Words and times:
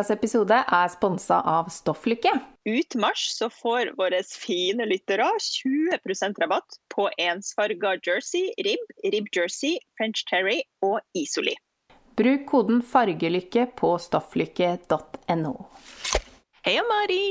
Ukas 0.00 0.14
episode 0.14 0.56
er 0.56 0.86
sponsa 0.88 1.42
av 1.44 1.66
Stofflykke. 1.68 2.30
Ut 2.64 2.94
mars 2.96 3.26
så 3.36 3.50
får 3.52 3.90
våre 3.98 4.22
fine 4.24 4.86
lyttere 4.88 5.26
20% 5.44 6.40
rabatt 6.40 6.78
på 6.88 7.10
ensfarga 7.20 7.92
jersey, 8.00 8.48
ribb, 8.64 8.86
ribb 9.12 9.28
jersey, 9.36 9.76
french 10.00 10.24
terry 10.30 10.62
og 10.80 11.02
isoli. 11.12 11.52
Bruk 12.16 12.48
koden 12.48 12.80
fargelykke 12.80 13.66
på 13.76 13.92
stofflykke.no. 14.00 15.54
Hei, 16.64 16.78
Mari! 16.88 17.24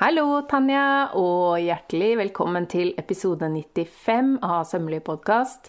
Hallo, 0.00 0.46
Tanja, 0.48 1.10
og 1.12 1.60
hjertelig 1.60 2.14
velkommen 2.22 2.72
til 2.72 2.94
episode 2.96 3.52
95 3.52 4.38
av 4.40 4.64
Sømmelig 4.70 5.04
podkast. 5.12 5.68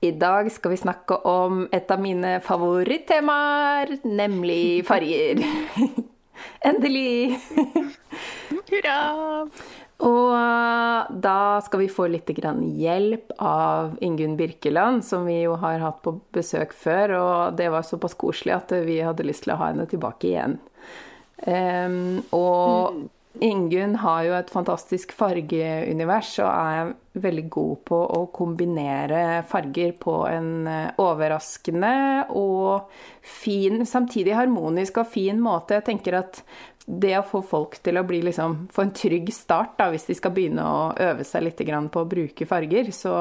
I 0.00 0.10
dag 0.16 0.48
skal 0.52 0.72
vi 0.72 0.80
snakke 0.80 1.18
om 1.28 1.66
et 1.76 1.90
av 1.92 2.00
mine 2.00 2.38
favorittemaer, 2.40 3.98
nemlig 4.08 4.80
farger. 4.88 5.42
Endelig! 6.70 7.36
Hurra! 8.70 8.96
Og 10.00 10.30
uh, 10.32 11.10
da 11.12 11.60
skal 11.60 11.82
vi 11.82 11.90
få 11.92 12.06
litt 12.08 12.32
hjelp 12.32 13.34
av 13.36 13.98
Ingunn 14.00 14.38
Birkeland, 14.40 15.04
som 15.04 15.28
vi 15.28 15.42
jo 15.42 15.58
har 15.60 15.84
hatt 15.84 16.00
på 16.00 16.16
besøk 16.32 16.72
før. 16.72 17.16
Og 17.20 17.60
det 17.60 17.68
var 17.68 17.84
såpass 17.84 18.16
koselig 18.16 18.56
at 18.56 18.72
vi 18.88 19.02
hadde 19.04 19.28
lyst 19.28 19.44
til 19.44 19.52
å 19.52 19.60
ha 19.60 19.68
henne 19.68 19.84
tilbake 19.90 20.32
igjen. 20.32 20.56
Um, 21.44 22.24
og 22.32 22.96
mm. 22.96 23.04
Ingunn 23.40 23.94
har 24.02 24.24
jo 24.26 24.34
et 24.36 24.50
fantastisk 24.52 25.14
fargeunivers 25.16 26.34
og 26.42 26.48
er 26.50 26.90
veldig 27.20 27.44
god 27.50 27.78
på 27.88 28.00
å 28.18 28.20
kombinere 28.34 29.40
farger 29.48 29.94
på 29.98 30.16
en 30.28 30.50
eh, 30.70 30.90
overraskende 31.00 31.92
og 32.36 32.90
fin, 33.24 33.80
samtidig 33.88 34.36
harmonisk 34.36 35.00
og 35.02 35.08
fin 35.10 35.40
måte. 35.42 35.78
Jeg 35.78 35.88
tenker 35.88 36.20
at 36.20 36.42
det 36.90 37.14
å 37.18 37.24
få 37.26 37.40
folk 37.46 37.78
til 37.84 38.00
å 38.00 38.04
bli 38.06 38.20
liksom, 38.26 38.66
få 38.72 38.84
en 38.86 38.94
trygg 38.96 39.30
start 39.34 39.76
da, 39.78 39.88
hvis 39.92 40.08
de 40.08 40.16
skal 40.18 40.34
begynne 40.34 40.64
å 40.66 40.90
øve 40.98 41.26
seg 41.28 41.44
litt 41.46 41.60
på 41.62 42.02
å 42.02 42.08
bruke 42.08 42.48
farger, 42.48 42.90
så, 42.94 43.14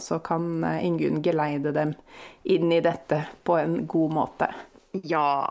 så 0.00 0.20
kan 0.24 0.64
eh, 0.64 0.84
Ingunn 0.86 1.22
geleide 1.24 1.74
dem 1.76 1.94
inn 2.48 2.72
i 2.72 2.80
dette 2.80 3.24
på 3.44 3.58
en 3.58 3.82
god 3.86 4.16
måte. 4.16 4.50
Ja. 4.92 5.48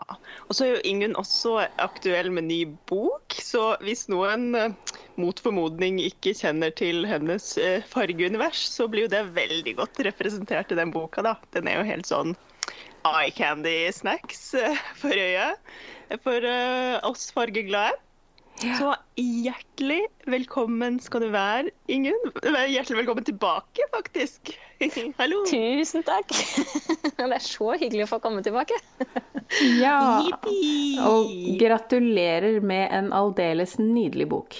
Og 0.48 0.56
så 0.56 0.64
er 0.64 0.72
jo 0.72 0.86
Ingunn 0.88 1.16
også 1.18 1.60
aktuell 1.78 2.30
med 2.34 2.48
ny 2.48 2.62
bok, 2.90 3.36
så 3.38 3.76
hvis 3.84 4.08
noen 4.10 4.48
eh, 4.58 4.96
mot 5.20 5.38
formodning 5.42 6.00
ikke 6.02 6.34
kjenner 6.36 6.74
til 6.78 7.06
hennes 7.08 7.52
eh, 7.62 7.86
fargeunivers, 7.86 8.64
så 8.74 8.88
blir 8.90 9.06
jo 9.06 9.12
det 9.14 9.22
veldig 9.38 9.76
godt 9.78 10.02
representert 10.08 10.74
i 10.74 10.80
den 10.80 10.92
boka, 10.94 11.22
da. 11.26 11.36
Den 11.54 11.70
er 11.70 11.78
jo 11.78 11.88
helt 11.92 12.10
sånn 12.10 12.34
eye 13.06 13.30
candy 13.32 13.76
snacks 13.94 14.50
eh, 14.58 14.82
for 14.98 15.14
øyet 15.14 16.18
for 16.24 16.44
oss 17.04 17.28
fargeglade. 17.36 17.98
Så 18.58 18.90
hjertelig 19.14 20.00
velkommen 20.26 20.96
skal 21.02 21.22
du 21.22 21.28
være, 21.30 21.70
Ingunn. 21.94 22.32
Hjertelig 22.42 23.04
velkommen 23.04 23.26
tilbake, 23.26 23.84
faktisk. 23.92 24.50
Hallo. 25.20 25.44
Tusen 25.46 26.02
takk. 26.06 26.34
Det 27.18 27.28
er 27.28 27.44
så 27.44 27.76
hyggelig 27.78 28.08
å 28.08 28.10
få 28.16 28.22
komme 28.24 28.42
tilbake. 28.46 28.78
Ja. 29.80 30.20
Og 31.08 31.30
gratulerer 31.56 32.58
med 32.60 32.90
en 32.92 33.06
aldeles 33.16 33.78
nydelig 33.80 34.26
bok. 34.28 34.58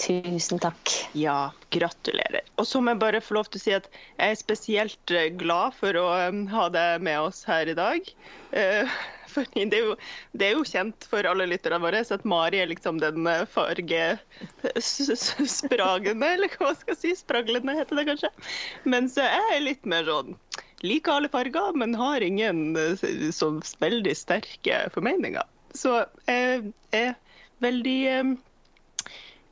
Tusen 0.00 0.62
takk. 0.62 0.94
Ja, 1.12 1.50
gratulerer. 1.74 2.46
Og 2.56 2.64
så 2.70 2.80
må 2.80 2.94
jeg 2.94 3.02
bare 3.02 3.20
få 3.20 3.36
lov 3.36 3.50
til 3.50 3.60
å 3.60 3.64
si 3.66 3.74
at 3.76 3.90
jeg 3.92 4.32
er 4.32 4.40
spesielt 4.40 5.14
glad 5.42 5.76
for 5.76 5.98
å 6.00 6.06
um, 6.30 6.46
ha 6.54 6.70
deg 6.72 7.04
med 7.04 7.26
oss 7.26 7.42
her 7.50 7.68
i 7.68 7.76
dag. 7.76 8.08
Uh, 8.56 8.88
fordi 9.34 9.64
det 9.70 9.78
er, 9.78 9.84
jo, 9.88 9.94
det 10.32 10.46
er 10.46 10.52
jo 10.56 10.64
kjent 10.66 11.04
for 11.10 11.22
alle 11.28 11.46
lytterne 11.50 11.82
våre 11.82 12.00
at 12.00 12.24
Mari 12.28 12.58
er 12.60 12.68
liksom 12.70 13.00
den 13.02 13.26
eh, 13.30 13.46
fargespragende, 13.54 16.26
eller 16.34 16.48
hva 16.56 16.70
skal 16.78 16.92
jeg 16.94 17.00
si, 17.00 17.10
spraglende 17.22 17.78
heter 17.78 17.94
det 17.98 18.08
kanskje. 18.10 18.30
Mens 18.88 19.12
jeg 19.20 19.30
er 19.54 19.60
litt 19.64 19.84
mer 19.88 20.04
sånn 20.08 20.30
liker 20.80 21.12
alle 21.12 21.32
farger, 21.32 21.72
men 21.76 21.98
har 21.98 22.20
ingen 22.24 22.76
eh, 22.78 22.96
sånn 23.34 23.58
veldig 23.82 24.14
sterke 24.16 24.76
formeninger. 24.94 25.44
Så 25.76 25.90
jeg 26.26 26.72
er 26.96 27.14
veldig 27.62 28.00
eh, 28.10 28.24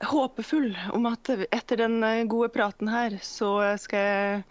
håpefull 0.08 0.70
om 0.96 1.06
at 1.10 1.24
etter 1.50 1.76
den 1.82 1.96
gode 2.30 2.48
praten 2.54 2.88
her, 2.90 3.10
så 3.22 3.76
skal 3.82 3.98
jeg 3.98 4.42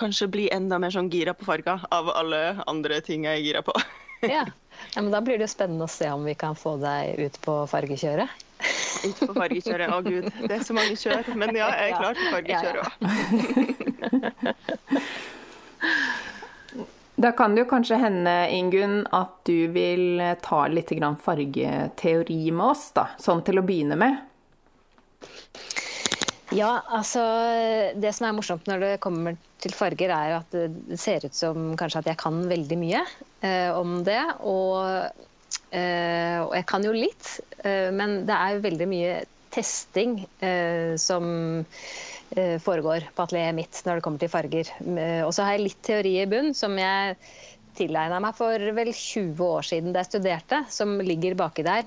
kanskje 0.00 0.28
bli 0.32 0.48
enda 0.52 0.78
mer 0.82 0.94
sånn 0.94 1.10
gira 1.12 1.34
på 1.36 1.46
farger 1.46 1.84
av 1.94 2.10
alle 2.14 2.42
andre 2.70 3.00
ting 3.04 3.26
jeg 3.28 3.40
er 3.40 3.46
gira 3.46 3.64
på. 3.66 3.76
ja. 4.26 4.46
Ja, 4.94 5.02
men 5.02 5.10
Da 5.14 5.20
blir 5.24 5.38
det 5.38 5.46
jo 5.46 5.54
spennende 5.54 5.84
å 5.88 5.90
se 5.90 6.10
om 6.12 6.24
vi 6.28 6.34
kan 6.38 6.54
få 6.58 6.76
deg 6.82 7.18
ut 7.18 7.40
på 7.44 7.66
fargekjøret. 7.70 8.28
Ut 9.02 9.18
på 9.22 9.34
fargekjøret, 9.34 9.88
å 9.90 10.02
gud. 10.04 10.28
Det 10.46 10.54
er 10.58 10.64
så 10.66 10.74
mange 10.76 10.96
kjør. 10.98 11.32
Men 11.38 11.56
ja, 11.58 11.68
jeg 11.78 11.90
er 11.90 11.96
klar 11.98 12.14
til 12.18 12.26
fargekjøret 12.36 12.82
òg. 12.86 12.94
Da 17.22 17.30
kan 17.38 17.54
det 17.54 17.62
jo 17.62 17.68
kanskje 17.70 17.98
hende, 18.02 18.32
Ingunn, 18.50 19.02
at 19.14 19.34
du 19.46 19.68
vil 19.74 20.18
ta 20.42 20.64
litt 20.72 20.90
fargeteori 21.22 22.50
med 22.50 22.66
oss, 22.66 22.88
da. 22.96 23.04
Sånn 23.20 23.42
til 23.46 23.60
å 23.60 23.66
begynne 23.66 23.98
med. 24.00 24.16
Ja, 26.52 26.82
altså 26.88 27.22
Det 27.96 28.12
som 28.12 28.26
er 28.26 28.34
morsomt 28.36 28.66
når 28.68 28.78
det 28.82 29.00
kommer 29.04 29.36
til 29.62 29.74
farger, 29.76 30.12
er 30.12 30.38
at 30.40 30.54
det 30.54 30.98
ser 31.00 31.26
ut 31.26 31.36
som 31.36 31.72
kanskje 31.78 32.02
at 32.02 32.10
jeg 32.12 32.20
kan 32.20 32.40
veldig 32.50 32.78
mye 32.80 33.02
eh, 33.46 33.70
om 33.74 34.00
det. 34.06 34.20
Og, 34.48 34.82
eh, 35.70 36.38
og, 36.42 36.54
jeg 36.56 36.66
kan 36.70 36.88
jo 36.88 36.94
litt, 36.96 37.36
eh, 37.62 37.90
men 37.94 38.22
det 38.28 38.38
er 38.38 38.64
veldig 38.66 38.90
mye 38.90 39.20
testing 39.52 40.22
eh, 40.40 40.96
som 41.00 41.24
eh, 42.36 42.58
foregår 42.62 43.10
på 43.14 43.26
atelieret 43.26 43.56
mitt 43.56 43.82
når 43.86 43.98
det 43.98 44.06
kommer 44.06 44.22
til 44.22 44.32
farger. 44.32 44.70
Eh, 44.80 45.22
og 45.26 45.32
så 45.36 45.46
har 45.46 45.58
jeg 45.58 45.66
litt 45.68 45.82
teori 45.84 46.16
i 46.22 46.28
bunn 46.30 46.52
som 46.56 46.78
jeg 46.80 47.18
tilegna 47.76 48.18
meg 48.20 48.36
for 48.36 48.72
vel 48.76 48.90
20 48.92 49.44
år 49.46 49.64
siden 49.64 49.94
da 49.94 50.02
jeg 50.02 50.12
studerte, 50.12 50.64
som 50.72 50.98
ligger 51.00 51.36
baki 51.38 51.64
der. 51.66 51.86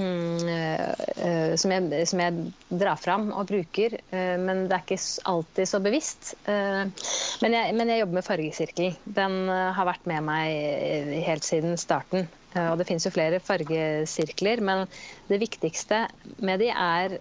Mm, 0.00 0.48
uh, 0.48 1.54
som, 1.60 1.72
jeg, 1.74 2.06
som, 2.08 2.20
jeg, 2.22 2.50
drar 2.80 3.00
fram 3.00 3.28
og 3.36 3.50
bruker, 3.50 3.98
uh, 4.14 4.36
men 4.40 4.64
det 4.70 4.78
er 4.78 4.84
ikke 4.86 4.98
alltid 5.28 5.68
så 5.68 5.80
bevisst. 5.84 6.32
Men, 6.46 7.54
jeg, 7.56 7.74
men, 7.76 7.90
jeg, 7.90 8.02
jobber 8.02 8.20
med 8.20 8.26
Fargesirkel. 8.26 8.94
Den 9.04 9.38
har 9.48 9.88
vært 9.88 10.06
med 10.08 10.24
meg 10.26 11.16
helt 11.26 11.46
siden 11.46 11.76
starten. 11.80 12.28
og 12.54 12.78
det 12.80 12.86
finnes 12.88 13.06
jo 13.06 13.12
flere 13.14 13.38
fargesirkler, 13.40 14.60
men 14.64 14.86
det 15.28 15.38
viktigste 15.40 16.02
med 16.42 16.60
de 16.60 16.70
er 16.72 17.14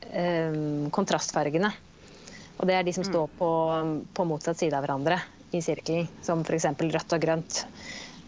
kontrastfargene. 0.96 1.72
Og 2.60 2.68
det 2.68 2.76
er 2.76 2.88
de 2.88 2.94
som 2.96 3.06
mm. 3.06 3.12
står 3.12 3.36
på, 3.40 3.52
på 4.18 4.28
motsatt 4.28 4.60
side 4.60 4.76
av 4.76 4.84
hverandre 4.84 5.20
i 5.56 5.62
sirkelen, 5.64 6.10
som 6.26 6.44
f.eks. 6.44 6.68
rødt 6.80 7.16
og 7.16 7.24
grønt. 7.24 7.64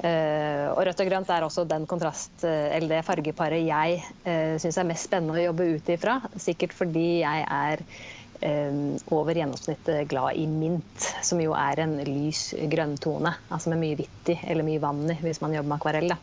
Uh, 0.01 0.72
og 0.73 0.79
rødt 0.88 1.01
og 1.03 1.09
grønt 1.12 1.29
er 1.29 1.44
også 1.45 1.62
den 1.69 1.84
kontrast, 1.85 2.31
uh, 2.41 2.72
eller 2.73 2.89
det 2.89 3.03
fargeparet 3.06 3.62
jeg 3.67 4.00
uh, 4.25 4.56
syns 4.57 4.79
er 4.81 4.88
mest 4.89 5.06
spennende 5.06 5.38
å 5.38 5.44
jobbe 5.44 5.67
ut 5.75 5.91
ifra. 5.94 6.16
Sikkert 6.41 6.73
fordi 6.73 7.19
jeg 7.19 7.44
er 7.45 7.83
uh, 7.86 8.80
over 9.13 9.38
gjennomsnittet 9.38 10.09
glad 10.09 10.39
i 10.42 10.48
mint, 10.50 11.06
som 11.21 11.44
jo 11.44 11.53
er 11.53 11.83
en 11.83 12.00
lys 12.07 12.48
grønntone. 12.74 13.36
Altså 13.53 13.75
med 13.75 13.83
mye 13.83 14.00
hvitt 14.01 14.33
i, 14.33 14.39
eller 14.50 14.65
mye 14.65 14.81
vann 14.81 15.06
i, 15.13 15.19
hvis 15.21 15.44
man 15.45 15.53
jobber 15.59 15.69
med 15.69 15.77
akvarell. 15.77 16.18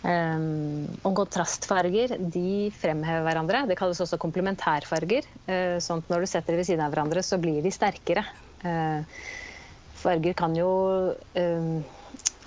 Um, 0.00 0.88
og 1.04 1.12
kontrastfarger 1.20 2.16
de 2.32 2.72
fremhever 2.80 3.28
hverandre. 3.28 3.66
Det 3.68 3.76
kalles 3.76 4.00
også 4.00 4.16
komplementærfarger. 4.24 5.28
sånn 5.84 6.00
at 6.00 6.08
når 6.08 6.24
du 6.24 6.32
setter 6.32 6.54
dem 6.54 6.62
ved 6.62 6.72
siden 6.72 6.88
av 6.88 6.96
hverandre, 6.96 7.20
så 7.20 7.36
blir 7.36 7.60
de 7.60 7.76
sterkere. 7.76 8.24
farger 10.00 10.32
kan 10.32 10.56
jo 10.56 10.70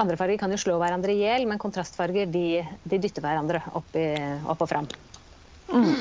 andre 0.02 0.18
farger 0.18 0.40
kan 0.42 0.54
jo 0.54 0.60
slå 0.62 0.78
hverandre 0.82 1.14
i 1.14 1.22
hjel, 1.22 1.46
men 1.50 1.62
kontrastfarger 1.62 2.30
de, 2.34 2.64
de 2.84 3.00
dytter 3.02 3.24
hverandre 3.26 3.62
opp, 3.78 3.92
i, 4.00 4.08
opp 4.50 4.64
og 4.66 4.70
fram. 4.72 4.90
Mm. 5.74 5.94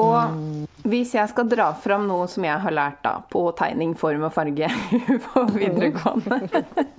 Og 0.00 0.66
hvis 0.90 1.12
jeg 1.14 1.30
skal 1.30 1.46
dra 1.46 1.68
fram 1.78 2.08
noe 2.08 2.26
som 2.30 2.44
jeg 2.44 2.58
har 2.64 2.74
lært 2.74 2.98
da, 3.04 3.12
på 3.30 3.44
tegning, 3.56 3.94
form 3.98 4.26
og 4.26 4.32
farge 4.34 4.66
på 5.28 5.44
videregående 5.54 6.40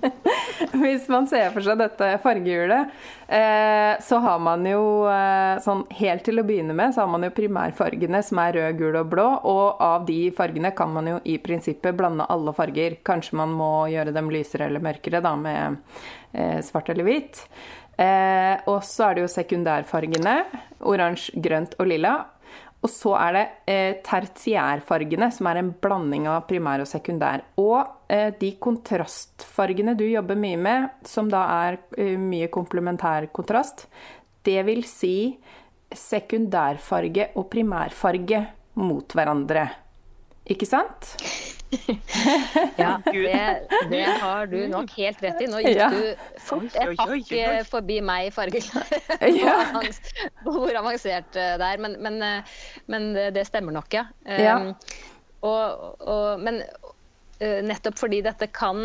Hvis 0.80 1.04
man 1.12 1.28
ser 1.28 1.52
for 1.52 1.64
seg 1.64 1.78
dette 1.80 2.08
fargehjulet, 2.24 2.90
eh, 3.28 3.92
så 4.04 4.18
har 4.24 4.40
man 4.42 4.64
jo 4.68 5.06
eh, 5.12 5.60
sånn 5.64 5.84
helt 5.98 6.24
til 6.26 6.40
å 6.40 6.44
begynne 6.46 6.76
med, 6.76 6.94
så 6.94 7.04
har 7.04 7.12
man 7.12 7.24
jo 7.26 7.32
primærfargene 7.36 8.20
som 8.24 8.40
er 8.42 8.56
rød, 8.56 8.80
gul 8.80 8.98
og 9.00 9.08
blå. 9.12 9.26
Og 9.48 9.80
av 9.84 10.04
de 10.08 10.18
fargene 10.36 10.72
kan 10.76 10.92
man 10.92 11.08
jo 11.12 11.16
i 11.24 11.38
prinsippet 11.42 11.96
blande 11.96 12.28
alle 12.32 12.54
farger. 12.56 12.98
Kanskje 13.06 13.40
man 13.40 13.54
må 13.56 13.72
gjøre 13.92 14.14
dem 14.16 14.30
lysere 14.32 14.68
eller 14.68 14.84
mørkere 14.84 15.22
da 15.24 15.34
med 15.40 15.80
eh, 16.32 16.60
svart 16.64 16.92
eller 16.92 17.08
hvit. 17.08 17.44
Eh, 17.96 18.54
og 18.68 18.82
så 18.84 19.08
er 19.10 19.16
det 19.16 19.24
jo 19.24 19.32
sekundærfargene. 19.32 20.38
Oransje, 20.84 21.36
grønt 21.40 21.76
og 21.80 21.88
lilla. 21.92 22.18
Og 22.86 22.92
så 22.92 23.16
er 23.18 23.34
det 23.34 23.44
eh, 23.66 23.96
tertiærfargene, 24.06 25.26
som 25.34 25.48
er 25.50 25.58
en 25.58 25.72
blanding 25.82 26.28
av 26.30 26.44
primær 26.46 26.84
og 26.84 26.86
sekundær. 26.86 27.42
Og 27.58 27.80
eh, 28.12 28.30
de 28.38 28.52
kontrastfargene 28.62 29.96
du 29.98 30.04
jobber 30.06 30.38
mye 30.38 30.60
med, 30.60 30.86
som 31.08 31.30
da 31.32 31.42
er 31.66 31.80
eh, 31.98 32.14
mye 32.20 32.46
komplementær 32.54 33.26
kontrast, 33.34 33.88
det 34.46 34.60
vil 34.68 34.84
si 34.86 35.34
sekundærfarge 35.90 37.32
og 37.34 37.48
primærfarge 37.50 38.44
mot 38.78 39.18
hverandre. 39.18 39.66
Ikke 40.46 40.68
sant? 40.68 41.16
ja, 42.76 43.00
det, 43.04 43.68
det, 43.90 44.02
har 44.20 44.46
du 44.46 44.58
nok 44.70 44.90
helt 44.96 45.22
rett 45.22 45.42
i. 45.42 45.48
Nå 45.50 45.60
gikk 45.64 45.78
ja. 45.80 45.88
du 45.90 46.40
fort 46.46 46.76
et 46.78 47.00
hakk 47.00 47.32
eh, 47.34 47.60
forbi 47.66 47.98
meg 48.04 48.30
i 48.30 48.62
ja. 49.40 49.56
Hvor 50.46 50.78
avansert 50.78 51.38
eh, 51.38 51.54
det 51.58 51.70
er. 51.72 51.82
Men, 51.82 51.96
men, 52.02 52.20
eh, 52.22 52.58
men, 52.92 53.08
det 53.34 53.46
stemmer 53.48 53.74
nok, 53.76 53.92
ja. 53.94 54.06
ja. 54.26 54.58
Og, 55.46 55.96
og, 56.00 56.42
men 56.42 56.62
nettopp 57.36 57.98
fordi 58.00 58.22
dette 58.24 58.46
kan 58.48 58.78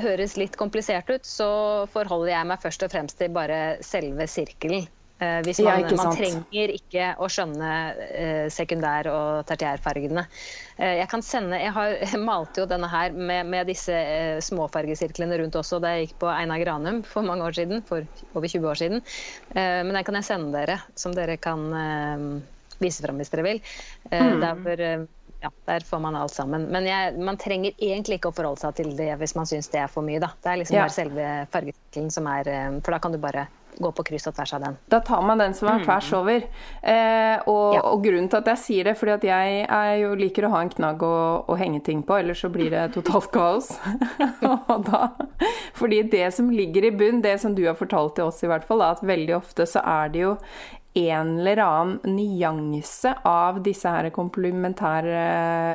høres 0.00 0.36
litt 0.40 0.54
komplisert 0.56 1.10
ut, 1.12 1.26
så 1.28 1.48
forholder 1.92 2.32
jeg 2.32 2.48
meg 2.48 2.62
først 2.62 2.86
og 2.86 2.92
fremst 2.94 3.18
til 3.20 3.34
bare 3.34 3.76
selve 3.84 4.24
sirkelen. 4.30 4.86
Uh, 5.16 5.40
hvis 5.46 5.62
man, 5.64 5.80
ja, 5.80 5.96
man, 5.96 6.10
trenger 6.12 6.72
ikke 6.74 7.04
å 7.24 7.26
skjønne 7.32 7.68
uh, 7.96 8.48
sekundær- 8.52 9.08
og 9.08 9.46
tertiærfargene. 9.48 10.26
Uh, 10.76 10.92
jeg 10.98 11.06
kan 11.08 11.24
sende, 11.24 11.56
jeg, 11.56 11.72
har, 11.72 11.94
jeg 12.02 12.20
malte 12.20 12.60
jo 12.60 12.66
denne 12.68 12.90
her 12.92 13.16
med, 13.16 13.48
med 13.48 13.70
disse 13.72 13.96
småfargesirklene 14.44 15.40
rundt 15.40 15.56
også 15.56 15.80
da 15.80 15.94
jeg 15.94 16.10
gikk 16.10 16.18
på 16.20 16.28
Einar 16.34 16.60
Granum 16.60 17.00
for 17.08 17.24
mange 17.24 17.48
år 17.48 17.56
siden, 17.56 17.80
for 17.88 18.04
over 18.36 18.44
20 18.44 18.68
år 18.68 18.82
siden. 18.82 19.04
men 19.56 19.94
den 19.96 20.04
kan 20.04 20.20
jeg 20.20 20.28
sende 20.28 20.52
dere, 20.52 20.82
som 21.00 21.16
dere 21.16 21.38
kan 21.40 21.64
vise 22.76 23.00
fram 23.00 23.16
hvis 23.16 23.32
dere 23.32 23.44
vil. 23.46 23.60
Mm. 24.12 24.44
Der, 24.44 25.06
ja, 25.40 25.50
der 25.70 25.86
får 25.88 26.02
man 26.04 26.18
alt 26.20 26.34
sammen. 26.36 26.68
Men 26.74 26.84
jeg, 26.84 27.16
man 27.16 27.40
trenger 27.40 27.72
egentlig 27.78 28.20
ikke 28.20 28.34
å 28.34 28.36
forholde 28.36 28.66
seg 28.66 28.82
til 28.82 28.92
det 28.98 29.14
hvis 29.22 29.32
man 29.38 29.48
syns 29.48 29.72
det 29.72 29.80
er 29.80 29.88
for 29.92 30.04
mye. 30.04 30.20
Da. 30.20 30.34
Det 30.44 30.52
er 30.52 30.60
liksom 30.60 30.76
ja. 30.76 30.88
selve 30.92 31.30
fargesirkelen 31.56 32.12
som 32.12 32.28
er 32.36 32.52
For 32.82 32.92
da 32.92 33.00
kan 33.00 33.16
du 33.16 33.22
bare 33.22 33.48
gå 33.78 33.90
på 33.92 34.04
kryss 34.10 34.28
og 34.30 34.36
tvers 34.36 34.54
av 34.56 34.64
den. 34.64 34.76
Da 34.92 35.00
tar 35.04 35.22
man 35.26 35.40
den 35.42 35.54
som 35.56 35.68
er 35.70 35.80
mm. 35.80 35.86
tvers 35.86 36.12
over. 36.16 36.46
Eh, 36.82 37.36
og, 37.44 37.76
ja. 37.76 37.82
og, 37.82 38.04
grunnen 38.04 38.30
til 38.32 38.40
at 38.40 38.50
jeg 38.52 38.62
sier 38.62 38.90
det, 38.90 38.96
fordi 39.00 39.14
at 39.16 39.26
jeg 39.28 40.00
jo, 40.02 40.14
liker 40.18 40.48
å 40.48 40.52
ha 40.54 40.62
en 40.64 40.72
knagg 40.72 41.04
å, 41.06 41.16
å, 41.46 41.58
henge 41.60 41.82
ting 41.86 42.02
på, 42.06 42.18
ellers 42.20 42.44
så 42.44 42.52
blir 42.52 42.72
det 42.72 42.86
totalt 42.96 43.30
kaos. 43.34 43.72
da, 44.90 45.02
fordi 45.76 46.02
det 46.12 46.30
som 46.36 46.50
ligger 46.52 46.88
i 46.88 46.94
bunn, 46.94 47.22
det 47.24 47.38
som 47.42 47.56
du 47.56 47.64
har 47.66 47.78
fortalt 47.78 48.16
til 48.18 48.30
oss 48.30 48.42
i 48.44 48.50
hvert 48.50 48.66
fall, 48.66 48.84
er 48.84 48.96
at 48.96 49.06
veldig 49.06 49.38
ofte 49.38 49.68
så 49.68 49.84
er 49.84 50.12
det 50.14 50.24
jo 50.24 50.34
en 50.96 51.38
eller 51.38 51.60
annen 51.60 52.16
nyanse 52.16 53.10
av 53.28 53.58
disse 53.64 53.90
her 53.90 54.08
komplementære 54.14 55.24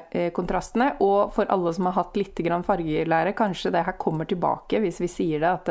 eh, 0.09 0.29
kontrastene. 0.33 0.95
Og 1.05 1.33
for 1.35 1.49
alle 1.53 1.73
som 1.77 1.89
har 1.89 1.99
hatt 1.99 2.17
litt 2.17 2.41
fargelære, 2.65 3.35
kanskje 3.37 3.73
det 3.75 3.85
her 3.85 3.99
kommer 4.01 4.25
tilbake 4.25 4.81
hvis 4.81 5.01
vi 5.03 5.11
sier 5.11 5.43
det, 5.43 5.51
at 5.51 5.69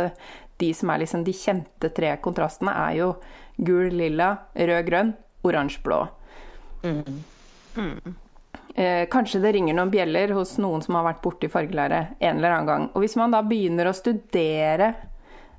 de 0.60 0.70
som 0.76 0.90
er 0.92 1.02
liksom 1.02 1.24
de 1.26 1.34
kjente 1.36 1.90
tre 1.96 2.14
kontrastene, 2.22 2.72
er 2.72 2.98
jo 3.00 3.12
gul, 3.56 3.90
lilla, 3.92 4.32
rød, 4.54 4.82
grønn, 4.86 5.12
oransje, 5.46 5.82
blå. 5.84 6.04
Mm. 6.84 7.22
Mm. 7.76 8.14
Eh, 8.74 9.08
kanskje 9.10 9.40
det 9.40 9.52
ringer 9.52 9.74
noen 9.74 9.90
bjeller 9.90 10.32
hos 10.36 10.54
noen 10.62 10.82
som 10.84 10.96
har 10.96 11.08
vært 11.08 11.22
borti 11.24 11.50
fargelære 11.50 12.00
en 12.18 12.38
eller 12.38 12.54
annen 12.54 12.68
gang. 12.68 12.88
Og 12.94 13.04
hvis 13.04 13.16
man 13.18 13.34
da 13.34 13.42
begynner 13.44 13.90
å 13.90 13.96
studere 13.96 14.92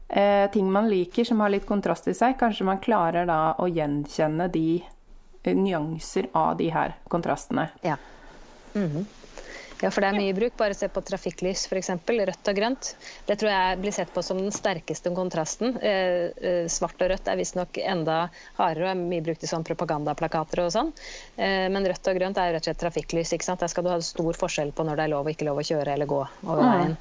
eh, 0.07 0.47
ting 0.53 0.71
man 0.71 0.89
liker 0.91 1.27
som 1.27 1.43
har 1.43 1.51
litt 1.53 1.67
kontrast 1.69 2.07
i 2.07 2.15
seg, 2.17 2.37
kanskje 2.39 2.67
man 2.67 2.81
klarer 2.83 3.27
da 3.29 3.41
å 3.59 3.67
gjenkjenne 3.69 4.47
de 4.53 4.81
eh, 4.81 5.55
nyanser 5.55 6.31
av 6.37 6.55
de 6.61 6.71
her 6.73 6.95
kontrastene. 7.11 7.69
Ja. 7.83 7.97
Mm 8.73 8.89
-hmm. 8.89 9.05
Ja, 9.81 9.89
for 9.89 10.03
det 10.03 10.11
er 10.11 10.17
mye 10.19 10.35
bruk. 10.37 10.53
Bare 10.59 10.75
se 10.77 10.87
på 10.93 11.01
trafikklys, 11.05 11.65
f.eks. 11.65 11.89
Rødt 12.05 12.49
og 12.51 12.57
grønt. 12.57 12.91
Det 13.25 13.37
tror 13.41 13.49
jeg 13.49 13.79
blir 13.81 13.95
sett 13.95 14.11
på 14.13 14.21
som 14.25 14.37
den 14.37 14.53
sterkeste 14.53 15.13
kontrasten. 15.17 15.73
Eh, 15.81 16.29
eh, 16.37 16.69
svart 16.69 17.01
og 17.01 17.09
rødt 17.11 17.31
er 17.31 17.39
visstnok 17.39 17.81
enda 17.81 18.19
hardere 18.59 18.85
og 18.85 18.91
er 18.93 19.01
mye 19.01 19.25
brukt 19.25 19.43
i 19.45 19.49
sånn 19.49 19.65
propagandaplakater 19.65 20.63
og 20.65 20.71
sånn. 20.75 20.93
Eh, 21.37 21.65
men 21.73 21.87
rødt 21.89 22.11
og 22.11 22.19
grønt 22.19 22.41
er 22.41 22.53
rett 22.53 22.65
og 22.65 22.69
slett 22.69 22.83
trafikklys. 22.85 23.33
ikke 23.33 23.49
sant? 23.49 23.65
Der 23.65 23.73
skal 23.73 23.87
du 23.87 23.93
ha 23.93 23.99
stor 24.05 24.37
forskjell 24.37 24.73
på 24.77 24.85
når 24.85 25.01
det 25.01 25.07
er 25.07 25.13
lov 25.15 25.25
og 25.25 25.33
ikke 25.33 25.49
lov 25.49 25.63
å 25.63 25.67
kjøre 25.71 25.97
eller 25.97 26.09
gå 26.09 26.21
over 26.45 26.61
mm. 26.61 26.71
veien. 26.71 26.97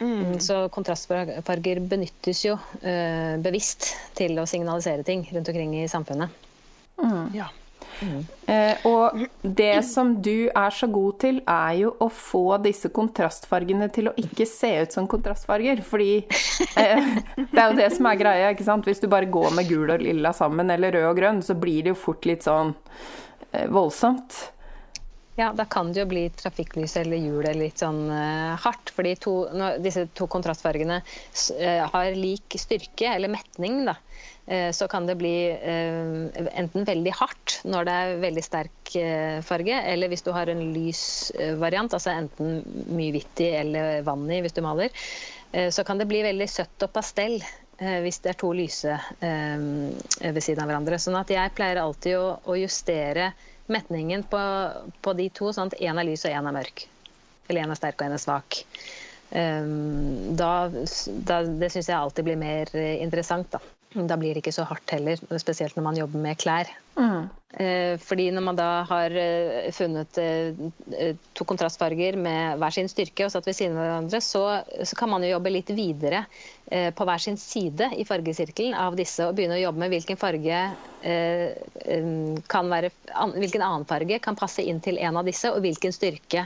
Mm. 0.00 0.36
Så 0.40 0.62
kontrastfarger 0.72 1.82
benyttes 1.84 2.40
jo 2.46 2.54
uh, 2.56 3.34
bevisst 3.44 3.90
til 4.16 4.38
å 4.40 4.46
signalisere 4.48 5.04
ting 5.04 5.26
rundt 5.28 5.50
omkring 5.52 5.74
i 5.82 5.88
samfunnet. 5.92 6.32
Mm. 6.96 7.26
Ja. 7.36 7.50
Eh, 8.50 8.86
og 8.88 9.20
det 9.42 9.82
som 9.86 10.12
du 10.22 10.48
er 10.48 10.74
så 10.74 10.88
god 10.90 11.18
til, 11.22 11.40
er 11.46 11.74
jo 11.82 11.92
å 12.02 12.08
få 12.12 12.44
disse 12.64 12.90
kontrastfargene 12.94 13.90
til 13.94 14.10
å 14.10 14.14
ikke 14.20 14.46
se 14.48 14.72
ut 14.82 14.96
som 14.96 15.08
kontrastfarger. 15.10 15.82
Fordi 15.86 16.12
eh, 16.20 17.10
det 17.36 17.60
er 17.60 17.66
jo 17.66 17.80
det 17.80 17.90
som 17.96 18.10
er 18.10 18.20
greia, 18.20 18.54
ikke 18.54 18.68
sant. 18.68 18.88
Hvis 18.88 19.02
du 19.02 19.10
bare 19.12 19.30
går 19.30 19.52
med 19.56 19.68
gul 19.70 19.90
og 19.90 20.04
lilla 20.04 20.34
sammen, 20.36 20.72
eller 20.72 20.96
rød 20.96 21.10
og 21.12 21.20
grønn, 21.20 21.44
så 21.44 21.58
blir 21.58 21.84
det 21.84 21.94
jo 21.94 22.00
fort 22.08 22.28
litt 22.28 22.46
sånn 22.48 22.74
eh, 23.52 23.68
voldsomt. 23.70 24.40
Ja, 25.40 25.52
da 25.56 25.64
kan 25.64 25.92
det 25.92 26.02
jo 26.02 26.08
bli 26.10 26.26
trafikklys 26.36 26.98
eller 27.00 27.16
hjul 27.16 27.38
eller 27.40 27.62
litt 27.62 27.80
sånn 27.80 28.02
uh, 28.12 28.58
hardt. 28.60 28.90
fordi 28.92 29.14
to, 29.24 29.34
disse 29.80 30.02
to 30.12 30.26
kontrastfargene 30.28 30.98
uh, 31.00 31.84
har 31.94 32.18
lik 32.18 32.58
styrke, 32.60 33.06
eller 33.14 33.32
metning, 33.32 33.86
da. 33.88 33.94
Eh, 34.50 34.72
så 34.72 34.88
kan 34.88 35.06
det 35.06 35.14
bli 35.14 35.50
eh, 35.50 36.46
enten 36.58 36.84
veldig 36.84 37.12
hardt 37.14 37.60
når 37.70 37.86
det 37.86 37.92
er 37.94 38.16
veldig 38.24 38.42
sterk 38.42 38.94
eh, 38.98 39.38
farge, 39.46 39.76
eller 39.92 40.10
hvis 40.10 40.26
du 40.26 40.32
har 40.34 40.50
en 40.50 40.64
lys 40.74 41.02
variant, 41.60 41.94
altså 41.94 42.10
enten 42.10 42.58
mye 42.90 43.14
hvitt 43.14 43.44
i 43.44 43.52
eller 43.60 44.02
vann 44.02 44.26
i 44.26 44.40
hvis 44.42 44.56
du 44.56 44.64
maler, 44.66 44.90
så 45.50 45.82
kan 45.82 45.98
det 45.98 46.06
bli 46.06 46.20
veldig 46.22 46.46
søtt 46.46 46.84
og 46.86 46.92
pastell 46.94 47.40
hvis 47.80 48.20
det 48.22 48.30
er 48.30 48.36
to 48.38 48.52
lyse 48.54 48.92
ved 49.18 50.38
siden 50.44 50.60
av 50.62 50.68
hverandre. 50.70 50.98
Sånn 51.02 51.16
at 51.18 51.32
jeg 51.32 51.50
pleier 51.56 51.80
alltid 51.82 52.14
å, 52.22 52.54
justere 52.54 53.32
metningen 53.66 54.22
på, 54.30 54.42
på, 55.02 55.14
de 55.18 55.26
to, 55.34 55.50
sånn 55.56 55.72
at 55.72 55.80
én 55.82 55.98
er 55.98 56.06
lys 56.06 56.22
og 56.28 56.36
én 56.36 56.46
er 56.46 56.54
mørk. 56.54 56.84
Eller 57.48 57.64
én 57.64 57.74
er 57.74 57.80
sterk 57.80 57.98
og 57.98 58.06
én 58.06 58.14
er 58.14 58.22
svak. 58.22 58.60
Da, 59.34 60.52
da, 60.70 61.42
det 61.50 61.72
syns 61.74 61.90
jeg 61.90 61.98
alltid 61.98 62.30
blir 62.30 62.38
mer 62.38 62.70
interessant, 62.78 63.50
da. 63.58 63.79
Da 63.90 64.16
blir 64.16 64.36
det 64.36 64.44
ikke 64.44 64.54
så 64.54 64.64
hardt 64.70 64.92
heller, 64.94 65.18
spesielt 65.42 65.74
når 65.74 65.84
man 65.88 65.96
jobber 65.98 66.22
med 66.22 66.38
klær. 66.38 66.68
Mm. 66.94 67.30
Eh, 67.58 67.96
fordi 67.98 68.28
når 68.30 68.44
man 68.46 68.58
da 68.58 68.68
har 68.86 69.14
eh, 69.18 69.70
funnet 69.74 70.18
eh, 70.22 71.16
to 71.34 71.46
kontrastfarger 71.48 72.14
med 72.14 72.60
hver 72.62 72.76
sin 72.76 72.90
styrke 72.90 73.26
og 73.26 73.32
satt 73.34 73.48
ved 73.48 73.56
siden 73.58 73.74
av 73.74 73.88
hverandre, 73.88 74.20
så, 74.22 74.44
så, 74.86 74.98
kan 74.98 75.10
man 75.10 75.26
jo 75.26 75.32
jobbe 75.32 75.50
litt 75.56 75.72
videre 75.74 76.22
på 76.70 77.02
hver 77.02 77.18
sin 77.18 77.34
side 77.40 77.88
i 77.98 78.04
fargesirkelen 78.06 78.76
av 78.78 78.94
disse 78.94 79.26
og 79.26 79.34
begynne 79.34 79.56
å 79.56 79.64
jobbe 79.64 79.82
med 79.82 79.90
hvilken 79.90 80.18
farge 80.20 80.60
kan 82.52 82.68
være 82.70 82.90
Hvilken 83.34 83.64
annen 83.64 83.86
farge 83.88 84.20
kan 84.22 84.38
passe 84.38 84.62
inn 84.62 84.78
til 84.84 85.00
en 85.02 85.18
av 85.18 85.26
disse, 85.26 85.50
og 85.50 85.64
hvilken 85.64 85.90
styrke 85.96 86.44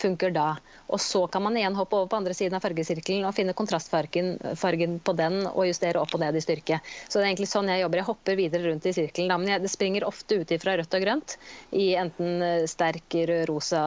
funker 0.00 0.30
da. 0.34 0.48
Og 0.92 1.00
så 1.00 1.24
kan 1.32 1.42
man 1.42 1.56
igjen 1.56 1.76
hoppe 1.76 1.96
over 1.98 2.10
på 2.10 2.18
andre 2.20 2.34
siden 2.36 2.56
av 2.56 2.64
fargesirkelen 2.64 3.26
og 3.26 3.34
finne 3.36 3.54
kontrastfargen 3.56 4.36
på 5.04 5.14
den 5.18 5.40
og 5.48 5.66
justere 5.68 6.00
opp 6.02 6.14
og 6.14 6.22
ned 6.22 6.36
i 6.36 6.44
styrke. 6.44 6.80
Så 7.08 7.18
det 7.18 7.24
er 7.24 7.30
egentlig 7.30 7.50
sånn 7.50 7.70
jeg 7.72 7.82
jobber. 7.82 8.02
Jeg 8.02 8.10
hopper 8.10 8.38
videre 8.38 8.70
rundt 8.70 8.86
i 8.86 8.94
sirkelen. 8.96 9.32
Men 9.40 9.54
jeg, 9.54 9.64
det 9.64 9.72
springer 9.72 10.06
ofte 10.08 10.40
ut 10.40 10.54
fra 10.62 10.76
rødt 10.78 10.98
og 10.98 11.06
grønt 11.06 11.36
i 11.76 11.88
enten 11.98 12.44
eh, 12.44 12.68
sterk 12.70 13.18
rød-rosa 13.30 13.82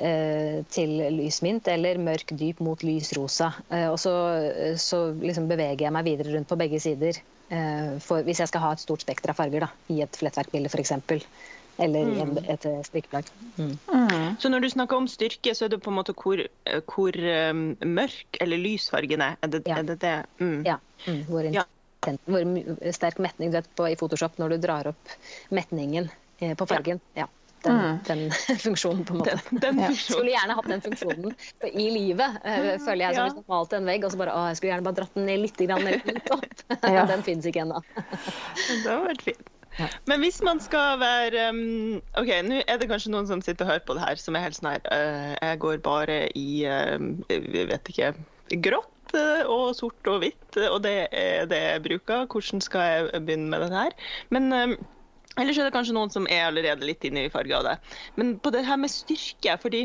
eh, 0.00 0.60
til 0.72 0.96
lys 1.18 1.42
mint 1.46 1.68
eller 1.70 2.00
mørk 2.02 2.34
dyp 2.36 2.62
mot 2.64 2.82
lys 2.86 3.12
rosa. 3.18 3.52
Eh, 3.70 3.88
og 3.92 4.00
så, 4.02 4.14
så 4.80 5.06
liksom 5.20 5.50
beveger 5.52 5.86
jeg 5.88 5.96
meg 5.96 6.08
videre 6.08 6.36
rundt 6.36 6.50
på 6.50 6.60
begge 6.60 6.82
sider. 6.82 7.22
For, 8.02 8.24
hvis 8.26 8.40
jeg 8.42 8.50
skal 8.50 8.58
ha 8.64 8.72
et 8.74 8.80
stort 8.82 9.04
spekter 9.04 9.30
av 9.30 9.36
farger 9.38 9.62
da, 9.62 9.68
i 9.94 10.00
et 10.02 10.16
flettverkbilde 10.18 10.66
f.eks 10.66 10.90
eller 11.78 12.04
mm. 12.04 12.38
et 12.48 12.66
eh, 12.66 12.82
strikkeplagg. 12.82 13.28
Mm. 13.56 13.78
Mm. 13.92 14.36
Så 14.40 14.48
når 14.48 14.64
du 14.64 14.70
snakker 14.70 14.96
om 14.96 15.08
styrke, 15.08 15.54
så 15.54 15.66
er 15.66 15.74
det 15.74 15.82
på 15.84 15.92
en 15.92 15.98
måte 15.98 16.14
hvor, 16.16 16.40
eh, 16.40 16.82
hvor 16.88 17.16
um, 17.52 17.64
mørk 17.84 18.40
eller 18.40 18.60
lysfargen 18.60 19.24
er? 19.24 19.38
Er 19.42 19.52
det 19.52 19.62
ja. 19.66 19.78
Er 19.78 19.88
det, 19.88 19.98
det? 20.00 20.16
Mm. 20.40 20.60
Ja. 20.66 20.78
Mm. 21.06 21.22
Hvor, 21.28 21.48
ja. 21.52 21.64
hvor, 22.24 22.92
sterk 22.96 23.18
metning 23.22 23.52
du 23.52 23.58
vet 23.58 23.72
på 23.76 23.88
i 23.90 23.96
Photoshop 23.98 24.38
når 24.40 24.56
du 24.56 24.62
drar 24.68 24.92
opp 24.92 25.16
metningen 25.52 26.08
eh, 26.40 26.54
på 26.56 26.68
fargen. 26.68 27.02
Ja. 27.18 27.28
Den, 27.66 27.78
mm. 27.82 27.98
den, 28.06 28.30
funksjonen, 28.64 29.04
på 29.04 29.16
en 29.16 29.20
måte. 29.20 29.36
Den, 29.50 29.60
den 29.64 29.82
ja. 29.82 29.90
Skulle 29.98 30.32
gjerne 30.32 30.56
hatt 30.56 30.70
den 30.70 30.84
funksjonen 30.84 31.34
i 31.72 31.88
livet, 31.90 32.38
føler 32.84 33.02
jeg. 33.08 33.16
Som 33.16 33.26
hvis 33.26 33.36
du 33.40 33.52
malte 33.52 33.80
en 33.80 33.90
vegg 33.90 34.06
og 34.06 34.14
så 34.14 34.20
bare 34.20 34.36
Å, 34.36 34.46
jeg 34.52 34.60
skulle 34.60 34.72
gjerne 34.72 34.86
bare 34.86 35.00
dratt 35.00 35.18
den 35.18 35.28
ned 35.28 35.42
litt, 35.44 35.60
grann, 35.66 35.90
litt 35.90 36.32
opp. 36.32 36.46
Den 37.12 37.26
fins 37.26 37.48
ikke 37.48 37.66
ennå. 37.66 37.82
det 37.96 38.80
hadde 38.86 39.02
vært 39.10 39.28
fint. 39.28 39.55
Men 40.08 40.22
hvis 40.24 40.40
man 40.44 40.60
skal 40.62 41.00
være 41.02 41.48
um, 41.52 42.00
OK, 42.16 42.32
nå 42.46 42.62
er 42.64 42.80
det 42.80 42.88
kanskje 42.90 43.12
noen 43.12 43.28
som 43.28 43.42
sitter 43.44 43.66
og 43.66 43.74
hører 43.74 43.86
på 43.88 43.96
det 43.98 44.04
her, 44.06 44.20
som 44.20 44.36
er 44.36 44.46
helt 44.46 44.58
sånn 44.58 44.72
her 44.72 44.84
uh, 44.88 45.32
Jeg 45.36 45.62
går 45.64 45.80
bare 45.84 46.18
i 46.38 46.48
uh, 46.64 46.96
vet 47.28 47.92
ikke 47.92 48.12
grått 48.64 49.16
uh, 49.16 49.44
og 49.52 49.70
sort 49.78 50.10
og 50.10 50.22
hvitt, 50.24 50.60
og 50.70 50.80
det 50.86 50.96
er 51.12 51.48
det 51.50 51.62
jeg 51.62 51.86
bruker. 51.86 52.28
Hvordan 52.30 52.64
skal 52.64 52.90
jeg 52.92 53.24
begynne 53.28 53.50
med 53.52 53.66
det 53.66 53.72
her? 53.74 53.96
Men 54.34 54.52
um, 54.52 54.76
Ellers 55.36 55.58
er 55.60 55.66
det 55.68 55.74
kanskje 55.74 55.92
noen 55.92 56.12
som 56.12 56.24
er 56.32 56.46
allerede 56.46 56.86
litt 56.88 57.02
inne 57.04 57.26
i 57.26 57.32
farge 57.32 57.52
av 57.52 57.66
det. 57.66 57.74
Men 58.16 58.38
på 58.40 58.48
det 58.54 58.62
her 58.64 58.78
med 58.80 58.88
styrke, 58.88 59.58
fordi 59.60 59.82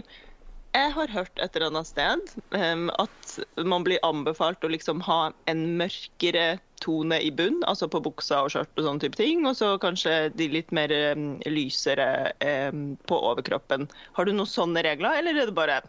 jeg 0.71 0.91
har 0.95 1.11
hørt 1.11 1.41
et 1.43 1.57
eller 1.57 1.67
annet 1.67 1.89
sted 1.89 2.35
um, 2.55 2.87
at 2.95 3.33
man 3.67 3.83
blir 3.83 3.99
anbefalt 4.07 4.63
å 4.63 4.71
liksom 4.71 5.03
ha 5.03 5.33
en 5.51 5.65
mørkere 5.81 6.61
tone 6.83 7.19
i 7.21 7.31
bunn, 7.33 7.61
altså 7.69 7.89
på 7.91 8.01
buksa 8.03 8.43
og 8.45 8.53
skjørt 8.53 8.79
og 8.79 8.87
sånne 8.87 9.03
type 9.03 9.19
ting, 9.19 9.45
og 9.47 9.57
så 9.59 9.73
kanskje 9.81 10.15
de 10.37 10.49
litt 10.51 10.71
mer 10.75 10.93
um, 11.13 11.35
lysere 11.49 12.31
um, 12.71 12.95
på 13.09 13.19
overkroppen. 13.31 13.87
Har 14.17 14.27
du 14.27 14.33
noen 14.33 14.49
sånne 14.49 14.83
regler, 14.85 15.19
eller 15.21 15.37
er 15.37 15.51
det 15.51 15.57
bare 15.57 15.81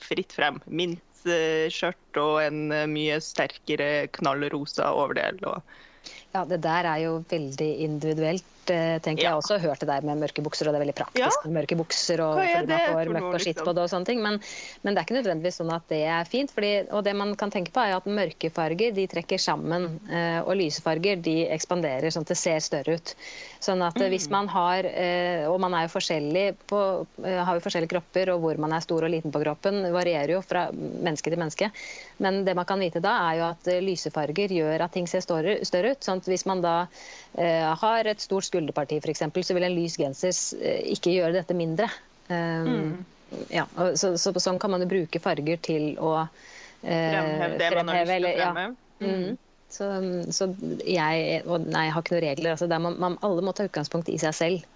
fritt 0.00 0.34
frem? 0.36 0.60
Mint 0.66 1.26
uh, 1.28 1.66
skjørt 1.72 2.20
og 2.20 2.38
en 2.44 2.68
uh, 2.72 2.84
mye 2.90 3.18
sterkere 3.22 4.06
knallrosa 4.16 4.92
overdel? 4.94 5.42
og 5.50 5.60
ja, 6.34 6.42
det 6.50 6.58
der 6.64 6.90
er 6.90 6.98
jo 7.04 7.20
veldig 7.30 7.70
individuelt. 7.86 8.50
Eh, 8.64 8.96
tenker 9.04 9.26
ja. 9.26 9.34
Jeg 9.34 9.40
også 9.42 9.58
hørt 9.60 9.82
det 9.82 9.88
der 9.90 10.04
med 10.06 10.22
mørke 10.22 10.42
bukser, 10.42 10.66
og 10.66 10.72
det 10.72 10.78
er 10.78 10.84
veldig 10.86 10.96
praktisk 10.96 11.36
ja. 11.36 11.44
med 11.44 11.58
mørke 11.58 11.76
bukser. 11.76 12.20
og 12.24 12.38
fordi 12.40 12.70
man 12.70 12.94
får 12.94 13.10
møkk 13.12 13.26
og 13.28 13.36
skitt 13.36 13.50
liksom? 13.50 13.66
på 13.68 13.74
det 13.76 13.82
og 13.84 13.90
sånne 13.92 14.08
ting. 14.08 14.22
Men, 14.24 14.38
men, 14.82 14.94
det 14.94 15.02
er 15.02 15.06
ikke 15.06 15.18
nødvendigvis 15.18 15.58
sånn 15.60 15.72
at 15.74 15.84
det 15.92 16.00
er 16.08 16.24
fint. 16.28 16.52
Fordi, 16.54 16.72
og 16.96 17.04
det 17.04 17.14
man 17.18 17.34
kan 17.38 17.52
tenke 17.52 17.74
på 17.74 17.84
er 17.84 17.92
at 17.98 18.08
mørke 18.08 18.50
farger 18.54 18.94
de 18.96 19.04
trekker 19.10 19.42
sammen, 19.42 19.86
eh, 20.08 20.40
og 20.40 20.56
lyse 20.58 20.82
farger 20.84 21.20
de 21.22 21.36
ekspanderer 21.54 22.14
sånn 22.14 22.24
at 22.24 22.32
det 22.32 22.38
ser 22.40 22.64
større 22.64 22.96
ut. 22.96 23.14
Sånn 23.64 23.84
at 23.84 24.00
mm. 24.00 24.08
hvis 24.12 24.26
man 24.32 24.48
har 24.52 24.84
Og 25.48 25.56
man 25.60 25.72
er 25.76 25.86
jo 25.86 25.92
forskjellig 25.94 26.42
på, 26.68 26.78
har 27.24 27.56
jo 27.56 27.62
forskjellige 27.64 27.92
kropper, 27.94 28.30
og 28.34 28.42
hvor 28.42 28.58
man 28.60 28.74
er 28.76 28.82
stor 28.84 29.06
og 29.06 29.12
liten 29.12 29.32
på 29.32 29.40
kroppen 29.40 29.80
varierer 29.94 30.34
jo 30.34 30.40
fra 30.44 30.66
menneske 30.72 31.32
til 31.32 31.40
menneske. 31.40 31.70
Men 32.24 32.42
det 32.44 32.54
man 32.56 32.68
kan 32.68 32.82
vite 32.82 33.02
da, 33.04 33.14
er 33.30 33.38
jo 33.40 33.46
at 33.48 33.70
lyse 33.84 34.12
farger 34.14 34.52
gjør 34.52 34.84
at 34.84 34.94
ting 34.96 35.08
ser 35.10 35.24
større, 35.24 35.56
større 35.64 35.94
ut. 35.94 36.04
sånn 36.04 36.23
at 36.24 36.30
Hvis 36.32 36.46
man 36.48 36.62
da 36.64 36.74
eh, 37.38 37.70
har 37.80 38.10
et 38.10 38.22
stort 38.22 38.48
skulderparti 38.48 39.00
f.eks., 39.02 39.24
så 39.44 39.56
vil 39.56 39.68
en 39.68 39.76
lys 39.76 39.98
genser 40.00 40.34
eh, 40.60 40.82
ikke 40.96 41.14
gjøre 41.14 41.36
dette 41.36 41.56
mindre. 41.56 41.90
Um, 42.28 42.68
mm. 42.68 42.92
ja, 43.52 43.66
så, 44.00 44.14
så, 44.16 44.32
sånn 44.40 44.58
kan 44.62 44.72
man 44.72 44.84
jo 44.84 44.88
bruke 44.88 45.20
farger 45.20 45.60
til 45.64 45.94
å 46.00 46.14
eh, 46.24 47.10
fremheve 47.12 47.58
det 47.60 47.72
man 47.76 47.92
har 47.92 48.04
lyst 48.04 48.14
til 48.14 48.30
å 48.30 48.36
fremheve. 48.40 48.68
Ja. 48.74 48.76
Mm. 49.04 49.40
Så, 49.74 49.88
så, 50.30 50.46
jeg 50.86 51.40
og 51.50 51.64
nei, 51.66 51.88
jeg 51.88 51.94
har 51.96 52.04
ikke 52.04 52.14
noen 52.14 52.24
regler. 52.28 52.54
Altså, 52.54 52.68
man, 52.70 52.94
man, 53.02 53.18
alle 53.26 53.42
må 53.42 53.52
ta 53.56 53.66
utgangspunkt 53.66 54.08
i 54.12 54.20
seg 54.22 54.36
selv. 54.38 54.70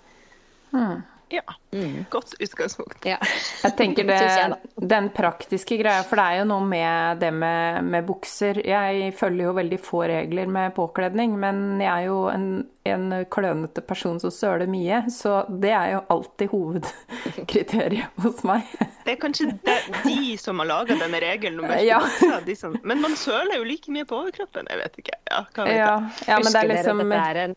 Mm. 0.74 1.04
Ja. 1.28 1.42
Mm. 1.72 2.04
Godt 2.10 2.34
utgangspunkt. 2.40 3.04
Ja. 3.06 3.18
jeg 3.62 3.76
tenker 3.76 4.04
det, 4.08 4.56
den 4.76 5.10
praktiske 5.14 5.76
greia, 5.80 6.02
for 6.06 6.20
det 6.20 6.24
er 6.24 6.40
jo 6.40 6.48
noe 6.48 6.64
med 6.68 7.20
det 7.22 7.32
med, 7.36 7.84
med, 7.84 8.06
bukser. 8.08 8.62
Jeg 8.64 9.12
følger 9.18 9.50
jo 9.50 9.56
veldig 9.58 9.80
få 9.82 10.04
regler 10.08 10.50
med 10.50 10.74
påkledning, 10.76 11.36
men 11.40 11.82
jeg 11.82 11.90
er 11.92 12.08
jo 12.08 12.22
en, 12.32 12.48
en 12.88 13.08
klønete 13.30 13.84
person 13.84 14.20
som 14.22 14.32
søler 14.34 14.70
mye, 14.70 15.04
så 15.12 15.42
det 15.48 15.74
er 15.74 15.96
jo 15.96 16.04
alltid 16.16 16.54
hovedkriteriet 16.54 18.16
hos 18.24 18.44
meg. 18.48 18.78
Det 19.08 19.14
er 19.14 19.20
kanskje 19.22 19.46
de, 19.64 19.74
de 20.04 20.34
som 20.36 20.58
har 20.60 20.68
laga 20.68 20.92
denne 21.00 21.16
regelen 21.24 21.62
om 21.64 21.70
ja. 21.80 21.96
bukser. 22.04 22.50
Som, 22.60 22.74
men 22.84 23.00
man 23.00 23.14
søler 23.16 23.56
jo 23.56 23.64
like 23.64 23.88
mye 23.94 24.04
på 24.04 24.18
overkroppen, 24.18 24.68
jeg 24.68 24.80
vet 24.82 24.98
ikke. 25.00 25.14
Ja, 25.30 25.38
vet 25.56 25.70
ja, 25.72 25.94
ja 26.28 26.36
men 26.42 26.52
det 26.52 26.60
er 26.60 26.68
liksom 26.74 27.00
Dere, 27.00 27.08
dette 27.14 27.30
er 27.30 27.40
en 27.46 27.54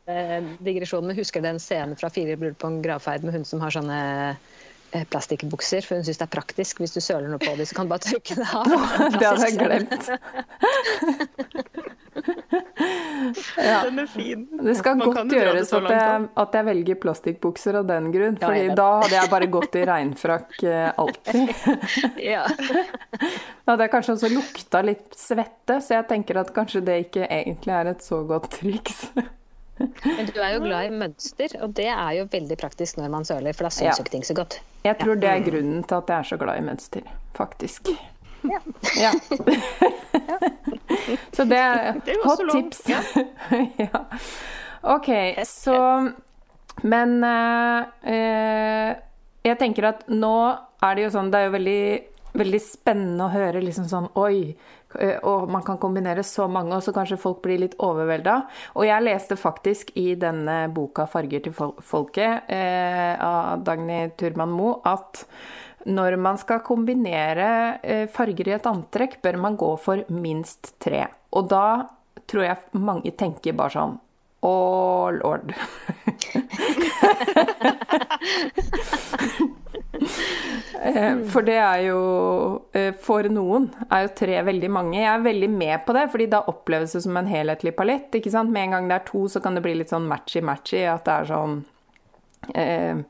uh, 0.48 0.54
digresjon, 0.64 1.04
men 1.10 1.20
husker 1.20 1.44
dere 1.44 1.58
en 1.58 1.60
scene 1.60 2.00
fra 2.00 2.08
'Fire 2.08 2.40
bryllup 2.40 2.60
på 2.64 2.72
en 2.72 2.80
gravferd' 2.86 3.28
med 3.28 3.36
hun 3.36 3.44
som 3.50 3.60
har 3.60 3.76
sånne 3.76 4.00
eh, 4.32 5.04
plastikkbukser, 5.12 5.84
for 5.84 6.00
hun 6.00 6.08
syns 6.08 6.24
det 6.24 6.28
er 6.30 6.36
praktisk. 6.38 6.80
Hvis 6.80 6.96
du 6.96 7.02
søler 7.04 7.28
noe 7.28 7.44
på 7.44 7.52
dem, 7.52 7.68
så 7.68 7.76
kan 7.76 7.90
du 7.90 7.92
bare 7.98 8.08
trykke 8.08 8.40
det 8.40 8.48
av. 8.48 8.66
det 9.20 9.28
hadde 9.28 9.44
jeg 9.50 9.60
glemt. 9.60 10.06
ja. 13.58 13.84
Den 13.86 14.00
er 14.00 14.06
fin. 14.06 14.48
Det 14.64 14.76
skal 14.76 14.98
Man 14.98 15.12
godt 15.12 15.34
gjøres 15.34 15.74
at 15.78 15.90
jeg, 15.94 16.28
at 16.44 16.56
jeg, 16.58 16.68
velger 16.68 17.00
plastikkbukser 17.04 17.80
av 17.82 17.90
den 17.90 18.10
grunn, 18.14 18.38
for 18.42 18.58
ja, 18.58 18.76
da 18.78 18.88
hadde 19.04 19.18
jeg 19.18 19.32
bare 19.34 19.50
gått 19.56 19.78
i 19.78 19.84
regnfrakk 19.90 20.58
eh, 20.64 20.88
alltid. 21.02 21.54
ja. 22.32 22.46
Da 23.62 23.76
hadde 23.76 23.86
jeg 23.86 23.92
kanskje 23.94 24.14
også 24.18 24.30
lukta 24.34 24.82
litt 24.84 25.14
svette, 25.16 25.78
så 25.86 26.00
jeg 26.00 26.08
tenker 26.10 26.42
at 26.42 26.50
kanskje 26.56 26.82
det 26.84 26.98
ikke 27.06 27.28
egentlig 27.28 27.76
er 27.78 27.92
et 27.94 28.02
så 28.04 28.24
godt 28.28 28.50
triks. 28.58 29.06
Men 30.04 30.28
du 30.30 30.40
er 30.42 30.56
jo 30.56 30.64
glad 30.66 30.90
i 30.90 30.96
mønster, 31.04 31.56
og 31.64 31.76
det 31.78 31.88
er 31.90 32.16
jo 32.20 32.26
veldig 32.32 32.58
praktisk 32.60 33.00
når 33.00 33.14
man 33.14 33.28
søler, 33.28 33.56
for 33.58 33.68
da 33.68 33.74
syns 33.74 34.02
jo 34.02 34.06
ikke 34.06 34.16
ting 34.18 34.26
så 34.28 34.36
godt. 34.38 34.60
Jeg 34.86 34.98
tror 35.00 35.22
det 35.22 35.30
er 35.30 35.46
grunnen 35.46 35.86
til 35.86 36.02
at 36.02 36.12
jeg 36.12 36.18
er 36.18 36.30
så 36.34 36.42
glad 36.42 36.60
i 36.60 36.66
mønster, 36.66 37.14
faktisk. 37.38 37.94
Ja. 38.44 38.60
ja. 38.98 39.12
så 41.36 41.44
det 41.46 41.60
er 41.60 41.94
hot 42.26 42.42
tips. 42.52 42.90
ja. 43.84 44.06
OK, 44.82 45.10
så 45.46 46.10
Men 46.82 47.22
uh, 47.22 47.86
jeg 49.46 49.58
tenker 49.60 49.86
at 49.92 50.08
nå 50.10 50.58
er 50.82 50.96
det 50.98 51.04
jo 51.04 51.12
sånn 51.14 51.30
Det 51.30 51.38
er 51.38 51.46
jo 51.46 51.54
veldig, 51.54 51.84
veldig 52.42 52.62
spennende 52.64 53.28
å 53.28 53.34
høre 53.34 53.62
liksom 53.62 53.86
sånn 53.92 54.08
Oi, 54.18 54.56
Eh, 55.00 55.18
og 55.24 55.50
man 55.52 55.64
kan 55.64 55.78
kombinere 55.78 56.24
så 56.24 56.48
mange, 56.52 56.76
og 56.76 56.84
så 56.84 56.94
kanskje 56.96 57.20
folk 57.20 57.42
blir 57.44 57.62
litt 57.62 57.78
overvelda. 57.80 58.42
Og 58.76 58.86
jeg 58.88 59.06
leste 59.06 59.38
faktisk 59.40 59.92
i 59.96 60.16
denne 60.16 60.68
boka 60.74 61.08
'Farger 61.08 61.44
til 61.44 61.54
folket' 61.54 62.50
eh, 62.50 63.16
av 63.20 63.64
Dagny 63.64 64.10
Turman 64.18 64.50
Moe 64.50 64.82
at 64.86 65.26
når 65.86 66.18
man 66.22 66.38
skal 66.42 66.64
kombinere 66.66 67.80
eh, 67.82 68.06
farger 68.12 68.52
i 68.52 68.56
et 68.58 68.70
antrekk, 68.70 69.20
bør 69.24 69.40
man 69.42 69.58
gå 69.60 69.72
for 69.82 70.04
minst 70.14 70.76
tre. 70.84 71.06
Og 71.36 71.50
da 71.52 71.66
tror 72.30 72.48
jeg 72.48 72.82
mange 72.82 73.12
tenker 73.18 73.56
bare 73.58 73.76
sånn 73.76 74.00
Å, 74.42 74.56
lord. 75.22 75.54
Eh, 80.82 81.18
for 81.30 81.46
det 81.46 81.58
er 81.62 81.82
jo 81.86 81.98
eh, 82.74 82.90
For 83.04 83.28
noen 83.30 83.68
er 83.86 84.06
jo 84.06 84.14
tre 84.18 84.40
veldig 84.48 84.70
mange. 84.74 84.98
Jeg 84.98 85.12
er 85.12 85.26
veldig 85.28 85.50
med 85.54 85.84
på 85.86 85.94
det, 85.94 86.08
fordi 86.14 86.28
da 86.32 86.42
oppleves 86.50 86.96
det 86.96 87.04
som 87.06 87.20
en 87.20 87.30
helhetlig 87.30 87.76
palett. 87.78 88.10
ikke 88.18 88.32
sant? 88.34 88.52
Med 88.52 88.70
en 88.70 88.78
gang 88.78 88.90
det 88.90 88.98
er 88.98 89.06
to, 89.12 89.28
så 89.30 89.44
kan 89.44 89.58
det 89.58 89.64
bli 89.66 89.76
litt 89.78 89.94
sånn 89.94 90.10
matchy-matchy. 90.10 90.82
At 90.90 91.06
det 91.06 91.18
er 91.20 91.30
sånn 91.30 91.60
eh, 92.58 93.04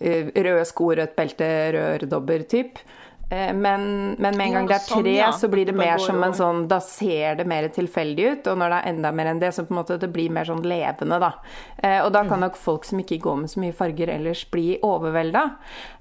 røde 0.00 0.64
sko, 0.68 0.92
rødt 0.98 1.16
belte, 1.16 1.50
rød 1.76 1.90
øredobber-typ. 1.96 2.80
Eh, 3.30 3.54
men, 3.54 4.12
men, 4.18 4.36
med 4.36 4.46
en 4.46 4.52
gang 4.52 4.68
det 4.70 4.76
er 4.76 4.84
sånn, 4.84 5.02
tre, 5.02 5.14
så 5.34 5.48
blir 5.50 5.66
det 5.66 5.74
mer 5.74 5.98
som 5.98 6.20
en 6.22 6.34
sånn 6.36 6.60
Da 6.70 6.76
ser 6.84 7.40
det 7.40 7.46
mer 7.50 7.66
tilfeldig 7.74 8.28
ut. 8.30 8.50
Og 8.52 8.60
når 8.60 8.72
det 8.72 8.78
er 8.78 8.94
enda 8.94 9.12
mer 9.18 9.32
enn 9.32 9.42
det, 9.42 9.50
så 9.56 9.66
på 9.66 9.74
en 9.74 9.80
måte 9.80 9.98
det 10.02 10.10
blir 10.14 10.32
mer 10.34 10.46
sånn 10.48 10.62
levende, 10.66 11.18
da. 11.22 11.32
Eh, 11.80 11.98
og 12.04 12.12
da 12.14 12.22
kan 12.26 12.38
mm. 12.38 12.44
nok 12.46 12.58
folk 12.60 12.86
som 12.86 13.02
ikke 13.02 13.20
går 13.24 13.42
med 13.42 13.52
så 13.52 13.62
mye 13.64 13.76
farger 13.76 14.14
ellers, 14.14 14.46
bli 14.52 14.76
overvelda. 14.86 15.46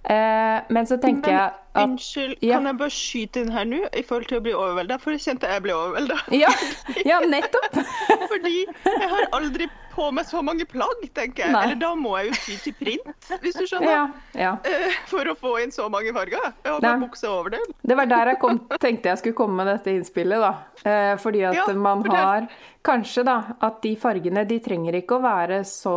Eh, 0.04 0.58
men 0.70 0.90
så 0.90 1.00
tenker 1.02 1.34
jeg 1.34 1.62
at 1.76 1.90
Unnskyld, 1.90 2.38
ja. 2.40 2.56
kan 2.56 2.70
jeg 2.70 2.78
bare 2.80 2.94
skyte 2.96 3.42
inn 3.44 3.50
her 3.52 3.66
nå 3.68 3.82
i 3.92 4.04
forhold 4.06 4.30
til 4.30 4.40
å 4.40 4.44
bli 4.46 4.54
overvelda? 4.56 4.98
For 5.04 5.16
jeg 5.16 5.26
kjente 5.26 5.50
jeg 5.52 5.64
ble 5.66 5.76
overvelda. 5.76 6.20
Ja, 6.46 6.52
ja, 7.10 7.20
nettopp. 7.28 7.76
Fordi 8.32 8.62
jeg 8.64 9.10
har 9.12 9.28
aldri 9.36 9.68
på 9.96 10.10
meg 10.12 10.28
så 10.28 10.42
mange 10.44 10.66
plagg, 10.68 11.04
tenker 11.16 11.46
jeg. 11.46 11.54
Nei. 11.56 11.62
Eller 11.70 11.80
da 11.80 11.94
må 12.00 12.16
jeg 12.20 12.30
jo 12.30 12.38
ty 12.44 12.56
til 12.66 12.76
print, 12.80 13.30
hvis 13.44 13.56
du 13.56 13.64
skjønner. 13.64 13.92
Ja, 13.92 14.02
ja. 14.36 14.54
Uh, 14.68 14.98
for 15.08 15.32
å 15.32 15.36
få 15.40 15.54
inn 15.64 15.72
så 15.72 15.88
mange 15.92 16.12
farger. 16.16 16.50
Jeg 16.52 16.68
har 16.68 16.84
bare 16.84 17.02
bukse 17.06 17.32
over 17.32 17.56
det. 17.56 17.62
Det 17.80 17.96
var 18.00 18.10
der 18.12 18.34
jeg 18.34 18.42
kom, 18.44 18.60
tenkte 18.76 19.14
jeg 19.14 19.24
skulle 19.24 19.40
komme 19.40 19.62
med 19.62 19.72
dette 19.72 19.96
innspillet, 19.96 20.44
da. 20.44 20.54
Uh, 20.84 21.14
fordi 21.24 21.46
at 21.48 21.62
ja, 21.64 21.68
man 21.80 22.04
har 22.12 22.50
Kanskje 22.86 23.24
da, 23.26 23.40
at 23.66 23.80
de 23.82 23.96
fargene 23.98 24.44
de 24.46 24.60
trenger 24.62 25.00
ikke 25.00 25.16
å 25.18 25.24
være 25.24 25.64
så 25.66 25.96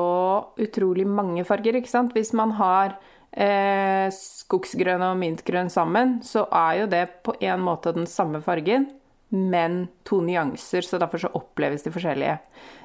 utrolig 0.56 1.04
mange 1.04 1.44
farger, 1.44 1.76
ikke 1.76 1.90
sant. 1.90 2.14
Hvis 2.16 2.32
man 2.32 2.54
har 2.56 2.94
uh, 3.37 4.06
skogsgrønn 4.14 5.04
og 5.11 5.18
mintgrønn 5.20 5.68
sammen, 5.73 6.18
så 6.25 6.47
er 6.54 6.82
jo 6.82 6.88
det 6.92 7.04
på 7.26 7.37
en 7.44 7.66
måte 7.66 7.92
den 7.97 8.08
samme 8.08 8.40
fargen 8.44 8.88
men 9.28 9.88
to 10.08 10.20
nyanser, 10.20 10.82
så 10.82 10.99
derfor 10.99 11.18
så 11.18 11.30
oppleves 11.37 11.85
de 11.85 11.92
forskjellige. 11.92 12.38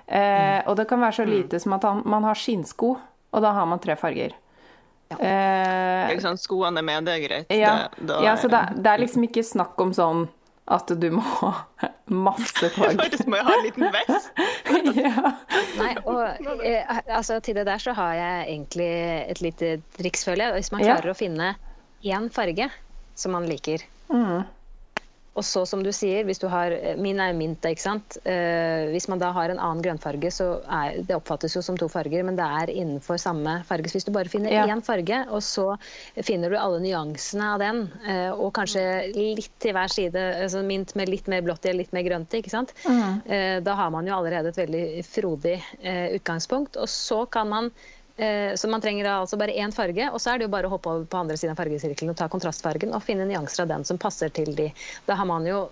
Eh, 0.07 0.59
og 0.67 0.75
det 0.77 0.87
kan 0.89 1.01
være 1.01 1.15
så 1.15 1.25
mm. 1.25 1.31
lite 1.31 1.59
som 1.63 1.75
at 1.77 1.85
man 2.05 2.27
har 2.27 2.39
skinnsko, 2.39 2.95
og 3.31 3.43
da 3.43 3.53
har 3.55 3.67
man 3.69 3.81
tre 3.83 3.95
farger. 3.99 4.35
Ja. 5.13 5.19
Eh, 5.19 6.13
ikke 6.13 6.25
sant, 6.25 6.41
skoene 6.43 6.81
er 6.81 6.87
med, 6.87 7.07
det 7.07 7.15
er 7.15 7.23
greit. 7.23 7.53
Ja, 7.53 7.75
det, 7.97 8.19
ja 8.25 8.35
så 8.39 8.51
det, 8.51 8.63
det, 8.75 8.89
er 8.89 9.03
liksom 9.03 9.27
ikke 9.27 9.45
snakk 9.45 9.79
om 9.79 9.93
sånn 9.95 10.25
at 10.71 10.91
du 10.95 11.09
må 11.11 11.23
ha 11.41 11.51
masse 12.13 12.69
plagg. 12.75 12.95
Faktisk 13.01 13.27
må 13.27 13.39
jeg 13.39 13.47
ha 13.47 13.57
en 13.57 13.65
liten 13.65 13.87
vest. 13.93 14.31
ja. 15.03 15.33
Nei, 15.79 15.91
og 16.07 16.63
eh, 16.63 16.97
altså, 17.07 17.39
til 17.43 17.59
det 17.59 17.67
der 17.67 17.83
så 17.83 17.95
har 17.97 18.15
jeg 18.19 18.49
egentlig 18.55 18.89
et 19.33 19.43
lite 19.43 19.75
triks, 19.97 20.25
føler 20.27 20.47
jeg. 20.47 20.61
Hvis 20.61 20.73
man 20.75 20.85
klarer 20.85 21.11
ja. 21.11 21.15
å 21.15 21.19
finne 21.19 21.53
én 22.03 22.29
farge 22.33 22.69
som 23.19 23.35
man 23.35 23.47
liker, 23.49 23.83
mm 24.11 24.43
Og 25.33 25.41
så 25.41 25.63
som 25.65 25.81
du 25.81 25.89
sier, 25.91 26.23
hvis 26.27 26.37
du 26.37 26.45
har 26.47 26.69
Min 27.01 27.17
er 27.19 27.33
mint, 27.33 27.63
ikke 27.65 27.81
sant. 27.81 28.17
Eh, 28.23 28.89
hvis 28.93 29.07
man 29.09 29.17
da 29.17 29.31
har 29.33 29.49
en 29.49 29.57
annen 29.57 29.81
grønnfarge, 29.81 30.29
så 30.29 30.61
er 30.69 30.99
det 31.01 31.15
oppfattes 31.17 31.55
jo 31.57 31.61
som 31.65 31.77
to 31.79 31.87
farger, 31.89 32.21
men 32.23 32.35
det 32.37 32.45
er 32.45 32.69
innenfor 32.69 33.17
samme 33.17 33.63
farge. 33.65 33.89
Så 33.89 33.97
hvis 33.97 34.05
du 34.05 34.11
bare 34.13 34.29
finner 34.29 34.51
Ja. 34.53 34.67
én 34.67 34.83
farge, 34.85 35.23
og 35.29 35.41
så 35.41 35.77
finner 36.21 36.49
du 36.53 36.57
alle 36.57 36.79
nyansene 36.81 37.41
av 37.55 37.59
den, 37.59 37.91
eh, 38.05 38.29
og 38.29 38.53
kanskje 38.53 39.13
litt 39.15 39.49
til 39.59 39.73
hver 39.73 39.89
side, 39.89 40.13
altså 40.43 40.63
mint 40.63 40.95
med 40.95 41.09
litt 41.09 41.27
mer 41.27 41.41
blått 41.41 41.65
i 41.65 41.69
og 41.69 41.75
litt 41.81 41.93
mer 41.93 42.03
grønt 42.03 42.31
i, 42.33 42.41
ikke 42.43 42.51
sant. 42.51 42.73
Eh, 43.25 43.59
Da 43.59 43.73
har 43.75 43.89
man 43.89 44.05
jo 44.05 44.13
allerede 44.13 44.49
et 44.49 44.55
veldig 44.67 45.03
frodig 45.05 45.63
eh, 45.81 46.13
utgangspunkt. 46.19 46.77
Og 46.77 46.87
så 46.87 47.25
kan 47.29 47.49
man 47.49 47.65
eh, 47.65 47.71
så 48.13 48.69
man 48.69 48.81
trenger 48.81 49.07
altså 49.09 49.39
bare 49.41 49.55
én 49.57 49.71
farge, 49.73 50.05
og 50.13 50.21
så 50.21 50.33
er 50.33 50.37
det 50.37 50.45
jo 50.45 50.51
bare 50.53 50.69
å 50.69 50.73
hoppe 50.75 50.91
over 50.91 51.05
på 51.09 51.17
andre 51.17 51.37
siden 51.39 51.55
av 51.55 51.61
fargesirkelen 51.61 52.13
og 52.13 52.19
ta 52.19 52.27
kontrastfargen 52.29 52.93
og 52.93 53.01
finne 53.01 53.25
nyanser 53.25 53.63
av 53.63 53.71
den 53.71 53.85
som 53.89 53.97
passer 53.97 54.29
til 54.29 54.51
de. 54.53 54.67
Da 55.07 55.17
har 55.17 55.29
man 55.29 55.47
jo 55.49 55.63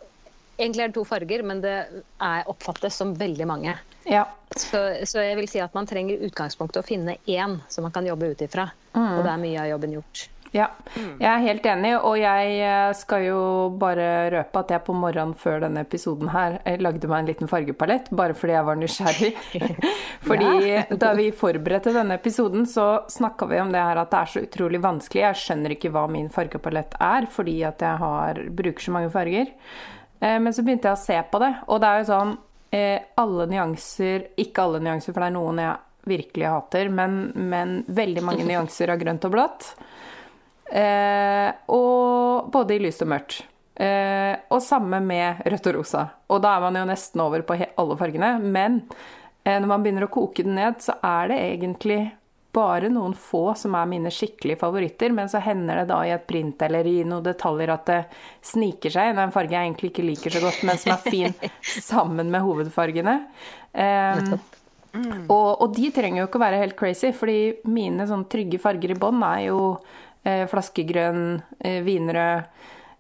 Egentlig 0.62 0.84
er 0.84 0.90
det 0.92 0.94
to 1.00 1.04
farger, 1.08 1.42
men 1.48 1.62
det 1.64 1.72
er, 1.74 2.42
oppfattes 2.52 2.94
som 3.00 3.16
veldig 3.18 3.48
mange. 3.50 3.72
Ja. 4.06 4.28
Så, 4.54 4.78
så 5.10 5.24
jeg 5.24 5.40
vil 5.40 5.48
si 5.50 5.62
at 5.64 5.74
man 5.74 5.88
trenger 5.90 6.22
utgangspunktet 6.28 6.84
å 6.84 6.86
finne 6.86 7.16
én 7.26 7.56
som 7.72 7.88
man 7.88 7.96
kan 7.96 8.06
jobbe 8.06 8.30
ut 8.36 8.44
ifra. 8.46 8.68
Og 8.94 9.24
da 9.26 9.32
er 9.32 9.42
mye 9.42 9.64
av 9.64 9.72
jobben 9.72 9.96
gjort. 9.96 10.28
Ja, 10.52 10.66
jeg 10.92 11.28
er 11.32 11.44
helt 11.46 11.68
enig, 11.72 11.94
og 12.04 12.18
jeg 12.20 12.56
eh, 12.60 12.90
skal 13.00 13.22
jo 13.24 13.42
bare 13.80 14.08
røpe 14.34 14.60
at 14.60 14.74
jeg 14.74 14.84
på 14.84 14.96
morgenen 15.00 15.32
før 15.40 15.62
denne 15.64 15.86
episoden 15.86 16.28
her 16.34 16.58
eh, 16.68 16.76
lagde 16.82 17.08
meg 17.08 17.22
en 17.22 17.30
liten 17.30 17.48
fargepalett, 17.48 18.10
bare 18.12 18.36
fordi 18.36 18.58
jeg 18.58 18.68
var 18.68 18.82
nysgjerrig. 18.82 19.30
fordi 20.28 20.98
da 21.00 21.14
vi 21.16 21.30
forberedte 21.32 21.94
denne 21.96 22.18
episoden, 22.20 22.66
så 22.68 23.06
snakka 23.08 23.48
vi 23.48 23.62
om 23.64 23.72
det 23.72 23.80
her 23.80 24.02
at 24.02 24.12
det 24.12 24.20
er 24.20 24.34
så 24.34 24.44
utrolig 24.44 24.82
vanskelig. 24.84 25.22
Jeg 25.24 25.40
skjønner 25.40 25.76
ikke 25.78 25.94
hva 25.96 26.04
min 26.12 26.28
fargepalett 26.34 27.00
er, 27.00 27.30
fordi 27.32 27.56
at 27.70 27.86
jeg 27.88 28.02
har, 28.04 28.44
bruker 28.52 28.88
så 28.88 28.96
mange 28.98 29.14
farger. 29.14 29.54
Eh, 30.20 30.36
Men 30.36 30.52
så 30.52 30.68
begynte 30.68 30.92
jeg 30.92 31.00
å 31.00 31.06
se 31.06 31.22
på 31.32 31.42
det, 31.46 31.54
og 31.72 31.80
det 31.80 31.94
er 31.94 32.04
jo 32.04 32.10
sånn 32.12 32.40
alle 32.72 33.46
nyanser 33.52 34.30
Ikke 34.40 34.64
alle 34.64 34.80
nyanser, 34.80 35.12
for 35.12 35.20
det 35.20 35.26
er 35.28 35.34
noen 35.36 35.58
jeg 35.60 35.74
virkelig 36.08 36.46
hater, 36.48 36.88
men, 36.92 37.18
men 37.36 37.82
veldig 37.88 38.24
mange 38.24 38.46
nyanser 38.52 38.92
av 38.92 39.00
grønt 39.00 39.28
og 39.28 39.36
blått. 39.36 39.72
Eh, 40.72 41.50
og 41.76 42.52
både 42.52 42.78
i 42.78 42.84
lyst 42.84 43.04
og 43.04 43.12
mørkt. 43.12 43.42
Eh, 43.76 44.36
og 44.52 44.62
samme 44.64 45.02
med 45.04 45.44
rødt 45.48 45.68
og 45.72 45.78
rosa. 45.80 46.06
Og 46.32 46.42
da 46.44 46.56
er 46.56 46.64
man 46.66 46.80
jo 46.80 46.88
nesten 46.88 47.24
over 47.24 47.44
på 47.48 47.58
alle 47.60 47.98
fargene. 48.00 48.34
Men 48.40 48.82
eh, 49.44 49.58
når 49.58 49.68
man 49.68 49.84
begynner 49.84 50.08
å 50.08 50.14
koke 50.14 50.46
den 50.48 50.56
ned, 50.60 50.80
så 50.84 50.98
er 51.04 51.32
det 51.32 51.40
egentlig 51.44 52.02
bare 52.52 52.90
noen 52.92 53.14
få 53.16 53.54
som 53.56 53.76
er 53.80 53.88
mine 53.88 54.12
skikkelige 54.12 54.60
favoritter, 54.60 55.14
men 55.16 55.30
så 55.32 55.40
hender 55.44 55.82
det 55.82 55.86
da 55.92 56.02
i 56.04 56.12
et 56.12 56.26
print 56.28 56.62
eller 56.66 56.88
i 56.88 56.98
noen 57.08 57.24
detaljer 57.24 57.72
at 57.72 57.86
det 57.88 58.00
sniker 58.44 58.92
seg 58.92 59.12
inn 59.12 59.22
en 59.24 59.32
farge 59.32 59.56
jeg 59.56 59.70
egentlig 59.70 59.92
ikke 59.94 60.08
liker 60.10 60.36
så 60.36 60.42
godt, 60.44 60.64
men 60.68 60.82
som 60.82 60.92
er 60.98 61.06
fin 61.06 61.38
sammen 61.92 62.32
med 62.34 62.44
hovedfargene. 62.44 63.16
Um, 63.72 64.36
og, 65.32 65.62
og 65.64 65.68
de 65.78 65.94
trenger 65.96 66.20
jo 66.20 66.28
ikke 66.28 66.42
å 66.42 66.44
være 66.44 66.60
helt 66.66 66.76
crazy, 66.80 67.14
fordi 67.16 67.40
mine 67.72 68.08
sånn 68.10 68.28
trygge 68.32 68.60
farger 68.60 68.92
i 68.92 69.00
bånn 69.00 69.24
er 69.24 69.46
jo 69.48 69.62
flaskegrønn, 70.24 71.42
eh, 71.60 71.82
vinrød, 71.86 72.44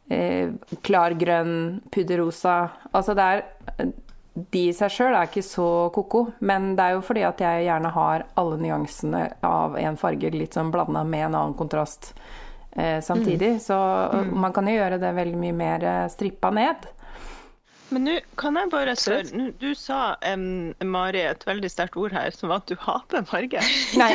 eh, 0.09 0.49
klargrønn, 0.81 1.81
pudderrosa. 1.91 2.69
Altså 2.93 3.15
det 3.15 3.23
er 3.23 3.91
De 4.33 4.69
i 4.69 4.71
seg 4.71 4.87
sjøl 4.87 5.11
er 5.11 5.27
ikke 5.27 5.43
så 5.43 5.91
ko-ko, 5.91 6.21
men 6.39 6.69
det 6.77 6.83
er 6.85 6.93
jo 6.95 7.01
fordi 7.03 7.25
at 7.27 7.41
jeg 7.43 7.65
gjerne 7.65 7.89
har 7.91 8.23
alle 8.39 8.57
nyansene 8.61 9.25
av 9.43 9.75
en 9.75 9.97
farge 9.99 10.31
litt 10.31 10.55
sånn 10.55 10.71
blanda 10.71 11.03
med 11.03 11.25
en 11.25 11.35
annen 11.35 11.57
kontrast 11.59 12.13
eh, 12.71 13.01
samtidig. 13.03 13.57
Så 13.59 13.75
man 14.31 14.53
kan 14.55 14.69
jo 14.71 14.77
gjøre 14.77 15.01
det 15.03 15.11
veldig 15.17 15.35
mye 15.41 15.57
mer 15.57 15.83
eh, 15.83 16.07
strippa 16.07 16.49
ned. 16.55 16.87
Men 17.91 18.05
nå 18.07 18.13
kan 18.39 18.55
jeg 18.55 18.69
bare 18.71 18.93
spørre 18.95 19.47
Du 19.59 19.71
sa, 19.75 20.15
um, 20.31 20.71
Mari, 20.87 21.21
et 21.27 21.41
veldig 21.47 21.69
sterkt 21.73 21.97
ord 21.99 22.13
her, 22.15 22.31
som 22.35 22.51
var 22.51 22.61
at 22.63 22.69
du 22.71 22.77
hater 22.79 23.25
farge. 23.27 23.59
Nei, 24.01 24.11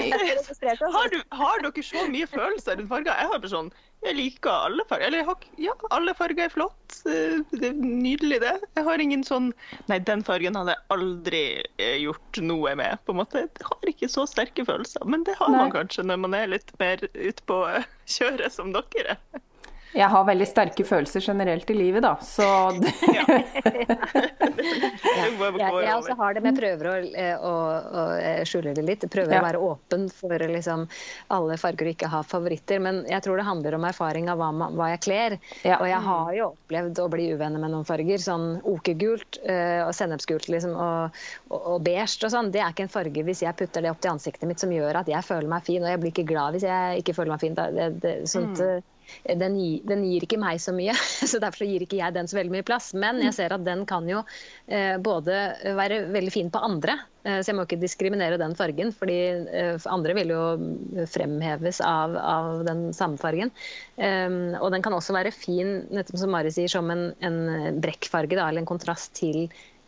Har, 0.96 1.10
du, 1.12 1.18
har 1.36 1.60
dere 1.66 1.84
så 1.84 2.06
mye 2.12 2.28
følelser 2.30 2.78
rundt 2.80 2.88
farger? 2.92 3.12
Jeg 3.12 3.28
har 3.32 3.42
bare 3.42 3.50
sånn 3.52 3.68
Jeg 4.06 4.16
liker 4.16 4.52
alle 4.68 4.84
farger. 4.88 5.06
Eller 5.08 5.28
ja, 5.60 5.74
alle 5.96 6.14
farger 6.16 6.46
er 6.46 6.52
flott. 6.54 6.98
Eh, 7.10 7.40
Det 7.52 7.70
er 7.72 7.76
nydelig, 7.80 8.40
det. 8.44 8.54
Jeg 8.78 8.86
har 8.88 9.02
ingen 9.02 9.24
sånn 9.26 9.50
Nei, 9.90 9.98
den 10.08 10.22
fargen 10.26 10.56
hadde 10.58 10.74
jeg 10.76 10.84
aldri 10.96 11.42
eh, 11.82 11.96
gjort 12.04 12.40
noe 12.44 12.74
med. 12.78 13.00
på 13.06 13.12
en 13.14 13.20
måte. 13.22 13.44
Jeg 13.46 13.68
har 13.70 13.92
ikke 13.92 14.08
så 14.12 14.24
sterke 14.30 14.64
følelser. 14.68 15.04
Men 15.08 15.24
det 15.28 15.36
har 15.40 15.52
Nei. 15.52 15.64
man 15.66 15.74
kanskje 15.74 16.04
når 16.06 16.22
man 16.24 16.36
er 16.38 16.52
litt 16.56 16.72
mer 16.80 17.02
ute 17.12 17.44
på 17.50 17.60
eh, 17.72 17.88
kjøret 18.16 18.52
som 18.56 18.72
dere 18.76 19.16
er. 19.18 19.44
Jeg 19.96 20.08
har 20.12 20.24
veldig 20.28 20.46
sterke 20.48 20.84
følelser 20.86 21.24
generelt 21.24 21.70
i 21.72 21.76
livet, 21.78 22.02
da, 22.04 22.14
så 22.22 22.46
det, 22.80 22.92
Det 24.56 25.60
Jeg, 25.60 25.72
jeg 25.84 25.94
også 25.96 26.14
har 26.18 26.34
det, 26.36 26.42
men 26.44 26.52
jeg 26.54 26.60
prøver 26.60 26.88
å, 26.90 26.94
eh, 27.22 27.44
å, 27.46 27.52
å 28.00 28.02
eh, 28.18 28.42
skjule 28.48 28.72
det 28.76 28.84
litt. 28.86 29.04
Prøver 29.12 29.34
Ja. 29.36 29.40
å 29.40 29.46
være 29.46 29.60
åpen 29.62 30.06
for 30.12 30.32
liksom, 30.50 30.86
alle 31.34 31.56
farger 31.60 31.88
og 31.88 31.92
ikke 31.94 32.10
ha 32.12 32.20
favoritter. 32.26 32.80
Men 32.82 33.02
jeg 33.08 33.22
tror 33.24 33.40
det 33.40 33.46
handler 33.48 33.76
om 33.78 33.86
erfaring 33.88 34.28
av 34.32 34.40
hva, 34.40 34.50
hva 34.76 34.88
jeg 34.94 35.02
kler. 35.06 35.36
Ja. 35.66 35.78
Og 35.80 35.86
jeg 35.90 36.00
har 36.06 36.32
jo 36.36 36.48
opplevd 36.52 37.00
å 37.04 37.08
bli 37.12 37.28
uvenner 37.34 37.62
med 37.62 37.72
noen 37.74 37.86
farger. 37.88 38.20
Sånn 38.22 38.46
okegult 38.66 39.40
eh, 39.44 39.82
og 39.86 39.94
sennepsgult 39.96 40.48
liksom, 40.52 40.74
og, 40.76 41.22
og, 41.50 41.60
og 41.76 41.84
beige 41.86 42.26
og 42.26 42.32
sånn. 42.34 42.52
Det 42.54 42.62
er 42.64 42.74
ikke 42.74 42.86
en 42.88 42.92
farge 42.96 43.24
hvis 43.26 43.44
jeg 43.46 43.56
putter 43.58 43.84
det 43.86 43.92
opp 43.92 44.02
til 44.04 44.14
ansiktet 44.16 44.48
mitt 44.50 44.62
som 44.62 44.72
gjør 44.74 45.00
at 45.02 45.08
jeg 45.12 45.24
føler 45.26 45.48
meg 45.52 45.64
fin. 45.68 45.82
Og 45.84 45.90
jeg 45.94 46.02
blir 46.02 46.14
ikke 46.14 46.28
glad 46.32 46.56
hvis 46.58 46.66
jeg 46.68 47.02
ikke 47.04 47.16
føler 47.20 47.36
meg 47.36 47.44
fin. 47.46 47.56
Da- 47.58 47.70
Det, 47.76 47.88
det, 48.00 48.12
sånt, 48.30 48.60
eh, 48.62 48.78
den, 49.26 49.58
den 49.88 50.04
gir 50.06 50.24
ikke 50.26 50.38
meg 50.40 50.60
så 50.62 50.74
mye, 50.76 50.94
så 51.30 51.40
derfor 51.42 51.68
gir 51.68 51.84
ikke 51.84 52.00
jeg 52.00 52.14
den 52.16 52.30
så 52.30 52.38
veldig 52.38 52.56
mye 52.56 52.66
plass. 52.66 52.92
Men 52.96 53.20
jeg 53.24 53.34
ser 53.36 53.54
at 53.56 53.66
den 53.66 53.84
kan 53.88 54.08
jo 54.10 54.22
eh, 54.66 54.96
både 55.02 55.36
være 55.78 56.04
veldig 56.14 56.32
fin 56.34 56.50
på 56.52 56.62
andre, 56.62 56.98
eh, 57.26 57.40
så 57.40 57.52
jeg 57.52 57.58
må 57.58 57.66
ikke 57.66 57.80
diskriminere 57.82 58.40
den 58.40 58.56
fargen. 58.58 58.92
fordi 58.96 59.20
eh, 59.46 59.88
andre 59.92 60.16
vil 60.18 60.34
jo 60.34 60.42
fremheves 61.12 61.80
av, 61.84 62.16
av 62.16 62.66
den 62.66 62.88
samme 62.96 63.20
fargen. 63.20 63.52
Og 63.96 64.68
den 64.72 64.82
kan 64.84 64.94
også 64.96 65.14
være 65.16 65.32
fin, 65.34 65.80
nettopp 65.94 66.20
som 66.20 66.32
Mari 66.34 66.52
sier, 66.54 66.70
som 66.70 66.90
en, 66.92 67.08
en 67.24 67.80
brekkfarge, 67.82 68.36
da, 68.36 68.48
eller 68.48 68.64
en 68.64 68.68
kontrast 68.68 69.14
til 69.18 69.46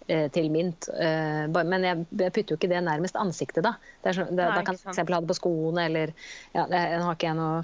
til 0.08 0.46
mint. 0.48 0.88
Eh, 0.88 1.44
Men 1.68 1.84
jeg 1.84 2.32
putter 2.32 2.54
jo 2.54 2.56
ikke 2.56 2.70
det 2.70 2.80
nærmest 2.84 3.18
ansiktet, 3.20 3.64
da. 3.66 3.74
Det 4.02 4.12
er 4.12 4.16
så, 4.16 4.24
det, 4.30 4.40
Nei, 4.40 4.54
da 4.56 4.62
kan 4.64 4.78
jeg 4.78 4.84
f.eks. 4.86 5.02
ha 5.04 5.20
det 5.20 5.28
på 5.28 5.36
skoene, 5.36 5.84
eller 5.84 6.14
ja, 6.54 6.64
det, 6.70 6.80
Nå 6.96 7.08
har 7.10 7.18
ikke 7.18 7.28
jeg 7.28 7.38
noe 7.38 7.58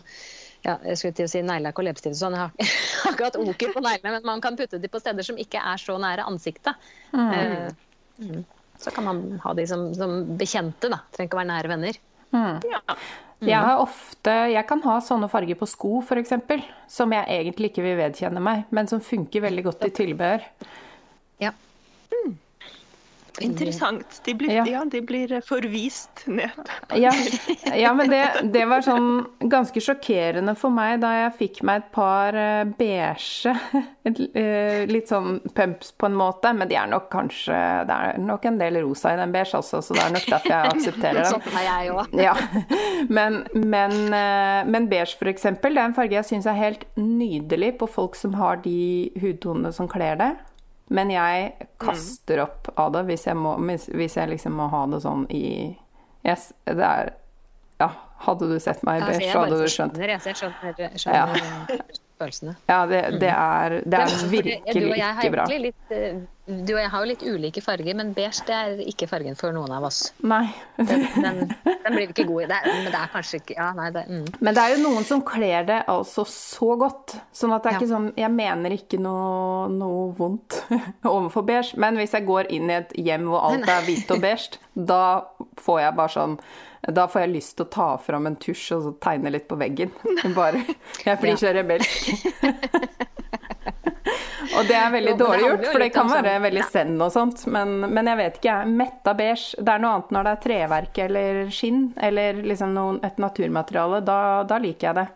ja, 0.64 0.79
jeg 0.88 0.98
skulle 1.00 1.16
til 1.18 1.29
å 1.29 1.31
si 1.31 1.42
neglelakk 1.44 1.81
og 1.81 1.87
leppestift 1.88 2.16
sånn. 2.18 2.37
Jeg 2.37 2.46
har, 2.46 3.12
ikke 3.12 3.29
hatt 3.29 3.38
oker 3.40 3.74
på 3.74 3.85
neglene, 3.85 4.16
men 4.16 4.29
man 4.31 4.42
kan 4.44 4.57
putte 4.59 4.81
de 4.81 4.90
på 4.90 5.00
steder 5.03 5.27
som 5.27 5.38
ikke 5.40 5.61
er 5.61 5.81
så 5.81 5.98
nære 6.00 6.24
ansiktet. 6.31 6.88
Mm. 7.12 7.77
mm. 8.22 8.42
Så 8.81 8.90
kan 8.90 9.07
man 9.07 9.20
ha 9.44 9.53
de 9.57 9.66
som, 9.70 9.87
som 9.96 10.16
bekjente, 10.38 10.90
da. 10.92 10.98
Trenger 11.14 11.31
ikke 11.31 11.38
å 11.38 11.40
være 11.42 11.53
nære 11.53 11.70
venner. 11.70 12.00
Ja. 12.35 12.81
Jeg 13.44 13.61
har 13.61 13.79
ofte 13.83 14.33
Jeg 14.50 14.64
kan 14.66 14.81
ha 14.87 14.96
sånne 15.05 15.29
farger 15.31 15.59
på 15.59 15.68
sko, 15.68 15.98
f.eks., 16.03 16.33
som 16.90 17.12
jeg 17.14 17.29
egentlig 17.37 17.70
ikke 17.70 17.85
vil 17.85 17.98
vedkjenne 18.00 18.42
meg, 18.42 18.64
men 18.74 18.90
som 18.90 19.03
funker 19.05 19.44
veldig 19.44 19.66
godt 19.68 19.87
i 19.88 19.92
tilbehør. 19.94 20.48
Ja. 21.42 21.53
Interessant. 23.40 24.20
De 24.24 24.34
blir, 24.34 24.50
Ja. 24.52 24.64
ja. 24.66 24.84
de 24.84 25.00
blir 25.02 25.40
forvist 25.40 26.26
ned. 26.26 26.50
Ja, 26.94 27.10
ja 27.74 27.92
men 27.94 28.10
det, 28.10 28.22
det 28.54 28.64
var 28.70 28.84
sånn 28.86 29.24
ganske 29.50 29.80
sjokkerende 29.82 30.54
for 30.58 30.70
meg 30.74 31.00
da 31.02 31.10
jeg 31.16 31.32
fikk 31.40 31.62
meg 31.66 31.82
et 31.82 31.88
par 31.94 32.36
eh, 32.38 32.62
beige 32.78 33.50
eh, 34.06 34.84
Litt 34.86 35.10
sånn 35.10 35.40
pumps 35.56 35.90
på 35.98 36.06
en 36.06 36.14
måte, 36.18 36.52
men 36.54 36.70
de 36.70 36.78
er 36.78 36.86
nok 36.92 37.08
kanskje 37.12 37.58
Det 37.88 37.96
er 37.96 38.22
nok 38.22 38.46
en 38.46 38.60
del 38.60 38.78
rosa 38.84 39.14
i 39.14 39.18
den 39.18 39.34
beige 39.34 39.58
også, 39.58 39.82
så 39.82 39.96
det 39.98 40.04
er 40.04 40.14
nok 40.14 40.30
derfor 40.30 40.54
jeg 40.54 40.72
aksepterer 40.76 41.20
dem. 41.24 41.34
Sånn 41.34 41.58
er 41.58 41.68
jeg 41.68 41.94
òg. 41.96 42.16
Ja, 42.20 42.36
men, 43.08 43.42
men, 43.58 43.98
eh, 44.14 44.62
men 44.70 44.88
beige 44.92 45.18
for 45.18 45.30
eksempel, 45.32 45.74
det 45.74 45.82
er 45.82 45.90
en 45.90 45.98
farge 45.98 46.20
jeg 46.20 46.30
syns 46.30 46.46
er 46.50 46.60
helt 46.60 46.86
nydelig 47.00 47.74
på 47.82 47.90
folk 47.90 48.14
som 48.18 48.38
har 48.38 48.62
de 48.62 49.10
hudtonene 49.22 49.74
som 49.74 49.90
kler 49.90 50.20
det. 50.20 50.34
Men 50.92 51.10
jeg 51.10 51.68
kaster 51.80 52.42
opp 52.44 52.68
av 52.76 52.92
det 52.92 53.04
hvis 53.08 53.26
jeg, 53.26 53.36
må, 53.40 53.54
hvis 53.64 53.86
hvis 53.88 54.16
jeg 54.18 54.28
liksom 54.34 54.58
må 54.58 54.68
ha 54.68 54.84
det 54.92 55.00
sånn 55.04 55.24
i 55.32 55.44
yes, 56.26 56.50
Det 56.68 56.84
er 56.84 57.14
Ja, 57.80 57.88
hadde 58.26 58.48
du 58.50 58.58
sett 58.62 58.84
meg 58.86 59.00
i 59.00 59.06
beige, 59.08 59.32
så 59.32 59.44
hadde 59.44 59.62
du 59.62 59.70
skjønt. 59.72 59.96
Jeg, 59.98 60.20
skjønner, 60.20 60.28
jeg 60.28 60.36
skjønner, 60.38 60.82
jeg 60.84 61.00
skjønner 61.02 62.03
følelsene. 62.24 62.56
Ja, 62.70 62.82
det, 62.90 63.02
det 63.22 63.30
er, 63.32 63.80
det 63.84 64.04
er 64.04 64.14
virkelig 64.38 64.87
og 64.90 64.96
jeg 64.98 65.10
har 65.10 65.20
ikke 65.22 65.37
bra. 65.37 65.44
egentlig 65.48 65.74
Litt, 65.74 65.92
eh, 65.94 66.22
du 66.44 66.74
og 66.74 66.80
jeg 66.82 66.90
har 66.92 67.00
jo 67.04 67.08
litt 67.08 67.22
ulike 67.24 67.62
farger, 67.64 67.96
men 67.96 68.10
beige 68.16 68.42
det 68.44 68.56
er 68.56 68.80
ikke 68.84 69.06
fargen 69.08 69.37
for 69.38 69.54
noen 69.56 69.72
av 69.72 69.87
oss. 69.88 70.00
Nei. 70.28 70.42
Den, 70.76 71.06
den, 71.14 71.38
den 71.64 71.94
blir 71.94 72.02
vi 72.02 72.10
ikke 72.10 72.26
gode 72.28 72.44
i. 72.44 72.48
Det 72.50 72.58
er, 72.58 72.66
men 72.82 72.90
det 72.92 72.98
er 73.00 73.12
kanskje 73.14 73.40
ikke 73.40 73.56
Ja, 73.56 73.70
nei, 73.76 73.87
det 73.94 74.02
mm. 74.10 74.26
Men 74.44 74.56
det 74.58 74.64
er 74.64 74.74
jo 74.74 74.82
noen 74.82 75.06
som 75.08 75.22
kler 75.24 75.64
det 75.70 75.78
altså 75.88 76.26
så 76.28 76.74
godt. 76.80 77.16
Sånn 77.32 77.54
at 77.56 77.64
det 77.64 77.72
er 77.72 77.78
Ja. 77.78 77.80
ikke 77.80 77.92
sånn 77.94 78.10
Jeg 78.20 78.32
mener 78.34 78.76
ikke 78.76 79.00
noe, 79.00 79.70
noe 79.72 80.10
vondt 80.18 80.60
overfor 81.14 81.46
beige, 81.48 81.78
men 81.80 81.96
hvis 82.00 82.12
jeg 82.18 82.28
går 82.28 82.52
inn 82.52 82.68
i 82.68 82.78
et 82.82 82.92
hjem 83.08 83.30
hvor 83.32 83.46
alt 83.48 83.68
er 83.70 83.88
hvitt 83.88 84.12
og 84.12 84.20
beige, 84.24 84.60
da 84.76 85.02
får 85.64 85.80
jeg 85.87 85.96
bare 86.02 86.12
sånn 86.18 86.38
da 86.92 87.06
får 87.08 87.24
jeg 87.24 87.32
lyst 87.32 87.56
til 87.56 87.64
å 87.66 87.70
ta 87.72 87.88
fram 88.02 88.26
en 88.28 88.36
tusj 88.36 88.74
og 88.76 88.82
så 88.84 88.92
tegne 89.06 89.32
litt 89.32 89.46
på 89.48 89.56
veggen. 89.60 89.92
Bare, 90.38 90.60
jeg 91.04 91.20
blir 91.22 91.36
så 91.40 91.54
rebelsk. 91.56 92.10
Og 94.54 94.68
det 94.68 94.74
er 94.76 94.90
veldig 94.92 95.12
Jo, 95.14 95.18
dårlig 95.18 95.46
gjort, 95.48 95.64
for 95.66 95.82
det 95.82 95.88
kan 95.94 96.10
være 96.10 96.32
sånn- 96.34 96.42
veldig 96.44 96.64
zen 96.70 96.92
og 97.02 97.08
sånt. 97.10 97.40
Men, 97.50 97.72
men 97.90 98.06
jeg 98.10 98.18
vet 98.20 98.36
ikke, 98.38 98.52
jeg. 98.52 98.74
Metta 98.78 99.14
beige, 99.18 99.56
det 99.58 99.72
er 99.72 99.82
noe 99.82 99.94
annet 99.96 100.12
når 100.14 100.26
det 100.28 100.34
er 100.34 100.42
treverk 100.44 101.00
eller 101.06 101.40
skinn, 101.54 101.80
eller 101.96 102.38
liksom 102.52 102.74
noen, 102.76 103.00
et 103.08 103.18
naturmateriale. 103.18 104.02
Da, 104.06 104.18
da 104.46 104.60
liker 104.62 104.90
jeg 104.90 104.98
det. 105.00 105.06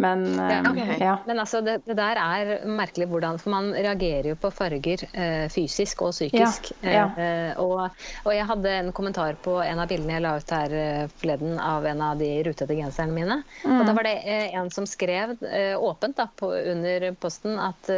Men 0.00 0.40
eh, 0.40 0.70
ok. 0.70 1.00
ja. 1.00 1.18
Men 1.26 1.40
altså, 1.42 1.60
det, 1.60 1.80
det 1.84 1.96
der 1.98 2.18
er 2.20 2.64
merkelig 2.64 3.08
hvordan 3.10 3.38
For 3.40 3.52
man 3.52 3.70
reagerer 3.74 4.30
jo 4.32 4.36
på 4.40 4.50
farger 4.54 5.04
eh, 5.12 5.46
fysisk 5.52 6.04
og 6.06 6.14
psykisk. 6.14 6.70
Ja, 6.80 6.94
ja. 6.94 7.06
Eh, 7.20 7.60
og, 7.60 7.90
og 8.24 8.32
jeg 8.34 8.46
hadde 8.48 8.72
en 8.78 8.92
kommentar 8.96 9.36
på 9.44 9.58
en 9.60 9.82
av 9.82 9.90
bildene 9.90 10.16
jeg 10.16 10.24
la 10.24 10.34
ut 10.40 10.54
her 10.56 10.76
eh, 10.76 11.04
forleden 11.20 11.58
av 11.60 11.86
en 11.90 12.04
av 12.06 12.20
de 12.20 12.30
rutete 12.46 12.78
genserne 12.78 13.16
mine. 13.16 13.40
Og 13.66 13.84
da 13.86 13.94
var 13.96 14.08
det 14.08 14.16
eh, 14.24 14.56
en 14.56 14.70
som 14.72 14.88
skrev 14.88 15.36
eh, 15.44 15.76
åpent 15.76 16.16
da, 16.16 16.28
på, 16.32 16.48
under 16.72 17.10
posten 17.20 17.58
at, 17.60 17.90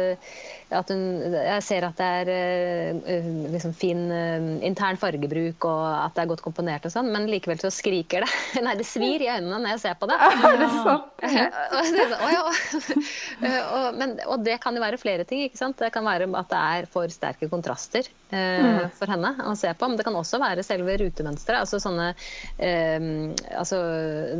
at 0.73 0.91
hun 0.91 1.03
Jeg 1.33 1.63
ser 1.63 1.85
at 1.87 1.99
det 1.99 2.09
er 2.23 2.99
liksom 3.53 3.73
fin 3.77 4.01
intern 4.65 4.97
fargebruk 4.99 5.65
og 5.69 5.81
at 5.85 6.15
det 6.15 6.23
er 6.23 6.29
godt 6.31 6.43
komponert 6.43 6.85
og 6.87 6.93
sånn, 6.93 7.11
men 7.13 7.29
likevel 7.31 7.61
så 7.61 7.71
skriker 7.73 8.25
det. 8.25 8.31
Nei, 8.65 8.75
det 8.79 8.87
svir 8.87 9.23
i 9.23 9.29
øynene 9.29 9.61
når 9.63 9.75
jeg 9.75 9.83
ser 9.87 9.99
på 10.01 10.09
det. 10.11 10.19
Ja, 11.23 11.39
det? 11.53 11.92
Er 11.92 11.92
«Å 12.25 12.29
ja». 12.33 12.43
Eh, 13.43 13.59
og, 13.75 13.95
men, 13.99 14.13
og 14.29 14.43
det 14.45 14.53
kan 14.63 14.75
jo 14.77 14.79
være 14.79 14.95
flere 15.01 15.25
ting. 15.27 15.41
ikke 15.43 15.57
sant? 15.59 15.75
Det 15.81 15.89
kan 15.91 16.05
være 16.05 16.29
at 16.39 16.47
det 16.51 16.59
er 16.77 16.85
for 16.93 17.11
sterke 17.11 17.49
kontraster 17.51 18.05
eh, 18.31 18.85
for 18.95 19.09
henne 19.11 19.33
å 19.49 19.55
se 19.59 19.71
på. 19.75 19.89
Men 19.89 19.97
det 19.99 20.05
kan 20.07 20.15
også 20.15 20.39
være 20.39 20.63
selve 20.63 20.95
rutemønsteret. 21.01 21.65
Altså 21.65 21.79
sånne 21.83 22.13
eh, 22.55 23.07
altså 23.59 23.79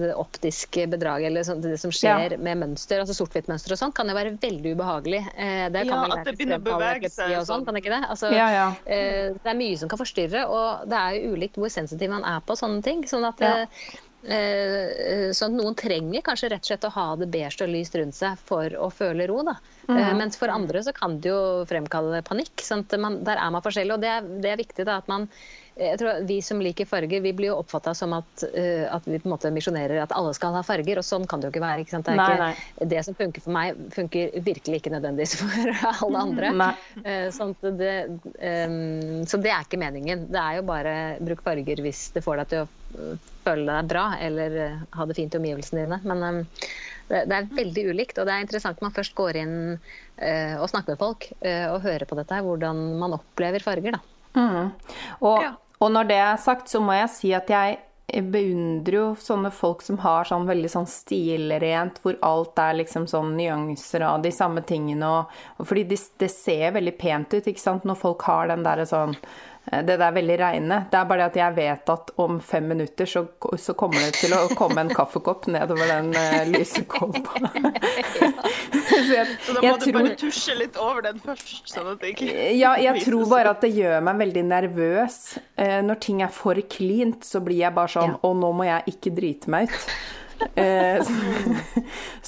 det 0.05 0.13
optiske 0.15 0.85
bedraget 0.93 1.27
eller 1.31 1.43
sånt, 1.47 1.65
det 1.65 1.79
som 1.81 1.91
skjer 1.91 2.37
med 2.39 2.61
mønster, 2.61 3.01
altså 3.03 3.17
sort-hvitt-mønster 3.17 3.75
og 3.75 3.81
sånn, 3.81 3.95
kan 3.97 4.07
jo 4.07 4.15
være 4.15 4.35
veldig 4.39 4.75
ubehagelig. 4.77 5.21
Eh, 5.35 5.65
det 5.73 5.83
kan 5.89 5.97
Ja, 5.97 5.99
vel 6.05 6.15
at 6.19 6.29
det 6.29 6.37
begynner 6.39 6.61
å 6.61 6.65
bevege 6.69 7.11
seg 7.11 7.33
og 7.33 7.43
sånn, 7.43 7.49
sånn. 7.51 7.67
kan 7.67 7.75
det 7.75 7.83
ikke 7.83 7.95
det? 7.97 8.01
Altså, 8.13 8.31
Ja, 8.31 8.47
ja. 8.55 8.69
eh, 8.85 9.35
det 9.35 9.51
er 9.51 9.59
mye 9.59 9.81
som 9.83 9.91
kan 9.91 9.99
forstyrre, 9.99 10.45
og 10.47 10.87
det 10.87 11.01
er 11.03 11.19
jo 11.19 11.35
ulikt 11.35 11.59
hvor 11.59 11.73
sensitiv 11.73 12.13
man 12.15 12.23
er 12.23 12.39
på 12.47 12.55
sånne 12.59 12.79
ting. 12.87 13.03
sånn 13.09 13.27
at 13.27 13.43
Ja. 13.43 13.53
Eh, 13.65 14.01
sånn 14.23 15.51
at 15.51 15.57
noen 15.57 15.75
trenger 15.75 16.23
kanskje 16.23 16.49
rett 16.53 16.63
og 16.63 16.69
slett 16.69 16.86
å 16.88 16.93
ha 16.95 17.07
det 17.19 17.27
beige 17.33 17.65
og 17.65 17.71
lyst 17.73 17.97
rundt 17.99 18.15
seg 18.15 18.39
for 18.47 18.71
å 18.79 18.88
føle 18.93 19.27
ro. 19.27 19.41
Da. 19.43 19.57
Eh, 19.91 20.13
mens 20.15 20.39
for 20.39 20.53
andre 20.53 20.83
så 20.86 20.93
kan 20.95 21.17
det 21.19 21.33
jo 21.33 21.41
fremkalle 21.67 22.23
panikk. 22.23 22.63
Sånn 22.63 22.86
man, 23.03 23.19
der 23.27 23.41
er 23.41 23.51
man 23.51 23.65
forskjellig. 23.65 23.97
Og 23.97 24.03
det 24.03 24.13
er, 24.13 24.29
det 24.43 24.53
er 24.53 24.62
viktig 24.62 24.88
da, 24.88 25.01
at 25.01 25.12
man 25.12 25.27
jeg 25.75 25.97
tror 25.97 26.25
Vi 26.29 26.38
som 26.45 26.59
liker 26.62 26.86
farger, 26.86 27.21
vi 27.23 27.33
blir 27.33 27.49
jo 27.49 27.57
oppfatta 27.62 27.93
som 27.97 28.13
at, 28.13 28.43
eh, 28.53 28.86
at 28.86 29.07
vi 29.07 29.17
på 29.19 29.27
en 29.27 29.33
måte 29.33 29.49
misjonerer 29.53 30.03
at 30.03 30.13
alle 30.13 30.33
skal 30.38 30.53
ha 30.53 30.62
farger, 30.65 30.99
og 31.01 31.07
sånn 31.07 31.25
kan 31.29 31.41
det 31.41 31.49
jo 31.49 31.53
ikke 31.55 31.63
være. 31.63 31.86
Ikke 31.86 31.95
sant? 31.95 32.05
Det, 32.05 32.13
er 32.13 32.19
Nei, 32.21 32.27
ikke, 32.29 32.77
nei. 32.77 32.89
det 32.93 33.03
som 33.07 33.17
funker 33.17 33.45
for 33.45 33.55
meg, 33.55 33.81
funker 33.95 34.38
virkelig 34.45 34.81
ikke 34.81 34.93
nødvendigvis 34.93 35.36
for 35.41 36.05
alle 36.05 36.23
andre. 36.27 36.69
Eh, 37.03 37.27
Sånn 37.33 37.55
det, 37.63 37.93
um, 38.38 39.23
så 39.29 39.39
det 39.41 39.51
er 39.53 39.65
ikke 39.65 39.81
meningen. 39.81 40.27
Det 40.31 40.39
er 40.39 40.59
jo 40.59 40.65
bare 40.67 40.95
bruk 41.23 41.41
farger 41.45 41.81
hvis 41.81 42.05
det 42.13 42.23
får 42.25 42.43
deg 42.43 42.53
til 42.53 42.63
å 42.65 43.13
føle 43.43 43.65
deg 43.67 43.89
bra 43.89 44.05
eller 44.21 44.57
ha 44.93 45.05
det 45.09 45.17
fint 45.17 45.33
i 45.33 45.41
omgivelsene 45.41 45.88
dine. 45.88 46.01
Men 46.05 46.23
um, 46.23 46.41
det, 47.09 47.25
det 47.31 47.39
er 47.39 47.51
veldig 47.57 47.89
ulikt, 47.89 48.19
og 48.21 48.29
det 48.29 48.38
er 48.38 48.45
interessant 48.45 48.79
når 48.79 48.91
man 48.91 48.97
først 49.01 49.17
går 49.17 49.41
inn 49.41 49.55
uh, 49.73 50.55
og 50.62 50.69
snakker 50.69 50.93
med 50.93 51.01
folk 51.01 51.29
uh, 51.41 51.67
og 51.73 51.83
hører 51.88 52.07
på 52.09 52.19
dette, 52.19 52.43
hvordan 52.45 52.83
man 53.01 53.17
opplever 53.17 53.65
farger. 53.65 53.97
da. 53.97 54.03
Mm. 54.35 54.71
Og, 55.21 55.41
Ja. 55.43 55.55
og 55.79 55.91
når 55.91 56.07
det 56.07 56.17
er 56.17 56.37
sagt, 56.37 56.69
så 56.69 56.81
må 56.81 56.93
jeg 56.97 57.09
si 57.09 57.33
at 57.33 57.49
jeg 57.49 57.79
beundrer 58.13 58.93
jo 58.97 59.05
sånne 59.17 59.49
folk 59.51 59.81
som 59.81 59.97
har 60.03 60.27
sånn 60.27 60.45
veldig 60.45 60.69
sånn 60.69 60.85
stilrent, 60.89 62.01
hvor 62.03 62.17
alt 62.21 62.59
er 62.59 62.75
liksom 62.81 63.07
sånn 63.09 63.31
nyanser 63.37 64.03
av 64.05 64.21
de 64.21 64.31
samme 64.31 64.61
tingene, 64.61 65.07
og, 65.07 65.31
og 65.57 65.69
fordi 65.69 65.85
det, 65.93 65.99
det 66.21 66.29
ser 66.29 66.75
veldig 66.75 66.97
pent 66.99 67.33
ut, 67.33 67.47
ikke 67.47 67.63
sant, 67.63 67.87
når 67.87 67.95
folk 68.03 68.21
har 68.27 68.51
den 68.51 68.65
derre 68.67 68.85
sånn 68.85 69.15
det 69.71 69.95
der 69.97 70.12
veldig 70.12 70.36
reine. 70.39 70.78
Det 70.91 70.97
er 70.99 71.06
bare 71.08 71.23
det 71.23 71.30
at 71.32 71.38
jeg 71.39 71.56
vet 71.56 71.91
at 71.93 72.10
om 72.19 72.39
fem 72.43 72.65
minutter 72.67 73.08
så, 73.08 73.21
så 73.60 73.76
kommer 73.80 74.02
det 74.04 74.17
til 74.19 74.34
å 74.36 74.41
komme 74.60 74.84
en 74.84 74.91
kaffekopp 74.91 75.47
nedover 75.54 75.88
den 75.88 76.10
uh, 76.12 76.41
lyse 76.52 76.84
kåpa. 76.91 77.39
så 78.89 78.99
jeg, 79.08 79.38
Så 79.45 79.56
da 79.56 79.62
må 79.62 79.69
jeg 79.69 79.80
du 79.80 79.86
tror 79.86 79.95
bare 79.99 80.17
tusje 80.19 80.58
litt 80.60 80.80
over 80.80 81.06
den 81.08 81.21
først. 81.23 81.63
sånn 81.71 81.93
at 81.93 82.04
det 82.04 82.12
ikke 82.15 82.49
ja, 82.60 82.73
jeg 82.89 83.06
tror 83.06 83.23
bare 83.32 83.54
at 83.56 83.63
det 83.63 83.71
gjør 83.78 84.04
meg 84.04 84.19
veldig 84.26 84.43
nervøs. 84.52 85.21
Uh, 85.56 85.80
når 85.88 86.02
ting 86.04 86.26
er 86.28 86.34
for 86.34 86.60
cleant, 86.76 87.23
så 87.23 87.39
blir 87.43 87.63
jeg 87.63 87.76
bare 87.78 87.95
sånn 87.95 88.17
Ja. 88.17 88.19
oh, 88.28 88.36
nå 88.36 88.52
må 88.58 88.67
jeg 88.67 88.97
ikke 88.97 89.15
drite 89.15 89.54
meg 89.54 89.71
ut. 89.71 89.88
Eh, 90.56 91.01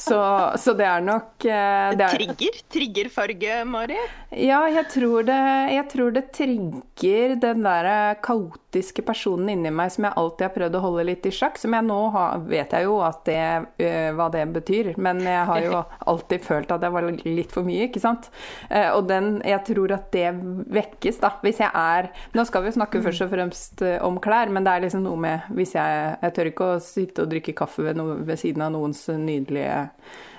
så, 0.06 0.20
så 0.58 0.74
det 0.78 0.88
er 0.90 1.04
nok 1.06 1.46
eh, 1.46 1.96
det 1.98 2.06
er, 2.08 2.16
Trigger? 2.18 2.60
Triggerfarge, 2.74 3.58
Mari? 3.70 4.00
Ja, 4.32 4.64
jeg 4.72 4.88
tror 4.94 5.28
det, 5.28 5.40
jeg 5.76 5.88
tror 5.94 6.16
det 6.16 6.26
trigger 6.36 7.36
den 7.44 7.66
der 7.66 7.90
kaotiske 8.26 8.65
personen 9.06 9.50
inni 9.54 9.72
meg 9.74 9.92
som 9.94 10.08
jeg 10.08 10.18
alltid 10.20 10.46
har 10.48 10.54
prøvd 10.56 10.78
å 10.78 10.82
holde 10.84 11.06
litt 11.08 11.26
i 11.28 11.34
sjakk. 11.34 11.60
Som 11.62 11.76
jeg 11.78 11.86
nå 11.88 12.00
har, 12.16 12.44
vet 12.50 12.76
jeg 12.76 12.88
jo 12.88 12.98
at 13.06 13.22
det, 13.28 13.40
øh, 13.86 14.10
hva 14.18 14.28
det 14.34 14.44
betyr, 14.56 14.92
men 15.02 15.22
jeg 15.24 15.48
har 15.50 15.64
jo 15.64 15.82
alltid 16.12 16.46
følt 16.46 16.74
at 16.76 16.86
jeg 16.86 16.96
var 16.96 17.10
litt 17.12 17.56
for 17.56 17.68
mye, 17.68 17.88
ikke 17.90 18.04
sant. 18.04 18.30
Eh, 18.70 18.90
og 18.92 19.08
den, 19.10 19.40
jeg 19.46 19.64
tror 19.72 19.96
at 19.98 20.10
det 20.16 20.30
vekkes, 20.76 21.20
da. 21.24 21.36
Hvis 21.46 21.62
jeg 21.64 21.72
er 21.72 22.12
Nå 22.36 22.46
skal 22.48 22.64
vi 22.64 22.70
jo 22.70 22.78
snakke 22.78 23.02
først 23.04 23.26
og 23.26 23.32
fremst 23.32 23.84
eh, 23.86 23.98
om 24.04 24.20
klær, 24.24 24.52
men 24.54 24.66
det 24.66 24.74
er 24.74 24.86
liksom 24.86 25.04
noe 25.06 25.20
med 25.20 25.50
Hvis 25.56 25.76
jeg 25.76 26.16
Jeg 26.22 26.34
tør 26.36 26.50
ikke 26.52 26.70
å 26.74 26.80
sitte 26.84 27.26
og 27.26 27.32
drikke 27.32 27.56
kaffe 27.58 27.86
ved, 27.86 28.00
noe, 28.00 28.18
ved 28.26 28.40
siden 28.40 28.64
av 28.66 28.74
noens 28.76 29.06
nydelige 29.10 29.78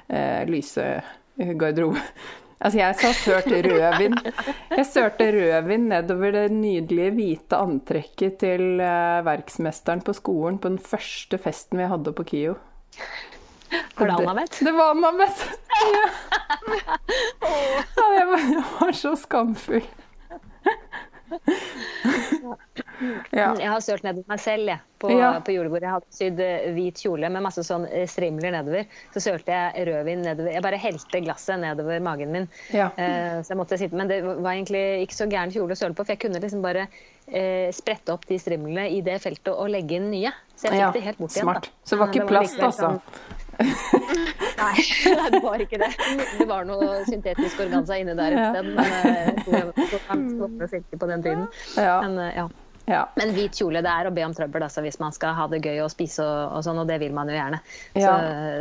eh, 0.09 0.43
lyse 0.49 0.87
garderobe. 1.37 2.03
Altså, 2.57 2.79
jeg 2.81 2.97
sa 2.97 3.11
sørt 3.13 3.49
rødvin. 3.53 4.15
Jeg 4.73 4.87
sørte 4.89 5.27
rødvin 5.35 5.89
nedover 5.91 6.33
det 6.39 6.47
nydelige 6.55 7.11
hvite 7.19 7.59
antrekket 7.61 8.39
til 8.41 8.81
eh, 8.81 9.21
verksmesteren 9.27 10.01
på 10.07 10.15
skolen 10.17 10.57
på 10.63 10.73
den 10.73 10.81
første 10.81 11.39
festen 11.43 11.83
vi 11.83 11.91
hadde 11.91 12.15
på 12.17 12.25
KIO. 12.31 12.57
Var 13.99 14.09
det 14.09 14.17
Anna-Beth? 14.23 14.65
Det 14.65 14.73
var 14.73 14.95
Anna-Beth. 14.95 15.47
Ja. 15.93 16.07
Ja, 17.97 18.05
jeg 18.17 18.27
var, 18.29 18.43
jeg 18.53 18.65
var 18.81 18.93
så 18.97 19.13
skamfull. 19.19 19.85
Ja. 23.33 23.51
Jeg 23.59 23.69
har 23.69 23.81
sølt 23.85 24.05
nedover 24.07 24.25
meg 24.33 24.41
selv 24.41 24.71
jeg, 24.71 24.81
på, 25.03 25.11
Ja. 25.13 25.31
på 25.45 25.53
julebordet. 25.53 25.85
Jeg 25.87 25.95
hadde 25.97 26.17
sydd 26.19 26.41
eh, 26.41 26.69
hvit 26.77 27.03
kjole 27.05 27.29
med 27.33 27.45
masse 27.45 27.65
sånn 27.67 27.85
eh, 27.91 28.07
strimler 28.09 28.55
nedover. 28.55 28.87
Så 29.15 29.21
sølte 29.25 29.53
jeg 29.53 29.87
rødvin 29.91 30.23
nedover. 30.25 30.53
Jeg 30.57 30.65
bare 30.65 30.81
helte 30.81 31.21
glasset 31.27 31.61
nedover 31.61 32.01
magen 32.05 32.33
min. 32.33 32.49
Ja. 32.73 32.89
Uh, 32.97 33.43
så 33.45 33.53
jeg 33.53 33.61
måtte 33.61 33.79
sitte, 33.81 33.97
Men 33.97 34.09
det 34.09 34.23
var 34.25 34.53
egentlig 34.55 34.85
ikke 35.05 35.19
så 35.19 35.29
gæren 35.29 35.53
kjole 35.53 35.77
å 35.77 35.79
søle 35.79 35.95
på, 35.97 36.05
for 36.07 36.15
jeg 36.17 36.23
kunne 36.25 36.41
liksom 36.43 36.65
bare 36.65 36.87
uh, 36.89 37.69
sprette 37.77 38.15
opp 38.15 38.25
de 38.31 38.39
strimlene 38.41 38.89
i 38.97 39.03
det 39.05 39.21
feltet 39.25 39.53
og 39.53 39.69
legge 39.73 40.01
inn 40.01 40.11
nye. 40.15 40.33
Så 40.57 40.71
jeg 40.73 40.81
fikk 40.81 40.97
det 40.97 41.05
helt 41.11 41.19
bort 41.21 41.37
igjen. 41.37 41.45
smart. 41.45 41.69
Da. 41.69 41.85
Så 41.85 41.97
det 41.97 42.01
var 42.01 42.15
ikke 42.15 42.25
Men 42.25 42.33
plast, 42.33 42.63
altså? 42.65 42.95
sånn- 42.97 43.45
Nei, 43.57 44.83
det 45.33 45.41
var 45.43 45.63
ikke 45.65 45.79
det. 45.81 45.89
Det 46.39 46.47
var 46.49 46.67
noe 46.69 47.01
syntetisk 47.09 47.61
organza 47.65 47.97
inne 48.01 48.15
der 48.19 48.37
et 48.37 48.45
sted. 48.53 48.69
Men 48.77 48.85
eh, 48.85 49.19
jeg 49.31 49.45
tror 49.47 50.61
jeg 50.61 50.71
silke 50.73 51.01
på 51.01 51.09
den 51.11 51.25
tiden. 51.25 51.47
Ja. 51.77 51.97
Men, 52.05 52.19
eh, 52.27 52.33
ja. 52.37 52.47
Ja. 52.87 53.09
Men 53.19 53.33
hvit 53.35 53.57
kjole 53.59 53.83
det 53.83 53.91
er 53.91 54.07
å 54.07 54.13
be 54.15 54.23
om 54.23 54.35
trøbbel 54.35 54.63
altså, 54.63 54.83
hvis 54.85 55.01
man 55.03 55.15
skal 55.15 55.35
ha 55.35 55.49
det 55.51 55.59
gøy 55.65 55.81
og 55.83 55.91
spise 55.91 56.23
og, 56.23 56.59
og 56.59 56.63
sånn, 56.67 56.79
og 56.83 56.87
det 56.91 57.01
vil 57.03 57.15
man 57.17 57.31
jo 57.31 57.35
gjerne. 57.35 57.59
Ja. 57.99 58.13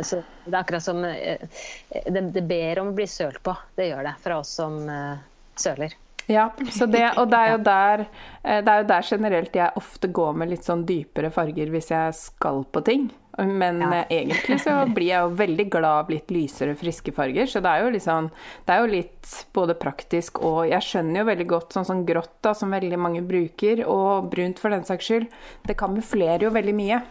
Så, 0.02 0.16
så 0.16 0.48
det 0.48 0.54
er 0.54 0.60
akkurat 0.64 0.86
som 0.86 1.04
eh, 1.06 1.62
det, 2.10 2.24
det 2.34 2.42
ber 2.48 2.82
om 2.82 2.90
å 2.90 2.96
bli 2.96 3.06
sølt 3.10 3.38
på. 3.46 3.54
Det 3.78 3.86
gjør 3.90 4.08
det 4.08 4.16
fra 4.24 4.40
oss 4.42 4.50
som 4.58 4.80
uh, 4.90 5.14
søler. 5.58 5.94
Ja, 6.26 6.48
så 6.74 6.88
det, 6.90 7.04
og 7.20 7.28
det 7.30 7.38
er, 7.38 7.52
jo 7.54 7.58
der, 7.68 8.00
eh, 8.42 8.62
det 8.66 8.72
er 8.72 8.80
jo 8.82 8.88
der 8.90 9.06
generelt 9.10 9.54
jeg 9.54 9.78
ofte 9.78 10.08
går 10.10 10.32
med 10.40 10.50
litt 10.50 10.66
sånn 10.66 10.82
dypere 10.88 11.30
farger 11.30 11.70
hvis 11.70 11.92
jeg 11.92 12.16
skal 12.18 12.64
på 12.74 12.82
ting. 12.88 13.04
Men 13.38 13.82
Ja. 13.84 13.90
eh, 14.00 14.22
egentlig 14.24 14.56
så 14.64 14.74
blir 14.96 15.10
jeg 15.12 15.20
jo 15.22 15.34
veldig 15.38 15.66
glad 15.70 16.00
av 16.06 16.10
litt 16.10 16.30
lysere, 16.32 16.74
friske 16.74 17.12
farger. 17.14 17.46
Så 17.46 17.60
det 17.62 17.68
er 17.70 17.84
jo 17.84 17.92
liksom 17.94 18.30
Det 18.66 18.74
er 18.74 18.80
jo 18.80 18.88
litt 18.94 19.34
både 19.54 19.76
praktisk 19.78 20.40
og 20.42 20.64
Jeg 20.70 20.82
skjønner 20.82 21.20
jo 21.20 21.26
veldig 21.30 21.46
godt 21.52 21.76
sånn 21.76 21.86
som 21.86 22.02
grått, 22.08 22.32
da, 22.42 22.54
som 22.56 22.72
veldig 22.74 22.98
mange 22.98 23.22
bruker, 23.22 23.84
og 23.86 24.30
brunt 24.32 24.58
for 24.58 24.72
den 24.74 24.84
saks 24.88 25.04
skyld. 25.10 25.28
Det 25.68 25.76
kamuflerer 25.78 26.48
jo 26.48 26.50
veldig 26.50 26.74
mye. 26.74 27.02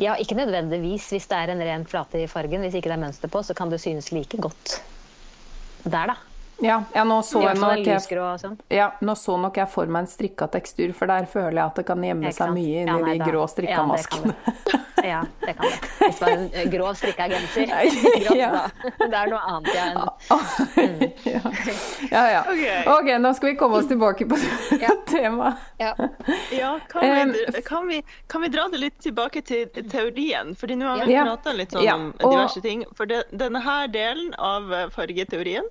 Ja, 0.00 0.14
ikke 0.16 0.36
nødvendigvis 0.38 1.10
hvis 1.12 1.26
det 1.28 1.36
er 1.36 1.50
en 1.52 1.60
ren 1.66 1.82
flate 1.88 2.22
i 2.22 2.28
fargen. 2.30 2.62
Hvis 2.64 2.76
ikke 2.78 2.88
det 2.92 2.96
er 2.96 3.02
mønster 3.02 3.28
på, 3.32 3.42
så 3.44 3.56
kan 3.56 3.68
det 3.72 3.80
synes 3.82 4.12
like 4.14 4.38
godt 4.40 4.78
der, 5.84 6.12
da. 6.12 6.16
Ja, 6.60 6.82
ja 6.94 7.04
nå 7.08 7.22
så 7.24 7.40
jeg 7.42 7.56
nok 7.60 7.80
jeg, 7.86 8.00
sånn. 8.40 8.58
ja, 8.68 8.90
nå 9.00 9.14
så 9.16 9.36
nok 9.40 9.56
jeg 9.56 9.68
for 9.72 9.86
meg 9.86 10.04
en 10.04 10.10
strikka 10.10 10.48
tekstur, 10.52 10.92
for 10.96 11.08
der 11.10 11.24
føler 11.30 11.56
jeg 11.56 11.64
at 11.70 11.80
det 11.80 11.86
kan 11.88 12.04
gjemme 12.04 12.32
seg 12.36 12.52
mye 12.52 12.84
Ja, 12.84 12.96
inni 12.98 13.02
nei, 13.06 13.16
de 13.18 13.30
grå 13.30 13.40
ja, 13.46 13.50
strikka 13.54 13.70
det 13.70 13.80
kan 13.80 13.88
maskene. 13.94 14.34
det. 14.34 14.80
Ja, 15.00 15.22
det 15.40 15.54
kan 15.56 15.64
det. 15.64 15.78
Hvis 15.96 16.18
det 16.18 16.20
var 16.26 16.30
en 16.34 16.42
eh, 16.52 16.66
grov 16.68 16.94
strikka 16.98 17.28
genser. 17.32 17.70
Ja. 18.36 18.66
Det 19.00 19.16
er 19.16 19.30
noe 19.32 19.40
annet 19.48 19.70
ja, 19.72 19.86
enn 19.88 21.14
ja. 21.24 21.40
ja, 22.10 22.24
ja. 22.34 22.42
Ok. 22.44 22.66
Ok, 22.98 23.08
nå 23.24 23.32
skal 23.38 23.48
vi 23.48 23.54
komme 23.62 23.80
oss 23.80 23.88
tilbake 23.88 24.26
på 24.28 24.36
Ja. 24.80 24.92
temaet. 25.08 25.56
ja. 25.80 25.94
Ja, 26.52 26.74
kan 26.92 27.00
vi, 27.32 27.62
kan, 27.64 27.88
vi, 27.88 28.02
kan 28.26 28.44
vi 28.44 28.48
dra 28.52 28.68
det 28.68 28.78
litt 28.84 28.98
tilbake 29.00 29.40
til 29.42 29.68
teorien? 29.88 30.52
Fordi 30.60 30.76
nå 30.76 30.92
har 30.92 31.06
vi 31.06 31.16
Ja. 31.16 31.24
prata 31.24 31.52
litt 31.56 31.72
sånn 31.72 31.84
Ja, 31.88 31.96
om 31.96 32.12
diverse 32.20 32.60
ting. 32.60 32.84
For 32.92 33.06
det, 33.08 33.24
denne 33.32 33.64
her 33.64 33.88
delen 33.88 34.34
av 34.36 34.72
eh, 34.72 34.88
fargeteorien 34.92 35.64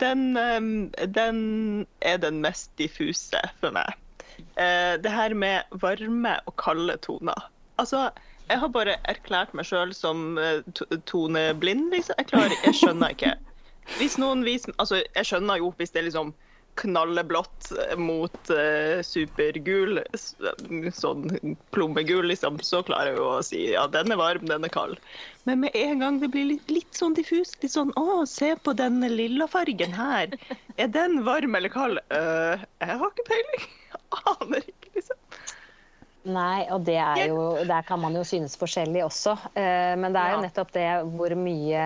den, 0.00 0.90
den 1.14 1.86
er 2.00 2.16
den 2.22 2.40
mest 2.42 2.70
diffuse 2.78 3.40
for 3.60 3.74
meg. 3.74 3.94
Eh, 4.58 4.94
det 5.02 5.12
her 5.12 5.34
med 5.34 5.62
varme 5.82 6.36
og 6.46 6.56
kalde 6.58 6.96
toner. 7.02 7.50
Altså, 7.78 8.10
jeg 8.48 8.60
har 8.60 8.68
bare 8.68 8.96
erklært 9.10 9.54
meg 9.54 9.66
sjøl 9.68 9.94
som 9.96 10.38
eh, 10.38 10.62
toneblind, 11.06 11.90
liksom. 11.94 12.18
Jeg 12.18 12.30
klarer 12.32 12.56
Jeg 12.64 12.78
skjønner 12.80 13.14
ikke. 13.14 13.34
Hvis 13.98 14.18
noen 14.18 14.44
viser 14.46 14.72
Altså, 14.78 15.02
jeg 15.14 15.28
skjønner 15.28 15.60
jo 15.60 15.72
hvis 15.78 15.92
det 15.94 16.02
er 16.02 16.08
liksom 16.08 16.34
knalleblått 16.80 17.70
mot 18.00 18.50
uh, 18.50 19.02
supergul, 19.06 20.00
sånn 20.94 21.56
plommegul, 21.74 22.26
liksom, 22.30 22.58
så 22.66 22.82
klarer 22.86 23.14
jeg 23.14 23.22
å 23.22 23.42
si 23.46 23.62
ja, 23.72 23.86
den 23.90 24.14
er 24.14 24.20
varm, 24.20 24.46
den 24.50 24.66
er 24.66 24.72
kald. 24.74 25.00
Men 25.48 25.62
med 25.64 25.76
en 25.78 26.02
gang 26.02 26.20
det 26.22 26.30
blir 26.34 26.48
litt, 26.54 26.70
litt 26.72 26.98
sånn 26.98 27.16
diffust, 27.16 27.60
litt 27.62 27.74
sånn 27.74 27.92
å, 28.00 28.24
se 28.28 28.54
på 28.56 28.74
denne 28.76 29.10
lilla 29.12 29.48
fargen 29.50 29.94
her. 29.96 30.34
Er 30.76 30.90
den 30.92 31.22
varm 31.26 31.54
eller 31.54 31.72
kald? 31.72 32.02
Uh, 32.12 32.62
jeg 32.82 33.00
har 33.02 33.12
ikke 33.12 33.28
peiling. 33.30 33.68
Aner 34.34 34.64
ikke, 34.64 34.94
liksom. 34.96 35.23
Nei, 36.24 36.64
og 36.72 36.86
det 36.86 36.96
er 36.96 37.26
jo, 37.28 37.40
der 37.68 37.84
kan 37.84 38.00
man 38.00 38.14
jo 38.16 38.22
synes 38.24 38.54
forskjellig 38.56 39.02
også. 39.04 39.34
Eh, 39.60 39.92
men 40.00 40.14
det 40.14 40.22
er 40.22 40.32
jo 40.32 40.40
nettopp 40.40 40.70
det 40.72 40.86
hvor 41.18 41.34
mye 41.36 41.82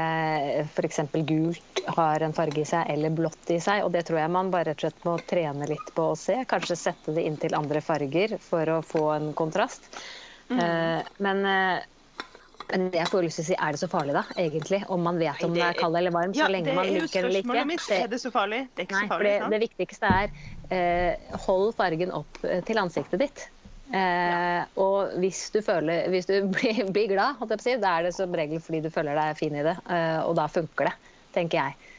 f.eks. 0.63 1.01
gult 1.27 1.83
har 1.97 2.23
en 2.23 2.37
farge 2.37 2.63
i 2.63 2.69
seg, 2.69 2.87
eller 2.95 3.17
blått 3.19 3.51
i 3.51 3.59
seg. 3.63 3.83
Og 3.83 3.91
det 3.97 4.05
tror 4.07 4.21
jeg 4.23 4.35
man 4.37 4.53
bare 4.55 4.77
rett 4.79 5.05
må 5.09 5.17
trene 5.27 5.67
litt 5.67 5.91
på 5.97 6.13
å 6.13 6.17
se. 6.19 6.39
Kanskje 6.47 6.79
sette 6.79 7.17
det 7.19 7.27
inn 7.27 7.41
til 7.43 7.59
andre 7.59 7.83
farger 7.83 8.37
for 8.45 8.77
å 8.77 8.79
få 8.87 9.09
en 9.17 9.33
kontrast. 9.35 9.91
Mm. 10.53 10.63
Eh, 10.63 11.11
men, 11.19 11.43
eh, 11.43 12.31
men 12.71 12.89
jeg 12.95 13.11
får 13.11 13.27
lyst 13.27 13.43
til 13.43 13.49
å 13.49 13.51
si, 13.51 13.59
er 13.59 13.75
det 13.75 13.83
så 13.83 13.91
farlig 13.91 14.15
da, 14.21 14.23
egentlig? 14.39 14.85
Om 14.87 15.03
man 15.11 15.19
vet 15.19 15.43
om 15.43 15.59
det 15.59 15.67
er 15.67 15.83
kald 15.83 15.99
eller 15.99 16.15
varm, 16.15 16.31
så 16.31 16.47
ja, 16.47 16.53
lenge 16.55 16.79
man 16.79 16.87
liker 16.87 17.27
det 17.27 17.33
eller 17.33 17.43
ikke. 17.43 17.69
Mitt. 17.75 17.91
Er 17.99 18.07
det 18.15 18.23
så 18.23 18.31
farlig? 18.31 18.69
Det 18.71 18.87
er 18.87 18.93
ikke 18.93 19.01
Nei, 19.01 19.05
så 19.09 19.15
farlig. 19.17 19.37
Det, 19.43 19.53
det 19.57 19.65
viktigste 19.67 20.17
er 20.79 21.39
hold 21.49 21.73
fargen 21.75 22.15
opp 22.23 22.45
til 22.71 22.87
ansiktet 22.87 23.27
ditt. 23.27 23.49
Eh, 23.89 24.63
og 24.77 25.15
hvis 25.23 25.47
du, 25.55 25.63
føler, 25.65 26.09
hvis 26.13 26.29
du 26.29 26.35
blir, 26.55 26.83
blir 26.93 27.13
glad, 27.15 27.41
si, 27.63 27.77
da 27.81 27.99
er 27.99 28.09
det 28.09 28.15
som 28.17 28.35
regel 28.37 28.61
fordi 28.61 28.83
du 28.85 28.91
føler 28.93 29.17
deg 29.19 29.39
fin 29.39 29.57
i 29.57 29.65
det. 29.67 29.77
Eh, 29.89 30.21
og 30.25 30.37
da 30.39 30.49
funker 30.53 30.91
det, 30.91 31.15
tenker 31.37 31.63
jeg. 31.63 31.95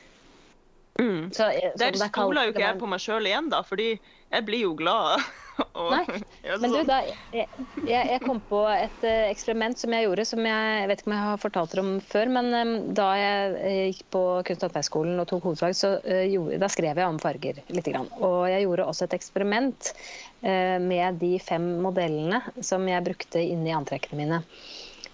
Mm. 1.00 1.30
Så, 1.34 1.50
eh, 1.50 1.72
så 1.74 1.90
Der 1.90 2.10
stoler 2.12 2.48
jo 2.48 2.54
ikke 2.54 2.66
jeg 2.66 2.80
på 2.82 2.90
meg 2.92 3.04
sjøl 3.04 3.30
igjen, 3.30 3.50
da, 3.54 3.64
fordi 3.66 3.94
jeg 4.30 4.46
blir 4.48 4.66
jo 4.68 4.74
glad. 4.78 5.22
Nei, 5.60 6.04
men 6.62 6.72
du, 6.72 6.78
sånn. 6.78 6.88
da, 6.88 7.00
jeg, 7.36 7.48
jeg, 7.88 8.20
kom 8.24 8.40
på 8.50 8.62
et 8.72 9.04
uh, 9.04 9.28
eksperiment 9.28 9.80
som 9.80 9.94
jeg 9.96 10.06
gjorde, 10.06 10.26
som 10.30 10.42
jeg, 10.46 10.70
jeg, 10.82 10.90
vet 10.92 11.02
ikke 11.02 11.12
om 11.12 11.16
jeg 11.18 11.26
har 11.26 11.42
fortalt 11.42 11.74
dere 11.74 11.86
om 11.86 11.92
før. 12.12 12.32
Men 12.38 12.50
um, 12.56 12.74
da 12.96 13.10
jeg 13.20 13.76
gikk 13.94 14.04
på 14.16 14.24
Kunst- 14.48 14.64
og 14.64 14.70
håndverksskolen 14.70 15.22
og 15.24 15.30
tok 15.32 15.50
hovedfag, 15.50 15.78
så 15.78 15.94
uh, 16.06 16.24
gjorde, 16.30 16.62
da 16.64 16.72
skrev 16.72 17.02
jeg 17.02 17.16
om 17.16 17.22
farger 17.22 17.62
litt. 17.68 17.88
Grann. 17.90 18.10
Og 18.22 18.44
jeg 18.52 18.68
gjorde 18.68 18.86
også 18.86 19.08
et 19.08 19.16
eksperiment 19.18 19.92
uh, 20.44 20.78
med 20.84 21.20
de 21.24 21.34
fem 21.42 21.66
modellene 21.84 22.44
som 22.66 22.86
jeg 22.88 23.06
brukte 23.08 23.42
inni 23.42 23.74
antrekkene 23.76 24.20
mine. 24.20 24.44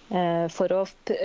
Eh, 0.06 0.44
for 0.54 0.70
å, 0.70 0.82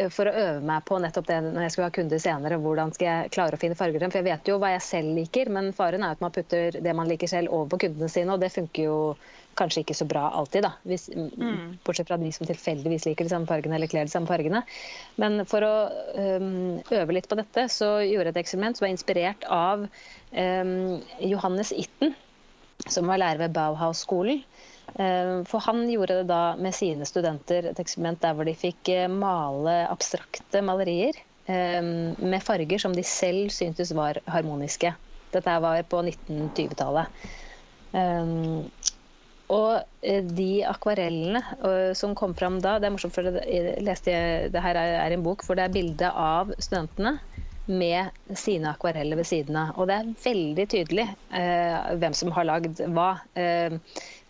for 0.10 0.26
å, 0.26 0.32
øve 0.34 0.62
meg 0.66 0.86
på 0.90 0.98
nettopp 1.02 1.28
det 1.30 1.36
når 1.46 1.68
jeg 1.68 1.74
skulle 1.74 1.90
ha 1.92 1.94
kunder 1.94 2.22
senere. 2.22 2.58
Hvordan 2.64 2.94
skal 2.96 3.08
jeg 3.08 3.34
klare 3.36 3.58
å 3.58 3.62
finne 3.62 3.78
farger? 3.78 4.02
For 4.08 4.22
jeg 4.22 4.30
vet 4.32 4.50
jo 4.50 4.58
hva 4.62 4.72
jeg 4.74 4.86
selv 4.86 5.14
liker, 5.20 5.52
men 5.54 5.70
faren 5.78 6.06
er 6.06 6.16
at 6.16 6.24
man 6.24 6.34
putter 6.34 6.80
det 6.82 6.96
man 6.98 7.12
liker 7.12 7.30
selv 7.30 7.54
over 7.54 7.70
på 7.76 7.84
kundene 7.86 8.10
sine, 8.10 8.34
og 8.34 8.42
det 8.42 8.50
funker 8.56 8.90
jo 8.90 8.98
kanskje 9.60 9.84
ikke 9.84 9.98
så 10.00 10.08
bra 10.10 10.24
alltid, 10.34 10.66
da. 10.66 10.72
Hvis, 10.88 11.10
mm. 11.14 11.78
Bortsett 11.86 12.10
fra 12.10 12.18
de 12.18 12.32
som 12.34 12.48
tilfeldigvis 12.50 13.06
liker 13.10 13.28
de 13.28 13.34
samme 13.34 13.50
fargene 13.50 13.78
eller 13.78 13.92
kler 13.92 14.08
de 14.08 14.14
samme 14.14 14.30
fargene. 14.30 14.64
Men 15.22 15.44
for 15.50 15.68
å 15.68 15.74
um, 16.16 16.80
øve 16.88 17.18
litt 17.18 17.30
på 17.30 17.38
dette, 17.38 17.68
så 17.70 17.98
gjorde 18.00 18.32
jeg 18.32 18.38
et 18.38 18.42
eksperiment 18.46 18.80
som 18.80 18.88
var 18.88 18.94
inspirert 18.96 19.46
av 19.52 19.86
um, 19.86 20.74
Johannes 21.20 21.76
Itten, 21.76 22.16
som 22.88 23.12
var 23.12 23.22
lærer 23.22 23.44
ved 23.44 23.58
Bauhaus-skolen. 23.60 24.42
Eh, 24.96 25.44
for 25.48 25.60
han 25.60 25.90
gjorde 25.90 26.22
det 26.22 26.30
da 26.32 26.56
med 26.60 26.76
sine 26.76 27.08
studenter, 27.08 27.70
et 27.72 27.80
eksperiment 27.80 28.22
der 28.24 28.36
hvor 28.36 28.48
de 28.48 28.56
fikk 28.58 28.92
eh, 28.92 29.08
male 29.12 29.86
abstrakte 29.88 30.64
malerier 30.66 31.16
eh, 31.48 31.80
med 31.82 32.44
farger 32.44 32.82
som 32.82 32.96
de 32.96 33.06
selv 33.08 33.54
syntes 33.56 33.94
var 33.96 34.20
harmoniske. 34.32 34.94
Dette 35.32 35.60
var 35.64 35.80
på 35.88 36.02
1920-tallet. 36.04 37.08
Og 39.52 40.12
de 40.36 40.50
akvarellene 40.68 41.42
som 41.96 42.14
kom 42.16 42.34
fram 42.40 42.58
da 42.64 42.78
Det 42.80 42.88
er 42.88 42.94
morsomt, 42.94 43.16
for 43.16 43.28
jeg 43.44 43.84
leste 43.84 44.14
det 44.52 44.64
her 44.64 44.80
er 44.80 45.16
en 45.16 45.24
bok 45.24 45.44
hvor 45.44 45.60
det 45.60 45.66
er 45.66 45.74
bilde 45.76 46.12
av 46.12 46.52
studentene 46.60 47.18
med 47.72 48.36
sine 48.36 48.72
akvareller 48.74 49.20
ved 49.20 49.28
siden 49.28 49.60
av. 49.60 49.76
Og 49.80 49.88
det 49.88 49.98
er 50.00 50.12
veldig 50.24 50.68
tydelig 50.72 51.08
hvem 52.04 52.16
som 52.16 52.36
har 52.36 52.48
lagd 52.48 52.84
hva. 52.92 53.10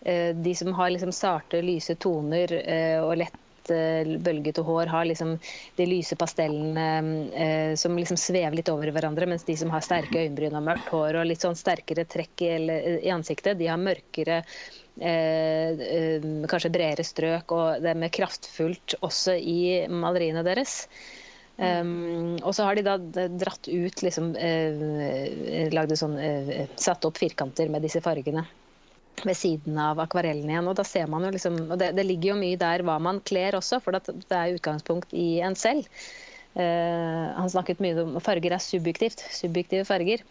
Eh, 0.06 0.12
Eh, 0.12 0.36
de 0.36 0.56
som 0.56 0.74
har 0.74 0.90
liksom 0.90 1.12
sarte, 1.12 1.62
lyse 1.62 1.96
toner 1.96 2.52
eh, 2.66 3.00
og 3.04 3.16
lett 3.22 3.70
eh, 3.70 4.18
bølgete 4.18 4.64
hår, 4.66 4.90
har 4.90 5.06
liksom 5.06 5.36
de 5.78 5.86
lyse 5.86 6.18
pastellene 6.18 7.76
som 7.78 7.98
liksom 7.98 8.18
svever 8.18 8.58
litt 8.58 8.70
over 8.74 8.92
hverandre, 8.92 9.30
mens 9.30 9.46
de 9.48 9.58
som 9.58 9.72
har 9.74 9.86
sterke 9.86 10.24
øyenbryn 10.24 10.58
og 10.58 10.66
mørkt 10.66 10.92
hår 10.94 11.22
og 11.22 11.28
litt 11.30 11.46
sånn 11.46 11.58
sterkere 11.58 12.08
trekk 12.10 12.46
i, 12.48 12.54
i 13.06 13.14
ansiktet, 13.14 13.60
de 13.60 13.70
har 13.70 13.82
mørkere 13.82 14.42
eh, 15.00 16.22
kanskje 16.50 16.74
bredere 16.74 17.06
strøk, 17.06 17.54
og 17.54 17.84
det 17.84 17.94
er 17.94 18.16
kraftfullt 18.18 18.98
også 19.02 19.38
i 19.38 19.60
maleriene 19.90 20.46
deres. 20.48 20.86
Um, 21.62 22.40
og 22.42 22.56
så 22.58 22.64
har 22.66 22.78
de 22.80 22.82
da 22.88 22.96
dratt 23.30 23.68
ut 23.70 24.02
liksom, 24.02 24.32
eh, 24.40 25.68
lagde 25.70 25.98
sånn, 26.00 26.16
Satt 26.80 27.06
opp 27.06 27.20
firkanter 27.22 27.70
med 27.70 27.86
disse 27.86 28.02
fargene 28.02 28.48
ved 29.22 29.38
siden 29.38 29.78
av 29.82 30.00
akvarellen 30.02 30.50
igjen. 30.50 30.68
og 30.68 30.78
da 30.80 30.86
ser 30.88 31.10
man 31.12 31.26
jo 31.28 31.32
liksom, 31.36 31.60
og 31.70 31.78
det, 31.82 31.92
det, 31.98 32.08
ligger 32.08 32.34
jo 32.34 32.40
mye 32.42 32.60
der 32.60 32.84
hva 32.88 32.98
man 33.04 33.22
kler 33.28 33.58
også, 33.60 33.82
for 33.84 33.98
det 33.98 34.16
er 34.34 34.56
utgangspunkt 34.56 35.14
i 35.14 35.42
en 35.46 35.58
selv. 35.60 35.88
Uh, 36.52 37.32
han 37.38 37.52
snakket 37.52 37.80
mye 37.84 37.96
om 38.02 38.18
farger 38.24 38.58
er 38.58 38.64
subjektivt. 38.64 39.24
Subjektive 39.32 39.86
farger. 39.88 40.26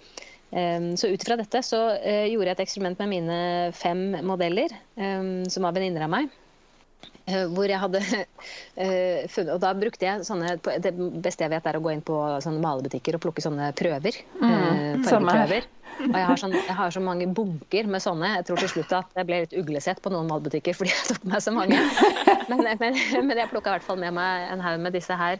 Um, 0.50 0.96
så 0.98 1.06
ut 1.06 1.22
fra 1.22 1.36
dette 1.38 1.62
så 1.62 1.78
uh, 2.02 2.26
gjorde 2.26 2.50
jeg 2.50 2.56
et 2.56 2.62
eksperiment 2.64 2.98
med 2.98 3.10
mine 3.12 3.40
fem 3.76 4.00
modeller, 4.26 4.72
um, 4.98 5.44
som 5.46 5.66
var 5.66 5.76
venninner 5.76 6.08
av 6.08 6.10
meg. 6.10 6.32
Uh, 7.30 7.46
hvor 7.54 7.70
jeg 7.70 7.78
hadde 7.78 8.00
funnet 9.32 9.52
Og 9.54 9.60
da 9.62 9.70
brukte 9.76 10.04
jeg 10.06 10.24
sånne 10.26 10.54
Det 10.82 10.90
beste 11.22 11.44
jeg 11.44 11.52
vet, 11.52 11.66
er 11.68 11.76
å 11.78 11.82
gå 11.84 11.92
inn 11.92 12.02
på 12.04 12.16
sånne 12.42 12.62
malebutikker 12.64 13.16
og 13.16 13.22
plukke 13.22 13.44
sånne 13.44 13.70
prøver. 13.78 14.18
Mm, 14.40 15.04
fargeprøver. 15.06 15.68
Og 16.00 16.16
jeg 16.16 16.26
har, 16.30 16.38
sånn, 16.40 16.54
jeg 16.56 16.76
har, 16.78 16.92
så 16.94 17.02
mange 17.04 17.26
bunker 17.36 17.88
med 17.90 18.02
sånne. 18.02 18.30
Jeg 18.38 18.46
tror 18.48 18.62
til 18.62 18.70
slutt 18.72 18.94
at 18.96 19.18
jeg 19.18 19.28
ble 19.28 19.40
litt 19.44 19.56
uglesett 19.60 20.00
på 20.04 20.12
noen 20.12 20.30
matbutikker 20.30 20.76
fordi 20.76 20.94
jeg 20.94 21.08
tok 21.10 21.26
med 21.32 21.44
så 21.44 21.54
mange. 21.56 21.80
Men, 22.50 22.64
men, 22.80 22.96
men 23.28 23.38
jeg 23.38 23.50
plukka 23.52 23.70
i 23.70 23.76
hvert 23.76 23.86
fall 23.86 24.00
med 24.00 24.16
meg 24.16 24.48
en 24.50 24.64
haug 24.64 24.80
med 24.82 24.96
disse 24.96 25.14
her 25.14 25.38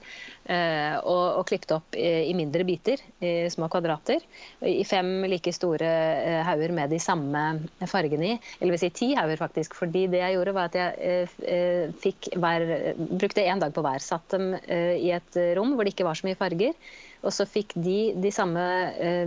og, 0.50 1.38
og 1.40 1.44
klippet 1.48 1.72
opp 1.76 1.96
i, 1.98 2.32
mindre 2.34 2.64
biter, 2.66 3.00
i 3.22 3.48
små 3.52 3.68
kvadrater. 3.70 4.22
I 4.66 4.82
fem 4.88 5.22
like 5.30 5.52
store 5.54 5.86
uh, 5.86 6.40
hauger 6.48 6.74
med 6.74 6.90
de 6.90 6.98
samme 7.02 7.42
fargene 7.90 8.32
i. 8.32 8.38
Eller 8.58 8.74
vil 8.74 8.82
si 8.82 8.90
ti 8.96 9.10
hauger, 9.18 9.38
faktisk. 9.40 9.76
Fordi 9.78 10.06
det 10.10 10.22
jeg 10.24 10.36
gjorde, 10.36 10.56
var 10.56 10.70
at 10.70 10.78
jeg 10.80 11.28
uh, 11.44 11.94
fikk 12.02 12.32
hver, 12.34 12.66
brukte 13.12 13.46
én 13.46 13.62
dag 13.62 13.74
på 13.76 13.84
hver. 13.86 14.02
Satt 14.02 14.34
dem 14.34 14.52
i 14.70 15.12
et 15.14 15.38
rom 15.58 15.76
hvor 15.76 15.86
det 15.86 15.94
ikke 15.94 16.08
var 16.08 16.18
så 16.18 16.26
mye 16.26 16.38
farger. 16.40 16.74
Og 17.22 17.34
så 17.36 17.46
fikk 17.48 17.76
de 17.76 17.98
de 18.18 18.32
samme 18.34 18.64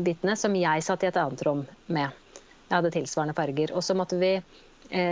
bitene 0.04 0.36
som 0.40 0.56
jeg 0.58 0.86
satt 0.86 1.06
i 1.06 1.12
et 1.12 1.20
annet 1.20 1.44
rom 1.46 1.64
med. 1.88 2.20
Jeg 2.68 2.76
hadde 2.76 2.94
tilsvarende 2.96 3.36
farger. 3.38 3.74
Og 3.78 3.86
så 3.86 3.96
måtte 3.98 4.18
vi 4.20 4.36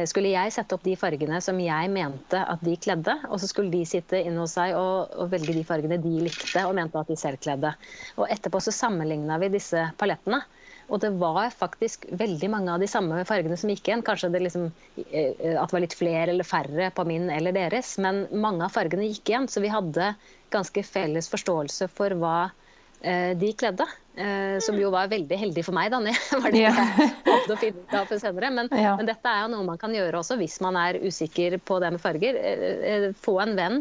skulle 0.10 0.32
jeg 0.34 0.54
sette 0.54 0.76
opp 0.76 0.84
de 0.86 0.94
fargene 1.00 1.40
som 1.42 1.58
jeg 1.62 1.90
mente 1.94 2.38
at 2.38 2.62
de 2.66 2.76
kledde. 2.82 3.16
Og 3.30 3.40
så 3.42 3.50
skulle 3.50 3.74
de 3.74 3.82
sitte 3.88 4.20
inne 4.22 4.44
hos 4.44 4.56
seg 4.58 4.76
og, 4.78 5.14
og 5.18 5.32
velge 5.32 5.56
de 5.58 5.64
fargene 5.66 5.98
de 6.02 6.16
likte 6.28 6.66
og 6.68 6.76
mente 6.78 7.00
at 7.00 7.10
de 7.10 7.18
selv 7.20 7.42
kledde. 7.42 7.74
Og 8.20 8.28
etterpå 8.30 8.62
så 8.62 8.74
sammenligna 8.76 9.40
vi 9.42 9.52
disse 9.56 9.88
palettene. 10.02 10.44
Og 10.92 11.00
det 11.00 11.14
var 11.22 11.54
faktisk 11.56 12.06
veldig 12.20 12.50
mange 12.52 12.74
av 12.74 12.82
de 12.84 12.90
samme 12.92 13.22
fargene 13.28 13.58
som 13.58 13.72
gikk 13.72 13.88
igjen. 13.88 14.04
Kanskje 14.06 14.32
det, 14.34 14.44
liksom, 14.44 14.68
eh, 15.08 15.56
at 15.56 15.72
det 15.72 15.78
var 15.78 15.86
litt 15.86 15.98
flere 15.98 16.34
eller 16.34 16.48
færre 16.48 16.92
på 16.96 17.06
min 17.08 17.30
eller 17.32 17.56
deres, 17.56 17.96
men 18.04 18.26
mange 18.34 18.68
av 18.68 18.76
fargene 18.76 19.08
gikk 19.08 19.32
igjen. 19.32 19.48
Så 19.48 19.64
vi 19.64 19.72
hadde 19.72 20.14
ganske 20.52 20.84
felles 20.84 21.32
forståelse 21.32 21.88
for 21.96 22.20
hva 22.20 22.36
Eh, 22.52 22.71
de 23.02 23.54
kledde. 23.58 23.88
Eh, 24.16 24.60
som 24.60 24.76
jo 24.76 24.90
var 24.92 25.08
veldig 25.08 25.38
heldig 25.40 25.62
for 25.64 25.76
meg, 25.76 25.88
da. 25.94 26.02
var 26.44 26.52
det 26.52 26.66
jeg 26.66 26.74
håpet 26.76 27.54
å 27.54 27.56
finne 27.62 27.80
ut 27.80 27.94
av 27.96 28.10
for 28.10 28.20
senere. 28.20 28.50
Men, 28.52 28.70
ja. 28.76 28.96
men, 29.00 29.08
dette 29.08 29.32
er 29.32 29.46
jo 29.46 29.52
noe 29.54 29.68
man 29.70 29.80
kan 29.80 29.96
gjøre 29.96 30.20
også 30.20 30.36
hvis 30.42 30.58
man 30.64 30.76
er 30.80 31.00
usikker 31.00 31.56
på 31.64 31.80
det 31.80 31.94
med 31.96 32.04
farger. 32.04 32.40
Eh, 32.42 33.08
få 33.16 33.38
en 33.44 33.56
venn 33.56 33.80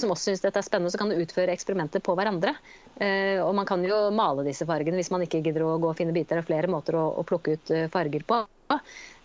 som 0.00 0.12
også 0.12 0.30
syns 0.30 0.44
dette 0.44 0.60
er 0.60 0.66
spennende, 0.66 0.92
så 0.92 1.00
kan 1.00 1.12
du 1.12 1.20
utføre 1.20 1.52
eksperimenter 1.54 2.02
på 2.04 2.12
hverandre. 2.18 2.50
Og 2.98 3.52
man 3.56 3.64
kan 3.64 3.80
jo 3.86 3.96
male 4.12 4.42
disse 4.44 4.66
fargene 4.68 4.98
hvis 4.98 5.08
man 5.14 5.22
ikke 5.24 5.38
gidder 5.46 5.62
å 5.64 5.78
gå 5.80 5.92
og 5.92 5.96
finne 5.96 6.12
biter. 6.12 6.36
Det 6.36 6.42
er 6.42 6.48
flere 6.48 6.68
måter 6.68 6.98
å, 6.98 7.06
å 7.16 7.24
plukke 7.24 7.54
ut 7.56 7.72
farger 7.94 8.26
på. 8.28 8.42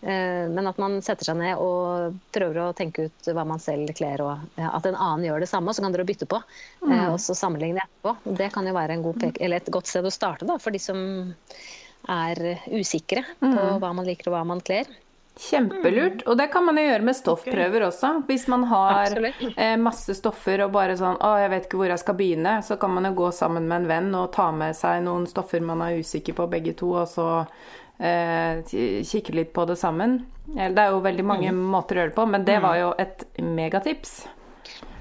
Eh, 0.04 0.50
men 0.52 0.68
at 0.68 0.80
man 0.82 0.98
setter 1.06 1.30
seg 1.30 1.38
ned 1.40 1.62
og 1.64 2.18
prøver 2.36 2.60
å 2.60 2.72
tenke 2.76 3.08
ut 3.08 3.30
hva 3.32 3.46
man 3.48 3.62
selv 3.64 3.94
kler, 3.96 4.24
og 4.26 4.60
at 4.60 4.90
en 4.90 4.98
annen 4.98 5.28
gjør 5.30 5.46
det 5.46 5.52
samme, 5.52 5.74
så 5.74 5.86
kan 5.86 5.96
dere 5.96 6.08
bytte 6.08 6.28
på. 6.30 6.42
Mm. 6.84 6.98
Og 7.14 7.20
så 7.24 7.38
sammenligne 7.38 7.86
etterpå. 7.86 8.36
Det 8.40 8.50
kan 8.54 8.68
jo 8.68 8.76
være 8.76 9.00
et 9.00 9.72
godt 9.72 9.92
sted 9.92 10.06
å 10.06 10.14
starte 10.14 10.50
da, 10.50 10.60
for 10.60 10.76
de 10.76 10.82
som 10.82 11.00
er 12.12 12.44
usikre 12.68 13.24
på 13.40 13.54
mm. 13.54 13.80
hva 13.80 13.94
man 13.96 14.08
liker 14.08 14.28
og 14.28 14.38
hva 14.38 14.44
man 14.52 14.64
kler. 14.66 14.90
Kjempelurt. 15.40 16.22
Og 16.30 16.38
det 16.38 16.52
kan 16.54 16.66
man 16.66 16.78
jo 16.78 16.84
gjøre 16.86 17.06
med 17.08 17.18
stoffprøver 17.18 17.86
også. 17.88 18.12
Hvis 18.28 18.44
man 18.52 18.68
har 18.70 19.16
eh, 19.18 19.78
masse 19.82 20.14
stoffer 20.20 20.62
og 20.68 20.76
bare 20.76 20.98
sånn 21.00 21.18
'Å, 21.18 21.32
jeg 21.42 21.52
vet 21.54 21.66
ikke 21.66 21.80
hvor 21.80 21.90
jeg 21.90 22.02
skal 22.04 22.18
begynne', 22.20 22.60
så 22.62 22.78
kan 22.78 22.94
man 22.94 23.08
jo 23.10 23.16
gå 23.24 23.32
sammen 23.34 23.66
med 23.68 23.82
en 23.82 23.88
venn 23.90 24.12
og 24.20 24.30
ta 24.36 24.52
med 24.52 24.78
seg 24.78 25.02
noen 25.08 25.26
stoffer 25.26 25.64
man 25.66 25.82
er 25.82 25.98
usikker 25.98 26.38
på 26.38 26.50
begge 26.52 26.76
to, 26.78 26.92
og 27.02 27.08
så 27.10 27.28
eh, 27.42 27.48
kikke 28.04 29.36
litt 29.38 29.54
på 29.56 29.64
det 29.70 29.78
sammen. 29.80 30.20
Det 30.44 30.76
er 30.76 30.92
jo 30.92 31.04
veldig 31.04 31.24
mange 31.26 31.52
mm. 31.56 31.66
måter 31.72 31.96
å 31.96 32.02
gjøre 32.02 32.12
det 32.12 32.18
på, 32.18 32.26
men 32.30 32.48
det 32.48 32.58
var 32.64 32.80
jo 32.82 32.90
et 33.00 33.24
megatips. 33.40 34.24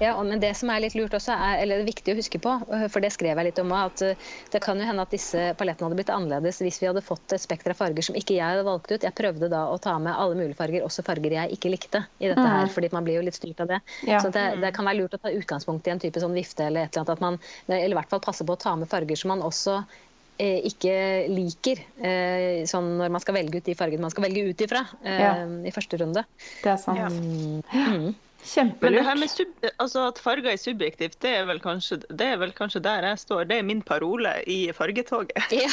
Ja, 0.02 0.22
men 0.22 0.40
det 0.40 0.50
som 0.58 0.70
er 0.72 0.82
litt 0.82 0.94
lurt 0.98 1.14
også, 1.14 1.34
er, 1.36 1.60
eller 1.62 1.78
det 1.78 1.84
er 1.84 1.90
viktig 1.92 2.14
å 2.14 2.18
huske 2.18 2.40
på, 2.42 2.54
øh, 2.74 2.86
for 2.90 3.04
det 3.04 3.12
skrev 3.14 3.38
jeg 3.38 3.48
litt 3.48 3.60
om 3.62 3.70
at 3.76 4.02
det 4.50 4.60
kan 4.64 4.80
jo 4.80 4.86
hende 4.88 5.04
at 5.04 5.14
disse 5.14 5.52
palettene 5.58 5.88
hadde 5.88 5.98
blitt 6.00 6.12
annerledes 6.12 6.58
hvis 6.64 6.80
vi 6.82 6.88
hadde 6.88 7.04
fått 7.04 7.34
et 7.36 7.42
spekter 7.42 7.74
av 7.74 7.78
farger 7.78 8.06
som 8.06 8.18
ikke 8.18 8.34
jeg 8.34 8.42
hadde 8.42 8.66
valgt 8.66 8.90
ut. 8.90 9.06
Jeg 9.06 9.16
prøvde 9.18 9.50
da 9.52 9.64
å 9.70 9.78
ta 9.82 9.94
med 10.02 10.16
alle 10.16 10.38
mulige 10.38 10.58
farger, 10.58 10.86
også 10.86 11.04
farger 11.06 11.36
jeg 11.38 11.56
ikke 11.56 11.72
likte 11.72 12.04
i 12.18 12.30
dette 12.32 12.46
her, 12.46 12.66
mm. 12.66 12.74
fordi 12.74 12.92
man 12.94 13.06
blir 13.06 13.20
jo 13.20 13.26
litt 13.28 13.38
styrt 13.38 13.62
av 13.62 13.70
det. 13.74 13.82
Ja. 14.08 14.22
Så 14.24 14.32
det, 14.34 14.46
det, 14.62 14.72
kan 14.74 14.88
være 14.88 15.02
lurt 15.02 15.18
å 15.18 15.22
ta 15.22 15.32
utgangspunkt 15.32 15.86
i 15.86 15.94
en 15.94 16.02
type 16.02 16.22
sånn 16.22 16.34
vifte 16.36 16.66
eller 16.66 16.88
et 16.88 16.96
eller 16.96 17.04
annet, 17.04 17.14
at 17.14 17.26
man, 17.26 17.38
eller 17.70 17.94
i 17.94 18.00
hvert 18.00 18.10
fall 18.10 18.24
passe 18.24 18.46
på 18.46 18.56
å 18.56 18.62
ta 18.66 18.74
med 18.78 18.90
farger 18.90 19.22
som 19.22 19.30
man 19.34 19.44
også 19.46 19.78
eh, 19.82 20.00
ikke 20.40 20.94
liker, 21.30 21.82
eh, 22.02 22.64
sånn 22.68 22.96
når 22.98 23.12
man 23.14 23.22
skal 23.22 23.36
velge 23.36 23.60
ut 23.60 23.68
de 23.68 23.76
fargene 23.78 24.02
man 24.02 24.12
skal 24.14 24.26
velge 24.26 24.44
ut 24.48 24.64
ifra 24.64 24.82
eh, 25.04 25.22
ja. 25.22 25.32
i 25.68 25.72
første 25.74 26.00
runde. 26.00 26.24
Det 26.62 26.72
er 26.72 26.78
sant. 26.80 26.98
Ja. 26.98 27.10
Mm. 27.12 28.14
Kjempelurt. 28.42 28.82
Men 28.82 28.96
det 28.96 29.02
her 29.06 29.18
med 29.20 29.30
sub, 29.30 29.66
altså 29.78 30.08
at 30.10 30.18
farger 30.18 30.50
er 30.50 30.58
subjektivt, 30.58 31.20
det 31.22 31.30
er, 31.30 31.58
kanskje, 31.62 32.00
det 32.10 32.26
er, 32.26 32.40
vel 32.42 32.50
kanskje, 32.56 32.82
der 32.82 33.06
jeg 33.06 33.20
står. 33.22 33.44
Det 33.50 33.58
er 33.60 33.62
min 33.62 33.82
parole 33.86 34.32
i 34.50 34.72
fargetoget. 34.74 35.30
Ja, 35.54 35.68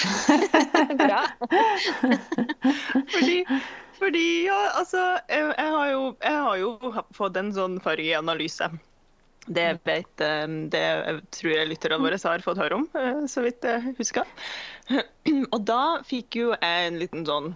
bra. 1.02 1.24
fordi, 3.16 3.40
fordi, 3.98 4.28
ja, 4.46 4.60
altså 4.78 5.02
jeg, 5.30 5.50
jeg, 5.58 5.72
har 5.78 5.90
jo, 5.90 6.04
jeg, 6.24 6.38
har 6.46 6.62
jo, 6.62 6.94
fått 7.18 7.42
en 7.42 7.52
sånn 7.58 7.80
fargeanalyse. 7.82 8.70
Det 9.48 9.80
vet 9.88 10.22
det 10.74 10.82
jeg 10.82 11.22
tror 11.34 11.54
jeg 11.54 11.70
lytterne 11.72 12.02
våre 12.04 12.20
har 12.22 12.44
fått 12.46 12.60
høre 12.62 12.82
om, 12.82 12.86
eh, 13.00 13.24
så 13.32 13.42
vidt 13.46 13.66
jeg 13.66 13.96
husker. 13.98 14.28
Og 15.56 15.60
da 15.66 16.02
fikk 16.06 16.38
jo 16.42 16.52
jeg 16.54 16.88
en 16.90 17.00
liten 17.02 17.26
sånn 17.26 17.54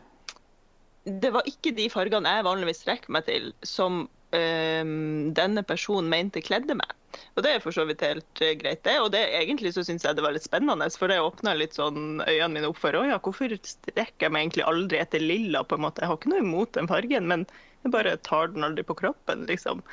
Det 1.03 1.33
var 1.35 1.45
ikke 1.49 1.73
de 1.75 1.89
fargene 1.91 2.37
jeg 2.37 2.47
vanligvis 2.47 2.81
strekker 2.85 3.13
meg 3.13 3.27
til, 3.27 3.51
som 3.67 4.05
um, 4.07 5.33
denne 5.35 5.63
personen 5.67 6.09
mente 6.09 6.41
kledde 6.41 6.77
meg. 6.79 6.93
Og 7.35 7.43
det 7.45 7.51
er 7.51 7.61
for 7.61 7.75
så 7.75 7.83
vidt 7.89 8.01
helt 8.05 8.41
greit, 8.61 8.81
det. 8.85 8.95
Og 9.01 9.11
det, 9.13 9.21
egentlig 9.37 9.73
så 9.75 9.83
syns 9.85 10.05
jeg 10.05 10.17
det 10.17 10.23
var 10.25 10.33
litt 10.35 10.45
spennende, 10.47 10.87
for 10.97 11.11
det 11.11 11.19
åpna 11.21 11.55
litt 11.57 11.77
sånn 11.77 12.23
øynene 12.23 12.53
mine 12.55 12.71
opp 12.71 12.79
for 12.81 12.95
å 12.97 13.03
ja, 13.09 13.19
hvorfor 13.21 13.53
strekker 13.57 14.27
jeg 14.27 14.33
meg 14.33 14.47
egentlig 14.47 14.65
aldri 14.69 15.01
etter 15.01 15.23
lilla, 15.23 15.63
på 15.65 15.77
en 15.77 15.85
måte. 15.85 16.03
Jeg 16.03 16.11
har 16.11 16.19
ikke 16.19 16.33
noe 16.33 16.45
imot 16.45 16.73
den 16.77 16.89
fargen, 16.89 17.29
men 17.29 17.45
jeg 17.83 17.93
bare 17.93 18.15
tar 18.25 18.53
den 18.53 18.65
aldri 18.65 18.85
på 18.87 18.97
kroppen, 18.97 19.45
liksom. 19.49 19.83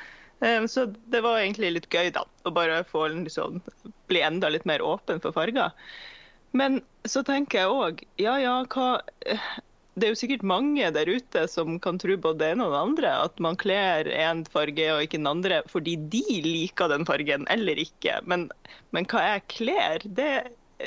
Um, 0.41 0.67
så 0.67 0.87
det 1.13 1.21
var 1.21 1.39
egentlig 1.39 1.75
litt 1.75 1.89
gøy, 1.93 2.09
da. 2.15 2.25
Å 2.45 2.53
bare 2.53 2.81
få 2.89 3.07
liksom, 3.13 3.61
bli 4.09 4.23
enda 4.25 4.49
litt 4.49 4.65
mer 4.69 4.81
åpen 4.81 5.21
for 5.21 5.35
farger. 5.35 5.73
Men 6.57 6.81
så 7.07 7.21
tenker 7.23 7.61
jeg 7.61 7.75
òg, 7.81 8.01
ja 8.19 8.37
ja, 8.41 8.55
hva 8.73 9.01
det 9.99 10.07
er 10.07 10.13
jo 10.13 10.19
sikkert 10.21 10.43
mange 10.47 10.87
der 10.95 11.09
ute 11.09 11.43
som 11.51 11.75
kan 11.83 11.97
tro 11.99 12.15
både 12.23 12.39
det 12.39 12.49
ene 12.53 12.65
og 12.67 12.73
det 12.73 12.81
andre. 12.81 13.11
At 13.27 13.41
man 13.43 13.59
kler 13.59 14.07
én 14.07 14.45
farge 14.51 14.87
og 14.93 15.03
ikke 15.03 15.19
den 15.19 15.29
andre 15.29 15.61
fordi 15.71 15.97
de 16.13 16.23
liker 16.45 16.91
den 16.91 17.05
fargen 17.07 17.47
eller 17.51 17.79
ikke. 17.81 18.21
Men, 18.23 18.47
men 18.95 19.07
hva 19.11 19.25
jeg 19.33 19.47
kler, 19.51 20.05
det, 20.19 20.31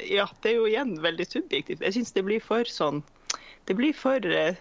ja, 0.08 0.26
det 0.40 0.54
er 0.54 0.56
jo 0.56 0.70
igjen 0.70 0.96
veldig 1.04 1.28
subjektivt. 1.28 1.84
Jeg 1.84 1.98
syns 1.98 2.16
det 2.16 2.24
blir 2.26 2.44
for 2.44 2.68
sånn 2.68 3.02
Det 3.68 3.76
blir 3.76 3.94
for 3.96 4.20
uh, 4.20 4.56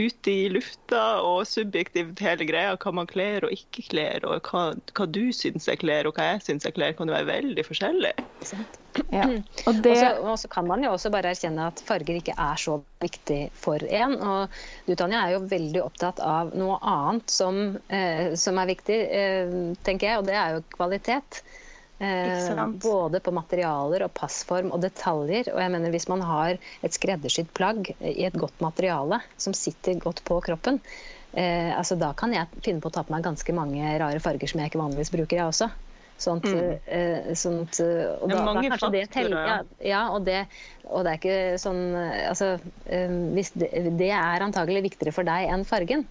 ute 0.00 0.32
i 0.32 0.48
lufta 0.52 1.20
og 1.24 1.44
subjektivt 1.48 2.20
hele 2.24 2.46
greia. 2.48 2.76
Hva 2.80 2.92
man 2.96 3.08
kler 3.10 3.46
og 3.46 3.54
ikke 3.54 3.84
kler, 3.90 4.24
og 4.26 4.50
hva, 4.50 4.70
hva 4.96 5.06
du 5.06 5.30
syns 5.36 5.68
jeg 5.68 5.82
kler 5.82 6.08
og 6.08 6.16
hva 6.16 6.32
jeg 6.32 6.44
syns 6.48 6.68
jeg 6.68 6.76
kler, 6.78 6.96
kan 6.96 7.10
jo 7.10 7.16
være 7.16 7.28
veldig 7.30 7.66
forskjellig. 7.68 8.14
Ja. 9.14 9.26
Og 9.70 9.80
det... 9.84 9.96
så 10.42 10.50
kan 10.50 10.66
man 10.66 10.84
jo 10.84 10.92
også 10.96 11.12
bare 11.14 11.30
erkjenne 11.34 11.68
at 11.70 11.82
farger 11.86 12.18
ikke 12.18 12.34
er 12.34 12.60
så 12.60 12.80
viktig 13.02 13.40
for 13.54 13.82
en. 13.86 14.16
Og 14.18 14.60
du 14.88 14.96
Tanja 14.98 15.24
er 15.24 15.36
jo 15.36 15.46
veldig 15.50 15.84
opptatt 15.84 16.22
av 16.24 16.54
noe 16.58 16.78
annet 16.80 17.30
som, 17.30 17.78
eh, 17.88 18.32
som 18.40 18.58
er 18.60 18.70
viktig, 18.72 19.00
eh, 19.22 19.58
tenker 19.86 20.10
jeg, 20.10 20.22
og 20.22 20.30
det 20.30 20.38
er 20.38 20.56
jo 20.56 20.64
kvalitet. 20.74 21.42
Eh, 22.00 22.66
både 22.80 23.20
på 23.20 23.32
materialer 23.36 24.06
og 24.06 24.14
passform 24.16 24.70
og 24.72 24.80
detaljer. 24.80 25.50
Og 25.52 25.60
jeg 25.60 25.72
mener 25.74 25.92
Hvis 25.92 26.08
man 26.08 26.22
har 26.24 26.56
et 26.56 26.96
skreddersydd 26.96 27.52
plagg 27.52 27.92
i 28.00 28.24
et 28.24 28.38
godt 28.40 28.56
materiale 28.64 29.20
som 29.36 29.52
sitter 29.52 30.00
godt 30.00 30.24
på 30.24 30.38
kroppen, 30.40 30.80
eh, 31.34 31.76
altså 31.76 31.98
da 32.00 32.14
kan 32.16 32.32
jeg 32.32 32.48
finne 32.64 32.80
på 32.80 32.88
å 32.88 32.94
ta 32.94 33.04
på 33.04 33.12
meg 33.12 33.26
ganske 33.28 33.52
mange 33.52 33.84
rare 34.00 34.20
farger 34.20 34.48
som 34.48 34.62
jeg 34.62 34.72
ikke 34.72 34.80
vanligvis 34.80 35.12
bruker, 35.12 35.42
jeg 35.42 35.52
også. 35.52 35.68
Sånt, 36.20 36.44
mm. 36.44 36.72
eh, 36.84 37.28
sånt, 37.36 37.80
og 37.80 38.28
da, 38.28 38.40
da 38.44 38.64
kanskje 38.64 38.90
det 38.92 39.06
teller, 39.12 39.46
ja, 39.48 39.60
ja 39.88 40.00
og, 40.12 40.26
det, 40.26 40.42
og, 40.84 41.06
det, 41.06 41.14
er 41.14 41.16
ikke 41.16 41.60
sånn 41.60 41.80
altså, 41.96 42.50
eh, 42.92 43.14
hvis 43.36 43.54
det, 43.56 43.70
det 43.96 44.10
er 44.12 44.44
antagelig 44.44 44.82
viktigere 44.90 45.16
for 45.16 45.28
deg 45.28 45.52
enn 45.52 45.64
fargen. 45.68 46.04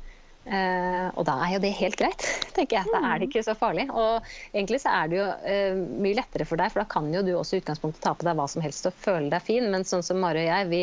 Uh, 0.50 1.12
og 1.20 1.26
da 1.28 1.36
er 1.46 1.52
jo 1.54 1.60
det 1.62 1.70
helt 1.78 1.98
greit, 2.00 2.24
tenker 2.56 2.80
jeg. 2.80 2.86
Da 2.94 3.00
er 3.12 3.20
det 3.20 3.28
ikke 3.30 3.44
så 3.46 3.56
farlig. 3.60 3.86
Og 3.92 4.24
egentlig 4.54 4.80
så 4.82 4.90
er 4.96 5.06
det 5.12 5.16
jo 5.20 5.28
eh, 5.46 5.76
mye 5.76 6.18
lettere 6.18 6.48
for 6.50 6.58
deg, 6.62 6.72
for 6.74 6.80
da 6.82 6.88
kan 6.90 7.06
jo 7.14 7.22
du 7.26 7.34
også 7.38 7.58
i 7.58 7.62
utgangspunktet 7.64 8.02
ta 8.06 8.12
på 8.18 8.26
deg 8.28 8.38
hva 8.40 8.48
som 8.50 8.64
helst 8.66 8.90
og 8.90 8.98
føle 8.98 9.30
deg 9.34 9.42
fin. 9.46 9.66
Men 9.74 9.86
sånn 9.88 10.06
som 10.06 10.18
Mari 10.24 10.42
og 10.48 10.50
jeg, 10.50 10.64
vi 10.72 10.82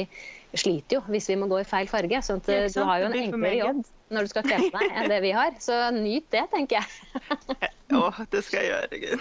sliter 0.56 0.92
jo 0.98 1.00
hvis 1.10 1.28
vi 1.32 1.36
må 1.40 1.46
gå 1.50 1.58
i 1.60 1.68
feil 1.68 1.88
farge. 1.90 2.22
sånn 2.22 2.40
at 2.44 2.48
uh, 2.52 2.68
du 2.72 2.80
har 2.86 2.96
jo 3.02 3.06
en 3.10 3.20
enklere 3.24 3.58
jobb 3.62 3.80
når 4.14 4.20
du 4.22 4.28
skal 4.30 4.44
kle 4.46 4.58
på 4.70 4.78
deg 4.78 4.88
enn 4.94 5.10
det 5.10 5.20
vi 5.24 5.32
har. 5.34 5.50
Så 5.62 5.74
nyt 5.96 6.26
det, 6.34 6.44
tenker 6.54 6.74
jeg. 6.78 6.86
Å, 7.96 7.98
det 8.30 8.42
skal 8.46 8.58
jeg 8.62 8.68
gjøre, 8.70 8.94
Gud. 9.02 9.18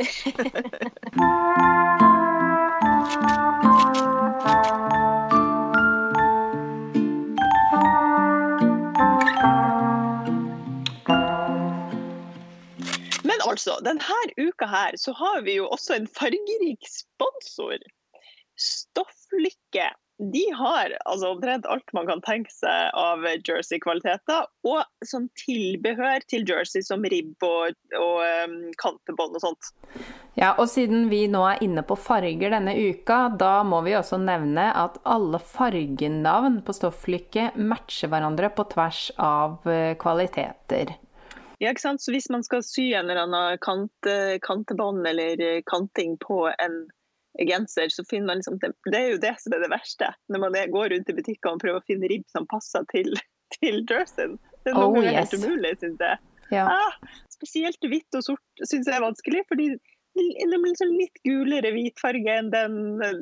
altså, 13.50 13.78
denne 13.86 14.24
uka 14.38 14.70
her 14.70 14.98
så 15.00 15.14
har 15.18 15.44
vi 15.46 15.60
jo 15.60 15.70
også 15.72 16.00
en 16.00 16.08
fargerik 16.08 16.90
sponsor. 16.90 17.78
Stofflykke. 18.60 19.92
De 20.16 20.44
har 20.56 20.94
altså 21.04 21.34
omtrent 21.34 21.66
alt 21.68 21.92
man 21.94 22.08
kan 22.08 22.22
tenke 22.24 22.52
seg 22.56 22.94
av 22.96 23.26
jersey-kvaliteter, 23.44 24.46
og 24.64 24.86
som 25.04 25.26
tilbehør 25.42 26.24
til 26.32 26.46
jersey 26.48 26.86
som 26.88 27.04
ribb 27.04 27.44
og, 27.44 27.76
og 28.00 28.22
um, 28.24 28.56
kantebånd 28.80 29.36
og 29.36 29.44
sånt. 29.44 29.74
Ja, 30.40 30.54
og 30.56 30.70
siden 30.72 31.10
vi 31.12 31.26
nå 31.32 31.44
er 31.48 31.62
inne 31.64 31.84
på 31.88 32.00
farger 32.00 32.56
denne 32.56 32.76
uka, 32.76 33.26
da 33.40 33.60
må 33.68 33.82
vi 33.84 33.96
også 34.00 34.22
nevne 34.24 34.70
at 34.76 35.02
alle 35.04 35.40
fargenavn 35.40 36.62
på 36.64 36.76
stofflykke 36.80 37.52
matcher 37.60 38.12
hverandre 38.12 38.52
på 38.56 38.68
tvers 38.72 39.10
av 39.20 39.68
eh, 39.68 39.98
kvaliteter. 40.00 40.96
Ja, 41.62 41.72
ikke 41.72 41.86
sant? 41.86 42.04
Så 42.04 42.12
Hvis 42.12 42.30
man 42.34 42.44
skal 42.44 42.64
sy 42.66 42.90
en 42.94 43.10
eller 43.10 43.24
annen 43.26 43.60
kant, 43.64 44.10
kantebånd 44.44 45.08
eller 45.08 45.42
kanting 45.70 46.18
på 46.24 46.46
en 46.52 46.86
genser, 47.40 47.90
så 47.90 48.04
finner 48.10 48.28
man 48.28 48.38
liksom 48.42 48.60
Det 48.92 49.00
er 49.00 49.10
jo 49.14 49.22
det 49.22 49.36
som 49.40 49.56
er 49.56 49.64
det 49.64 49.72
verste. 49.74 50.12
Når 50.32 50.44
man 50.46 50.60
går 50.72 50.90
rundt 50.94 51.10
i 51.10 51.18
butikkene 51.18 51.58
og 51.58 51.64
prøver 51.64 51.82
å 51.82 51.88
finne 51.88 52.12
ribb 52.12 52.28
som 52.32 52.48
passer 52.52 52.86
til, 52.94 53.12
til 53.60 53.84
dressen. 53.90 54.38
Det 54.64 54.74
er 54.74 54.80
noe 54.80 55.02
oh, 55.02 55.04
yes. 55.04 55.18
helt 55.34 55.44
umulig, 55.44 55.76
syns 55.82 56.02
jeg. 56.02 56.22
Ja. 56.54 56.70
Ah, 56.70 57.20
spesielt 57.34 57.82
hvitt 57.90 58.18
og 58.18 58.24
sort 58.26 58.66
syns 58.70 58.88
jeg 58.88 58.96
er 58.96 59.06
vanskelig. 59.06 59.44
fordi 59.50 59.76
det 60.16 60.48
blir 60.48 60.70
liksom 60.70 60.94
litt 60.96 61.18
gulere 61.28 61.74
hvitfarge 61.76 62.38
enn 62.40 62.52
den 62.54 62.78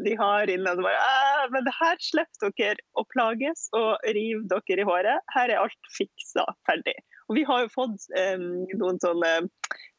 de 0.06 0.13
har 0.19 0.50
inne. 0.52 0.76
Bare, 0.78 1.00
ah, 1.02 1.48
men 1.54 1.69
her 1.80 1.98
slipper 2.06 2.54
dere 2.60 2.86
å 2.94 3.06
plages 3.10 3.65
og 3.73 3.98
rive 4.06 4.46
dere 4.52 4.84
i 4.84 4.88
håret. 4.88 5.25
Her 5.34 5.50
er 5.50 5.63
alt 5.63 5.94
fiksa 5.96 6.46
ferdig. 6.69 7.00
Og 7.30 7.38
vi 7.40 7.46
har 7.48 7.63
jo 7.63 7.71
fått 7.74 8.10
eh, 8.17 8.38
noen 8.40 9.00
sånne 9.02 9.34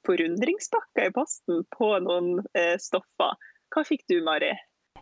forundringspakker 0.07 1.09
i 1.09 1.15
posten 1.15 1.65
på 1.75 1.91
noen 2.05 2.39
eh, 2.57 2.77
stoffer. 2.83 3.37
Hva 3.75 3.85
fikk 3.87 4.05
du, 4.11 4.21
Mari? 4.27 4.53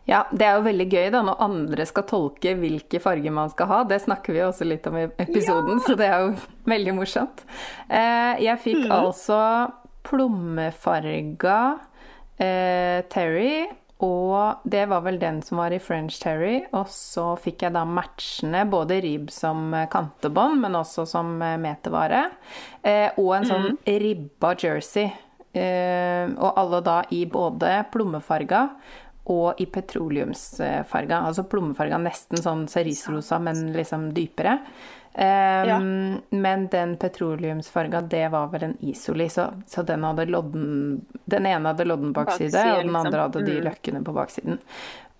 Ja, 0.09 0.25
det 0.35 0.43
er 0.43 0.57
jo 0.57 0.65
veldig 0.65 0.87
gøy 0.91 1.05
da 1.13 1.21
når 1.23 1.43
andre 1.45 1.85
skal 1.87 2.03
tolke 2.09 2.55
hvilke 2.59 2.99
farger 3.03 3.31
man 3.35 3.51
skal 3.53 3.69
ha. 3.69 3.83
Det 3.87 4.01
snakker 4.03 4.35
vi 4.35 4.41
også 4.43 4.67
litt 4.67 4.87
om 4.89 4.97
i 4.99 5.05
episoden, 5.07 5.77
ja. 5.77 5.83
så 5.85 5.95
det 5.99 6.09
er 6.09 6.25
jo 6.25 6.33
veldig 6.67 6.95
morsomt. 6.97 7.45
Eh, 7.87 8.43
jeg 8.43 8.59
fikk 8.65 8.81
mm. 8.83 8.95
altså 8.97 9.39
plommefarga 10.03 11.59
eh, 12.35 12.99
Terry 13.13 13.63
og 14.03 14.63
det 14.67 14.83
var 14.91 15.03
vel 15.05 15.19
den 15.21 15.39
som 15.45 15.61
var 15.61 15.71
i 15.71 15.79
French 15.79 16.17
Terry. 16.19 16.57
Og 16.75 16.89
så 16.91 17.33
fikk 17.39 17.63
jeg 17.63 17.75
da 17.75 17.85
matchende 17.87 18.65
både 18.71 18.99
ribb 19.03 19.31
som 19.31 19.71
kantebånd, 19.91 20.59
men 20.65 20.75
også 20.79 21.05
som 21.07 21.37
metevare. 21.39 22.25
Eh, 22.83 23.15
og 23.15 23.31
en 23.37 23.47
sånn 23.47 23.69
mm. 23.71 23.79
ribba 24.03 24.53
jersey. 24.59 25.07
Eh, 25.53 26.25
og 26.33 26.59
alle 26.59 26.81
da 26.83 26.97
i 27.13 27.23
både 27.29 27.77
plommefarga 27.93 28.65
og 29.31 29.61
i 29.63 29.67
petroleumsfarga. 29.71 31.21
Altså 31.29 31.45
plommefarga 31.47 32.01
nesten 32.01 32.41
sånn 32.43 32.67
cerisrosa, 32.71 33.39
men 33.39 33.69
liksom 33.77 34.09
dypere. 34.15 34.57
Um, 35.13 35.67
ja. 35.69 35.79
Men 36.29 36.67
den 36.73 36.95
petroleumsfarga, 36.97 38.01
det 38.01 38.23
var 38.33 38.47
vel 38.49 38.63
en 38.63 38.77
isoli, 38.81 39.27
så, 39.29 39.51
så 39.69 39.83
den 39.85 40.01
lodden 40.01 41.05
Den 41.29 41.45
ene 41.45 41.69
hadde 41.69 41.85
lodden 41.85 42.15
bakside, 42.15 42.49
Bakside, 42.49 42.71
og 42.71 42.87
den 42.87 42.95
andre 42.95 43.11
liksom. 43.11 43.21
hadde 43.21 43.43
de 43.45 43.57
mm. 43.59 43.63
løkkene 43.67 44.01
på 44.07 44.15
baksiden. 44.15 44.57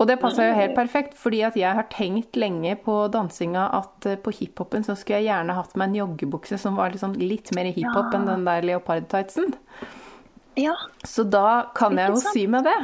Og 0.02 0.10
det 0.10 0.18
passa 0.18 0.48
jo 0.48 0.56
helt 0.58 0.74
perfekt, 0.76 1.14
fordi 1.14 1.44
at 1.46 1.56
jeg 1.56 1.78
har 1.78 1.86
tenkt 1.94 2.36
lenge 2.42 2.74
på 2.82 2.96
dansinga 3.14 3.68
at 3.78 4.08
eh, 4.10 4.18
på 4.18 4.34
hiphopen 4.34 4.82
så 4.84 4.96
skulle 4.98 5.22
jeg 5.22 5.30
gjerne 5.30 5.54
hatt 5.60 5.76
meg 5.78 5.92
en 5.92 6.00
joggebukse 6.02 6.58
som 6.60 6.80
var 6.82 6.98
sånn 6.98 7.14
litt 7.22 7.54
mer 7.54 7.70
hiphop 7.70 8.10
ja. 8.10 8.18
enn 8.18 8.26
den 8.32 8.48
der 8.50 8.66
leopardtightsen. 8.66 9.54
Ja. 10.58 10.74
Så 11.06 11.24
da 11.24 11.70
kan 11.78 12.02
jeg 12.02 12.16
jo 12.16 12.24
sy 12.34 12.48
med 12.50 12.66
det. 12.66 12.80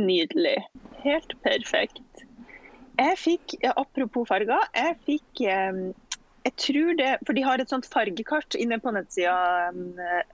Nydelig. 0.00 0.56
Helt 1.04 1.36
perfekt. 1.44 2.24
Jeg 2.96 3.18
fikk, 3.20 3.54
apropos 3.76 4.24
farger, 4.28 4.64
jeg 4.76 4.96
fikk 5.04 5.44
jeg 6.42 6.54
tror 6.58 6.94
det, 6.98 7.10
for 7.26 7.38
De 7.38 7.44
har 7.46 7.62
et 7.62 7.70
sånt 7.70 7.86
fargekart 7.90 8.56
inne 8.58 8.78
på 8.82 8.92
nettsida, 8.94 9.70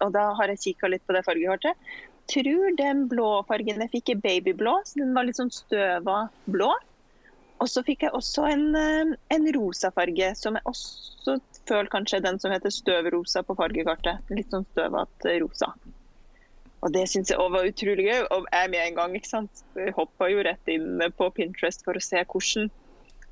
og 0.04 0.12
da 0.14 0.28
har 0.38 0.52
jeg 0.54 0.62
kikka 0.66 0.92
litt 0.92 1.04
på 1.06 1.16
det 1.16 1.24
fargekartet. 1.26 1.90
Tror 2.28 2.76
den 2.76 3.06
blå 3.08 3.42
fargen 3.48 3.80
jeg 3.84 3.92
fikk 3.92 4.14
er 4.14 4.22
babyblå, 4.24 4.74
så 4.84 5.00
den 5.00 5.14
var 5.16 5.28
litt 5.28 5.40
sånn 5.40 5.52
støva 5.52 6.26
blå. 6.48 6.72
Og 7.58 7.68
så 7.70 7.82
fikk 7.82 8.04
jeg 8.06 8.14
også 8.14 8.44
en, 8.46 8.66
en 9.34 9.46
rosa 9.56 9.90
farge, 9.94 10.30
som 10.38 10.58
jeg 10.58 10.68
også 10.70 11.38
føler 11.68 11.90
kanskje 11.92 12.20
er 12.20 12.26
den 12.28 12.40
som 12.40 12.52
heter 12.54 12.72
støvrosa 12.72 13.42
på 13.44 13.56
fargekartet. 13.58 14.28
Litt 14.32 14.52
sånn 14.54 14.66
støvete 14.72 15.38
rosa. 15.42 15.72
Og 16.78 16.92
det 16.94 17.08
syns 17.10 17.32
jeg 17.32 17.50
var 17.54 17.66
utrolig 17.66 18.06
gøy. 18.06 18.20
Og 18.34 18.46
jeg 18.52 18.70
med 18.72 18.84
en 18.84 18.98
gang, 19.00 19.16
ikke 19.18 19.32
sant. 19.32 19.64
Hoppa 19.96 20.28
jo 20.30 20.44
rett 20.46 20.70
inn 20.70 21.02
på 21.18 21.30
Pinterest 21.34 21.82
for 21.86 21.98
å 21.98 22.04
se 22.04 22.22
hvordan, 22.22 22.70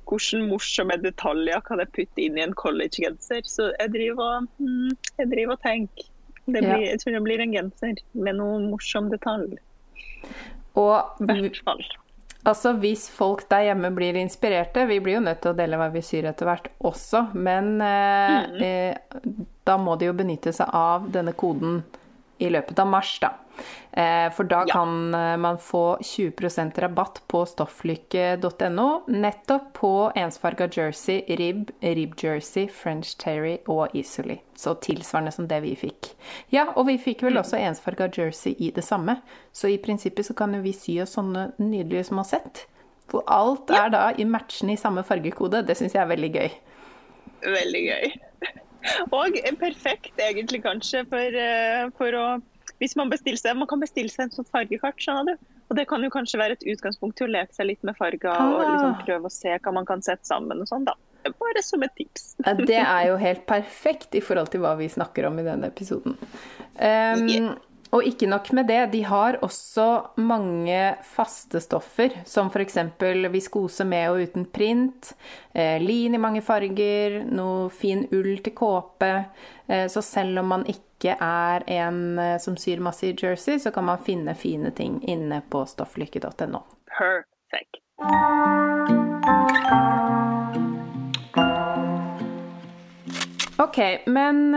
hvordan 0.07 0.47
morsomme 0.49 0.97
detaljer 1.03 1.61
kan 1.67 1.81
jeg 1.83 1.93
putte 1.95 2.23
inn 2.23 2.39
i 2.39 2.45
en 2.45 2.55
collegegenser. 2.57 3.43
Så 3.47 3.71
jeg 3.75 3.93
driver 3.95 4.47
mm, 4.57 4.95
jeg 5.19 5.31
driver 5.33 5.57
og 5.57 5.63
tenker. 5.65 6.09
Det 6.47 6.61
blir, 6.63 6.79
ja. 6.79 6.91
Jeg 6.93 7.01
tror 7.01 7.17
det 7.17 7.23
blir 7.25 7.43
en 7.43 7.55
genser 7.55 8.03
med 8.15 8.37
noen 8.39 8.69
morsom 8.71 9.09
detalj. 9.11 9.57
Og 10.77 11.19
altså, 12.47 12.71
hvis 12.79 13.07
folk 13.11 13.43
der 13.51 13.65
hjemme 13.67 13.89
blir 13.95 14.15
inspirerte 14.19 14.85
Vi 14.87 14.99
blir 15.03 15.17
jo 15.17 15.23
nødt 15.25 15.41
til 15.43 15.51
å 15.51 15.57
dele 15.57 15.79
hva 15.81 15.89
vi 15.91 16.03
syr 16.05 16.29
etter 16.29 16.47
hvert 16.47 16.69
også, 16.87 17.25
men 17.35 17.81
eh, 17.83 18.37
mm. 18.47 18.63
eh, 18.63 19.45
da 19.67 19.75
må 19.81 19.97
de 19.99 20.07
jo 20.07 20.15
benytte 20.15 20.53
seg 20.55 20.71
av 20.71 21.09
denne 21.11 21.35
koden 21.35 21.81
i 22.37 22.49
løpet 22.49 22.79
av 22.79 22.87
mars, 22.87 23.17
da. 23.21 23.33
Eh, 23.91 24.33
for 24.33 24.43
da 24.43 24.59
ja. 24.67 24.73
kan 24.73 25.13
eh, 25.13 25.37
man 25.37 25.57
få 25.57 25.97
20% 26.01 26.79
rabatt 26.79 27.21
på 27.27 27.45
stofflykke.no, 27.45 28.87
nettopp 29.07 29.73
på 29.73 29.91
ensfarga 30.15 30.67
jersey, 30.69 31.23
rib, 31.39 31.71
rib-jersey, 31.81 32.67
French 32.69 33.15
terry 33.17 33.57
og 33.65 33.95
isoli. 33.97 34.37
Så 34.55 34.75
tilsvarende 34.85 35.33
som 35.33 35.49
det 35.49 35.61
vi 35.65 35.73
fikk. 35.75 36.13
Ja, 36.53 36.67
og 36.75 36.87
vi 36.91 36.99
fikk 37.01 37.25
vel 37.25 37.37
mm. 37.37 37.41
også 37.41 37.61
ensfarga 37.61 38.11
jersey 38.13 38.53
i 38.59 38.71
det 38.75 38.85
samme. 38.85 39.19
Så 39.51 39.71
i 39.73 39.81
prinsippet 39.81 40.29
så 40.29 40.37
kan 40.37 40.53
jo 40.53 40.61
vi 40.61 40.75
sy 40.77 40.99
oss 41.01 41.17
sånne 41.17 41.51
nydelige 41.57 42.09
som 42.11 42.21
har 42.21 42.29
sett. 42.35 42.67
For 43.09 43.25
alt 43.31 43.71
er 43.71 43.89
da 43.93 44.07
i 44.19 44.27
matchende 44.27 44.75
i 44.75 44.79
samme 44.79 45.01
fargekode. 45.07 45.63
Det 45.65 45.77
syns 45.79 45.95
jeg 45.95 46.03
er 46.03 46.11
veldig 46.11 46.33
gøy. 46.37 46.49
Veldig 47.47 47.83
gøy. 47.87 48.17
Og 49.11 49.39
perfekt 49.59 50.21
egentlig 50.21 50.61
kanskje 50.65 51.03
for, 51.09 51.41
eh, 51.41 51.87
for 51.97 52.17
å 52.17 52.27
hvis 52.77 52.93
man 52.97 53.09
bestiller 53.09 53.39
seg, 53.39 53.57
man 53.57 53.69
kan 53.69 53.81
bestille 53.81 54.11
seg 54.13 54.27
en 54.27 54.33
sånn 54.35 54.49
fargekart. 54.51 54.99
skjønner 55.01 55.33
du? 55.33 55.45
Og 55.67 55.75
Det 55.75 55.87
kan 55.89 56.03
jo 56.03 56.09
kanskje 56.13 56.39
være 56.39 56.57
et 56.57 56.65
utgangspunkt 56.73 57.17
til 57.19 57.27
å 57.27 57.33
leke 57.33 57.53
seg 57.55 57.71
litt 57.71 57.83
med 57.83 57.97
farger 57.97 58.31
ah. 58.31 58.53
og 58.53 58.61
liksom 58.63 58.93
prøve 59.01 59.29
å 59.29 59.33
se 59.33 59.55
hva 59.57 59.73
man 59.73 59.87
kan 59.89 60.03
sette 60.05 60.29
sammen. 60.29 60.61
og 60.61 60.69
sånn 60.69 60.85
da. 60.87 60.93
Bare 61.27 61.63
som 61.65 61.83
et 61.83 61.91
tips. 61.97 62.35
det 62.69 62.79
er 62.79 63.09
jo 63.09 63.17
helt 63.19 63.43
perfekt 63.49 64.15
i 64.15 64.21
forhold 64.23 64.53
til 64.53 64.63
hva 64.63 64.77
vi 64.79 64.87
snakker 64.91 65.27
om 65.27 65.41
i 65.41 65.47
denne 65.47 65.71
episoden. 65.73 66.15
Um, 66.77 67.25
yeah. 67.27 67.55
Og 67.95 68.03
ikke 68.03 68.27
nok 68.27 68.49
med 68.51 68.67
det, 68.67 68.79
de 68.91 69.01
har 69.07 69.37
også 69.45 69.85
mange 70.19 70.79
faste 71.07 71.61
stoffer, 71.63 72.17
som 72.27 72.49
f.eks. 72.51 72.77
viskose 73.31 73.85
med 73.87 74.09
og 74.11 74.23
uten 74.27 74.45
print, 74.51 75.13
eh, 75.53 75.79
lin 75.81 76.17
i 76.17 76.21
mange 76.21 76.43
farger, 76.43 77.21
noe 77.23 77.69
fin 77.71 78.03
ull 78.11 78.35
til 78.43 78.55
kåpe. 78.57 79.13
Eh, 79.67 79.87
så 79.87 80.03
selv 80.03 80.43
om 80.43 80.51
man 80.51 80.67
ikke 80.67 81.15
er 81.15 81.63
en 81.79 82.19
eh, 82.19 82.35
som 82.43 82.59
syr 82.59 82.83
masse 82.83 83.07
i 83.07 83.15
jersey, 83.15 83.59
så 83.59 83.71
kan 83.71 83.87
man 83.87 84.03
finne 84.03 84.35
fine 84.35 84.73
ting 84.75 84.99
inne 85.07 85.41
på 85.47 85.63
stofflykke.no. 85.65 86.63
Perfekt. 86.91 87.83
Ok, 93.57 93.77
men 94.05 94.51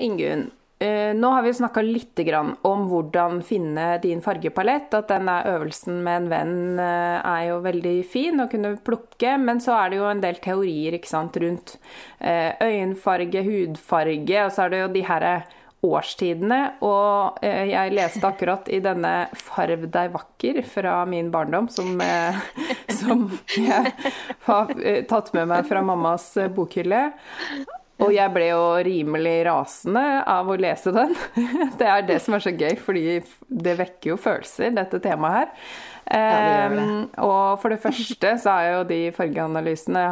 Ingunn. 0.00 0.52
Eh, 0.78 1.14
nå 1.14 1.28
har 1.28 1.42
vi 1.42 1.54
snakka 1.54 1.82
litt 1.82 2.18
om 2.62 2.86
hvordan 2.90 3.42
finne 3.46 3.98
din 4.02 4.20
fargepalett. 4.22 4.94
At 4.94 5.08
denne 5.08 5.38
øvelsen 5.46 6.00
med 6.02 6.24
en 6.24 6.30
venn 6.32 6.80
eh, 6.82 7.18
er 7.22 7.42
jo 7.48 7.60
veldig 7.64 7.96
fin 8.10 8.42
å 8.42 8.48
kunne 8.50 8.74
plukke. 8.82 9.36
Men 9.38 9.62
så 9.62 9.76
er 9.78 9.92
det 9.92 10.00
jo 10.00 10.08
en 10.10 10.22
del 10.24 10.40
teorier 10.42 10.98
sant, 11.06 11.36
rundt 11.36 11.76
eh, 12.18 12.56
øyenfarge, 12.60 13.44
hudfarge, 13.46 14.40
og 14.46 14.50
så 14.54 14.64
er 14.64 14.74
det 14.74 14.82
jo 14.82 14.90
de 14.96 15.04
her 15.06 15.28
årstidene. 15.84 16.60
Og 16.82 17.44
jeg 17.44 17.94
leste 17.94 18.26
akkurat 18.26 18.68
i 18.72 18.80
denne 18.82 19.14
'Farv 19.36 19.86
deg 19.92 20.12
vakker' 20.16 20.62
fra 20.64 21.04
min 21.06 21.30
barndom, 21.30 21.68
som, 21.68 22.00
som 23.00 23.28
jeg 23.52 23.94
har 24.48 24.74
tatt 25.12 25.32
med 25.36 25.48
meg 25.52 25.68
fra 25.68 25.84
mammas 25.84 26.32
bokhylle. 26.56 27.10
Og 28.02 28.10
jeg 28.10 28.30
ble 28.34 28.48
jo 28.48 28.62
rimelig 28.82 29.34
rasende 29.46 30.02
av 30.26 30.48
å 30.50 30.56
lese 30.58 30.90
den. 30.94 31.14
Det 31.78 31.86
er 31.86 32.06
det 32.08 32.18
som 32.24 32.34
er 32.34 32.42
så 32.42 32.50
gøy, 32.50 32.74
fordi 32.82 33.20
det 33.48 33.74
vekker 33.78 34.10
jo 34.10 34.16
følelser, 34.20 34.72
dette 34.74 34.98
temaet 35.04 35.36
her. 35.36 35.52
Ja, 36.04 36.32
det 36.68 36.74
det. 36.74 36.82
Um, 36.84 37.04
og 37.24 37.62
for 37.62 37.72
det 37.72 37.78
første 37.80 38.34
så 38.42 38.56
er 38.58 38.66
jo 38.74 38.82
de 38.90 38.98
fargeanalysene 39.16 40.02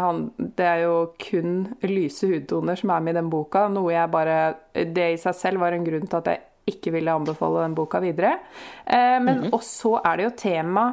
Det 0.57 0.64
er 0.64 0.78
jo 0.87 0.95
kun 1.20 1.59
lyse 1.85 2.30
hudtoner 2.30 2.80
som 2.80 2.95
er 2.95 3.05
med 3.05 3.12
i 3.12 3.18
den 3.18 3.28
boka. 3.33 3.66
Noe 3.68 3.93
jeg 3.93 4.12
bare 4.14 4.39
Det 4.72 5.11
i 5.12 5.20
seg 5.20 5.37
selv 5.37 5.61
var 5.61 5.76
en 5.76 5.85
grunn 5.85 6.07
til 6.07 6.22
at 6.22 6.33
jeg 6.33 6.43
ikke 6.72 6.95
ville 6.95 7.12
anbefale 7.12 7.66
den 7.66 7.76
boka 7.76 8.01
videre. 8.01 8.39
Uh, 8.87 9.20
men 9.20 9.35
mm 9.35 9.43
-hmm. 9.43 9.53
også 9.53 10.01
er 10.05 10.16
det 10.16 10.24
jo 10.24 10.37
tema 10.37 10.87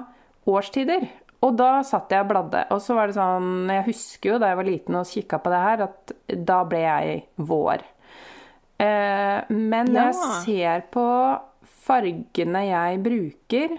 årstider. 0.47 1.07
Og 1.45 1.55
da 1.55 1.69
satt 1.87 2.11
jeg 2.11 2.25
og 2.25 2.31
bladde, 2.33 2.65
og 2.73 2.81
så 2.83 2.95
var 2.97 3.07
det 3.07 3.15
sånn 3.15 3.69
Jeg 3.71 3.85
husker 3.85 4.33
jo 4.33 4.39
da 4.41 4.49
jeg 4.51 4.59
var 4.59 4.67
liten 4.67 4.97
og 4.99 5.07
kikka 5.07 5.39
på 5.39 5.53
det 5.53 5.61
her, 5.63 5.83
at 5.87 6.13
da 6.49 6.57
ble 6.67 6.81
jeg 6.83 7.21
vår. 7.49 7.85
Eh, 8.79 9.37
men 9.53 9.93
ja. 9.95 10.09
jeg 10.09 10.17
ser 10.43 10.83
på 10.91 11.05
fargene 11.89 12.61
jeg 12.63 12.99
bruker 13.03 13.73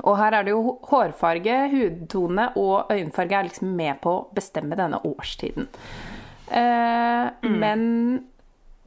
Og 0.00 0.16
her 0.18 0.34
er 0.34 0.46
det 0.46 0.54
jo 0.54 0.78
hårfarge, 0.88 1.58
hudtone 1.70 2.48
og 2.58 2.90
øyenfarge 2.94 3.38
er 3.38 3.46
liksom 3.46 3.74
med 3.78 4.00
på 4.02 4.14
å 4.14 4.24
bestemme 4.34 4.78
denne 4.78 5.00
årstiden. 5.06 5.68
Eh, 6.48 7.26
mm. 7.42 7.56
Men 7.58 7.80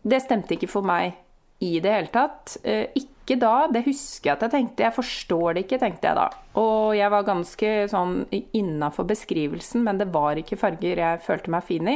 det 0.08 0.22
stemte 0.24 0.56
ikke 0.56 0.72
for 0.72 0.88
meg 0.88 1.18
i 1.62 1.76
det 1.84 1.92
hele 1.94 2.12
tatt. 2.14 2.56
Eh, 2.64 2.88
ikke 2.96 3.11
da, 3.30 3.68
det 3.72 3.84
husker 3.86 4.32
jeg 4.32 4.38
at 4.38 4.46
jeg 4.48 4.54
tenkte. 4.56 4.84
Jeg 4.84 4.96
forstår 4.96 5.54
det 5.56 5.66
ikke, 5.66 5.80
tenkte 5.82 6.10
jeg 6.10 6.18
da. 6.18 6.30
Og 6.60 6.98
jeg 6.98 7.08
var 7.14 7.24
ganske 7.24 7.70
sånn 7.88 8.26
innafor 8.58 9.06
beskrivelsen, 9.08 9.86
men 9.86 10.02
det 10.02 10.10
var 10.12 10.40
ikke 10.40 10.58
farger 10.60 11.00
jeg 11.00 11.22
følte 11.24 11.54
meg 11.54 11.64
fin 11.64 11.88
i. 11.88 11.94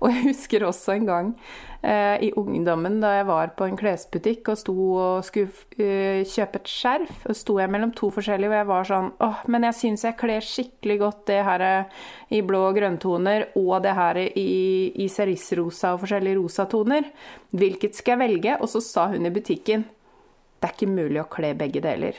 Og 0.00 0.10
jeg 0.10 0.24
husker 0.32 0.64
også 0.66 0.96
en 0.96 1.06
gang 1.06 1.28
eh, 1.86 2.16
i 2.26 2.32
ungdommen 2.40 2.98
da 3.04 3.12
jeg 3.20 3.28
var 3.28 3.54
på 3.58 3.68
en 3.68 3.78
klesbutikk 3.78 4.50
og 4.50 4.58
sto 4.58 4.74
og 4.96 5.28
skulle 5.28 5.52
uh, 5.78 6.24
kjøpe 6.26 6.62
et 6.62 6.72
skjerf. 6.72 7.22
Og 7.30 7.38
sto 7.38 7.60
jeg 7.62 7.70
mellom 7.70 7.94
to 7.94 8.10
forskjellige, 8.16 8.50
og 8.50 8.58
jeg 8.58 8.70
var 8.72 8.90
sånn 8.90 9.14
åh, 9.22 9.46
men 9.52 9.68
jeg 9.68 9.78
syns 9.84 10.06
jeg 10.08 10.18
kler 10.18 10.50
skikkelig 10.50 10.98
godt 11.04 11.24
det 11.30 11.40
her 11.46 11.68
i 12.32 12.42
blå 12.42 12.66
og 12.72 12.78
grønntoner 12.80 13.50
og 13.60 13.76
det 13.84 13.94
her 13.94 14.24
i, 14.24 14.50
i 14.98 15.10
cerisrosa 15.12 15.94
og 15.94 16.02
forskjellige 16.02 16.40
rosatoner. 16.40 17.12
Hvilket 17.54 17.94
skal 17.94 18.16
jeg 18.16 18.24
velge? 18.26 18.58
Og 18.58 18.72
så 18.72 18.82
sa 18.82 19.10
hun 19.12 19.28
i 19.28 19.34
butikken 19.34 19.86
det 20.62 20.68
er 20.68 20.74
ikke 20.76 20.90
mulig 20.90 21.18
å 21.22 21.28
kle 21.30 21.52
begge 21.58 21.82
deler. 21.82 22.18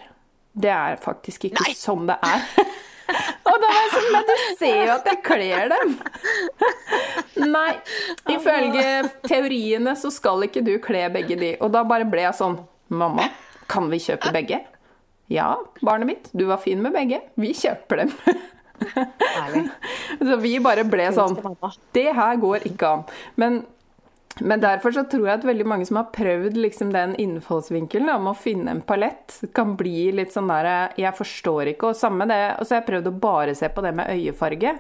Det 0.54 0.70
er 0.70 0.98
faktisk 1.02 1.48
ikke 1.50 1.64
Nei. 1.64 1.76
sånn 1.80 2.04
det 2.10 2.18
er. 2.28 2.44
Og 3.50 3.56
da 3.60 3.68
var 3.68 3.80
jeg 3.80 3.90
sånn 3.94 4.06
Men 4.14 4.28
du 4.28 4.34
ser 4.60 4.78
jo 4.88 4.92
at 4.94 5.08
jeg 5.10 5.20
kler 5.26 5.72
dem! 5.72 5.96
Nei. 7.52 7.72
Ifølge 8.32 8.86
teoriene 9.26 9.96
så 10.00 10.12
skal 10.14 10.46
ikke 10.48 10.64
du 10.66 10.76
kle 10.84 11.08
begge 11.16 11.40
de. 11.40 11.56
Og 11.64 11.74
da 11.74 11.82
bare 11.88 12.08
ble 12.10 12.24
jeg 12.28 12.38
sånn 12.40 12.60
Mamma, 12.94 13.26
kan 13.72 13.90
vi 13.90 14.00
kjøpe 14.04 14.32
begge? 14.36 14.62
ja, 15.34 15.56
barnet 15.82 16.06
mitt, 16.06 16.28
du 16.32 16.44
var 16.46 16.60
fin 16.62 16.82
med 16.84 16.94
begge. 16.94 17.22
Vi 17.40 17.54
kjøper 17.58 18.04
dem. 18.04 18.12
Så 20.28 20.36
vi 20.44 20.58
bare 20.62 20.84
ble 20.86 21.08
sånn. 21.16 21.38
Det 21.96 22.10
her 22.14 22.38
går 22.42 22.68
ikke 22.70 22.90
an. 22.90 23.06
Men, 23.40 23.62
men 24.42 24.62
derfor 24.62 24.92
så 24.96 25.04
tror 25.06 25.28
jeg 25.28 25.38
at 25.38 25.46
veldig 25.46 25.66
mange 25.70 25.86
som 25.86 26.00
har 26.00 26.08
prøvd 26.14 26.56
liksom 26.58 26.94
den 26.94 27.14
innfallsvinkelen 27.22 28.10
om 28.16 28.32
å 28.32 28.38
finne 28.38 28.74
en 28.74 28.82
palett, 28.82 29.36
kan 29.54 29.76
bli 29.78 30.08
litt 30.16 30.34
sånn 30.34 30.50
der 30.50 30.96
Jeg 30.98 31.14
forstår 31.18 31.74
ikke. 31.74 31.92
Og 31.92 32.00
samme 32.00 32.26
det 32.30 32.40
Og 32.58 32.66
så 32.66 32.76
har 32.76 32.82
jeg 32.82 32.90
prøvd 32.90 33.12
å 33.12 33.20
bare 33.24 33.54
se 33.58 33.70
på 33.70 33.84
det 33.86 33.94
med 34.00 34.10
øyefarge. 34.10 34.74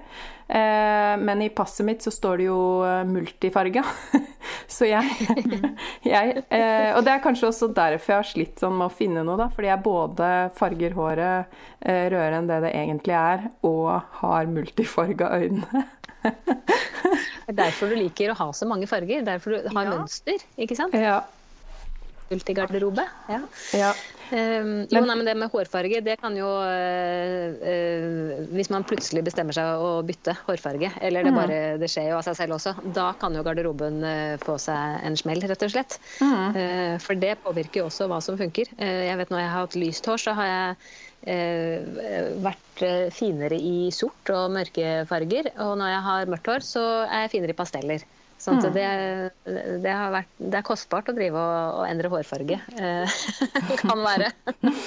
Eh, 0.48 1.14
men 1.22 1.42
i 1.46 1.52
passet 1.54 1.86
mitt 1.86 2.04
så 2.04 2.12
står 2.12 2.42
det 2.42 2.48
jo 2.48 2.60
eh, 2.88 3.04
multifarga. 3.10 3.86
så 4.76 4.90
jeg, 4.90 5.30
jeg 6.14 6.44
eh, 6.50 6.90
Og 6.98 7.04
det 7.06 7.14
er 7.14 7.24
kanskje 7.24 7.52
også 7.52 7.70
derfor 7.78 8.16
jeg 8.16 8.22
har 8.24 8.32
slitt 8.34 8.64
sånn 8.64 8.78
med 8.80 8.90
å 8.90 8.96
finne 8.96 9.26
noe, 9.26 9.38
da. 9.40 9.52
Fordi 9.54 9.70
jeg 9.70 9.86
både 9.86 10.32
farger 10.58 10.98
håret 10.98 11.60
eh, 11.86 12.08
rødere 12.10 12.42
enn 12.42 12.50
det 12.50 12.64
det 12.66 12.74
egentlig 12.74 13.18
er, 13.22 13.52
og 13.70 14.18
har 14.24 14.50
multifarga 14.50 15.36
øyne. 15.44 15.86
Det 17.44 17.52
er 17.52 17.58
derfor 17.58 17.92
du 17.92 17.98
liker 18.00 18.32
å 18.32 18.38
ha 18.40 18.48
så 18.56 18.66
mange 18.70 18.88
farger. 18.88 19.24
Derfor 19.28 19.58
du 19.58 19.70
har 19.76 19.88
Ja. 19.90 19.96
mønster, 19.98 20.40
ikke 20.58 20.78
sant? 20.80 20.96
ja. 20.96 21.22
Multigarderobe. 22.34 23.08
Ja. 23.30 23.42
ja. 23.78 23.94
Um, 24.34 24.88
jo, 24.90 25.02
nei, 25.04 25.16
men 25.20 25.28
det 25.28 25.34
med 25.38 25.52
hårfarge, 25.54 26.00
det 26.02 26.16
kan 26.22 26.34
jo 26.34 26.48
uh, 26.48 27.54
uh, 27.54 28.40
Hvis 28.56 28.72
man 28.74 28.86
plutselig 28.88 29.22
bestemmer 29.28 29.54
seg 29.54 29.84
å 29.84 30.00
bytte 30.06 30.34
hårfarge, 30.48 30.90
eller 31.06 31.28
det 31.28 31.34
bare 31.36 31.60
det 31.82 31.90
skjer 31.92 32.10
jo 32.10 32.18
av 32.18 32.26
seg 32.26 32.40
selv 32.40 32.58
også, 32.58 32.74
da 32.96 33.12
kan 33.20 33.36
jo 33.38 33.44
garderoben 33.46 34.00
uh, 34.02 34.34
få 34.42 34.58
seg 34.62 35.06
en 35.06 35.18
smell, 35.20 35.44
rett 35.44 35.68
og 35.68 35.74
slett. 35.76 36.00
Uh, 36.24 36.98
for 37.04 37.20
det 37.20 37.36
påvirker 37.44 37.84
jo 37.84 37.90
også 37.92 38.10
hva 38.10 38.22
som 38.26 38.40
funker. 38.40 38.74
Jeg 38.80 39.20
vet 39.20 39.34
Når 39.34 39.44
jeg 39.44 39.52
har 39.52 39.68
hatt 39.68 39.80
lyst 39.80 40.10
hår, 40.10 40.22
så 40.24 40.36
har 40.38 40.50
jeg 40.50 40.76
vært 42.44 42.82
finere 43.16 43.56
i 43.56 43.92
sort 43.96 44.28
og 44.34 44.52
mørke 44.58 45.06
farger. 45.08 45.54
Og 45.64 45.78
når 45.80 45.94
jeg 45.94 46.04
har 46.10 46.34
mørkt 46.34 46.50
hår, 46.52 46.66
så 46.68 46.84
er 47.06 47.26
jeg 47.26 47.36
finere 47.38 47.56
i 47.56 47.60
pasteller. 47.62 48.04
Sånn 48.44 48.60
at 48.60 48.76
det, 48.76 48.88
det, 49.46 49.92
har 49.94 50.12
vært, 50.12 50.32
det 50.42 50.60
er 50.60 50.68
kostbart 50.68 51.08
å 51.08 51.16
drive 51.16 51.40
og, 51.40 51.80
og 51.80 51.88
endre 51.88 52.12
hårfarge. 52.12 52.60
Eh, 52.76 53.18
kan 53.82 54.04
være. 54.04 54.34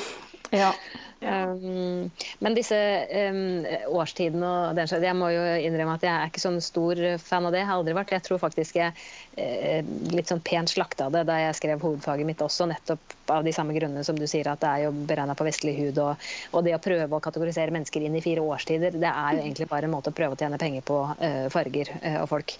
ja. 0.62 0.72
Um, 1.16 2.10
men 2.44 2.56
disse 2.58 2.76
um, 3.08 3.64
årstidene 3.96 4.46
og 4.46 4.76
den 4.76 4.90
slags 4.90 5.06
Jeg 5.08 5.16
må 5.16 5.30
jo 5.32 5.40
innrømme 5.64 5.94
at 5.96 6.04
jeg 6.04 6.12
er 6.12 6.28
ikke 6.28 6.42
sånn 6.42 6.60
stor 6.60 7.00
fan 7.22 7.48
av 7.48 7.56
det. 7.56 7.62
Jeg 7.62 7.70
har 7.70 7.80
aldri 7.80 7.96
vært. 7.96 8.12
Jeg 8.18 8.26
tror 8.26 8.42
faktisk 8.42 8.76
jeg 8.76 8.92
uh, 8.92 9.94
litt 10.12 10.28
sånn 10.28 10.44
pent 10.44 10.76
slakta 10.76 11.08
det 11.14 11.24
da 11.30 11.40
jeg 11.46 11.56
skrev 11.62 11.80
hovedfaget 11.88 12.28
mitt 12.28 12.44
også, 12.44 12.68
nettopp 12.68 13.15
av 13.30 13.44
de 13.44 13.52
samme 13.52 13.74
grunnene 13.76 14.04
som 14.04 14.18
du 14.18 14.26
sier, 14.28 14.48
at 14.50 14.60
det 14.62 14.70
er 14.70 14.84
jo 14.86 14.92
beregna 15.08 15.34
på 15.38 15.46
vestlig 15.46 15.76
hud. 15.80 16.00
Og, 16.02 16.26
og 16.52 16.66
det 16.66 16.74
å 16.76 16.82
prøve 16.82 17.18
å 17.18 17.22
kategorisere 17.22 17.74
mennesker 17.74 18.06
inn 18.06 18.16
i 18.18 18.24
fire 18.24 18.44
årstider, 18.44 18.96
det 18.96 19.10
er 19.10 19.38
jo 19.38 19.44
egentlig 19.44 19.68
bare 19.70 19.88
en 19.88 19.94
måte 19.94 20.12
å 20.12 20.16
prøve 20.16 20.36
å 20.36 20.40
tjene 20.40 20.60
penger 20.60 20.84
på 20.86 21.00
uh, 21.08 21.46
farger 21.52 21.92
uh, 21.96 22.20
og 22.22 22.28
folk. 22.30 22.56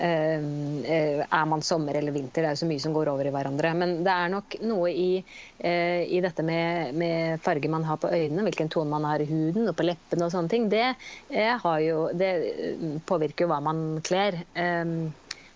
Uh, 0.00 0.82
er 0.90 1.48
man 1.50 1.64
sommer 1.66 1.98
eller 1.98 2.14
vinter? 2.14 2.42
Det 2.42 2.50
er 2.50 2.58
jo 2.58 2.62
så 2.62 2.70
mye 2.70 2.82
som 2.82 2.96
går 2.96 3.12
over 3.12 3.28
i 3.28 3.34
hverandre. 3.34 3.72
Men 3.76 3.96
det 4.06 4.14
er 4.14 4.32
nok 4.32 4.58
noe 4.64 4.90
i, 4.90 5.10
i 5.60 6.20
dette 6.24 6.44
med, 6.46 6.94
med 6.96 7.40
farger 7.44 7.72
man 7.72 7.84
har 7.86 7.98
på 8.00 8.10
øynene, 8.10 8.44
hvilken 8.46 8.70
tone 8.72 8.90
man 8.92 9.06
har 9.08 9.22
i 9.22 9.28
huden 9.28 9.68
og 9.68 9.76
på 9.76 9.86
leppene 9.86 10.26
og 10.26 10.32
sånne 10.32 10.52
ting, 10.52 10.68
det, 10.72 10.94
jo, 11.84 12.06
det 12.16 12.30
påvirker 13.08 13.44
jo 13.44 13.50
hva 13.52 13.60
man 13.64 13.82
kler. 14.06 14.40
Um, 14.56 15.10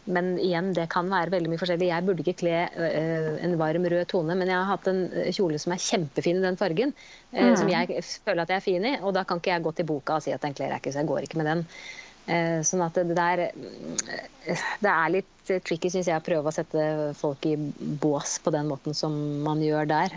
men 0.04 0.34
igjen, 0.38 0.72
det 0.76 0.86
kan 0.92 1.08
være 1.08 1.32
veldig 1.32 1.50
mye 1.52 1.60
forskjellig. 1.60 1.88
Jeg 1.88 2.04
burde 2.06 2.24
ikke 2.24 2.36
kle 2.44 2.60
uh, 2.76 3.28
en 3.44 3.56
varm 3.60 3.88
rød 3.88 4.06
tone, 4.10 4.36
men 4.36 4.50
jeg 4.50 4.58
har 4.58 4.68
hatt 4.68 4.88
en 4.90 5.02
kjole 5.32 5.60
som 5.62 5.74
er 5.74 5.82
kjempefin 5.82 6.40
i 6.40 6.44
den 6.44 6.58
fargen, 6.60 6.94
eh, 7.32 7.52
som 7.56 7.70
jeg 7.70 8.00
føler 8.26 8.44
at 8.44 8.52
jeg 8.52 8.60
er 8.60 8.64
fin 8.64 8.88
i, 8.88 8.96
og 9.00 9.14
da 9.16 9.24
kan 9.28 9.40
ikke 9.40 9.54
jeg 9.54 9.64
gå 9.64 9.74
til 9.78 9.88
boka 9.88 10.18
og 10.18 10.24
si 10.24 10.34
at 10.34 10.44
den 10.44 10.56
kler 10.56 10.74
jeg 10.74 10.82
ikke, 10.82 10.92
så 10.92 11.02
jeg 11.02 11.10
går 11.12 11.28
ikke 11.28 11.40
med 11.40 11.50
den. 11.52 11.68
Uh, 12.24 12.60
Sånn 12.64 12.80
at 12.80 12.96
det 12.96 13.12
der 13.18 13.40
Det 13.52 14.88
er 14.88 15.10
litt 15.12 15.50
tricky, 15.66 15.90
syns 15.92 16.08
jeg, 16.08 16.16
å 16.16 16.24
prøve 16.24 16.48
å 16.48 16.56
sette 16.56 17.12
folk 17.18 17.44
i 17.48 17.52
bås 18.00 18.38
på 18.40 18.52
den 18.54 18.68
måten 18.70 18.96
som 18.96 19.12
man 19.44 19.60
gjør 19.60 19.90
der, 19.90 20.14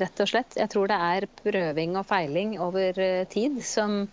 rett 0.00 0.22
og 0.24 0.30
slett. 0.30 0.56
Jeg 0.56 0.72
tror 0.72 0.88
det 0.88 0.96
er 0.96 1.26
prøving 1.42 1.98
og 2.00 2.06
feiling 2.08 2.54
over 2.64 2.96
tid 3.28 3.60
som 3.60 4.06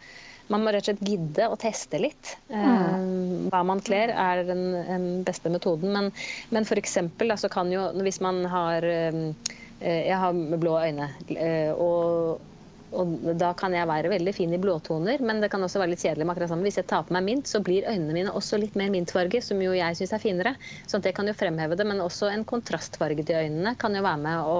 man 0.54 0.64
må 0.64 0.72
rett 0.74 0.86
og 0.86 0.92
slett 0.92 1.06
gidde 1.10 1.50
å 1.50 1.58
teste 1.60 2.00
litt. 2.02 2.36
Mm. 2.50 3.50
hva 3.52 3.62
man 3.66 3.82
kler 3.86 4.12
er 4.14 4.44
den, 4.48 4.66
den 4.88 5.06
beste 5.28 5.52
metoden. 5.54 5.94
Men, 5.96 6.12
men 6.54 6.68
for 6.68 6.80
eksempel 6.82 7.34
kan 7.52 7.72
jo 7.72 7.88
Hvis 8.06 8.22
man 8.24 8.44
har 8.50 8.86
eh, 8.86 9.22
Jeg 9.80 10.18
har 10.22 10.34
blå 10.34 10.78
øyne. 10.82 11.10
eh, 11.36 11.72
og 11.74 12.42
og 12.96 13.26
da 13.36 13.50
kan 13.58 13.74
jeg 13.76 13.88
være 13.90 14.12
veldig 14.12 14.32
fin 14.36 14.54
i 14.56 14.60
blåtoner, 14.62 15.20
men 15.26 15.42
det 15.44 15.50
kan 15.52 15.64
også 15.66 15.82
være 15.82 15.92
litt 15.94 16.04
kjedelig 16.06 16.26
med 16.26 16.36
akkurat 16.36 16.52
sammen. 16.52 16.68
Hvis 16.68 16.78
jeg 16.80 16.88
tar 16.88 17.04
på 17.04 17.16
meg 17.16 17.26
mint, 17.28 17.50
så 17.50 17.60
blir 17.66 17.88
øynene 17.90 18.16
mine 18.16 18.32
også 18.32 18.60
litt 18.62 18.78
mer 18.80 18.92
mintfarge, 18.94 19.42
som 19.44 19.60
jo 19.60 19.74
jeg 19.76 19.98
syns 20.00 20.14
er 20.16 20.24
finere. 20.24 20.54
At 20.86 21.04
det 21.04 21.12
kan 21.18 21.28
jo 21.28 21.36
fremheve 21.36 21.76
det, 21.76 21.88
men 21.90 22.04
også 22.04 22.30
en 22.32 22.46
kontrastfarge 22.48 23.26
til 23.26 23.42
øynene 23.42 23.76
kan 23.82 23.98
jo 23.98 24.06
være 24.06 24.22
med 24.24 24.48
å, 24.54 24.60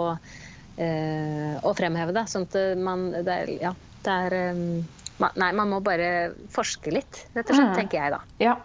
øh, 0.88 1.56
å 1.64 1.74
fremheve 1.78 2.16
det. 2.18 2.26
Sånn 2.32 2.50
at 2.50 2.60
man 2.82 3.08
det 3.16 3.40
er, 3.40 3.54
Ja, 3.62 3.74
det 4.04 4.20
er 4.26 4.38
eh, 4.42 5.05
Nei, 5.16 5.52
man 5.56 5.70
må 5.72 5.78
bare 5.80 6.34
forske 6.52 6.92
litt, 6.92 7.22
rett 7.38 7.48
og 7.50 7.56
slett, 7.56 7.76
tenker 7.78 8.02
jeg 8.02 8.12
da. 8.12 8.18
Ja, 8.44 8.56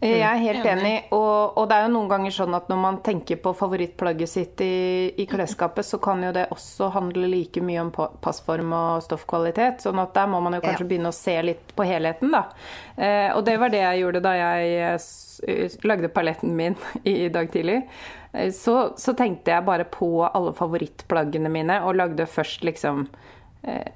jeg 0.00 0.22
er 0.24 0.38
helt 0.40 0.64
enig. 0.70 0.92
Og, 1.12 1.58
og 1.60 1.66
det 1.68 1.76
er 1.76 1.82
jo 1.84 1.90
noen 1.92 2.08
ganger 2.08 2.32
sånn 2.32 2.56
at 2.56 2.70
når 2.72 2.78
man 2.80 2.96
tenker 3.04 3.36
på 3.44 3.52
favorittplagget 3.58 4.30
sitt 4.32 4.62
i, 4.64 5.12
i 5.20 5.26
klesskapet, 5.28 5.84
så 5.84 6.00
kan 6.00 6.24
jo 6.24 6.30
det 6.32 6.46
også 6.54 6.88
handle 6.94 7.28
like 7.28 7.60
mye 7.60 7.82
om 7.84 7.92
passform 8.24 8.72
og 8.72 9.04
stoffkvalitet. 9.04 9.84
Sånn 9.84 10.00
at 10.00 10.14
der 10.16 10.30
må 10.32 10.40
man 10.46 10.56
jo 10.56 10.62
kanskje 10.64 10.86
Ja. 10.86 10.88
begynne 10.94 11.12
å 11.12 11.18
se 11.18 11.36
litt 11.50 11.76
på 11.76 11.84
helheten, 11.84 12.32
da. 12.32 12.46
Eh, 12.96 13.28
og 13.36 13.44
det 13.44 13.58
var 13.60 13.68
det 13.74 13.84
jeg 13.84 14.00
gjorde 14.06 14.24
da 14.24 14.32
jeg 14.40 14.98
eh, 15.44 15.78
lagde 15.84 16.08
paletten 16.16 16.56
min 16.56 16.76
i 17.04 17.28
dag 17.28 17.52
tidlig. 17.52 17.82
Eh, 18.32 18.48
Så, 18.56 18.94
så 18.96 19.12
tenkte 19.12 19.52
jeg 19.52 19.68
bare 19.68 19.84
på 19.84 20.08
alle 20.32 20.56
favorittplaggene 20.56 21.52
mine, 21.52 21.82
og 21.84 22.00
lagde 22.00 22.24
først 22.26 22.64
liksom 22.64 23.04
eh, 23.04 23.30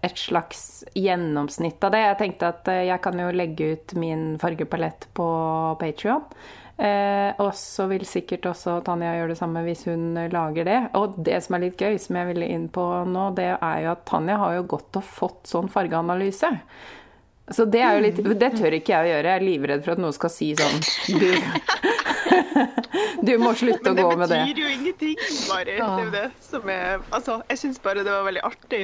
et 0.02 0.16
slags 0.18 0.84
gjennomsnitt 0.96 1.82
av 1.84 1.92
det. 1.94 2.04
Jeg 2.06 2.18
tenkte 2.22 2.52
at 2.54 2.70
eh, 2.72 2.84
jeg 2.88 3.02
kan 3.04 3.18
jo 3.20 3.28
legge 3.34 3.74
ut 3.74 3.94
min 4.00 4.30
fargepalett 4.40 5.08
på 5.16 5.28
Patrion. 5.80 6.24
Eh, 6.78 7.32
og 7.42 7.50
så 7.58 7.88
vil 7.90 8.04
sikkert 8.06 8.44
også 8.46 8.76
Tanja 8.86 9.16
gjøre 9.16 9.32
det 9.32 9.38
samme 9.40 9.64
hvis 9.66 9.80
hun 9.88 10.12
eh, 10.16 10.28
lager 10.30 10.68
det. 10.68 10.78
Og 11.00 11.16
det 11.26 11.40
som 11.44 11.56
er 11.58 11.64
litt 11.66 11.80
gøy, 11.82 11.96
som 11.98 12.20
jeg 12.20 12.30
ville 12.30 12.46
inn 12.54 12.68
på 12.72 12.84
nå, 13.10 13.24
det 13.38 13.50
er 13.56 13.80
jo 13.82 13.90
at 13.96 14.04
Tanja 14.06 14.36
har 14.38 14.54
jo 14.60 14.68
gått 14.76 15.00
og 15.00 15.04
fått 15.04 15.50
sånn 15.50 15.68
fargeanalyse. 15.72 16.52
Så 17.48 17.64
det 17.64 17.80
er 17.80 17.96
jo 17.96 18.02
litt 18.04 18.18
Det 18.38 18.50
tør 18.58 18.74
ikke 18.76 18.92
jeg 18.92 19.06
å 19.06 19.08
gjøre. 19.08 19.30
Jeg 19.32 19.40
er 19.40 19.44
livredd 19.46 19.84
for 19.86 19.94
at 19.94 20.00
noen 20.04 20.12
skal 20.12 20.30
si 20.30 20.50
sånn 20.52 20.82
Du, 21.16 21.30
du 23.24 23.32
må 23.40 23.54
slutte 23.56 23.94
å 23.94 23.96
gå 23.96 24.08
med 24.20 24.28
det 24.28 24.36
Men 24.36 24.50
det. 24.50 24.52
betyr 24.52 24.60
jo 24.60 24.72
ingenting, 24.74 25.16
bare. 25.48 25.64
Det 25.64 25.78
er 25.86 26.02
jo 26.04 26.12
det 26.12 26.26
som 26.44 26.68
er 26.74 27.00
Altså, 27.08 27.38
jeg 27.48 27.62
syns 27.62 27.80
bare 27.84 28.04
det 28.04 28.12
var 28.12 28.26
veldig 28.28 28.44
artig. 28.50 28.82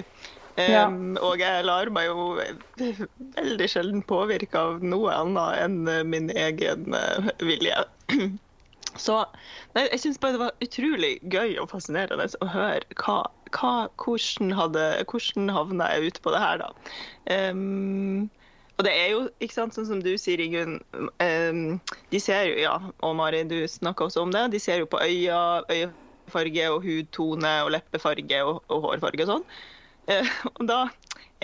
Ja. 0.61 0.87
Um, 0.87 1.17
og 1.19 1.41
jeg 1.43 1.65
lar 1.67 1.91
meg 1.91 2.07
jo 2.07 2.27
veldig 2.79 3.67
sjelden 3.71 4.05
påvirke 4.07 4.61
av 4.61 4.85
noe 4.87 5.11
annet 5.11 5.65
enn 5.65 5.81
eh, 5.91 6.05
min 6.07 6.31
egen 6.31 6.95
eh, 6.95 7.31
vilje. 7.43 7.81
Så 8.95 9.17
nei, 9.75 9.89
jeg 9.89 10.05
syns 10.05 10.21
bare 10.23 10.37
det 10.37 10.43
var 10.45 10.63
utrolig 10.63 11.17
gøy 11.33 11.57
og 11.59 11.73
fascinerende 11.73 12.29
å 12.39 12.47
høre 12.53 12.87
hva, 13.01 13.17
hva, 13.57 13.73
hvordan, 13.99 14.55
hadde, 14.55 14.87
hvordan 15.11 15.51
havna 15.51 15.91
jeg 15.97 16.13
ute 16.13 16.23
på 16.23 16.35
det 16.35 16.43
her, 16.45 16.63
da. 16.63 16.71
Um, 17.51 18.31
og 18.79 18.87
det 18.87 18.95
er 18.95 19.11
jo, 19.13 19.27
ikke 19.43 19.55
sant, 19.55 19.75
sånn 19.75 19.87
som 19.87 20.01
du 20.03 20.13
sier, 20.19 20.39
Ingunn, 20.43 20.81
um, 20.95 21.61
de 22.11 22.23
ser 22.23 22.49
jo, 22.53 22.57
ja, 22.63 22.79
og 23.07 23.19
Mari, 23.19 23.43
du 23.51 23.61
snakka 23.71 24.09
også 24.09 24.25
om 24.29 24.35
det, 24.35 24.49
de 24.55 24.63
ser 24.63 24.83
jo 24.83 24.91
på 24.91 25.03
øya, 25.03 25.63
øyefarge 25.71 26.71
og 26.71 26.87
hudtone 26.87 27.55
og 27.67 27.75
leppefarge 27.75 28.43
og, 28.47 28.63
og 28.71 28.89
hårfarge 28.89 29.27
og 29.27 29.33
sånn. 29.35 29.47
Eh, 30.11 30.37
og 30.55 30.67
da 30.69 30.85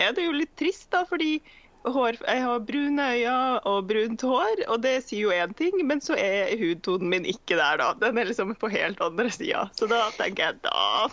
er 0.01 0.13
det 0.17 0.27
jo 0.27 0.35
litt 0.35 0.53
trist, 0.59 0.89
da, 0.93 1.03
fordi 1.09 1.39
hår, 1.81 2.19
jeg 2.21 2.43
har 2.45 2.61
brune 2.65 3.07
øyne 3.15 3.35
og 3.69 3.87
brunt 3.89 4.21
hår, 4.25 4.63
og 4.67 4.83
det 4.83 4.99
sier 5.07 5.25
jo 5.25 5.33
én 5.33 5.55
ting, 5.57 5.79
men 5.87 6.03
så 6.03 6.17
er 6.19 6.53
hudtonen 6.59 7.09
min 7.09 7.25
ikke 7.25 7.57
der, 7.57 7.81
da. 7.81 7.91
Den 8.01 8.21
er 8.21 8.29
liksom 8.29 8.53
på 8.61 8.69
helt 8.73 9.01
andre 9.01 9.33
sida. 9.33 9.65
Så 9.77 9.89
da 9.89 10.05
tenker 10.19 10.51
jeg 10.51 10.61
da 10.67 11.09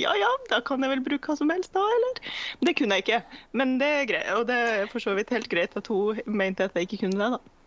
ja 0.00 0.12
ja, 0.16 0.28
da 0.48 0.60
kan 0.64 0.80
jeg 0.80 0.94
vel 0.94 1.02
bruke 1.04 1.28
hva 1.28 1.36
som 1.36 1.50
helst 1.52 1.74
da, 1.76 1.82
eller? 1.82 2.20
Men 2.58 2.68
det 2.68 2.76
kunne 2.78 2.96
jeg 2.96 3.04
ikke. 3.04 3.40
Men 3.52 3.78
det 3.80 3.88
er 3.94 4.06
greit, 4.08 4.28
og 4.38 4.46
det 4.48 4.58
er 4.58 4.90
for 4.90 5.02
så 5.02 5.14
vidt 5.18 5.32
helt 5.34 5.50
greit 5.52 5.76
at 5.76 5.90
hun 5.92 6.20
mente 6.26 6.64
at 6.64 6.76
jeg 6.78 6.88
ikke 6.88 7.04
kunne 7.04 7.18
det, 7.20 7.32
da. 7.36 7.59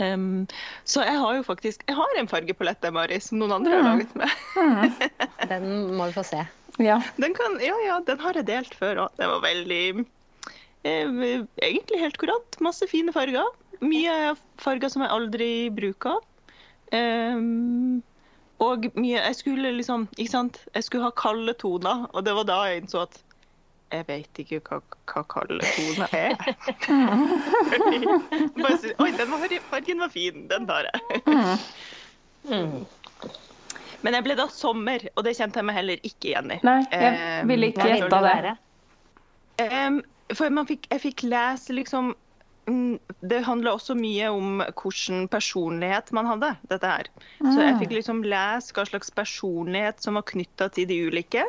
Em, 0.00 0.46
så 0.88 1.02
jeg 1.04 1.18
har 1.20 1.34
jo 1.36 1.42
faktisk 1.44 1.82
Jeg 1.84 1.96
har 1.98 2.18
en 2.18 2.28
fargepalette 2.30 2.92
Mari, 2.94 3.18
som 3.20 3.40
noen 3.40 3.58
andre 3.58 3.76
har 3.76 3.84
laget 3.84 4.14
med. 4.16 5.04
Den 5.52 5.68
må 5.98 6.08
vi 6.08 6.16
få 6.16 6.24
se. 6.26 6.44
Ja. 6.80 7.00
Den 7.20 7.34
kan, 7.36 7.58
ja, 7.60 7.76
ja, 7.84 7.98
den 8.06 8.20
har 8.22 8.38
jeg 8.38 8.46
delt 8.48 8.74
før 8.78 9.04
òg. 9.04 9.16
Den 9.20 9.28
var 9.28 9.42
veldig 9.44 9.84
eh, 10.88 11.10
Egentlig 11.60 12.00
helt 12.00 12.20
kurant. 12.20 12.60
Masse 12.64 12.88
fine 12.88 13.12
farger. 13.12 13.48
Mye 13.84 14.34
farger 14.60 14.92
som 14.92 15.04
jeg 15.04 15.12
aldri 15.12 15.50
bruker. 15.76 16.22
Um, 16.90 18.00
og 18.58 18.88
mye 18.98 19.20
Jeg 19.20 19.36
skulle 19.38 19.70
liksom 19.76 20.08
Ikke 20.16 20.32
sant. 20.32 20.56
Jeg 20.74 20.86
skulle 20.86 21.06
ha 21.06 21.12
kalde 21.16 21.54
toner, 21.60 22.08
og 22.10 22.24
det 22.26 22.34
var 22.38 22.48
da 22.48 22.62
jeg 22.68 22.82
innså 22.82 23.04
at 23.04 23.20
jeg 23.90 24.06
vet 24.06 24.40
ikke 24.42 24.60
hva, 24.68 24.78
hva 25.10 25.22
kaldtone 25.34 26.06
er. 26.14 26.36
Bare 28.62 28.78
si, 28.78 28.92
Oi, 29.02 29.10
den 29.18 29.32
var, 29.32 29.54
fargen 29.70 30.02
var 30.04 30.12
fin. 30.14 30.46
Den 30.50 30.68
tar 30.68 30.86
jeg. 30.86 31.22
Mm. 32.48 32.86
Men 34.00 34.16
jeg 34.16 34.24
ble 34.24 34.36
da 34.38 34.46
sommer, 34.52 35.02
og 35.14 35.26
det 35.26 35.36
kjente 35.36 35.60
jeg 35.60 35.68
meg 35.68 35.76
heller 35.76 36.06
ikke 36.06 36.30
igjen 36.30 36.54
i. 36.54 36.58
Nei, 36.64 36.78
jeg 36.94 37.46
ville 37.50 37.70
ikke 37.72 37.88
du 38.06 38.16
det. 38.24 38.56
Um, 39.60 40.00
for 40.32 40.52
man 40.54 40.68
fikk, 40.68 40.86
jeg 40.88 41.02
fikk 41.02 41.22
lese 41.28 41.74
liksom 41.76 42.14
mm, 42.70 42.94
Det 43.28 43.42
handler 43.44 43.74
også 43.76 43.92
mye 43.98 44.30
om 44.32 44.62
hvilken 44.62 45.26
personlighet 45.28 46.14
man 46.16 46.30
hadde, 46.30 46.54
dette 46.70 46.92
her. 46.94 47.10
Så 47.42 47.58
jeg 47.58 47.76
fikk 47.82 47.98
liksom 47.98 48.22
lese 48.24 48.72
hva 48.76 48.86
slags 48.88 49.12
personlighet 49.12 50.00
som 50.00 50.16
var 50.16 50.24
knytta 50.30 50.70
til 50.72 50.88
de 50.88 51.02
ulike. 51.10 51.44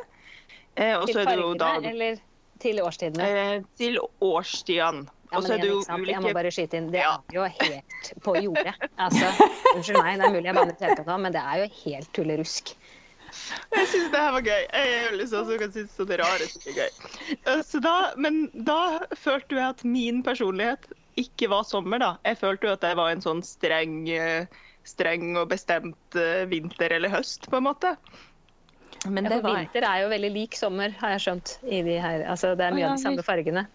Eh, 0.76 0.98
og 0.98 1.08
så 1.12 1.22
er 1.22 1.32
det 1.32 1.40
jo 1.40 1.54
da 1.60 1.76
eller 1.80 2.20
til 2.62 2.80
årstidene? 2.84 3.26
eh, 3.28 3.64
til 3.78 3.98
årstidene. 4.22 5.08
Ja, 5.32 5.40
men 5.40 5.48
det 5.48 5.58
igjen, 5.64 5.78
ikke 5.80 5.86
sant? 5.88 6.08
Jeg 6.12 6.22
må 6.26 6.32
bare 6.36 6.52
skyte 6.52 6.78
inn. 6.82 6.90
Det 6.92 7.00
Ja. 7.06 7.12
er 7.32 7.36
jo 7.38 7.44
helt 7.48 8.10
på 8.26 8.34
jordet. 8.44 8.74
Altså, 9.00 9.30
unnskyld 9.76 10.02
meg, 10.04 10.18
det 10.20 10.26
er 10.28 10.34
mulig 10.34 10.50
jeg 10.50 10.56
banner 10.58 10.76
i 10.76 11.06
nå, 11.08 11.18
men 11.24 11.32
det 11.32 11.42
er 11.42 11.62
jo 11.62 11.68
helt 11.86 12.10
tullerusk. 12.18 12.74
Jeg 13.72 13.88
syns 13.88 14.10
det 14.12 14.20
her 14.20 14.34
var 14.36 14.42
gøy. 14.44 14.64
Jeg 14.74 14.90
er 14.96 15.06
veldig 15.12 15.28
sånn 15.32 15.46
som 15.48 15.60
kan 15.62 15.72
synes 15.72 15.94
det 16.10 16.18
rare 16.20 16.48
som 16.52 16.66
er 16.68 16.76
gøy. 16.82 16.90
Eh, 17.48 17.62
Så 17.64 17.80
da, 17.82 17.94
men 18.18 18.42
da 18.68 18.80
følte 19.16 19.56
jeg 19.56 19.70
at 19.70 19.86
min 19.88 20.20
personlighet 20.24 20.90
ikke 21.20 21.48
var 21.52 21.64
sommer, 21.64 22.00
da. 22.04 22.12
Jeg 22.28 22.38
følte 22.42 22.68
jo 22.68 22.74
at 22.76 22.84
jeg 22.84 23.00
var 23.00 23.12
en 23.14 23.24
sånn 23.24 23.42
streng, 23.44 23.96
eh, 24.12 24.46
streng 24.84 25.38
og 25.40 25.48
bestemt 25.54 26.16
eh, 26.20 26.44
vinter 26.52 26.92
eller 26.98 27.10
høst, 27.10 27.48
på 27.50 27.58
en 27.62 27.64
måte. 27.70 27.96
Men 29.10 29.26
Ja, 29.26 29.38
for 29.42 29.56
vinter 29.56 29.86
er 29.88 30.02
jo 30.04 30.10
veldig 30.12 30.32
lik 30.34 30.58
sommer, 30.58 30.94
har 31.00 31.16
jeg 31.16 31.24
skjønt. 31.26 31.58
I 31.66 31.82
de 31.86 32.00
her. 32.02 32.26
Altså, 32.30 32.56
det 32.58 32.68
er 32.68 32.76
mye 32.76 32.86
Ja, 32.86 32.92
av 32.92 33.00
de 33.00 33.06
samme 33.06 33.24
fargene. 33.26 33.68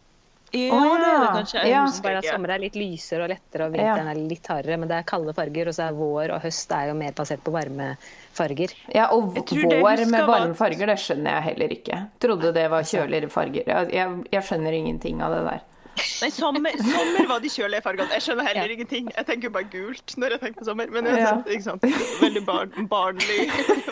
Ja, 0.55 0.79
det 0.79 0.91
er 0.95 1.01
det 1.03 1.09
ja. 1.11 1.31
kanskje. 1.35 1.63
Ja. 1.67 1.81
Bare 2.05 2.21
at 2.21 2.29
sommer 2.31 2.53
er 2.55 2.63
litt 2.63 2.77
lysere 2.79 3.25
og 3.27 3.33
lettere, 3.33 3.67
og 3.67 3.75
vinteren 3.75 4.11
er 4.13 4.21
litt 4.31 4.47
hardere. 4.47 4.79
Men 4.79 4.89
det 4.89 5.01
er 5.01 5.09
kalde 5.09 5.35
farger, 5.35 5.71
og 5.71 5.75
så 5.75 5.89
er 5.89 5.97
vår 5.99 6.35
og 6.37 6.43
høst 6.45 6.73
er 6.73 6.93
jo 6.93 6.97
mer 6.99 7.17
basert 7.19 7.43
på 7.45 7.55
varme 7.55 7.89
farger. 8.37 8.75
Ja, 8.95 9.09
og 9.15 9.35
vår 9.35 10.05
med 10.07 10.29
varme 10.31 10.55
farger, 10.59 10.93
det 10.93 10.99
skjønner 11.03 11.39
jeg 11.39 11.49
heller 11.51 11.75
ikke. 11.81 12.03
Trodde 12.23 12.53
det 12.55 12.69
var 12.71 12.87
kjøligere 12.87 13.33
farger. 13.33 13.67
Jeg, 13.67 13.91
jeg, 13.99 14.21
jeg 14.37 14.47
skjønner 14.47 14.79
ingenting 14.79 15.25
av 15.27 15.35
det 15.35 15.43
der. 15.51 15.65
Nei, 15.97 16.29
sommer, 16.33 16.77
sommer 16.81 17.27
var 17.29 17.41
de 17.45 17.49
kjølige 17.53 17.83
fargene. 17.85 18.09
Jeg 18.17 18.25
skjønner 18.27 18.47
heller 18.51 18.69
Ja. 18.69 18.75
ingenting. 18.77 19.09
Jeg 19.17 19.27
tenker 19.29 19.53
bare 19.53 19.69
gult 19.73 20.15
når 20.21 20.35
jeg 20.37 20.41
tenker 20.43 20.61
på 20.61 20.67
sommer. 20.69 20.91
Men 20.93 21.07
Ja. 21.09 21.13
uansett, 21.35 21.53
ikke 21.57 21.67
sant? 21.67 21.87
veldig 22.23 22.43
barn, 22.47 22.73
barnlig 22.89 23.47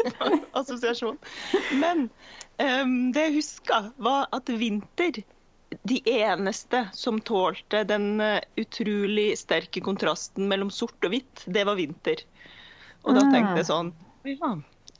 assosiasjon. 0.60 1.18
Men 1.80 2.08
um, 2.60 3.12
det 3.12 3.26
jeg 3.28 3.34
huska, 3.38 3.80
var 3.98 4.28
at 4.32 4.46
vinter 4.52 5.22
De 5.88 5.96
eneste 6.06 6.84
som 6.94 7.18
tålte 7.20 7.80
den 7.88 8.20
eh, 8.22 8.40
utrolig 8.62 9.32
sterke 9.40 9.80
kontrasten 9.82 10.46
mellom 10.48 10.70
sort 10.70 10.94
og 11.02 11.10
hvitt, 11.10 11.42
det 11.50 11.64
var 11.66 11.74
vinter. 11.74 12.20
Og 13.02 13.16
da 13.16 13.24
tenkte 13.32 13.56
jeg 13.58 13.66
sånn 13.72 13.90
Ja, 14.28 14.52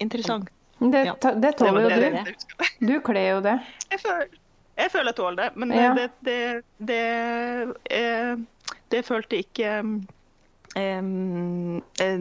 interessant. 0.03 0.49
Det, 0.81 1.05
det 1.23 1.35
Det 1.45 1.53
tåler 1.61 1.87
jo 1.87 1.91
du. 1.95 2.89
Du 2.91 2.95
kler 3.07 3.29
jo 3.37 3.41
det. 3.45 3.55
Jeg 3.93 4.01
føler, 4.03 4.27
jeg 4.77 4.91
føler 4.93 5.13
jeg 5.13 5.17
tåler 5.21 5.37
det, 5.43 5.51
men 5.57 5.71
Ja. 5.73 5.95
det, 5.95 6.11
det, 6.21 6.63
det, 6.79 7.01
eh, 7.91 8.37
det 8.91 9.05
følte 9.07 9.39
ikke 9.43 9.71
eh, 10.77 11.03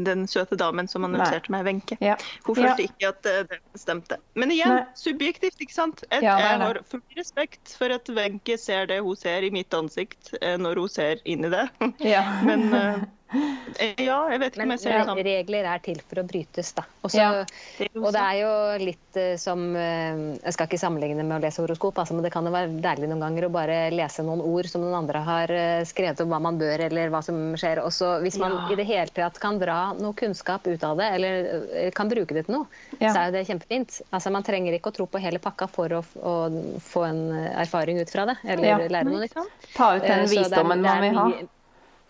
den 0.04 0.28
søte 0.30 0.56
damen 0.60 0.88
som 0.88 1.04
annonserte 1.08 1.50
meg, 1.54 1.66
Wenche. 1.66 1.98
Ja. 2.02 2.16
Hun 2.46 2.56
Ja. 2.56 2.68
følte 2.76 2.84
ikke 2.86 3.08
at 3.10 3.26
eh, 3.26 3.44
det 3.50 3.60
stemte. 3.82 4.18
Men 4.36 4.52
igjen, 4.52 4.76
Nei. 4.76 4.86
subjektivt, 4.96 5.58
ikke 5.62 5.74
sant? 5.74 6.04
Jeg, 6.12 6.22
Ja, 6.24 6.38
jeg 6.38 6.60
har 6.62 6.80
full 6.86 7.02
respekt 7.18 7.76
for 7.78 7.90
at 7.90 8.08
Wenche 8.10 8.58
ser 8.58 8.86
det 8.86 9.02
hun 9.02 9.16
ser 9.16 9.42
i 9.44 9.50
mitt 9.50 9.74
ansikt, 9.74 10.34
eh, 10.42 10.58
når 10.58 10.76
hun 10.84 10.90
ser 10.90 11.18
inn 11.26 11.46
i 11.46 11.50
det. 11.50 11.70
Ja. 12.00 12.22
Men 12.46 12.74
eh, 12.74 13.02
ja, 13.34 14.18
jeg 14.30 14.40
vet 14.42 14.54
ikke 14.54 14.66
om 14.68 14.72
jeg 14.76 14.82
ser 14.84 15.00
det 15.00 15.06
men 15.10 15.20
regler 15.26 15.68
er 15.72 15.82
til 15.84 16.00
for 16.06 16.22
å 16.22 16.24
brytes, 16.28 16.70
da. 16.78 16.84
Også, 17.06 17.18
Ja. 17.18 17.46
Det 17.78 17.90
Og 17.98 18.12
det 18.14 18.22
er 18.22 18.38
jo 18.38 18.52
litt 18.84 19.18
uh, 19.18 19.36
som 19.42 19.64
uh, 19.74 20.38
Jeg 20.38 20.54
skal 20.54 20.68
ikke 20.68 20.80
sammenligne 20.82 21.26
med 21.26 21.40
å 21.40 21.42
lese 21.44 21.64
horoskop, 21.64 21.98
altså, 21.98 22.14
men 22.14 22.26
det 22.26 22.34
kan 22.34 22.46
jo 22.46 22.54
være 22.54 22.76
deilig 22.84 23.10
noen 23.10 23.24
ganger 23.24 23.48
å 23.48 23.52
bare 23.54 23.78
lese 23.94 24.26
noen 24.26 24.44
ord 24.46 24.70
som 24.70 24.84
noen 24.86 25.00
andre 25.02 25.24
har 25.26 25.54
uh, 25.54 25.86
skrevet 25.88 26.22
om 26.22 26.34
hva 26.34 26.42
man 26.46 26.60
bør, 26.62 26.86
eller 26.90 27.14
hva 27.14 27.24
som 27.26 27.40
skjer. 27.60 27.82
Også 27.84 28.20
hvis 28.26 28.38
man 28.42 28.54
Ja. 28.54 28.68
i 28.70 28.78
det 28.78 28.86
hele 28.86 29.10
tatt 29.16 29.40
kan 29.42 29.58
dra 29.62 29.80
noe 29.98 30.14
kunnskap 30.14 30.68
ut 30.68 30.84
av 30.86 31.00
det, 31.02 31.10
eller 31.18 31.92
kan 31.98 32.12
bruke 32.12 32.38
det 32.38 32.46
til 32.46 32.60
noe, 32.60 32.68
Ja. 33.00 33.14
så 33.14 33.18
er 33.24 33.26
jo 33.32 33.38
det 33.40 33.48
kjempefint. 33.50 34.02
Altså, 34.12 34.30
man 34.32 34.46
trenger 34.46 34.78
ikke 34.78 34.94
å 34.94 34.98
tro 35.00 35.08
på 35.10 35.22
hele 35.22 35.42
pakka 35.42 35.68
for 35.72 35.90
å, 35.90 36.04
å 36.22 36.36
få 36.84 37.08
en 37.10 37.24
erfaring 37.50 37.98
ut 38.00 38.14
fra 38.14 38.28
det, 38.30 38.38
eller 38.46 38.68
Ja. 38.76 38.78
lære 38.78 39.10
noe 39.10 39.26
nytt. 39.26 39.38
Ta 39.74 39.96
ut 39.98 40.06
den 40.06 40.30
visdommen 40.30 40.86
man 40.86 41.02
vil 41.02 41.18
ha. 41.18 41.28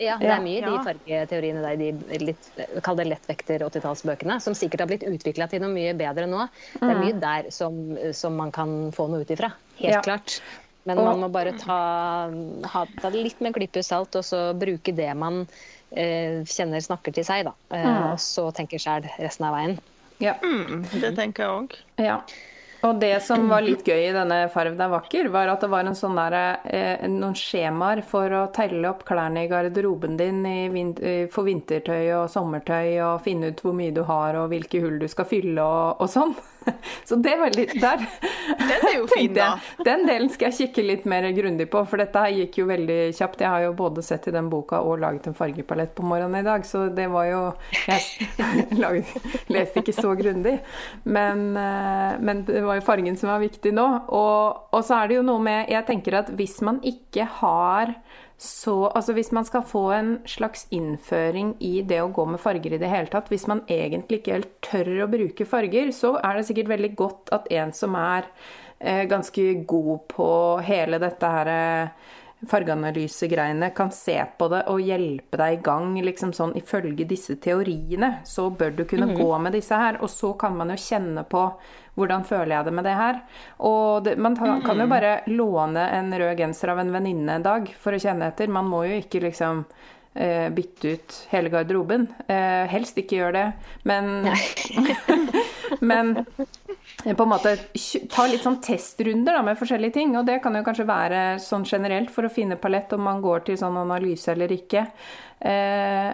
Ja, 0.04 0.16
det 0.20 0.30
er 0.30 0.42
mye 0.44 0.58
i 0.58 0.64
de 0.64 0.74
fargeteoriene 0.84 1.62
der, 1.64 1.76
de 1.80 2.18
litt, 2.24 2.48
kall 2.84 2.98
det 3.00 3.06
lettvekter 3.10 3.64
80-tallsbøkene, 3.68 4.36
som 4.44 4.54
sikkert 4.58 4.84
har 4.84 4.90
blitt 4.90 5.06
utvikla 5.08 5.48
til 5.50 5.62
noe 5.64 5.72
mye 5.72 5.94
bedre 5.98 6.26
nå. 6.30 6.44
Det 6.76 6.90
er 6.90 7.00
mye 7.00 7.16
der 7.22 7.48
som, 7.54 7.78
som 8.16 8.36
man 8.36 8.52
kan 8.54 8.74
få 8.94 9.08
noe 9.12 9.24
ut 9.24 9.32
ifra. 9.34 9.52
Helt 9.80 9.94
Ja. 9.98 10.02
klart. 10.04 10.38
Men 10.84 10.98
man 11.00 11.16
må 11.22 11.30
bare 11.32 11.54
ta, 11.56 11.76
ha, 12.68 12.80
ta 13.00 13.10
det 13.10 13.22
litt 13.24 13.38
med 13.40 13.48
en 13.54 13.54
klype 13.56 13.80
salt, 13.82 14.14
og 14.20 14.24
så 14.28 14.50
bruke 14.52 14.92
det 14.92 15.08
man 15.16 15.46
eh, 15.96 16.42
kjenner 16.44 16.82
snakker 16.84 17.14
til 17.16 17.24
seg, 17.24 17.46
da. 17.48 17.54
Eh, 17.72 18.12
Og 18.12 18.18
så 18.20 18.50
tenker 18.52 18.76
sjæl 18.82 19.06
resten 19.16 19.46
av 19.48 19.54
veien. 19.56 19.78
Ja. 20.20 20.34
Mm, 20.44 20.84
det 21.00 21.14
tenker 21.16 21.42
jeg 21.46 21.54
òg. 21.62 21.78
Ja. 22.04 22.18
Og 22.84 22.98
det 23.00 23.14
som 23.24 23.46
var 23.48 23.64
litt 23.64 23.86
gøy 23.88 24.10
i 24.10 24.12
denne 24.12 24.42
Farv 24.52 24.74
deg 24.76 24.90
vakker, 24.92 25.28
var 25.32 25.48
at 25.48 25.62
det 25.64 25.70
var 25.72 25.88
sånn 25.96 26.18
der, 26.18 26.36
eh, 26.68 27.06
noen 27.08 27.36
skjemaer 27.38 28.02
for 28.04 28.28
å 28.28 28.42
telle 28.52 28.90
opp 28.90 29.06
klærne 29.08 29.46
i 29.46 29.48
garderoben 29.48 30.18
din 30.20 30.44
i 30.44 30.68
vin 30.68 30.92
eh, 31.00 31.24
for 31.32 31.48
vintertøy 31.48 32.12
og 32.18 32.28
sommertøy, 32.32 33.00
og 33.06 33.22
finne 33.24 33.54
ut 33.54 33.62
hvor 33.64 33.76
mye 33.76 33.94
du 33.94 34.02
har 34.04 34.36
og 34.36 34.50
hvilke 34.52 34.82
hull 34.84 34.98
du 35.00 35.08
skal 35.08 35.28
fylle 35.30 35.64
og, 35.64 36.02
og 36.04 36.12
sånn. 36.12 36.36
Så 37.08 37.16
det 37.16 37.34
var 37.36 37.54
litt 37.56 37.74
der. 37.80 38.04
Den 38.58 38.86
er 38.88 38.94
jo 38.96 39.06
fin, 39.14 39.32
da. 39.34 39.54
jeg, 39.54 39.84
Den 39.86 40.04
delen 40.08 40.30
skal 40.32 40.50
jeg 40.50 40.58
kikke 40.68 40.84
litt 40.86 41.06
mer 41.10 41.26
grundig 41.36 41.68
på, 41.72 41.82
for 41.88 42.00
dette 42.00 42.24
her 42.24 42.34
gikk 42.40 42.60
jo 42.62 42.68
veldig 42.70 42.98
kjapt. 43.16 43.44
Jeg 43.44 43.52
har 43.52 43.66
jo 43.66 43.74
både 43.78 44.04
sett 44.06 44.28
i 44.30 44.34
den 44.34 44.50
boka 44.52 44.80
og 44.84 45.00
laget 45.04 45.28
en 45.30 45.36
fargepalett 45.36 45.94
på 45.96 46.06
morgenen 46.06 46.40
i 46.40 46.46
dag, 46.46 46.66
så 46.68 46.86
det 46.94 47.08
var 47.12 47.28
jo 47.30 47.42
Jeg 47.86 48.28
laget, 48.84 49.14
leste 49.52 49.82
ikke 49.82 49.96
så 49.96 50.14
grundig, 50.18 50.58
men, 51.04 51.46
eh, 51.60 52.18
men 52.20 52.44
det 52.48 52.64
var 52.64 52.80
jo 52.80 52.86
fargen 52.86 53.18
som 53.20 53.32
var 53.32 53.42
viktig 53.44 53.74
nå. 53.74 53.86
Og, 54.14 54.68
og 54.74 54.84
så 54.84 55.02
er 55.02 55.10
det 55.10 55.20
jo 55.20 55.26
noe 55.26 55.42
med 55.42 55.72
Jeg 55.72 55.86
tenker 55.88 56.20
at 56.22 56.30
hvis 56.34 56.60
man 56.64 56.80
ikke 56.84 57.26
har 57.40 57.94
så 58.44 58.74
Altså 58.90 59.14
hvis 59.16 59.32
man 59.32 59.46
skal 59.48 59.64
få 59.66 59.84
en 59.96 60.10
slags 60.28 60.66
innføring 60.74 61.54
i 61.64 61.82
det 61.86 62.00
å 62.02 62.10
gå 62.14 62.26
med 62.28 62.42
farger 62.42 62.76
i 62.76 62.80
det 62.80 62.90
hele 62.90 63.10
tatt, 63.12 63.30
hvis 63.32 63.46
man 63.50 63.64
egentlig 63.70 64.20
ikke 64.20 64.36
helt 64.36 64.52
tør 64.64 64.90
å 65.04 65.10
bruke 65.10 65.46
farger, 65.48 65.90
så 65.96 66.14
er 66.20 66.38
det 66.38 66.46
sikkert 66.48 66.72
veldig 66.74 66.92
godt 66.98 67.32
at 67.36 67.48
en 67.54 67.72
som 67.76 67.96
er 67.98 68.28
eh, 68.78 69.04
ganske 69.10 69.46
god 69.68 70.04
på 70.12 70.28
hele 70.66 71.00
dette 71.02 71.32
her 71.36 71.52
eh, 71.54 72.12
fargeanalysegreiene, 72.50 73.70
kan 73.76 73.92
se 73.94 74.16
på 74.38 74.48
det 74.52 74.64
og 74.72 74.82
hjelpe 74.82 75.38
deg 75.40 75.58
i 75.58 75.62
gang, 75.64 75.94
liksom 76.04 76.34
sånn 76.36 76.54
ifølge 76.58 77.06
disse 77.08 77.36
teoriene, 77.42 78.20
så 78.28 78.48
bør 78.50 78.76
du 78.78 78.84
kunne 78.88 79.14
gå 79.16 79.30
med 79.38 79.56
disse 79.56 79.78
her. 79.78 80.00
Og 80.02 80.12
så 80.12 80.32
kan 80.40 80.56
man 80.58 80.72
jo 80.74 80.78
kjenne 80.80 81.26
på 81.28 81.46
hvordan 81.94 82.24
føler 82.26 82.56
jeg 82.56 82.66
det 82.66 82.74
med 82.74 82.88
det 82.88 82.94
her. 82.98 83.20
Og 83.66 84.04
det, 84.06 84.16
man 84.18 84.36
ta, 84.38 84.56
kan 84.64 84.80
jo 84.82 84.90
bare 84.90 85.16
låne 85.30 85.88
en 85.94 86.14
rød 86.14 86.38
genser 86.40 86.74
av 86.74 86.82
en 86.82 86.94
venninne 86.94 87.38
en 87.38 87.46
dag 87.46 87.68
for 87.80 87.94
å 87.94 88.00
kjenne 88.02 88.32
etter. 88.32 88.50
Man 88.50 88.70
må 88.70 88.84
jo 88.88 88.98
ikke 88.98 89.22
liksom 89.28 89.62
eh, 90.14 90.50
bytte 90.54 90.96
ut 90.96 91.20
hele 91.30 91.52
garderoben. 91.54 92.08
Eh, 92.26 92.64
helst 92.74 92.98
ikke 92.98 93.20
gjør 93.22 93.38
det, 93.38 93.46
men 93.86 94.26
Men 95.80 96.24
på 97.02 97.22
en 97.26 97.28
måte 97.28 97.56
ta 98.12 98.26
litt 98.30 98.44
sånn 98.44 98.60
testrunder 98.64 99.36
da, 99.36 99.42
med 99.44 99.58
forskjellige 99.60 99.96
ting. 99.98 100.14
Og 100.18 100.26
det 100.28 100.40
kan 100.44 100.54
jo 100.56 100.64
kanskje 100.66 100.88
være 100.88 101.22
sånn 101.42 101.66
generelt 101.68 102.12
for 102.14 102.26
å 102.26 102.32
finne 102.32 102.60
palett 102.60 102.92
om 102.96 103.04
man 103.04 103.24
går 103.24 103.48
til 103.48 103.58
sånn 103.60 103.76
analyse 103.80 104.30
eller 104.32 104.54
ikke. 104.54 104.86
Eh, 105.44 106.12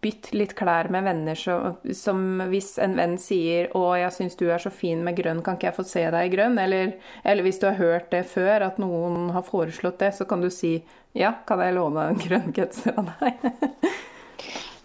bytt 0.00 0.30
litt 0.36 0.54
klær 0.58 0.90
med 0.94 1.06
venner 1.08 1.38
som, 1.38 1.78
som 1.96 2.20
hvis 2.52 2.76
en 2.82 2.94
venn 2.98 3.16
sier 3.18 3.68
'Å, 3.74 3.82
jeg 3.98 4.14
syns 4.14 4.38
du 4.38 4.46
er 4.50 4.62
så 4.62 4.70
fin 4.70 5.02
med 5.04 5.16
grønn, 5.18 5.42
kan 5.42 5.58
ikke 5.58 5.70
jeg 5.72 5.78
få 5.78 5.86
se 5.86 6.04
deg 6.10 6.28
i 6.28 6.34
grønn?' 6.36 6.58
Eller, 6.62 6.92
eller 7.24 7.42
hvis 7.42 7.58
du 7.58 7.66
har 7.66 7.80
hørt 7.80 8.10
det 8.14 8.24
før, 8.30 8.62
at 8.68 8.78
noen 8.78 9.30
har 9.34 9.42
foreslått 9.42 9.98
det, 9.98 10.14
så 10.14 10.28
kan 10.28 10.40
du 10.40 10.50
si 10.50 10.84
'Ja, 11.14 11.32
kan 11.46 11.58
jeg 11.58 11.74
låne 11.74 12.10
en 12.10 12.22
grønn 12.26 12.52
genser 12.54 12.94
av 12.98 13.10
deg?' 13.18 13.97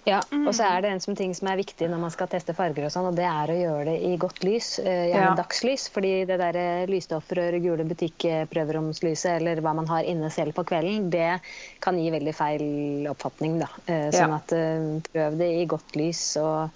Ja, 0.06 0.18
og 0.36 0.50
så 0.52 0.66
er 0.68 0.82
det 0.84 0.90
en 0.92 1.00
som 1.00 1.16
ting 1.16 1.32
som 1.38 1.48
er 1.48 1.56
viktig 1.62 1.88
når 1.88 2.02
man 2.02 2.12
skal 2.12 2.28
teste 2.28 2.52
farger 2.58 2.90
og 2.90 2.92
sånn, 2.92 3.06
og 3.08 3.16
det 3.16 3.24
er 3.24 3.54
å 3.54 3.56
gjøre 3.56 3.86
det 3.88 3.96
i 4.04 4.18
godt 4.20 4.44
lys, 4.44 4.74
eh, 4.84 5.06
gjerne 5.14 5.30
Ja. 5.30 5.36
dagslys. 5.40 5.86
Fordi 5.96 6.12
det 6.28 6.38
der 6.42 6.58
eh, 6.60 6.86
lysstoffrør, 6.92 7.56
gule 7.64 7.86
butikkprøveromslyset 7.88 9.38
eller 9.40 9.62
hva 9.64 9.74
man 9.80 9.88
har 9.88 10.04
inne 10.04 10.30
selv 10.34 10.54
på 10.58 10.66
kvelden, 10.68 11.10
det 11.14 11.40
kan 11.80 11.98
gi 11.98 12.12
veldig 12.12 12.36
feil 12.36 13.08
oppfatning, 13.14 13.60
da. 13.64 13.70
Eh, 13.88 14.10
Sånn 14.12 14.36
at 14.36 14.52
prøv 15.14 15.38
det 15.40 15.50
i 15.62 15.66
godt 15.72 15.96
lys 15.96 16.36
og 16.38 16.70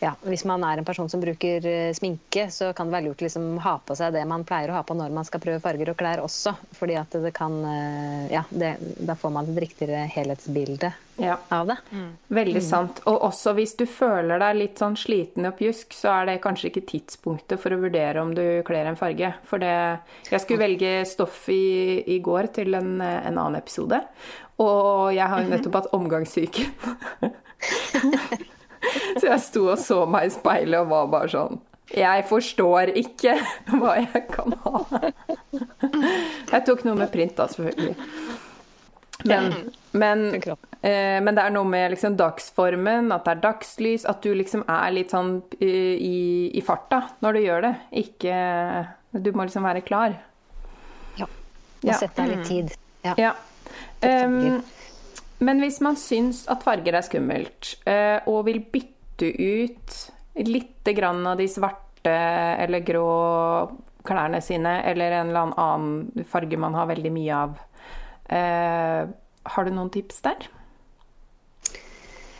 ja, 0.00 0.14
hvis 0.24 0.46
man 0.48 0.62
er 0.64 0.80
en 0.80 0.86
person 0.88 1.10
som 1.12 1.20
bruker 1.20 1.64
eh, 1.68 1.90
sminke, 1.96 2.46
så 2.52 2.70
kan 2.76 2.88
det 2.88 2.94
være 2.96 3.04
lurt 3.10 3.20
å 3.20 3.26
liksom 3.26 3.58
ha 3.60 3.74
på 3.84 3.96
seg 3.98 4.14
det 4.16 4.22
man 4.28 4.46
pleier 4.48 4.70
å 4.72 4.78
ha 4.78 4.82
på 4.88 4.94
når 4.96 5.12
man 5.12 5.26
skal 5.28 5.42
prøve 5.44 5.60
farger 5.60 5.90
og 5.92 5.98
klær 6.00 6.22
også. 6.24 6.54
fordi 6.78 6.96
at 6.96 7.12
det 7.20 7.32
kan 7.36 7.58
eh, 7.68 8.24
Ja, 8.32 8.42
det, 8.48 8.70
da 9.04 9.16
får 9.20 9.34
man 9.34 9.50
et 9.52 9.60
riktigere 9.66 10.06
helhetsbilde 10.14 10.92
Ja. 11.20 11.36
av 11.52 11.66
det. 11.68 11.76
Veldig 12.32 12.62
sant. 12.64 13.02
Og 13.10 13.18
også 13.28 13.52
hvis 13.58 13.74
du 13.76 13.84
føler 13.84 14.40
deg 14.40 14.56
litt 14.56 14.80
sånn 14.80 14.96
sliten 14.96 15.44
og 15.50 15.58
pjusk, 15.58 15.92
så 15.92 16.14
er 16.14 16.30
det 16.30 16.38
kanskje 16.46 16.70
ikke 16.70 16.86
tidspunktet 16.94 17.60
for 17.60 17.76
å 17.76 17.80
vurdere 17.82 18.22
om 18.24 18.32
du 18.34 18.62
kler 18.64 18.88
en 18.88 18.96
farge. 18.96 19.34
For 19.44 19.60
det 19.60 19.74
Jeg 20.30 20.40
skulle 20.46 20.64
velge 20.64 20.94
stoff 21.10 21.42
i, 21.52 22.00
i 22.08 22.20
går 22.24 22.48
til 22.56 22.72
en, 22.78 22.94
en 23.04 23.36
annen 23.36 23.60
episode, 23.60 24.00
og 24.60 25.12
jeg 25.12 25.28
har 25.28 25.44
jo 25.44 25.52
nettopp 25.52 25.76
hatt 25.82 25.92
omgangssyke. 25.96 26.64
så 29.20 29.26
jeg 29.26 29.42
sto 29.44 29.66
og 29.72 29.80
så 29.80 30.04
meg 30.10 30.28
i 30.28 30.34
speilet 30.34 30.80
og 30.80 30.92
var 30.92 31.10
bare 31.12 31.32
sånn 31.32 31.60
Jeg 31.96 32.24
forstår 32.30 32.92
ikke 33.00 33.34
hva 33.80 33.96
jeg 33.98 34.22
kan 34.30 34.54
ha. 34.64 34.84
Jeg 36.52 36.62
tok 36.68 36.84
noe 36.86 36.98
med 37.00 37.10
print, 37.12 37.34
da, 37.38 37.48
selvfølgelig. 37.50 37.96
Men, 39.24 39.50
men, 39.92 40.22
eh, 40.34 41.18
men 41.20 41.34
det 41.36 41.42
er 41.42 41.52
noe 41.52 41.68
med 41.68 41.92
liksom 41.94 42.16
dagsformen, 42.16 43.10
at 43.12 43.26
det 43.26 43.34
er 43.34 43.42
dagslys, 43.42 44.06
at 44.08 44.22
du 44.24 44.32
liksom 44.36 44.64
er 44.70 44.94
litt 44.94 45.12
sånn 45.12 45.40
eh, 45.58 45.96
i, 45.98 46.20
i 46.56 46.62
farta 46.64 47.02
når 47.24 47.36
du 47.36 47.42
gjør 47.44 47.66
det. 47.66 47.74
Ikke 48.04 48.40
Du 49.10 49.32
må 49.34 49.44
liksom 49.44 49.66
være 49.66 49.82
klar. 49.84 50.14
Ja. 51.18 51.26
Ja. 51.82 51.92
Og 51.92 51.96
sette 51.98 52.22
deg 52.22 52.36
litt 52.36 52.46
tid. 52.48 52.76
Ja. 53.04 53.16
Ja. 53.18 53.32
Um, 54.00 54.60
men 55.40 55.62
hvis 55.62 55.80
man 55.84 55.96
syns 55.96 56.44
at 56.52 56.64
farger 56.64 56.96
er 56.96 57.06
skummelt, 57.06 57.74
eh, 57.88 58.18
og 58.28 58.44
vil 58.48 58.60
bytte 58.72 59.30
ut 59.30 59.96
litt 60.46 60.90
grann 60.96 61.24
av 61.26 61.40
de 61.40 61.48
svarte 61.50 62.12
eller 62.12 62.84
grå 62.84 63.08
klærne 64.06 64.40
sine, 64.44 64.78
eller 64.88 65.16
en 65.18 65.32
eller 65.32 65.56
annen 65.60 66.24
farge 66.28 66.60
man 66.60 66.76
har 66.76 66.88
veldig 66.92 67.12
mye 67.12 67.42
av, 67.44 67.58
eh, 68.28 69.02
har 69.54 69.64
du 69.64 69.72
noen 69.72 69.92
tips 69.92 70.22
der? 70.24 70.48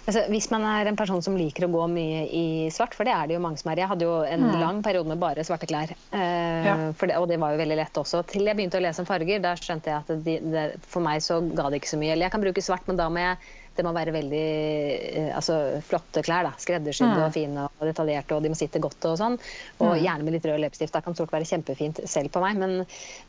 Altså, 0.08 0.22
hvis 0.32 0.46
man 0.50 0.64
er 0.64 0.88
en 0.90 0.96
person 0.98 1.20
som 1.22 1.36
liker 1.36 1.66
å 1.66 1.70
gå 1.70 1.82
mye 1.92 2.22
i 2.34 2.44
svart, 2.72 2.94
for 2.96 3.04
det 3.06 3.12
er 3.14 3.28
det 3.28 3.36
jo 3.36 3.42
mange 3.44 3.60
som 3.60 3.70
er. 3.70 3.82
Jeg 3.82 3.90
hadde 3.92 4.06
jo 4.08 4.14
en 4.26 4.46
lang 4.58 4.80
periode 4.82 5.06
med 5.12 5.20
bare 5.22 5.44
svarte 5.46 5.68
klær. 5.70 5.92
Eh, 6.12 6.64
Ja. 6.66 6.74
for 6.96 7.06
det, 7.06 7.16
og 7.20 7.28
det 7.28 7.38
var 7.38 7.52
jo 7.52 7.60
veldig 7.60 7.76
lett 7.76 8.00
også. 8.00 8.24
Til 8.26 8.48
jeg 8.48 8.56
begynte 8.56 8.80
å 8.80 8.82
lese 8.82 9.00
om 9.04 9.06
farger, 9.06 9.40
da 9.44 9.54
skjønte 9.60 9.92
jeg 9.92 9.96
at 10.00 10.24
de, 10.24 10.38
det, 10.50 10.64
for 10.88 11.04
meg 11.04 11.20
så 11.22 11.38
ga 11.54 11.68
det 11.70 11.80
ikke 11.82 11.92
så 11.94 11.98
mye. 12.00 12.12
Eller 12.12 12.26
jeg 12.26 12.32
kan 12.32 12.40
bruke 12.42 12.62
svart, 12.64 12.86
men 12.88 12.96
da 12.96 13.08
må 13.12 13.18
jeg 13.22 13.36
det 13.76 13.84
må 13.86 13.92
være 13.94 14.12
veldig 14.14 14.42
eh, 14.42 15.30
altså, 15.36 15.56
flotte 15.86 16.22
klær. 16.26 16.46
da, 16.48 16.52
Skreddersydde 16.60 17.22
og 17.24 17.34
fine 17.34 17.66
og 17.68 17.86
detaljerte, 17.86 18.36
og 18.36 18.44
de 18.44 18.52
må 18.52 18.58
sitte 18.58 18.82
godt 18.82 19.06
og 19.08 19.16
sånn. 19.20 19.38
Og 19.84 19.94
gjerne 20.00 20.26
med 20.26 20.36
litt 20.36 20.48
rød 20.48 20.60
leppestift. 20.64 20.94
Det 20.96 21.04
kan 21.06 21.16
stort 21.16 21.32
være 21.34 21.48
kjempefint 21.48 22.02
selv 22.10 22.32
på 22.34 22.42
meg. 22.44 22.60
Men, 22.60 22.84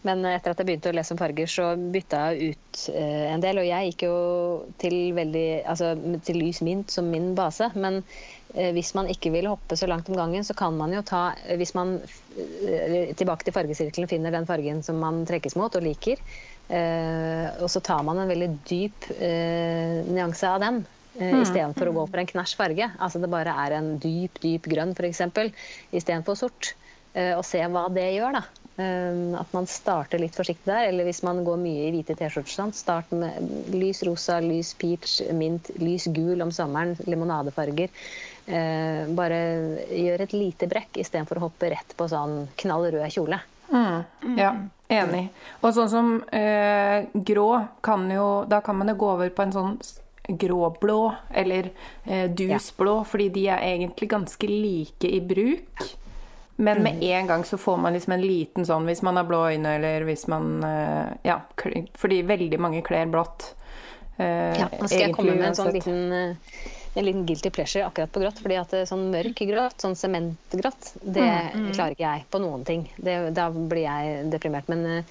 men 0.08 0.26
etter 0.34 0.54
at 0.54 0.62
jeg 0.62 0.72
begynte 0.72 0.92
å 0.92 0.98
lese 0.98 1.16
om 1.16 1.22
farger, 1.22 1.50
så 1.52 1.72
bytta 1.94 2.26
jeg 2.32 2.56
ut 2.56 2.84
eh, 2.96 3.26
en 3.32 3.46
del. 3.46 3.62
Og 3.62 3.70
jeg 3.70 3.92
gikk 3.92 4.06
jo 4.10 4.20
til 4.82 5.00
veldig 5.18 5.48
altså 5.72 5.94
til 6.28 6.42
lys 6.42 6.62
mint 6.66 6.94
som 6.94 7.12
min 7.14 7.32
base. 7.38 7.72
Men 7.78 8.02
eh, 8.56 8.72
hvis 8.76 8.94
man 8.98 9.12
ikke 9.14 9.34
vil 9.36 9.50
hoppe 9.52 9.78
så 9.80 9.90
langt 9.90 10.10
om 10.12 10.20
gangen, 10.20 10.48
så 10.48 10.58
kan 10.58 10.78
man 10.80 10.96
jo 10.96 11.06
ta 11.06 11.30
Hvis 11.60 11.76
man 11.78 12.00
tilbake 12.32 13.44
til 13.44 13.52
fargesirkelen 13.52 14.08
finner 14.08 14.32
den 14.32 14.46
fargen 14.48 14.80
som 14.86 15.02
man 15.04 15.26
trekkes 15.28 15.58
mot 15.60 15.76
og 15.76 15.84
liker, 15.84 16.20
og 16.70 17.70
så 17.72 17.82
tar 17.84 18.04
man 18.08 18.22
en 18.22 18.30
veldig 18.32 18.50
dyp 18.70 19.10
eh, 19.18 20.02
nyanse 20.08 20.48
av 20.48 20.62
den. 20.64 20.84
Uh, 21.12 21.42
Istedenfor 21.42 21.90
å 21.90 21.96
gå 21.98 22.06
for 22.08 22.22
en 22.22 22.30
knæsj 22.30 22.54
farge. 22.56 22.88
Altså 23.04 23.20
det 23.20 23.32
bare 23.32 23.56
er 23.66 23.76
en 23.76 23.98
dyp, 24.00 24.40
dyp 24.44 24.70
grønn 24.72 24.94
f.eks. 24.96 25.26
istedenfor 25.92 26.40
sort. 26.40 26.74
Eh, 27.12 27.34
og 27.36 27.44
se 27.44 27.60
hva 27.68 27.88
det 27.92 28.08
gjør, 28.16 28.38
da. 28.38 28.42
Eh, 28.80 29.22
at 29.36 29.52
man 29.56 29.68
starter 29.68 30.22
litt 30.22 30.38
forsiktig 30.38 30.70
der. 30.70 30.88
Eller 30.90 31.08
hvis 31.08 31.22
man 31.28 31.44
går 31.48 31.60
mye 31.60 31.90
i 31.90 31.94
hvite 31.96 32.16
T-skjorter, 32.20 32.54
sånn, 32.56 32.76
start 32.76 33.12
med 33.16 33.74
lys 33.76 34.04
rosa, 34.08 34.40
lys 34.44 34.74
peach, 34.80 35.20
mint, 35.36 35.74
lys 35.82 36.08
gul 36.16 36.44
om 36.46 36.54
sommeren, 36.56 36.96
limonadefarger. 37.08 37.92
Eh, 38.48 39.04
bare 39.18 39.42
gjør 39.92 40.26
et 40.26 40.36
lite 40.36 40.70
brekk 40.72 41.02
istedenfor 41.04 41.40
å 41.40 41.50
hoppe 41.50 41.74
rett 41.76 41.96
på 41.98 42.08
sånn 42.12 42.46
knall 42.64 42.90
rød 42.96 43.12
kjole. 43.14 43.44
Ja, 43.72 44.56
enig. 44.92 45.26
Og 45.62 45.74
sånn 45.76 45.90
som 45.92 46.12
eh, 46.36 47.08
grå 47.14 47.50
kan 47.86 48.06
jo 48.12 48.28
Da 48.50 48.62
kan 48.66 48.78
man 48.78 48.92
jo 48.92 48.96
gå 49.00 49.10
over 49.16 49.30
på 49.34 49.46
en 49.46 49.54
sånn 49.56 49.74
gråblå 50.32 51.00
eller 51.34 51.72
eh, 52.06 52.28
dusblå, 52.30 53.00
fordi 53.10 53.30
de 53.34 53.48
er 53.52 53.64
egentlig 53.72 54.10
ganske 54.12 54.48
like 54.48 55.10
i 55.10 55.20
bruk. 55.22 55.82
Men 56.62 56.84
med 56.84 57.02
en 57.04 57.28
gang 57.28 57.44
så 57.48 57.58
får 57.58 57.78
man 57.82 57.96
liksom 57.98 58.14
en 58.14 58.22
liten 58.22 58.68
sånn 58.68 58.86
hvis 58.86 59.02
man 59.02 59.18
har 59.18 59.26
blå 59.26 59.40
øyne, 59.50 59.76
eller 59.80 60.06
hvis 60.06 60.28
man 60.30 60.62
eh, 60.64 61.08
Ja, 61.26 61.40
fordi 61.98 62.22
veldig 62.30 62.60
mange 62.62 62.84
kler 62.86 63.10
blått. 63.10 63.56
Eh, 64.18 64.54
Ja, 64.60 64.68
nå 64.78 64.88
skal 64.88 65.08
jeg 65.08 65.16
komme 65.18 65.34
med 65.40 65.48
en 65.50 65.58
sånn 65.58 65.74
liten, 65.74 66.04
eh, 66.14 66.36
en 66.94 67.06
liten 67.06 67.26
guilty 67.26 67.50
pleasure 67.50 67.86
akkurat 67.86 68.12
på 68.12 68.20
grått. 68.24 68.40
fordi 68.44 68.58
at 68.60 68.74
eh, 68.74 68.86
sånn 68.90 69.10
mørk 69.14 69.40
grått, 69.48 69.78
sånn 69.84 69.96
sementgrått, 69.96 70.94
det 71.02 71.28
klarer 71.76 71.96
ikke 71.96 72.08
jeg 72.08 72.26
på 72.34 72.42
noen 72.44 72.66
ting. 72.68 72.88
Det, 72.98 73.16
da 73.38 73.50
blir 73.52 73.86
jeg 73.86 74.26
deprimert. 74.34 74.68
Men, 74.72 74.86
eh, 74.86 75.04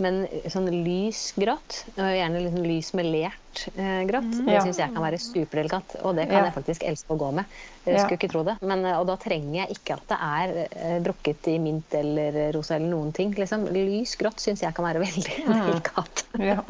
men 0.00 0.22
sånn 0.52 0.68
lys 0.70 1.32
grått, 1.36 1.82
og 1.96 2.08
gjerne 2.12 2.40
litt 2.40 2.52
sånn 2.56 2.68
lys 2.68 2.90
melert 2.96 3.62
eh, 3.76 4.02
grått, 4.08 4.32
det 4.46 4.52
Ja. 4.56 4.62
syns 4.64 4.78
jeg 4.80 4.92
kan 4.94 5.02
være 5.04 5.20
superdelikat. 5.20 5.96
Og 6.04 6.16
det 6.16 6.28
kan 6.28 6.38
Ja. 6.38 6.44
jeg 6.50 6.54
faktisk 6.56 6.84
elske 6.84 7.12
å 7.14 7.18
gå 7.20 7.32
med. 7.34 7.44
Jeg 7.86 7.94
Ja. 7.96 8.04
skulle 8.04 8.18
ikke 8.18 8.32
tro 8.32 8.42
det. 8.44 8.56
Men, 8.62 8.84
og 8.96 9.06
da 9.06 9.16
trenger 9.16 9.66
jeg 9.66 9.76
ikke 9.76 9.94
at 9.96 10.06
det 10.08 10.18
er 10.20 11.00
brukket 11.00 11.48
i 11.48 11.58
mint 11.58 11.94
eller 11.94 12.52
rosa 12.52 12.76
eller 12.76 12.88
noen 12.90 13.12
ting. 13.12 13.32
Liksom. 13.32 13.68
Lys 13.72 14.16
grått 14.16 14.40
syns 14.40 14.60
jeg 14.60 14.74
kan 14.74 14.84
være 14.84 15.04
veldig 15.04 15.36
delikat. 15.46 16.24
Ja. 16.38 16.62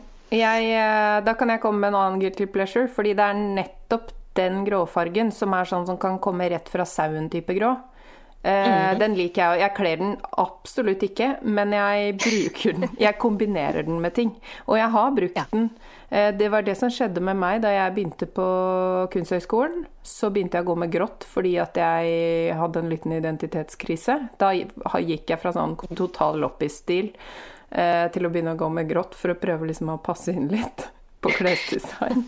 Jeg, 0.34 0.68
eh, 0.74 1.20
da 1.24 1.34
kan 1.38 1.52
jeg 1.52 1.60
komme 1.62 1.78
med 1.84 1.92
en 1.94 2.00
annen 2.00 2.20
guilty 2.22 2.46
pleasure, 2.50 2.88
fordi 2.90 3.14
det 3.14 3.24
er 3.30 3.40
nettopp 3.60 4.10
den 4.34 4.64
gråfargen 4.66 5.30
som 5.32 5.52
er 5.54 5.68
sånn 5.70 5.86
som 5.86 5.98
kan 6.02 6.18
komme 6.18 6.48
rett 6.50 6.68
fra 6.72 6.82
sauen-type 6.88 7.54
grå. 7.54 7.74
Eh, 8.44 8.94
Den 8.98 9.14
liker 9.16 9.40
jeg, 9.40 9.50
og 9.54 9.60
jeg 9.62 9.74
kler 9.76 9.96
den 10.02 10.16
absolutt 10.42 11.04
ikke, 11.06 11.28
men 11.48 11.70
jeg 11.72 12.16
bruker 12.20 12.74
den. 12.76 12.90
Jeg 13.06 13.16
kombinerer 13.22 13.86
den 13.86 14.02
med 14.04 14.12
ting. 14.18 14.34
Og 14.68 14.76
jeg 14.76 14.90
har 14.92 15.14
brukt 15.16 15.36
Ja. 15.38 15.44
den. 15.52 15.70
Eh, 16.10 16.30
Det 16.32 16.50
var 16.50 16.62
det 16.62 16.76
som 16.76 16.90
skjedde 16.90 17.22
med 17.22 17.36
meg 17.40 17.62
da 17.62 17.68
jeg 17.72 17.94
begynte 17.94 18.26
på 18.26 19.08
Kunsthøgskolen. 19.14 19.86
Så 20.02 20.28
begynte 20.30 20.58
jeg 20.58 20.66
å 20.66 20.74
gå 20.74 20.76
med 20.76 20.92
grått 20.92 21.24
fordi 21.24 21.54
at 21.62 21.74
jeg 21.80 22.52
hadde 22.54 22.76
en 22.82 22.90
liten 22.90 23.12
identitetskrise. 23.16 24.18
Da 24.38 24.52
gikk 24.52 25.26
jeg 25.30 25.40
fra 25.40 25.52
sånn 25.52 25.78
total 25.96 26.36
loppis-stil 26.44 27.14
eh, 27.74 28.06
til 28.14 28.26
å 28.26 28.32
begynne 28.32 28.54
å 28.54 28.60
gå 28.60 28.68
med 28.72 28.90
grått 28.90 29.16
for 29.18 29.34
å 29.34 29.38
prøve 29.38 29.68
liksom 29.70 29.92
å 29.94 30.00
passe 30.02 30.34
inn 30.34 30.48
litt 30.52 30.86
på 31.24 31.32
klesdesign. 31.38 32.24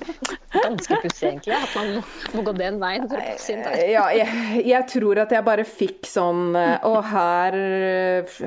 Ganske 0.56 0.98
pussig, 1.02 1.28
egentlig, 1.28 1.56
at 1.56 1.74
man 1.76 1.90
må, 2.32 2.44
gå 2.46 2.54
den 2.56 2.78
veien. 2.80 3.08
for 3.10 3.20
å 3.20 3.24
passe 3.26 3.52
inn 3.52 3.64
der. 3.64 3.82
Ja, 3.92 4.06
jeg, 4.16 4.62
jeg 4.64 4.88
tror 4.92 5.20
at 5.26 5.34
jeg 5.36 5.44
bare 5.46 5.66
fikk 5.68 6.08
sånn 6.08 6.56
og 6.56 6.86
Å, 6.88 7.02
her, 7.10 7.58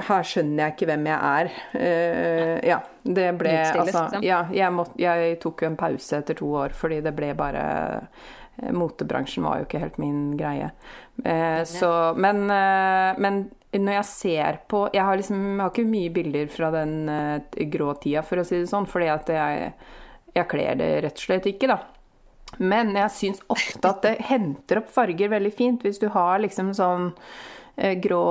her 0.09 0.25
skjønner 0.25 0.63
jeg 0.63 0.75
ikke 0.75 0.89
hvem 0.89 1.05
jeg 1.11 1.19
er. 1.35 1.51
Uh, 1.75 2.55
ja, 2.65 2.79
det 3.03 3.29
ble 3.39 3.53
Altså, 3.59 3.85
liksom. 3.85 4.25
ja, 4.25 4.43
jeg, 4.53 4.73
må, 4.73 4.85
jeg 4.99 5.37
tok 5.41 5.63
jo 5.63 5.69
en 5.71 5.77
pause 5.79 6.19
etter 6.19 6.37
to 6.39 6.49
år 6.61 6.75
fordi 6.77 6.99
det 7.05 7.13
ble 7.17 7.31
bare 7.37 7.63
eh, 8.59 8.73
Motebransjen 8.75 9.45
var 9.47 9.61
jo 9.61 9.67
ikke 9.67 9.81
helt 9.83 9.97
min 10.01 10.35
greie. 10.39 10.71
Eh, 11.23 11.61
så 11.67 12.13
Men, 12.17 12.43
eh, 12.53 13.15
men 13.17 13.43
når 13.77 13.99
jeg 13.99 14.07
ser 14.09 14.59
på 14.71 14.87
Jeg 14.93 15.05
har 15.05 15.19
liksom 15.19 15.41
jeg 15.51 15.61
har 15.61 15.71
ikke 15.73 15.91
mye 15.91 16.13
bilder 16.13 16.49
fra 16.53 16.71
den 16.73 16.95
uh, 17.11 17.65
grå 17.69 17.93
tida, 18.01 18.23
for 18.25 18.41
å 18.41 18.47
si 18.47 18.61
det 18.61 18.71
sånn, 18.71 18.89
fordi 18.89 19.11
at 19.13 19.29
jeg, 19.33 19.71
jeg 20.33 20.49
kler 20.49 20.79
det 20.79 20.91
rett 21.05 21.21
og 21.21 21.25
slett 21.27 21.49
ikke, 21.51 21.69
da. 21.69 21.79
Men 22.57 22.95
jeg 22.97 23.13
syns 23.13 23.43
ofte 23.53 23.91
at 23.91 24.01
det 24.07 24.15
henter 24.25 24.81
opp 24.81 24.89
farger 24.89 25.29
veldig 25.29 25.51
fint 25.53 25.85
hvis 25.85 26.01
du 26.01 26.07
har 26.15 26.41
liksom 26.41 26.73
sånn 26.77 27.11
uh, 27.13 27.93
grå, 28.01 28.23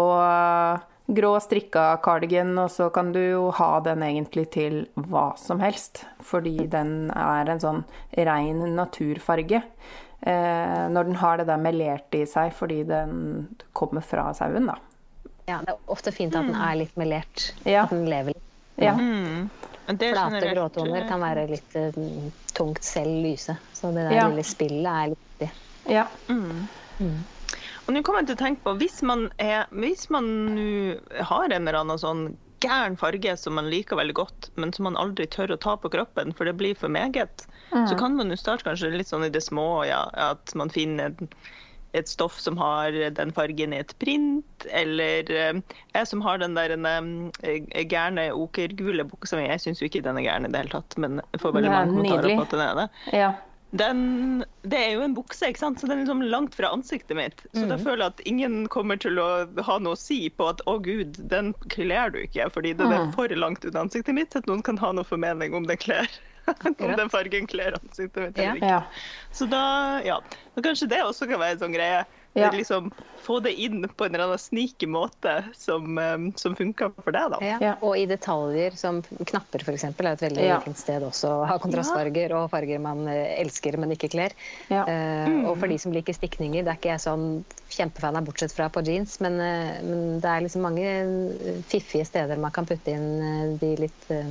grå 1.21 1.33
strikka 1.45 1.87
cardigan, 2.03 2.57
og 2.59 2.73
så 2.75 2.91
kan 2.95 3.15
du 3.15 3.23
jo 3.23 3.47
ha 3.61 3.71
den 3.87 4.03
egentlig 4.07 4.49
til 4.59 4.83
hva 4.99 5.31
som 5.39 5.63
helst. 5.63 6.03
Fordi 6.19 6.67
den 6.67 7.13
er 7.15 7.55
en 7.55 7.63
sånn 7.63 7.87
rein 8.19 8.67
naturfarge. 8.75 9.63
Eh, 10.21 10.85
når 10.91 11.05
den 11.05 11.19
har 11.21 11.39
det 11.39 11.47
der 11.47 11.61
melerte 11.63 12.19
i 12.19 12.27
seg 12.27 12.51
fordi 12.59 12.81
den 12.89 13.13
kommer 13.77 14.03
fra 14.03 14.33
sauen, 14.35 14.67
da. 14.67 14.75
Ja, 15.49 15.63
det 15.65 15.73
er 15.73 15.79
ofte 15.91 16.13
fint 16.13 16.37
at 16.37 16.45
den 16.49 16.57
er 16.61 16.77
litt 16.77 16.95
melert. 17.01 17.49
Ja. 17.65 17.87
At 17.87 17.95
den 17.95 18.05
lever 18.11 18.35
litt. 18.37 18.45
Ja. 18.79 18.93
Mm. 18.95 19.49
det 19.89 20.13
Flate 20.13 20.53
gråtoner 20.53 21.09
kan 21.09 21.23
være 21.25 21.47
litt 21.51 21.75
eh, 21.79 21.97
tungt 22.55 22.85
selv 22.85 23.23
lyse. 23.25 23.57
Så 23.75 23.91
det 23.95 24.05
der 24.11 24.19
Ja. 24.19 24.29
lille 24.29 24.45
spillet 24.45 24.93
er 24.93 25.15
litt 25.15 25.25
viktig. 25.33 25.51
ja. 25.89 26.07
Og 27.89 27.95
nå 27.95 28.03
kommer 28.05 28.21
jeg 28.21 28.29
til 28.29 28.37
å 28.37 28.43
tenke 28.45 28.61
på, 28.67 28.75
hvis 28.77 29.01
man, 29.03 29.31
er, 29.41 29.65
hvis 29.73 30.11
man 30.13 30.27
har 31.25 31.49
en 31.49 31.63
eller 31.65 31.79
annen 31.81 31.99
sånn 31.99 32.27
gæren 32.61 32.99
farge 33.01 33.33
som 33.39 33.55
man 33.57 33.71
liker 33.71 33.97
veldig 33.97 34.15
godt, 34.19 34.51
men 34.61 34.75
som 34.75 34.85
man 34.85 34.99
aldri 35.01 35.25
tør 35.31 35.55
å 35.55 35.61
ta 35.63 35.77
på 35.81 35.89
kroppen, 35.95 36.35
for 36.37 36.45
det 36.45 36.57
blir 36.59 36.77
for 36.77 36.93
meget, 36.93 37.47
så 37.73 37.97
kan 37.97 38.17
man 38.19 38.29
jo 38.29 38.37
starte 38.37 38.67
kanskje 38.67 38.91
litt 38.93 39.09
sånn 39.09 39.25
i 39.25 39.31
det 39.33 39.41
små, 39.47 39.87
ja, 39.89 40.03
at 40.13 40.53
man 40.59 40.69
finner 40.75 41.15
en 41.15 41.31
et 42.01 42.11
stoff 42.11 42.39
som 42.41 42.59
har 42.61 42.95
den 43.17 43.33
fargen 43.35 43.75
i 43.75 43.83
et 43.83 43.95
print, 44.03 44.69
eller 44.71 45.33
eh, 45.33 45.61
jeg 45.95 46.11
som 46.11 46.23
har 46.25 46.41
den 46.43 46.57
der 46.59 46.75
eh, 46.77 47.85
gærne 47.91 48.31
okergule 48.37 49.07
buksa 49.09 49.41
mi. 49.41 49.49
Jeg 49.49 49.65
syns 49.65 49.83
jo 49.83 49.91
ikke 49.91 50.05
den 50.07 50.21
er 50.21 50.27
gæren 50.27 50.49
i 50.49 50.53
det 50.53 50.65
hele 50.65 50.75
tatt, 50.79 50.99
men 51.01 51.21
jeg 51.21 51.43
får 51.45 51.59
veldig 51.59 51.75
mange 51.75 51.95
kommentarer 51.97 52.35
på 52.35 52.49
at 52.49 52.57
den 52.57 52.65
er 52.65 52.81
det. 52.83 52.89
Ja. 53.17 53.35
Den, 53.71 54.45
det 54.65 54.79
er 54.81 54.95
jo 54.97 55.03
en 55.05 55.15
bukse, 55.17 55.51
ikke 55.51 55.61
sant? 55.61 55.81
så 55.81 55.89
den 55.91 55.99
er 55.99 56.07
liksom 56.07 56.23
langt 56.33 56.55
fra 56.57 56.71
ansiktet 56.73 57.19
mitt. 57.19 57.43
Så 57.53 57.67
mm. 57.67 57.69
da 57.69 57.77
føler 57.83 58.05
jeg 58.05 58.15
at 58.15 58.23
ingen 58.31 58.55
kommer 58.73 58.97
til 58.97 59.21
å 59.21 59.29
ha 59.67 59.77
noe 59.85 59.93
å 59.93 60.01
si 60.01 60.31
på 60.33 60.49
at 60.49 60.63
'å 60.65 60.79
gud, 60.81 61.21
den 61.29 61.53
kler 61.75 62.15
du 62.15 62.23
ikke', 62.23 62.49
fordi 62.55 62.73
den 62.79 62.89
er 62.89 63.11
mm. 63.11 63.13
for 63.19 63.29
langt 63.37 63.69
unna 63.69 63.85
ansiktet 63.85 64.17
mitt 64.17 64.37
at 64.39 64.49
noen 64.49 64.65
kan 64.65 64.81
ha 64.81 64.95
noe 64.97 65.05
formening 65.05 65.57
om 65.59 65.69
den 65.69 65.81
kler. 65.85 66.09
Om 66.89 66.95
den 67.01 67.11
fargen 67.13 67.49
kler 67.51 67.79
ansiktet 67.79 68.23
mitt 68.23 68.39
eller 68.39 68.61
ikke. 68.61 68.73
Ja. 68.77 68.83
Så 69.33 69.49
da, 69.51 69.65
ja. 70.07 70.21
Og 70.57 70.65
kanskje 70.65 70.91
det 70.91 71.03
også 71.05 71.29
kan 71.31 71.41
være 71.43 71.59
en 71.59 71.67
sånn 71.67 71.77
greie. 71.77 72.07
Ja. 72.39 72.51
Liksom, 72.53 72.91
få 73.23 73.41
det 73.41 73.53
inn 73.61 73.89
på 73.97 74.05
en 74.05 74.15
eller 74.15 74.25
annen 74.25 74.39
sneaky 74.39 74.87
måte 74.87 75.33
som, 75.57 75.99
um, 75.99 76.29
som 76.37 76.55
funker 76.57 76.93
for 77.03 77.13
deg. 77.13 77.33
da. 77.35 77.39
Ja. 77.61 77.75
Og 77.85 77.97
i 77.99 78.07
detaljer 78.09 78.77
som 78.79 79.01
knapper 79.03 79.65
f.eks. 79.65 79.85
er 79.89 80.11
et 80.13 80.25
veldig 80.25 80.47
ja. 80.47 80.61
fint 80.65 80.79
sted 80.79 81.05
også 81.05 81.33
å 81.41 81.47
ha 81.49 81.59
kontrastfarger 81.61 82.33
og 82.39 82.49
farger 82.53 82.81
man 82.83 83.09
eh, 83.11 83.35
elsker, 83.43 83.77
men 83.81 83.93
ikke 83.97 84.13
kler. 84.15 84.37
Ja. 84.69 84.85
Uh, 84.87 85.29
mm. 85.29 85.41
Og 85.51 85.59
for 85.59 85.73
de 85.73 85.81
som 85.83 85.95
liker 85.95 86.17
stikninger, 86.17 86.65
det 86.65 86.73
er 86.73 86.81
ikke 86.81 86.93
jeg 86.95 87.05
sånn 87.05 87.29
kjempefan 87.75 88.21
av, 88.21 88.29
bortsett 88.29 88.55
fra 88.55 88.71
på 88.73 88.85
jeans, 88.87 89.19
men, 89.25 89.41
uh, 89.43 89.75
men, 89.85 90.05
det 90.23 90.31
er 90.31 90.45
liksom 90.47 90.65
mange 90.69 91.63
fiffige 91.69 92.07
steder 92.09 92.41
man 92.41 92.55
kan 92.55 92.69
putte 92.69 92.95
inn 92.95 93.59
de 93.61 93.75
litt 93.83 94.13
uh, 94.13 94.31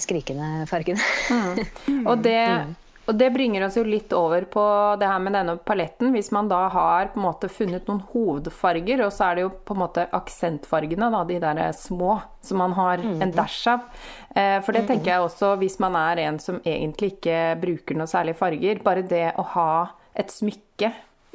skrikende 0.00 0.66
fargene. 0.70 1.00
Mm. 1.30 2.06
Og 2.10 2.22
det 2.24 2.38
mm. 2.48 2.74
Og 3.04 3.16
det 3.18 3.32
bringer 3.34 3.64
oss 3.66 3.74
jo 3.76 3.82
litt 3.82 4.12
over 4.14 4.44
på 4.46 4.62
det 5.00 5.08
her 5.10 5.18
med 5.22 5.34
denne 5.34 5.56
paletten. 5.66 6.12
Hvis 6.14 6.30
man 6.34 6.46
da 6.50 6.60
har 6.70 7.08
på 7.10 7.18
en 7.18 7.24
måte 7.24 7.50
funnet 7.50 7.88
noen 7.90 8.02
hovedfarger, 8.12 9.02
og 9.02 9.10
så 9.14 9.26
er 9.26 9.38
det 9.38 9.44
jo 9.46 9.50
på 9.66 9.74
en 9.74 9.80
måte 9.82 10.04
aksentfargene, 10.14 11.08
da, 11.10 11.24
de 11.26 11.40
der 11.42 11.62
små, 11.74 12.20
som 12.46 12.62
man 12.62 12.76
har 12.78 13.02
en 13.02 13.18
mhm. 13.18 13.34
dash 13.34 13.66
av. 13.72 13.88
Eh, 14.30 14.60
for 14.62 14.76
det 14.76 14.84
tenker 14.90 15.16
jeg 15.16 15.26
også 15.26 15.56
hvis 15.60 15.80
man 15.82 15.98
er 15.98 16.22
en 16.28 16.38
som 16.42 16.60
egentlig 16.62 17.16
ikke 17.16 17.40
bruker 17.62 17.98
noe 17.98 18.10
særlig 18.10 18.36
farger. 18.38 18.84
Bare 18.86 19.02
det 19.02 19.32
å 19.34 19.48
ha 19.56 19.72
et 20.14 20.30
smykke 20.30 20.92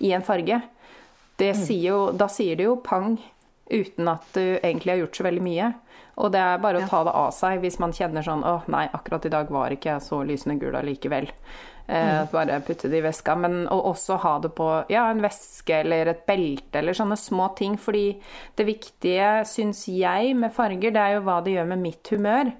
i 0.08 0.14
en 0.16 0.24
farge, 0.24 0.62
det 1.38 1.52
mm. 1.52 1.64
sier 1.68 1.90
jo, 1.92 2.00
da 2.16 2.30
sier 2.32 2.56
det 2.58 2.70
jo 2.70 2.78
pang 2.86 3.18
uten 3.68 4.08
at 4.08 4.24
du 4.38 4.56
egentlig 4.62 4.94
har 4.94 5.04
gjort 5.04 5.20
så 5.20 5.28
veldig 5.28 5.44
mye. 5.44 5.72
Og 6.18 6.34
det 6.34 6.41
er 6.41 6.61
bare 6.61 6.82
å 6.82 6.89
ta 6.89 7.03
det 7.05 7.13
av 7.13 7.32
seg 7.36 7.61
hvis 7.61 7.78
man 7.82 7.93
kjenner 7.93 8.26
sånn 8.26 8.41
Å, 8.47 8.59
nei, 8.74 8.88
akkurat 8.89 9.28
i 9.28 9.34
dag 9.34 9.51
var 9.53 9.74
ikke 9.74 9.91
jeg 9.93 10.05
så 10.07 10.24
lysende 10.26 10.57
gul 10.61 10.78
allikevel. 10.78 11.30
Eh, 11.88 12.13
mm. 12.24 12.28
Bare 12.32 12.59
putte 12.65 12.89
det 12.91 12.99
i 12.99 13.05
veska. 13.05 13.36
Men 13.39 13.63
å 13.72 13.78
også 13.91 14.18
ha 14.24 14.34
det 14.43 14.51
på 14.57 14.68
ja, 14.91 15.07
en 15.11 15.22
veske 15.24 15.82
eller 15.84 16.11
et 16.11 16.26
belte 16.28 16.82
eller 16.82 16.97
sånne 16.97 17.20
små 17.22 17.51
ting. 17.59 17.78
Fordi 17.82 18.09
det 18.57 18.68
viktige, 18.68 19.32
syns 19.49 19.86
jeg, 19.91 20.36
med 20.39 20.55
farger, 20.55 20.93
det 20.95 21.03
er 21.03 21.18
jo 21.18 21.26
hva 21.28 21.39
det 21.45 21.57
gjør 21.57 21.74
med 21.76 21.84
mitt 21.86 22.13
humør. 22.13 22.53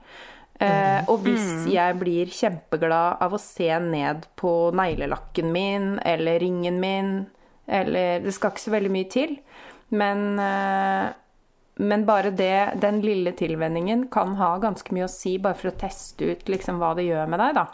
Mm. 0.58 1.06
og 1.14 1.20
hvis 1.22 1.44
mm. 1.46 1.66
jeg 1.70 1.96
blir 2.00 2.32
kjempeglad 2.34 3.20
av 3.22 3.36
å 3.36 3.38
se 3.38 3.68
ned 3.78 4.24
på 4.42 4.72
neglelakken 4.74 5.52
min 5.54 6.00
eller 6.02 6.40
ringen 6.42 6.80
min, 6.82 7.12
eller 7.68 8.24
Det 8.24 8.34
skal 8.34 8.56
ikke 8.56 8.64
så 8.64 8.74
veldig 8.74 8.90
mye 8.96 9.10
til. 9.12 9.36
Men 9.94 10.40
eh, 10.42 11.14
men 11.78 12.06
bare 12.06 12.32
det, 12.34 12.80
den 12.82 13.02
lille 13.02 13.32
tilvenningen 13.38 14.08
kan 14.14 14.36
ha 14.40 14.56
ganske 14.62 14.94
mye 14.96 15.06
å 15.06 15.12
si, 15.12 15.38
bare 15.42 15.58
for 15.58 15.72
å 15.72 15.78
teste 15.78 16.32
ut 16.32 16.50
liksom, 16.50 16.80
hva 16.82 16.94
det 16.98 17.08
gjør 17.08 17.30
med 17.30 17.44
deg, 17.44 17.60
da. 17.60 17.68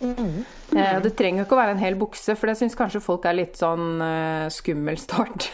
Mm. 0.00 0.44
Eh, 0.76 1.00
det 1.02 1.14
trenger 1.18 1.42
jo 1.42 1.48
ikke 1.48 1.56
å 1.56 1.60
være 1.60 1.74
en 1.74 1.82
hel 1.82 1.98
bukse, 1.98 2.36
for 2.38 2.50
det 2.50 2.58
syns 2.60 2.78
kanskje 2.78 3.02
folk 3.04 3.26
er 3.26 3.36
litt 3.40 3.58
sånn 3.58 3.98
uh, 4.00 4.46
skummel 4.52 5.00
start. 5.00 5.48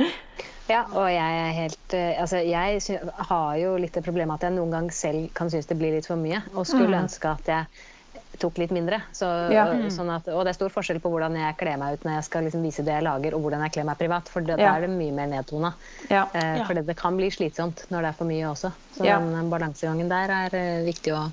ja, 0.72 0.82
og 0.90 1.06
jeg 1.06 1.38
er 1.44 1.52
helt 1.54 1.94
uh, 1.94 2.18
Altså, 2.24 2.40
jeg 2.42 2.98
har 3.30 3.52
jo 3.60 3.76
litt 3.78 3.94
det 3.94 4.02
problemet 4.04 4.40
at 4.40 4.48
jeg 4.48 4.58
noen 4.58 4.74
gang 4.74 4.90
selv 4.94 5.30
kan 5.36 5.52
synes 5.52 5.70
det 5.70 5.78
blir 5.78 5.94
litt 5.96 6.10
for 6.10 6.20
mye, 6.20 6.42
og 6.54 6.66
skulle 6.68 6.90
mm. 6.90 7.00
ønske 7.04 7.32
at 7.32 7.54
jeg 7.54 7.88
tok 8.40 8.58
litt 8.62 8.72
mindre. 8.74 9.00
Så, 9.16 9.28
ja. 9.52 9.66
sånn 9.92 10.10
at, 10.14 10.28
og 10.32 10.44
det 10.46 10.54
er 10.54 10.58
stor 10.58 10.72
forskjell 10.74 11.00
på 11.02 11.12
hvordan 11.12 11.36
jeg 11.38 11.56
kler 11.60 11.80
meg 11.80 11.98
ut 11.98 12.06
når 12.06 12.18
jeg 12.18 12.26
skal 12.28 12.46
liksom 12.46 12.66
vise 12.66 12.84
det 12.86 12.96
jeg 12.96 13.06
lager, 13.06 13.36
og 13.36 13.44
hvordan 13.44 13.64
jeg 13.66 13.76
kler 13.76 13.88
meg 13.90 14.00
privat. 14.00 14.30
For 14.32 14.46
det, 14.46 14.58
ja. 14.60 14.74
er 14.74 14.86
det 14.86 14.92
mye 14.94 15.14
mer 15.16 15.30
nedtona. 15.30 15.72
Ja. 16.08 16.26
Eh, 16.32 16.60
for 16.64 16.78
det, 16.78 16.86
det, 16.88 16.98
kan 17.00 17.18
bli 17.18 17.30
slitsomt 17.32 17.86
når 17.92 18.06
det 18.06 18.12
er 18.12 18.20
for 18.20 18.30
mye 18.30 18.50
også. 18.50 18.72
Så 18.96 19.06
den 19.06 19.52
balansegangen 19.52 20.10
der 20.10 20.32
er 20.34 20.56
uh, 20.56 20.86
viktig 20.88 21.14
å 21.16 21.24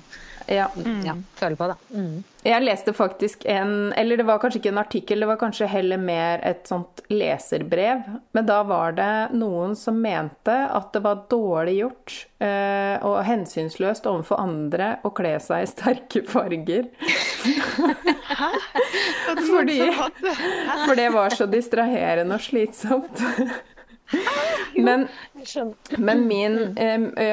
ja. 0.48 0.70
Mm. 0.76 1.06
ja 1.06 1.14
føler 1.34 1.56
på, 1.56 1.66
det. 1.68 1.76
Mm. 1.94 2.24
Jeg 2.48 2.62
leste 2.62 2.92
faktisk 2.94 3.44
en 3.50 3.92
Eller 3.92 4.16
det 4.16 4.24
var 4.28 4.38
kanskje 4.40 4.60
ikke 4.60 4.70
en 4.72 4.80
artikkel, 4.80 5.20
det 5.20 5.28
var 5.28 5.40
kanskje 5.40 5.68
heller 5.68 6.00
mer 6.00 6.42
et 6.46 6.68
sånt 6.68 7.02
leserbrev. 7.12 8.02
Men 8.32 8.48
da 8.48 8.62
var 8.66 8.96
det 8.96 9.12
noen 9.36 9.76
som 9.76 10.00
mente 10.00 10.54
at 10.54 10.92
det 10.94 11.02
var 11.04 11.24
dårlig 11.30 11.78
gjort 11.80 12.16
eh, 12.44 12.96
og 13.04 13.20
hensynsløst 13.28 14.08
overfor 14.08 14.40
andre 14.40 14.94
å 15.04 15.12
kle 15.14 15.36
seg 15.42 15.66
i 15.66 15.70
sterke 15.70 16.24
farger. 16.28 16.88
Hæ? 18.38 18.52
Fordi, 19.48 19.80
for 20.86 20.94
det 20.98 21.10
var 21.14 21.34
så 21.34 21.48
distraherende 21.50 22.38
og 22.38 22.44
slitsomt. 22.44 23.26
Men, 24.78 25.08
men 25.98 26.20
min 26.28 26.54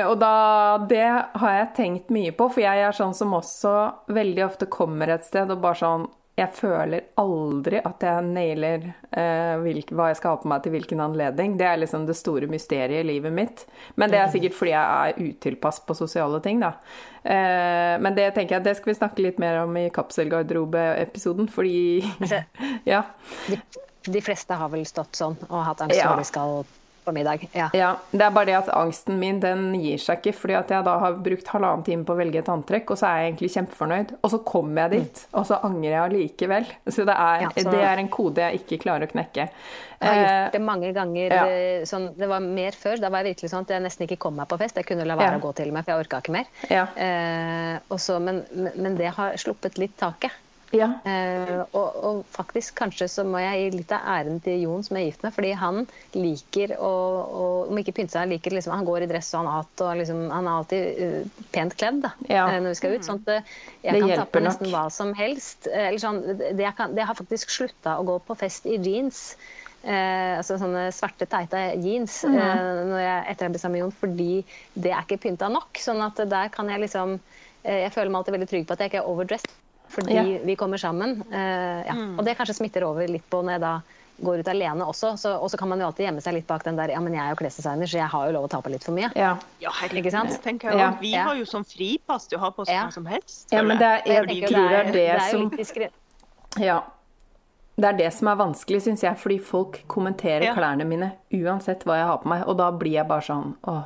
Og 0.07 0.15
da 0.19 0.31
Det 0.89 1.05
har 1.39 1.53
jeg 1.53 1.67
tenkt 1.77 2.09
mye 2.11 2.33
på, 2.35 2.47
for 2.51 2.63
jeg 2.63 2.81
er 2.83 2.95
sånn 2.95 3.13
som 3.15 3.35
også 3.37 3.73
veldig 4.11 4.45
ofte 4.47 4.67
kommer 4.71 5.13
et 5.13 5.27
sted 5.27 5.53
og 5.53 5.61
bare 5.63 5.79
sånn 5.79 6.07
jeg 6.35 6.51
føler 6.51 7.05
aldri 7.15 7.79
at 7.79 8.01
jeg 8.03 8.23
nailer 8.27 8.89
eh, 9.15 9.53
hvilk, 9.61 9.93
hva 9.95 10.09
jeg 10.11 10.17
skal 10.19 10.33
ha 10.33 10.39
på 10.41 10.49
meg 10.51 10.65
til 10.65 10.73
hvilken 10.73 11.03
anledning. 11.05 11.53
Det 11.55 11.67
er 11.69 11.79
liksom 11.79 12.03
det 12.09 12.17
store 12.19 12.49
mysteriet 12.51 13.05
i 13.05 13.07
livet 13.07 13.31
mitt. 13.31 13.63
Men 13.95 14.11
det 14.11 14.19
er 14.19 14.33
sikkert 14.33 14.57
fordi 14.57 14.73
jeg 14.73 15.13
er 15.13 15.29
utilpass 15.29 15.79
på 15.87 15.95
sosiale 15.95 16.41
ting, 16.43 16.59
da. 16.59 16.73
Eh, 17.23 17.95
men 18.03 18.19
det 18.19 18.33
tenker 18.35 18.57
jeg, 18.57 18.65
det 18.67 18.75
skal 18.81 18.91
vi 18.91 18.99
snakke 18.99 19.23
litt 19.23 19.39
mer 19.39 19.61
om 19.63 19.79
i 19.79 19.87
kapselgarderobe-episoden, 19.95 21.47
fordi 21.55 22.03
Ja. 22.91 23.05
De 24.05 24.21
fleste 24.23 24.57
har 24.57 24.71
vel 24.73 24.85
stått 24.87 25.17
sånn 25.17 25.37
og 25.49 25.61
hatt 25.65 25.85
angst 25.85 25.97
ja. 25.97 26.09
når 26.11 26.23
de 26.23 26.27
skal 26.29 26.65
på 27.05 27.11
middag. 27.11 27.47
Ja. 27.51 27.69
ja. 27.73 27.91
Det 28.11 28.25
er 28.25 28.33
bare 28.33 28.49
det 28.49 28.57
at 28.57 28.69
angsten 28.73 29.19
min 29.21 29.39
den 29.43 29.67
gir 29.77 30.01
seg 30.01 30.19
ikke, 30.19 30.33
fordi 30.39 30.57
at 30.57 30.71
jeg 30.73 30.85
da 30.87 30.97
har 31.03 31.17
brukt 31.23 31.49
halvannen 31.53 31.85
time 31.85 32.05
på 32.07 32.15
å 32.15 32.19
velge 32.19 32.41
et 32.41 32.51
antrekk, 32.51 32.91
og 32.91 32.99
så 32.99 33.09
er 33.09 33.19
jeg 33.19 33.31
egentlig 33.31 33.51
kjempefornøyd. 33.55 34.13
Og 34.19 34.31
så 34.33 34.39
kommer 34.47 34.85
jeg 34.85 34.93
dit, 34.95 35.25
mm. 35.25 35.35
og 35.39 35.47
så 35.49 35.59
angrer 35.67 35.91
jeg 35.91 36.01
allikevel. 36.03 36.69
Så, 36.87 37.05
det 37.07 37.15
er, 37.15 37.43
ja, 37.45 37.51
så... 37.55 37.67
det 37.69 37.83
er, 37.83 38.01
en 38.01 38.11
kode 38.11 38.47
jeg 38.47 38.63
ikke 38.63 38.81
klarer 38.87 39.07
å 39.07 39.11
knekke. 39.13 39.47
Jeg 39.95 40.09
har 40.11 40.17
gjort 40.19 40.55
det 40.57 40.59
eh, 40.59 40.65
mange 40.65 40.89
ganger. 40.95 41.35
Ja. 41.37 41.43
Sånn, 41.87 42.09
det 42.17 42.29
var 42.29 42.43
mer 42.43 42.75
før. 42.77 42.99
Da 43.01 43.11
var 43.13 43.23
jeg 43.23 43.35
virkelig 43.35 43.53
sånn 43.53 43.67
at 43.67 43.75
jeg 43.75 43.85
nesten 43.85 44.09
ikke 44.09 44.19
kom 44.25 44.35
meg 44.41 44.49
på 44.51 44.59
fest. 44.61 44.81
Jeg 44.81 44.89
kunne 44.89 45.05
la 45.07 45.17
være 45.19 45.39
å 45.39 45.43
gå 45.45 45.53
til 45.61 45.71
meg, 45.75 45.85
for 45.85 45.95
jeg 45.95 46.05
orka 46.05 46.23
ikke 46.23 46.35
mer. 46.35 46.49
Eh, 46.65 47.77
også, 47.93 48.17
men, 48.23 48.43
men, 48.73 48.97
det 48.99 49.13
har 49.15 49.37
sluppet 49.41 49.79
litt 49.81 49.95
taket. 50.01 50.41
Ja. 50.75 50.89
Eh, 51.07 51.61
og, 51.71 51.97
og, 52.05 52.21
faktisk 52.35 52.75
kanskje 52.79 53.07
så 53.11 53.25
må 53.27 53.39
jeg 53.41 53.61
gi 53.61 53.79
litt 53.79 53.93
av 53.95 54.07
æren 54.15 54.41
til 54.43 54.65
Jon 54.65 54.85
som 54.85 54.99
er 54.99 55.07
gift 55.07 55.25
med, 55.25 55.33
fordi 55.35 55.53
han 55.59 55.81
liker 56.17 56.75
å, 56.77 56.93
å 57.25 57.47
om 57.69 57.81
ikke 57.81 57.95
pynte 57.99 58.17
seg, 58.17 58.29
liker 58.33 58.55
liksom, 58.55 58.75
han 58.75 58.87
går 58.87 59.05
i 59.05 59.09
dress 59.09 59.31
og 59.33 59.43
han 59.43 59.51
hatt, 59.55 59.83
og 59.85 60.01
liksom, 60.01 60.23
han 60.33 60.49
er 60.49 60.59
alltid 60.59 61.01
uh, 61.01 61.43
pent 61.55 61.75
kledd 61.79 62.01
da, 62.05 62.13
ja. 62.29 62.45
uh, 62.49 62.57
når 62.59 62.71
vi 62.73 62.79
skal 62.81 62.95
ut. 62.95 63.07
sånn 63.07 63.21
at 63.25 63.35
jeg 63.85 63.95
det 63.95 64.01
kan 64.01 64.15
ta 64.23 64.29
på 64.35 64.45
nesten 64.45 64.73
hva 64.73 64.87
som 64.93 65.13
helst. 65.17 65.69
eller 65.71 66.01
sånn, 66.01 66.23
det, 66.35 66.71
kan, 66.77 66.95
det 66.97 67.07
har 67.07 67.17
faktisk 67.17 67.53
slutta 67.53 67.99
å 67.99 68.07
gå 68.07 68.19
på 68.27 68.37
fest 68.39 68.67
i 68.69 68.79
jeans. 68.79 69.29
Eh, 69.85 70.31
altså 70.39 70.55
sånne 70.57 70.87
svarte, 70.95 71.27
teite 71.29 71.59
jeans 71.77 72.23
mm. 72.25 72.37
eh, 72.41 72.93
jeg, 73.03 73.17
etter 73.29 73.45
jeg 73.45 73.53
ble 73.53 73.59
sammen 73.61 73.75
med 73.75 73.83
Jon, 73.83 73.91
fordi 73.99 74.31
det 74.73 74.89
er 74.89 75.03
ikke 75.03 75.19
pynta 75.27 75.49
nok. 75.53 75.77
sånn 75.77 76.01
at 76.01 76.23
der 76.25 76.49
kan 76.53 76.71
jeg 76.73 76.81
liksom 76.87 77.19
eh, 77.61 77.83
Jeg 77.83 77.93
føler 77.93 78.09
meg 78.09 78.23
alltid 78.23 78.35
veldig 78.39 78.49
trygg 78.49 78.65
på 78.65 78.73
at 78.73 78.81
jeg 78.81 78.89
ikke 78.89 79.03
er 79.03 79.11
overdressed 79.11 79.53
fordi 79.91 80.15
ja. 80.15 80.23
vi 80.43 80.55
kommer 80.59 80.81
sammen. 80.81 81.19
Uh, 81.31 81.81
ja. 81.85 81.93
mm. 81.93 82.17
Og 82.19 82.25
det 82.25 82.37
kanskje 82.39 82.57
smitter 82.57 82.87
over 82.87 83.07
litt 83.09 83.27
på 83.29 83.41
når 83.45 83.57
jeg 83.57 83.63
da 83.65 83.75
går 84.17 84.39
ut 84.39 84.47
alene 84.47 84.85
også. 84.85 85.13
Og 85.35 85.49
så 85.51 85.59
kan 85.59 85.69
man 85.69 85.81
jo 85.81 85.89
alltid 85.89 86.07
gjemme 86.07 86.23
seg 86.23 86.37
litt 86.37 86.47
bak 86.47 86.63
den 86.65 86.79
der 86.79 86.93
Ja, 86.93 87.01
men 87.03 87.15
jeg 87.17 87.23
er 87.25 87.35
jo 87.35 87.39
klesdesigner, 87.41 87.89
så 87.89 87.99
jeg 87.99 88.09
har 88.13 88.29
jo 88.29 88.35
lov 88.37 88.47
å 88.47 88.51
ta 88.51 88.61
på 88.63 88.71
litt 88.73 88.85
for 88.87 88.95
mye. 88.95 89.11
Ja, 89.19 89.35
ja 89.63 89.73
herregud. 89.81 90.15
tenker 90.43 90.71
jeg. 90.71 90.79
Ja. 90.79 90.89
Vi 91.01 91.13
har 91.15 91.35
jo 91.35 91.47
sånn 91.49 91.67
fripass 91.67 92.29
til 92.31 92.39
å 92.39 92.45
ha 92.45 92.51
på 92.55 92.63
oss 92.65 92.71
hva 92.71 92.89
som 92.95 93.07
helst. 93.09 93.47
Ja, 93.53 93.63
men 93.63 93.81
det 93.81 93.91
er, 93.91 94.03
jeg, 94.05 94.27
jeg 94.39 94.51
tror 94.51 94.69
det 94.69 94.81
er 94.81 94.91
det, 94.91 95.07
det 95.11 95.31
som 95.31 96.63
Ja. 96.63 96.81
Det 97.75 97.89
er 97.89 97.97
det 97.99 98.07
som 98.15 98.29
er 98.31 98.37
vanskelig, 98.39 98.85
syns 98.85 99.01
jeg, 99.03 99.19
fordi 99.19 99.35
folk 99.43 99.81
kommenterer 99.91 100.55
klærne 100.55 100.85
mine 100.87 101.11
uansett 101.35 101.83
hva 101.83 101.97
jeg 101.99 102.07
har 102.07 102.21
på 102.21 102.31
meg, 102.31 102.45
og 102.47 102.55
da 102.61 102.69
blir 102.71 103.01
jeg 103.01 103.07
bare 103.09 103.25
sånn 103.27 103.51
åh 103.67 103.83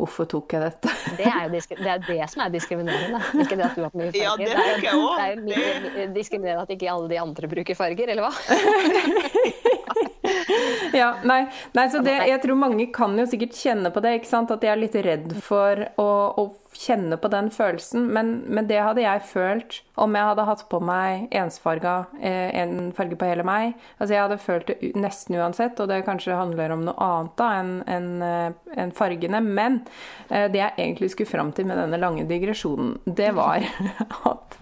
Hvorfor 0.00 0.26
tok 0.30 0.54
jeg 0.56 0.64
dette? 0.64 0.92
Det 1.18 1.26
er 1.28 1.44
jo 1.44 1.50
det, 1.52 1.90
er 1.92 2.04
det 2.06 2.30
som 2.32 2.42
er 2.46 2.54
diskriminerende. 2.54 3.20
Ikke 3.44 3.58
det 3.58 3.66
at 3.68 3.76
du 3.76 3.84
har 3.84 3.92
mye 3.94 4.10
farger. 4.10 4.22
Ja, 4.22 4.32
det, 4.38 4.48
er 4.56 4.86
jo, 4.88 5.02
det 5.46 5.58
er 5.58 6.00
jo 6.06 6.08
diskriminerende 6.16 6.64
at 6.64 6.72
ikke 6.74 6.90
alle 6.90 7.10
de 7.12 7.20
andre 7.22 7.50
bruker 7.52 7.78
farger, 7.78 8.14
eller 8.14 8.26
hva? 8.26 8.32
ja, 10.92 11.14
nei, 11.24 11.46
nei, 11.76 11.86
så 11.90 12.02
det, 12.04 12.14
jeg 12.30 12.40
tror 12.42 12.58
mange 12.58 12.88
kan 12.94 13.14
jo 13.18 13.26
sikkert 13.28 13.56
kjenne 13.58 13.92
på 13.92 14.02
det, 14.04 14.16
ikke 14.20 14.30
sant? 14.30 14.52
at 14.54 14.62
de 14.62 14.70
er 14.70 14.80
litt 14.80 14.96
redd 15.04 15.32
for 15.44 15.86
å, 16.00 16.10
å 16.38 16.44
kjenne 16.76 17.16
på 17.20 17.28
den 17.32 17.50
følelsen. 17.52 18.06
Men, 18.12 18.32
men, 18.46 18.66
det 18.68 18.80
hadde 18.80 19.04
jeg 19.04 19.24
følt 19.28 19.80
om 20.00 20.16
jeg 20.16 20.28
hadde 20.30 20.46
hatt 20.48 20.64
på 20.72 20.80
meg 20.82 21.28
ensfarga, 21.36 21.94
eh, 22.20 22.48
en 22.62 22.92
farge 22.96 23.18
på 23.18 23.28
hele 23.28 23.44
meg. 23.46 23.76
Altså 23.98 24.14
jeg 24.14 24.22
hadde 24.24 24.40
følt 24.40 24.72
det 24.72 24.92
nesten 24.98 25.36
uansett, 25.38 25.80
og 25.80 25.90
det 25.90 26.02
kanskje 26.06 26.38
handler 26.38 26.74
om 26.74 26.86
noe 26.88 26.96
annet 27.08 27.36
da 27.40 27.50
enn 27.60 27.74
en, 27.86 28.08
en 28.24 28.88
eh, 28.88 28.96
fargene. 28.96 29.42
Men 29.44 29.82
eh, 30.30 30.48
det 30.52 30.62
jeg 30.62 30.76
egentlig 30.78 31.12
skulle 31.12 31.32
fram 31.32 31.52
til 31.56 31.68
med 31.68 31.80
denne 31.80 32.00
lange 32.00 32.26
digresjonen, 32.30 32.96
det 33.04 33.32
var 33.36 33.64
at 34.32 34.58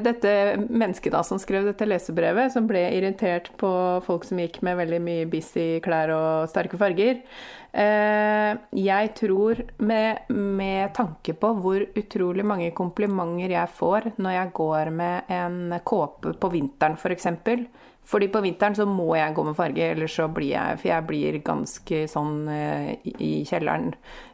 dette 0.00 0.30
mennesket 0.72 1.12
da 1.12 1.20
som 1.22 1.38
skrev 1.38 1.66
dette 1.68 1.86
lesebrevet, 1.86 2.50
som 2.54 2.66
ble 2.66 2.80
irritert 2.96 3.50
på 3.60 3.70
folk 4.06 4.24
som 4.26 4.40
gikk 4.40 4.62
med 4.66 4.78
veldig 4.80 5.00
mye 5.04 5.26
busy 5.30 5.66
klær 5.84 6.10
og 6.16 6.48
sterke 6.50 6.80
farger, 6.80 7.20
Eh, 7.20 7.59
jeg 7.70 9.10
tror, 9.14 9.60
med, 9.78 10.30
med, 10.34 10.90
tanke 10.96 11.36
på 11.38 11.52
hvor 11.62 11.84
utrolig 11.96 12.44
mange 12.44 12.72
komplimenter 12.74 13.54
jeg 13.54 13.70
får 13.76 14.08
når 14.18 14.34
jeg 14.34 14.52
går 14.58 14.90
med 14.90 15.30
en 15.30 15.76
kåpe 15.86 16.34
på 16.34 16.50
vinteren, 16.50 16.98
f.eks. 16.98 17.02
For 17.04 17.14
eksempel. 17.14 17.64
Fordi 18.10 18.26
på 18.32 18.40
vinteren 18.42 18.74
så 18.74 18.86
må 18.88 19.12
jeg 19.14 19.34
gå 19.36 19.44
med 19.46 19.54
farge, 19.54 19.90
ellers 19.92 20.16
så 20.18 20.26
blir 20.32 20.54
jeg 20.54 20.78
For 20.80 20.88
jeg 20.88 21.06
blir 21.06 21.36
ganske 21.46 21.98
sånn 22.10 22.48
eh, 22.50 22.94
i 23.22 23.32
kjelleren 23.46 23.92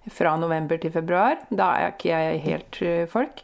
fra 0.09 0.37
november 0.41 0.80
til 0.80 0.95
februar. 0.95 1.43
Da 1.51 1.72
er 1.74 1.82
jeg 1.82 1.97
ikke 1.97 2.12
jeg 2.12 2.45
helt 2.47 2.80
eh, 2.87 3.03
folk. 3.11 3.43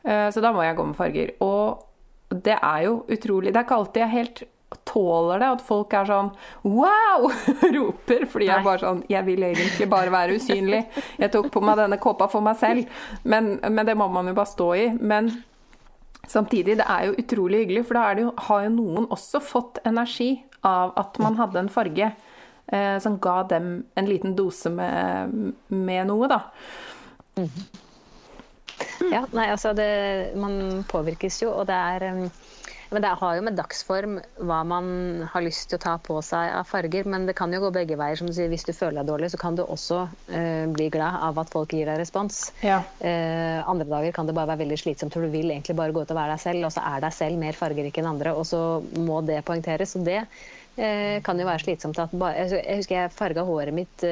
Så 0.00 0.40
da 0.40 0.48
må 0.56 0.62
jeg 0.64 0.76
gå 0.78 0.84
med 0.88 0.96
farger. 0.96 1.32
Og 1.44 1.86
det 2.30 2.56
er 2.56 2.84
jo 2.86 3.02
utrolig 3.10 3.52
Det 3.52 3.58
er 3.60 3.66
ikke 3.66 3.76
alltid 3.76 4.00
jeg 4.00 4.14
helt 4.14 4.42
tåler 4.86 5.42
det, 5.42 5.50
at 5.56 5.62
folk 5.66 5.94
er 5.98 6.08
sånn 6.08 6.30
wow! 6.62 7.28
roper. 7.76 8.26
Fordi 8.30 8.48
jeg 8.48 8.66
bare 8.66 8.82
sånn 8.82 9.04
Jeg 9.10 9.26
vil 9.26 9.44
egentlig 9.48 9.88
bare 9.90 10.14
være 10.14 10.38
usynlig. 10.38 10.82
Jeg 11.20 11.32
tok 11.34 11.50
på 11.54 11.62
meg 11.64 11.80
denne 11.80 12.00
kåpa 12.02 12.30
for 12.30 12.44
meg 12.44 12.58
selv. 12.60 13.00
Men, 13.22 13.56
men 13.66 13.86
det 13.88 13.96
må 13.98 14.08
man 14.12 14.30
jo 14.30 14.36
bare 14.38 14.52
stå 14.52 14.68
i. 14.78 14.86
Men 15.00 15.32
samtidig, 16.30 16.78
det 16.80 16.86
er 16.86 17.08
jo 17.08 17.18
utrolig 17.18 17.64
hyggelig, 17.64 17.86
for 17.88 17.98
da 17.98 18.14
jo, 18.18 18.34
har 18.48 18.66
jo 18.66 18.74
noen 18.76 19.10
også 19.10 19.42
fått 19.42 19.82
energi 19.88 20.32
av 20.66 20.92
at 21.00 21.18
man 21.22 21.38
hadde 21.40 21.62
en 21.62 21.72
farge 21.72 22.10
eh, 22.70 22.96
som 23.02 23.18
ga 23.22 23.42
dem 23.50 23.70
en 23.98 24.08
liten 24.08 24.36
dose 24.36 24.70
med, 24.70 25.54
med 25.72 26.10
noe, 26.10 26.28
da. 26.30 26.42
Mm. 27.40 27.48
Ja, 29.10 29.24
nei, 29.32 29.46
altså 29.52 29.72
det, 29.76 29.90
Man 30.40 30.84
påvirkes 30.88 31.40
jo, 31.42 31.52
og 31.52 31.66
det 31.68 31.76
er 31.76 32.06
men 32.90 33.04
det 33.04 33.10
har 33.20 33.36
jo 33.38 33.42
med 33.46 33.54
dagsform 33.54 34.16
hva 34.42 34.58
man 34.66 34.86
har 35.30 35.44
lyst 35.46 35.68
til 35.70 35.78
å 35.78 35.82
ta 35.84 35.92
på 36.02 36.16
seg 36.26 36.50
av 36.58 36.66
farger. 36.66 37.06
Men 37.10 37.28
det 37.28 37.36
kan 37.38 37.52
jo 37.54 37.60
gå 37.62 37.70
begge 37.76 37.98
veier. 38.00 38.18
som 38.18 38.26
du 38.26 38.34
sier, 38.34 38.50
Hvis 38.50 38.66
du 38.66 38.72
føler 38.74 39.00
deg 39.00 39.12
dårlig, 39.12 39.30
så 39.30 39.38
kan 39.38 39.54
du 39.54 39.62
også 39.62 40.00
uh, 40.10 40.66
bli 40.74 40.88
glad 40.90 41.20
av 41.28 41.38
at 41.38 41.52
folk 41.54 41.70
gir 41.76 41.86
deg 41.86 42.00
respons. 42.02 42.50
Ja. 42.66 42.80
Uh, 42.98 43.62
andre 43.70 43.86
dager 43.86 44.16
kan 44.16 44.26
det 44.26 44.34
bare 44.34 44.50
være 44.50 44.64
veldig 44.64 44.80
slitsomt, 44.82 45.14
for 45.14 45.22
du 45.22 45.30
vil 45.30 45.54
egentlig 45.54 45.78
bare 45.78 45.94
gå 45.94 46.02
ut 46.02 46.10
og 46.10 46.18
være 46.18 46.34
deg 46.34 46.42
selv. 46.42 46.66
Og 46.66 46.74
så 46.74 46.82
er 46.90 47.06
deg 47.06 47.14
selv 47.14 47.44
mer 47.44 47.60
fargerik 47.62 48.02
enn 48.02 48.10
andre, 48.10 48.34
og 48.34 48.48
så 48.50 48.64
må 48.98 49.22
det 49.22 49.38
poengteres. 49.46 49.94
Og 49.94 50.10
det 50.10 50.24
uh, 50.26 51.16
kan 51.22 51.38
jo 51.38 51.46
være 51.46 51.62
slitsomt. 51.62 52.02
At 52.02 52.10
bare, 52.10 52.42
jeg 52.50 52.82
husker 52.82 53.04
jeg 53.04 53.14
farga 53.14 53.46
håret 53.46 53.76
mitt 53.76 54.06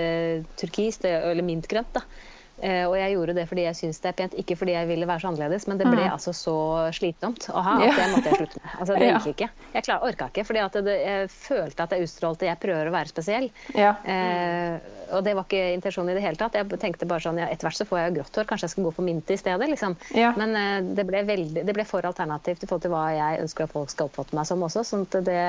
turkist, 0.61 1.09
eller 1.09 1.43
mintgrønt. 1.43 1.99
da 1.99 2.07
Eh, 2.07 2.38
og 2.59 2.94
jeg 2.98 3.14
gjorde 3.14 3.34
det 3.38 3.44
fordi 3.50 3.64
jeg 3.68 3.78
syns 3.78 4.00
det 4.02 4.11
er 4.11 4.16
pent, 4.18 4.36
ikke 4.42 4.56
fordi 4.59 4.74
jeg 4.74 4.88
ville 4.90 5.06
være 5.09 5.22
så 5.22 5.30
annerledes. 5.30 5.68
Men 5.70 5.80
det 5.80 5.86
ble 5.88 6.02
mm. 6.02 6.12
altså 6.16 6.34
så 6.36 6.56
slitsomt 6.96 7.48
å 7.52 7.62
ha 7.64 7.76
at 7.78 7.94
det 7.94 8.09
måtte 8.12 8.32
jeg 8.32 8.40
slutte 8.42 8.62
med. 8.62 8.70
Altså, 8.78 8.98
det 8.98 9.11
gikk 9.14 9.28
ikke. 9.34 9.50
Jeg 9.74 9.86
klar, 9.86 10.04
orka 10.09 10.30
ikke, 10.32 10.46
fordi 10.48 10.64
jeg 10.64 11.32
følte 11.32 11.86
at 11.86 11.94
jeg 11.94 12.09
utstrålte 12.09 12.48
jeg 12.48 12.61
prøver 12.62 12.90
å 12.90 12.94
være 12.94 13.12
spesiell. 13.12 13.50
Ja. 13.76 13.94
Eh, 14.04 14.94
og 15.14 15.24
det 15.24 15.34
var 15.36 15.46
ikke 15.46 15.62
intensjonen 15.76 16.12
i 16.12 16.16
det 16.18 16.24
hele 16.24 16.40
tatt. 16.40 16.56
Jeg 16.59 16.80
tenkte 16.82 17.09
bare 17.09 17.24
sånn, 17.24 17.40
ja, 17.40 17.48
etter 17.48 17.68
hvert 17.68 17.78
så 17.78 17.86
får 17.88 18.00
jeg 18.00 18.11
jo 18.11 18.16
grått 18.18 18.40
hår, 18.40 18.48
kanskje 18.50 18.68
jeg 18.68 18.74
skal 18.74 18.88
gå 18.88 18.92
for 18.98 19.06
mint 19.06 19.32
i 19.32 19.38
stedet. 19.40 19.68
liksom. 19.72 19.96
Ja. 20.16 20.32
Men 20.36 20.56
eh, 20.59 20.90
det, 20.98 21.06
ble 21.09 21.22
veldig, 21.28 21.64
det, 21.64 21.76
ble 21.76 21.86
for 21.88 22.06
alternativt 22.09 22.64
i 22.64 22.68
forhold 22.68 22.84
til 22.86 22.94
hva 22.94 23.04
jeg 23.16 23.44
ønsker 23.44 23.68
at 23.68 23.74
folk 23.74 23.92
skal 23.92 24.11
oppfatte 24.11 24.36
meg 24.36 24.48
som 24.48 24.64
også. 24.66 24.84
sånn 24.88 25.06
at 25.09 25.18
det, 25.28 25.44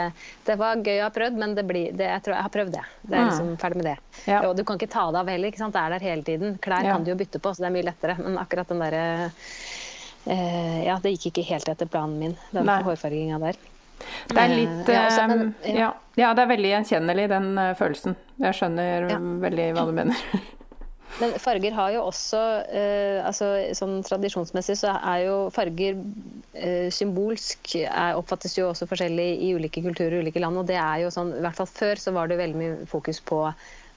det 0.48 0.58
var 0.60 0.80
gøy 0.84 1.02
å 1.02 1.08
ha 1.08 1.14
prøvd, 1.16 1.42
men 1.42 1.56
det 1.58 1.66
blir, 1.68 1.92
jeg 1.92 2.26
tror 2.26 2.38
jeg 2.38 2.48
har 2.48 2.56
prøvd 2.56 2.76
det. 2.78 2.86
Det 3.04 3.16
er 3.16 3.26
mm. 3.26 3.32
liksom 3.32 3.52
ferdig 3.62 3.82
med 3.82 3.90
det. 3.92 3.98
Og 4.40 4.56
du 4.56 4.64
kan 4.68 4.80
ikke 4.80 4.92
ta 4.94 5.06
det 5.12 5.24
av 5.24 5.34
heller. 5.34 5.52
ikke 5.52 5.64
sant? 5.64 5.76
Det 5.76 5.84
er 5.84 5.96
der 5.96 6.08
hele 6.10 6.28
tiden. 6.28 6.58
Klær 6.64 6.88
kan 6.88 6.99
du 7.04 7.12
jo 7.14 7.18
bytte 7.20 7.42
på, 7.44 7.54
så 7.54 7.64
det 7.64 7.70
er 7.70 7.76
mye 7.78 7.88
lettere. 7.90 8.18
Men 8.22 8.38
akkurat 8.42 8.70
den 8.72 8.84
derre 8.84 9.04
eh, 10.26 10.80
Ja, 10.86 11.00
det 11.04 11.16
gikk 11.16 11.32
ikke 11.32 11.48
helt 11.54 11.72
etter 11.72 11.90
planen 11.90 12.20
min, 12.22 12.38
den 12.56 12.70
hårfarginga 12.70 13.42
der. 13.44 13.60
Det 14.30 14.40
er 14.40 14.54
litt 14.54 14.88
ja, 14.88 15.02
også, 15.10 15.26
men, 15.28 15.50
ja. 15.66 15.74
Ja, 15.76 15.90
ja, 16.22 16.30
det 16.32 16.46
er 16.46 16.54
veldig 16.54 16.70
gjenkjennelig, 16.72 17.26
den 17.34 17.50
uh, 17.60 17.74
følelsen. 17.76 18.16
Jeg 18.40 18.56
skjønner 18.56 19.10
veldig 19.44 19.68
hva 19.76 19.84
du 19.90 19.92
mener. 19.98 20.24
Men 21.20 21.34
farger 21.42 21.74
har 21.76 21.94
jo 21.96 22.04
også 22.08 22.40
eh, 22.70 23.18
altså, 23.26 23.50
Sånn 23.76 24.00
tradisjonsmessig 24.06 24.78
så 24.80 24.94
er 24.98 25.26
jo 25.26 25.36
farger 25.52 25.98
eh, 26.54 26.88
symbolsk 26.94 27.74
er, 27.82 28.16
oppfattes 28.20 28.56
jo 28.60 28.70
også 28.70 28.88
forskjellig 28.90 29.28
i 29.44 29.52
ulike 29.58 29.84
kulturer 29.84 30.20
og 30.20 30.28
ulike 30.28 30.44
land. 30.44 30.62
Og 30.62 30.70
det 30.70 30.78
er 30.80 31.04
jo 31.04 31.12
sånn, 31.14 31.34
i 31.36 31.44
hvert 31.44 31.58
fall 31.58 31.70
før 31.72 32.02
så 32.02 32.14
var 32.16 32.30
det 32.30 32.40
veldig 32.40 32.62
mye 32.62 32.90
fokus 32.90 33.20
på 33.26 33.42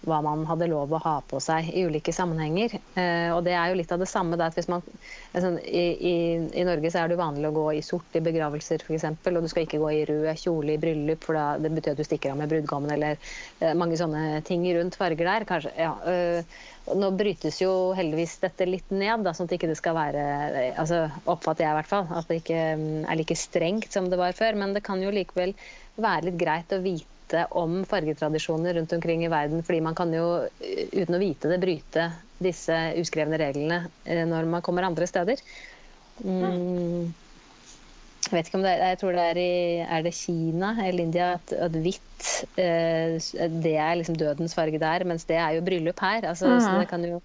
hva 0.09 0.19
man 0.25 0.43
hadde 0.49 0.69
lov 0.71 0.93
å 0.93 1.01
ha 1.05 1.15
på 1.29 1.39
seg 1.43 1.69
i 1.71 1.85
ulike 1.87 2.13
sammenhenger. 2.15 2.75
Eh, 2.99 3.31
og 3.35 3.45
det 3.47 3.55
er 3.55 3.71
jo 3.71 3.79
litt 3.79 3.93
av 3.95 4.03
det 4.03 4.09
samme. 4.11 4.39
Da, 4.41 4.49
man, 4.73 4.83
altså, 5.31 5.53
i, 5.63 5.85
i, 5.95 6.15
i, 6.51 6.65
Norge 6.67 6.91
så 6.91 7.03
er 7.03 7.13
det 7.13 7.21
vanlig 7.21 7.49
å 7.49 7.55
gå 7.55 7.67
i 7.79 7.85
sort 7.87 8.19
i 8.19 8.23
begravelser 8.25 8.83
f.eks. 8.83 9.07
Og 9.31 9.41
du 9.45 9.51
skal 9.53 9.67
ikke 9.67 9.81
gå 9.83 9.93
i 9.95 10.03
rød 10.09 10.27
kjole 10.43 10.75
i 10.75 10.81
bryllup, 10.83 11.23
for 11.27 11.39
da, 11.39 11.47
det 11.63 11.71
betyr 11.77 11.95
at 11.95 12.03
du 12.03 12.07
stikker 12.07 12.35
av 12.35 12.41
med 12.41 12.51
brudgommen. 12.51 12.91
Eller 12.97 13.19
eh, 13.61 13.75
mange 13.79 13.99
sånne 14.01 14.43
ting 14.49 14.67
rundt 14.75 14.99
farger 14.99 15.29
der. 15.29 15.47
Kanskje, 15.49 15.75
ja, 15.79 15.95
øh, 16.11 16.59
nå 16.99 17.13
brytes 17.15 17.61
jo 17.63 17.71
heldigvis 17.95 18.41
dette 18.43 18.67
litt 18.67 18.91
ned, 18.91 19.23
da, 19.23 19.37
sånn 19.37 19.47
at 19.47 19.55
det 19.55 19.61
ikke 19.61 19.79
skal 19.79 19.95
være 19.95 20.25
altså, 20.83 21.05
Oppfatter 21.31 21.69
jeg 21.69 21.77
i 21.77 21.79
hvert 21.79 21.93
fall. 21.93 22.11
At 22.11 22.27
det 22.27 22.43
ikke 22.43 22.67
mm, 22.81 22.91
er 23.07 23.23
like 23.23 23.39
strengt 23.39 23.95
som 23.95 24.11
det 24.11 24.19
var 24.19 24.35
før. 24.35 24.59
Men 24.59 24.75
det 24.75 24.83
kan 24.87 25.03
jo 25.03 25.15
likevel 25.15 25.55
være 26.03 26.33
litt 26.33 26.43
greit 26.43 26.75
å 26.75 26.83
vite 26.83 27.07
vite 27.23 27.47
om 27.51 27.85
fargetradisjoner 27.85 28.75
rundt 28.75 28.93
omkring 28.93 29.25
i 29.25 29.29
verden. 29.29 29.63
Fordi 29.63 29.81
man 29.81 29.95
kan 29.95 30.13
jo, 30.13 30.49
eh, 30.61 30.89
uten 30.93 31.15
å 31.15 31.19
vite 31.19 31.49
det, 31.49 31.61
bryte 31.61 32.13
disse 32.39 32.95
uskrevne 32.99 33.39
reglene 33.39 33.89
eh, 34.05 34.25
når 34.27 34.45
man 34.45 34.63
kommer 34.63 34.83
andre 34.83 35.07
steder. 35.07 35.37
Mm. 36.25 37.13
Jeg 38.23 38.39
vet 38.39 38.47
ikke 38.47 38.59
om 38.59 38.63
det 38.63 38.73
er, 38.73 38.83
jeg 38.93 38.99
tror 39.01 39.13
det 39.13 39.23
er 39.33 39.39
i 39.43 39.55
er 39.83 40.03
det 40.03 40.15
Kina 40.15 40.77
eller 40.85 41.03
India 41.03 41.33
at, 41.35 41.53
at 41.53 41.73
hvitt 41.75 42.29
eh, 42.57 43.19
det 43.51 43.75
er 43.75 43.97
liksom 43.99 44.17
dødens 44.17 44.55
farge 44.55 44.79
der, 44.79 45.05
mens 45.05 45.27
det 45.27 45.37
er 45.37 45.57
jo 45.57 45.65
bryllup 45.67 46.01
her. 46.01 46.29
Altså, 46.29 46.47
mm. 46.47 46.61
Så 46.61 46.79
det 46.79 46.89
kan 46.89 47.05
jo 47.05 47.21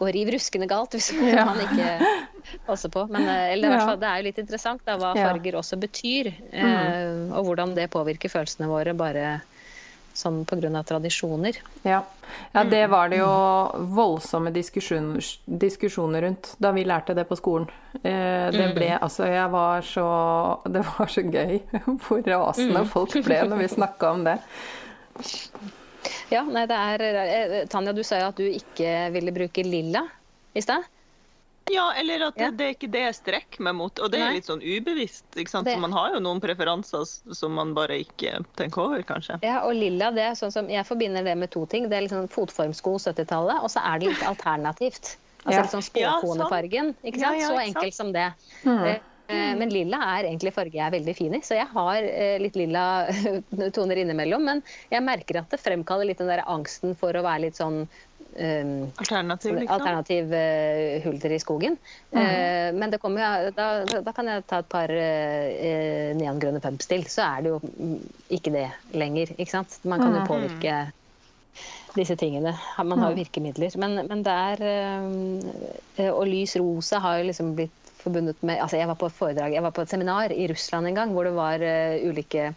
gå 0.00 0.08
riv 0.16 0.32
ruskende 0.34 0.68
galt 0.70 0.96
hvis 0.96 1.12
ja. 1.28 1.44
man 1.48 1.60
ikke 1.62 2.58
passer 2.66 2.92
på. 2.92 3.04
Men 3.12 3.28
eller, 3.28 3.76
ja. 3.76 3.94
det 4.00 4.10
er 4.10 4.22
jo 4.22 4.28
litt 4.30 4.42
interessant 4.42 4.84
da, 4.88 4.96
hva 5.00 5.14
farger 5.18 5.60
også 5.60 5.78
betyr, 5.80 6.32
mm. 6.50 7.30
og 7.36 7.50
hvordan 7.50 7.76
det 7.76 7.90
påvirker 7.92 8.32
følelsene 8.32 8.70
våre 8.70 8.96
bare 8.96 9.40
sånn 10.16 10.44
pga. 10.48 10.82
tradisjoner. 10.86 11.58
Ja. 11.82 12.02
ja. 12.52 12.64
det 12.64 12.86
var 12.90 13.10
det 13.12 13.20
jo 13.20 13.30
voldsomme 13.94 14.52
diskusjoner, 14.54 15.24
diskusjoner, 15.44 16.26
rundt 16.26 16.54
da 16.58 16.72
vi 16.76 16.84
lærte 16.84 17.14
det 17.16 17.26
på 17.28 17.38
skolen. 17.38 17.68
Eh, 18.02 18.48
det 18.54 18.70
ble 18.76 18.92
mm. 18.94 19.02
altså 19.02 19.26
Jeg 19.26 19.50
var 19.50 19.82
så 19.82 20.06
Det 20.70 20.82
var 20.86 21.10
så 21.10 21.24
gøy 21.26 21.56
hvor 22.04 22.22
rasende 22.22 22.84
mm. 22.84 22.90
folk 22.92 23.16
ble 23.26 23.42
når 23.50 23.64
vi 23.64 23.74
snakka 23.76 24.14
om 24.16 24.24
det. 24.28 24.38
Ja, 26.30 26.44
nei, 26.46 26.64
det 26.70 26.78
er 26.78 27.04
eh, 27.04 27.58
Tanja, 27.70 27.92
du 27.96 28.02
sa 28.06 28.20
jo 28.22 28.30
at 28.30 28.38
du 28.38 28.46
ikke 28.46 29.10
ville 29.14 29.34
bruke 29.34 29.64
lilla 29.66 30.06
i 30.54 30.62
stad. 30.62 30.86
Ja, 31.70 31.92
eller 31.94 32.24
at 32.26 32.38
ja. 32.40 32.48
det 32.50 32.64
er 32.66 32.74
ikke 32.74 32.88
det 32.90 33.02
jeg 33.04 33.16
strekker 33.20 33.62
meg 33.62 33.76
mot. 33.78 34.00
Og 34.02 34.10
det 34.10 34.18
er 34.24 34.32
litt 34.34 34.48
sånn 34.48 34.62
ubevisst. 34.62 35.26
ikke 35.38 35.52
sant? 35.52 35.68
Det. 35.68 35.76
Så 35.76 35.82
man 35.82 35.94
har 35.94 36.16
jo 36.16 36.22
noen 36.22 36.40
preferanser 36.42 37.06
som 37.06 37.54
man 37.54 37.74
bare 37.76 38.00
ikke 38.02 38.40
tenker 38.58 38.82
over, 38.88 39.04
kanskje. 39.06 39.38
Ja, 39.46 39.60
og 39.68 39.76
lilla, 39.78 40.10
det 40.14 40.24
er 40.26 40.38
sånn 40.38 40.54
som 40.54 40.70
Jeg 40.72 40.86
forbinder 40.88 41.26
det 41.26 41.36
med 41.38 41.52
to 41.54 41.62
ting. 41.70 41.86
Det 41.90 41.98
er 41.98 42.06
liksom 42.08 42.26
fotformsko 42.32 42.96
70-tallet, 43.06 43.62
og 43.62 43.70
så 43.70 43.84
er 43.86 44.02
det 44.02 44.10
litt 44.10 44.26
alternativt. 44.32 45.14
Altså 45.44 45.54
ja. 45.54 45.62
litt 45.62 45.76
sånn 45.76 45.86
spåkonefargen. 45.86 46.92
ikke 47.06 47.22
sant? 47.22 47.46
så 47.46 47.62
enkelt 47.62 47.96
som 47.96 48.10
det. 48.16 48.26
Mm. 48.64 48.82
Men 49.30 49.72
lilla 49.72 49.98
er 50.16 50.28
egentlig 50.28 50.54
farge 50.56 50.76
jeg 50.76 50.86
er 50.86 50.94
veldig 50.96 51.14
fin 51.16 51.34
i, 51.36 51.42
så 51.44 51.58
jeg 51.58 51.68
har 51.72 52.06
eh, 52.06 52.36
litt 52.42 52.58
lilla 52.58 52.84
toner 53.76 54.02
innimellom. 54.02 54.46
Men 54.46 54.62
jeg 54.92 55.06
merker 55.06 55.42
at 55.42 55.52
det 55.52 55.62
fremkaller 55.62 56.08
litt 56.10 56.22
den 56.22 56.30
der 56.30 56.46
angsten 56.50 56.96
for 56.98 57.16
å 57.16 57.26
være 57.26 57.48
litt 57.48 57.60
sånn 57.60 57.84
Um, 58.38 58.92
alternativ, 58.96 59.54
liksom. 59.58 59.74
alternativ 59.74 60.32
uh, 60.32 61.02
hulter 61.02 61.32
i 61.34 61.38
skogen. 61.42 61.76
Mm. 62.12 62.20
Uh, 62.20 62.78
men 62.78 62.92
det 62.92 63.00
kommer 63.02 63.50
da, 63.50 63.66
da, 63.90 64.12
kan 64.14 64.30
jeg 64.30 64.44
ta 64.46 64.60
et 64.62 64.68
par 64.70 64.92
uh, 64.94 66.12
neongrønne 66.14 66.62
pumps 66.62 66.86
til, 66.86 67.02
så 67.10 67.26
er 67.26 67.42
det 67.42 67.52
jo 67.52 67.98
ikke 68.30 68.54
det 68.54 68.68
lenger. 68.94 69.34
ikke? 69.34 69.64
Man 69.82 70.04
kan 70.04 70.14
jo 70.14 70.22
mm. 70.22 70.30
påvirke 70.30 70.76
disse 71.98 72.14
tingene. 72.14 72.54
Man 72.78 73.02
har 73.02 73.10
jo 73.10 73.18
mm. 73.18 73.22
virkemidler. 73.24 73.78
Men, 73.82 73.98
men 74.06 74.22
det 74.22 74.38
er 74.54 76.10
Og 76.12 76.22
lys 76.30 76.54
rosa 76.62 77.02
har 77.02 77.18
jo 77.18 77.28
liksom 77.32 77.56
blitt 77.58 77.89
forbundet 78.02 78.40
med 78.46 78.60
altså 78.62 78.80
Jeg 78.80 78.88
var 78.90 78.98
på 79.00 79.10
et 79.10 79.16
foredrag, 79.16 79.54
jeg 79.54 79.64
var 79.64 79.74
på 79.76 79.84
et 79.84 79.92
seminar 79.92 80.32
i 80.32 80.48
Russland 80.50 80.88
en 80.88 80.96
gang 80.96 81.12
hvor 81.14 81.28
det 81.28 81.36
var 81.36 81.62
uh, 81.62 82.08
ulike 82.08 82.50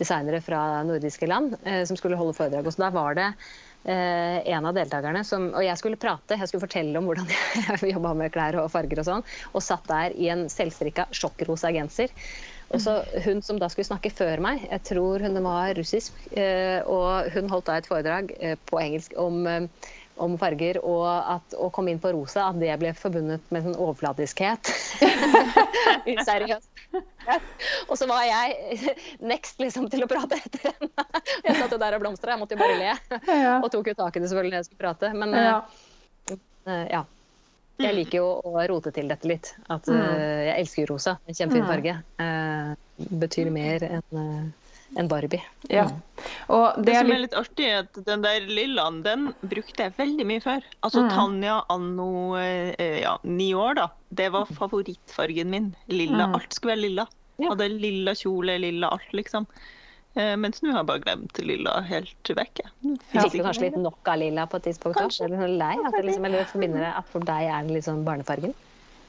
designere 0.00 0.42
fra 0.44 0.82
nordiske 0.86 1.28
land 1.30 1.56
uh, 1.66 1.82
som 1.88 1.98
skulle 1.98 2.18
holde 2.20 2.36
foredrag. 2.36 2.66
Og 2.66 2.74
så 2.74 2.84
da 2.84 2.92
var 2.94 3.18
det 3.18 3.26
uh, 3.32 4.38
en 4.44 4.70
av 4.70 4.76
deltakerne 4.76 5.24
som 5.26 5.50
Og 5.54 5.64
jeg 5.64 5.80
skulle 5.80 6.00
prate, 6.00 6.38
jeg 6.38 6.50
skulle 6.50 6.66
fortelle 6.66 7.00
om 7.00 7.08
hvordan 7.08 7.28
jeg 7.82 7.94
jobba 7.94 8.14
med 8.22 8.32
klær 8.34 8.60
og 8.62 8.70
farger 8.72 9.02
og 9.02 9.08
sånn, 9.08 9.28
og 9.54 9.64
satt 9.64 9.88
der 9.90 10.16
i 10.16 10.30
en 10.32 10.48
selvstrikka 10.52 11.08
sjokkrosa 11.16 11.72
genser. 11.76 12.12
Og 12.70 12.78
så 12.78 13.00
Hun 13.24 13.40
som 13.42 13.58
da 13.58 13.66
skulle 13.66 13.88
snakke 13.88 14.12
før 14.14 14.38
meg, 14.44 14.68
jeg 14.68 14.84
tror 14.86 15.24
hun 15.24 15.40
var 15.42 15.72
russisk, 15.74 16.14
og 16.86 17.32
hun 17.34 17.48
holdt 17.50 17.66
da 17.66 17.80
et 17.80 17.88
foredrag 17.90 18.30
på 18.70 18.78
engelsk 18.78 19.16
om 19.18 19.42
om 20.20 20.36
farger, 20.40 20.78
og 20.84 21.06
at 21.08 21.54
å 21.56 21.70
komme 21.74 21.92
inn 21.92 22.00
på 22.02 22.12
rosa, 22.14 22.48
at 22.50 22.58
det 22.60 22.72
ble 22.80 22.92
forbundet 22.96 23.52
med 23.54 23.64
sånn 23.66 23.76
overfladiskhet. 23.78 24.70
Useriøst. 26.10 26.68
og 27.88 27.94
så 27.98 28.08
var 28.10 28.24
jeg 28.26 28.96
next 29.32 29.62
liksom 29.62 29.88
til 29.92 30.04
å 30.04 30.10
prate 30.10 30.40
etter 30.40 30.72
henne. 30.72 31.06
jeg 31.46 31.56
satt 31.56 31.72
jo 31.76 31.80
der 31.80 31.96
og 31.96 32.04
blomstra, 32.04 32.34
jeg 32.34 32.42
måtte 32.42 32.58
jo 32.58 32.62
bare 32.62 32.76
le. 32.80 32.92
Ja. 33.30 33.56
Og 33.60 33.70
tok 33.72 33.92
jo 33.92 33.96
tak 33.98 34.16
i 34.18 34.22
det 34.22 34.30
selvfølgelig 34.30 34.54
når 34.54 34.62
jeg 34.62 34.70
skulle 34.70 34.84
prate. 34.84 35.12
Men 35.16 35.34
ja. 35.36 35.56
Uh, 36.68 36.86
ja. 36.90 37.04
Jeg 37.80 37.96
liker 37.96 38.20
jo 38.20 38.32
å 38.44 38.60
rote 38.68 38.92
til 38.92 39.08
dette 39.08 39.28
litt. 39.28 39.54
At 39.72 39.88
uh, 39.88 39.96
jeg 39.96 40.56
elsker 40.58 40.90
rosa. 40.90 41.16
En 41.24 41.36
kjempefin 41.36 41.64
mm. 41.64 41.70
farge. 41.70 41.94
Betyr 43.24 43.48
mer 43.54 43.86
enn 43.88 44.50
enn 44.98 45.08
Barbie. 45.10 45.42
Ja. 45.70 45.86
Mm. 45.86 46.24
Og 46.54 46.78
det, 46.78 46.84
det 46.88 46.96
som 46.98 47.12
er 47.14 47.22
litt 47.24 47.36
artig, 47.38 47.66
er 47.68 47.82
at 47.84 48.00
den 48.06 48.24
der 48.24 48.46
lillaen, 48.48 49.00
den 49.06 49.28
brukte 49.40 49.86
jeg 49.86 49.94
veldig 49.98 50.26
mye 50.28 50.44
før. 50.44 50.66
Altså 50.86 51.04
mm. 51.06 51.10
Tanja 51.14 51.58
anno 51.72 52.10
eh, 52.40 53.00
ja, 53.04 53.16
ni 53.24 53.50
år, 53.54 53.76
da. 53.78 53.88
Det 54.10 54.30
var 54.34 54.50
favorittfargen 54.50 55.52
min. 55.52 55.70
Lilla. 55.92 56.30
Mm. 56.30 56.38
Alt 56.40 56.56
skulle 56.56 56.74
være 56.74 56.86
lilla. 56.88 57.06
Ja. 57.40 57.52
Hadde 57.52 57.70
lilla 57.72 58.16
kjole, 58.18 58.58
lilla 58.60 58.90
alt, 58.96 59.12
liksom. 59.16 59.46
Eh, 60.18 60.34
mens 60.42 60.58
nå 60.60 60.72
har 60.72 60.82
jeg 60.82 60.90
bare 60.90 61.04
glemt 61.04 61.38
lilla 61.46 61.76
helt 61.86 62.32
vekk. 62.36 62.64
Du 62.82 62.96
fikk 63.14 63.44
kanskje 63.44 63.68
litt 63.68 63.78
nok 63.78 64.10
av 64.10 64.18
lilla 64.20 64.48
på 64.50 64.58
et 64.58 64.66
tidspunkt? 64.70 64.98
Kanskje. 64.98 65.28
Eller 65.28 65.44
sånn 65.44 65.56
lei? 65.60 65.76
At 65.78 65.94
det 65.94 66.02
liksom, 66.08 66.26
eller 66.26 66.50
forbinder 66.50 66.84
det 66.88 66.92
at 66.98 67.08
for 67.12 67.30
deg 67.30 67.46
er 67.46 67.70
den 67.70 67.86
sånn 67.86 68.02
barnefargen? 68.08 68.56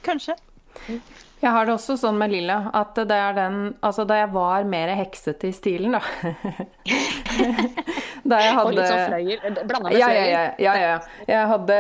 Kanskje. 0.06 0.38
Jeg 1.42 1.50
har 1.56 1.66
det 1.66 1.74
også 1.74 1.96
sånn 1.98 2.20
med 2.22 2.30
lilla 2.36 2.58
at 2.78 2.94
det 3.10 3.16
er 3.18 3.34
den 3.34 3.56
Altså 3.82 4.04
da 4.06 4.14
jeg 4.20 4.30
var 4.34 4.64
mer 4.70 4.92
heksete 5.00 5.48
i 5.50 5.54
stilen, 5.56 5.92
da 5.98 6.02
Da 8.32 8.38
jeg 8.44 8.54
hadde 8.54 8.68
Og 8.68 8.74
litt 8.78 8.92
sånn 8.92 9.08
fløyel? 9.10 9.40
Blanda 9.42 9.80
med 9.88 9.96
fløyer? 9.96 9.98
Ja, 9.98 10.10
ja, 10.14 10.54
ja, 10.62 10.74
ja. 10.78 11.00
Jeg 11.28 11.48
hadde 11.56 11.78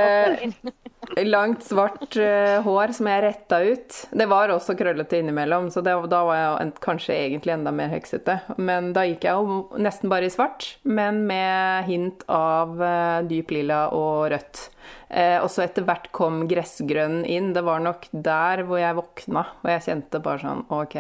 langt, 1.18 1.64
svart 1.64 2.16
uh, 2.18 2.62
hår 2.66 2.94
som 2.96 3.10
jeg 3.12 3.24
retta 3.26 3.60
ut. 3.64 3.98
Det 4.12 4.28
var 4.32 4.54
også 4.54 4.76
krøllete 4.80 5.20
innimellom, 5.22 5.70
så 5.74 5.84
det, 5.86 5.94
da 6.12 6.22
var 6.28 6.40
jeg 6.40 6.52
en, 6.66 6.74
kanskje 6.84 7.18
egentlig 7.18 7.56
enda 7.56 7.74
mer 7.76 7.92
heksete. 7.94 8.40
Men 8.58 8.92
da 8.96 9.06
gikk 9.08 9.28
jeg 9.28 9.38
jo 9.40 9.82
nesten 9.82 10.12
bare 10.12 10.30
i 10.30 10.34
svart, 10.34 10.76
men 10.84 11.24
med 11.30 11.88
hint 11.90 12.26
av 12.32 12.78
uh, 12.80 13.22
dyp 13.28 13.54
lilla 13.56 13.88
og 13.96 14.32
rødt. 14.34 14.68
Uh, 15.12 15.42
og 15.44 15.50
så 15.52 15.66
etter 15.66 15.86
hvert 15.88 16.10
kom 16.16 16.46
gressgrønn 16.52 17.22
inn. 17.30 17.52
Det 17.56 17.66
var 17.68 17.84
nok 17.84 18.08
der 18.12 18.66
hvor 18.68 18.82
jeg 18.82 18.98
våkna, 18.98 19.46
og 19.64 19.74
jeg 19.76 19.88
kjente 19.90 20.24
bare 20.24 20.44
sånn 20.46 20.66
OK, 20.72 20.98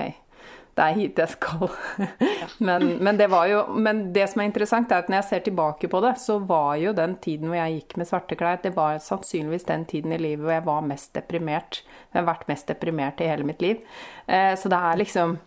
det 0.77 0.85
er 0.85 0.95
hit 0.97 1.19
jeg 1.19 1.33
skal. 1.33 1.67
men, 2.67 2.87
men, 3.03 3.19
det 3.19 3.27
var 3.31 3.49
jo, 3.51 3.61
men 3.75 4.03
det 4.15 4.29
som 4.31 4.43
er 4.43 4.49
interessant, 4.49 4.91
er 4.91 5.03
at 5.03 5.11
når 5.11 5.19
jeg 5.19 5.29
ser 5.29 5.43
tilbake 5.47 5.89
på 5.91 6.01
det, 6.05 6.13
så 6.23 6.37
var 6.39 6.79
jo 6.81 6.95
den 6.97 7.17
tiden 7.23 7.51
hvor 7.51 7.59
jeg 7.59 7.77
gikk 7.79 7.97
med 7.99 8.09
svarte 8.09 8.39
klær, 8.39 8.61
det 8.63 8.73
var 8.77 9.01
sannsynligvis 9.03 9.67
den 9.69 9.85
tiden 9.89 10.15
i 10.15 10.21
livet 10.21 10.45
hvor 10.45 10.55
jeg 10.55 10.67
var 10.69 10.87
mest 10.87 11.13
deprimert. 11.17 11.83
Jeg 12.11 12.21
har 12.21 12.27
vært 12.31 12.49
mest 12.51 12.71
deprimert 12.71 13.21
i 13.21 13.29
hele 13.31 13.47
mitt 13.47 13.63
liv. 13.63 13.83
Eh, 14.27 14.53
så 14.59 14.71
det 14.71 14.81
er 14.91 15.01
liksom 15.03 15.39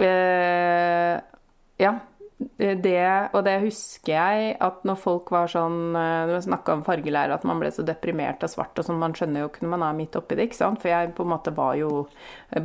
eh, 0.00 1.16
Ja 1.82 1.96
det, 2.36 3.32
og 3.32 3.44
det 3.46 3.54
husker 3.62 4.12
jeg 4.12 4.56
at 4.60 4.82
når 4.84 4.98
folk 5.00 5.30
var 5.32 5.48
sånn 5.48 5.94
Når 5.96 6.34
vi 6.34 6.40
snakka 6.44 6.74
om 6.76 6.82
fargelære, 6.84 7.32
at 7.32 7.44
man 7.48 7.62
ble 7.62 7.70
så 7.72 7.84
deprimert 7.86 8.42
og 8.44 8.52
svart 8.52 8.76
og 8.76 8.84
sånn, 8.84 8.98
man 9.00 9.14
skjønner 9.16 9.40
jo 9.40 9.48
ikke 9.48 9.64
når 9.64 9.72
man 9.72 9.84
er 9.86 9.94
midt 9.96 10.18
oppi 10.20 10.36
det, 10.36 10.50
ikke 10.50 10.58
sant. 10.58 10.82
For 10.82 10.92
jeg 10.92 11.14
på 11.16 11.24
en 11.24 11.32
måte 11.32 11.54
var 11.56 11.78
jo 11.80 12.04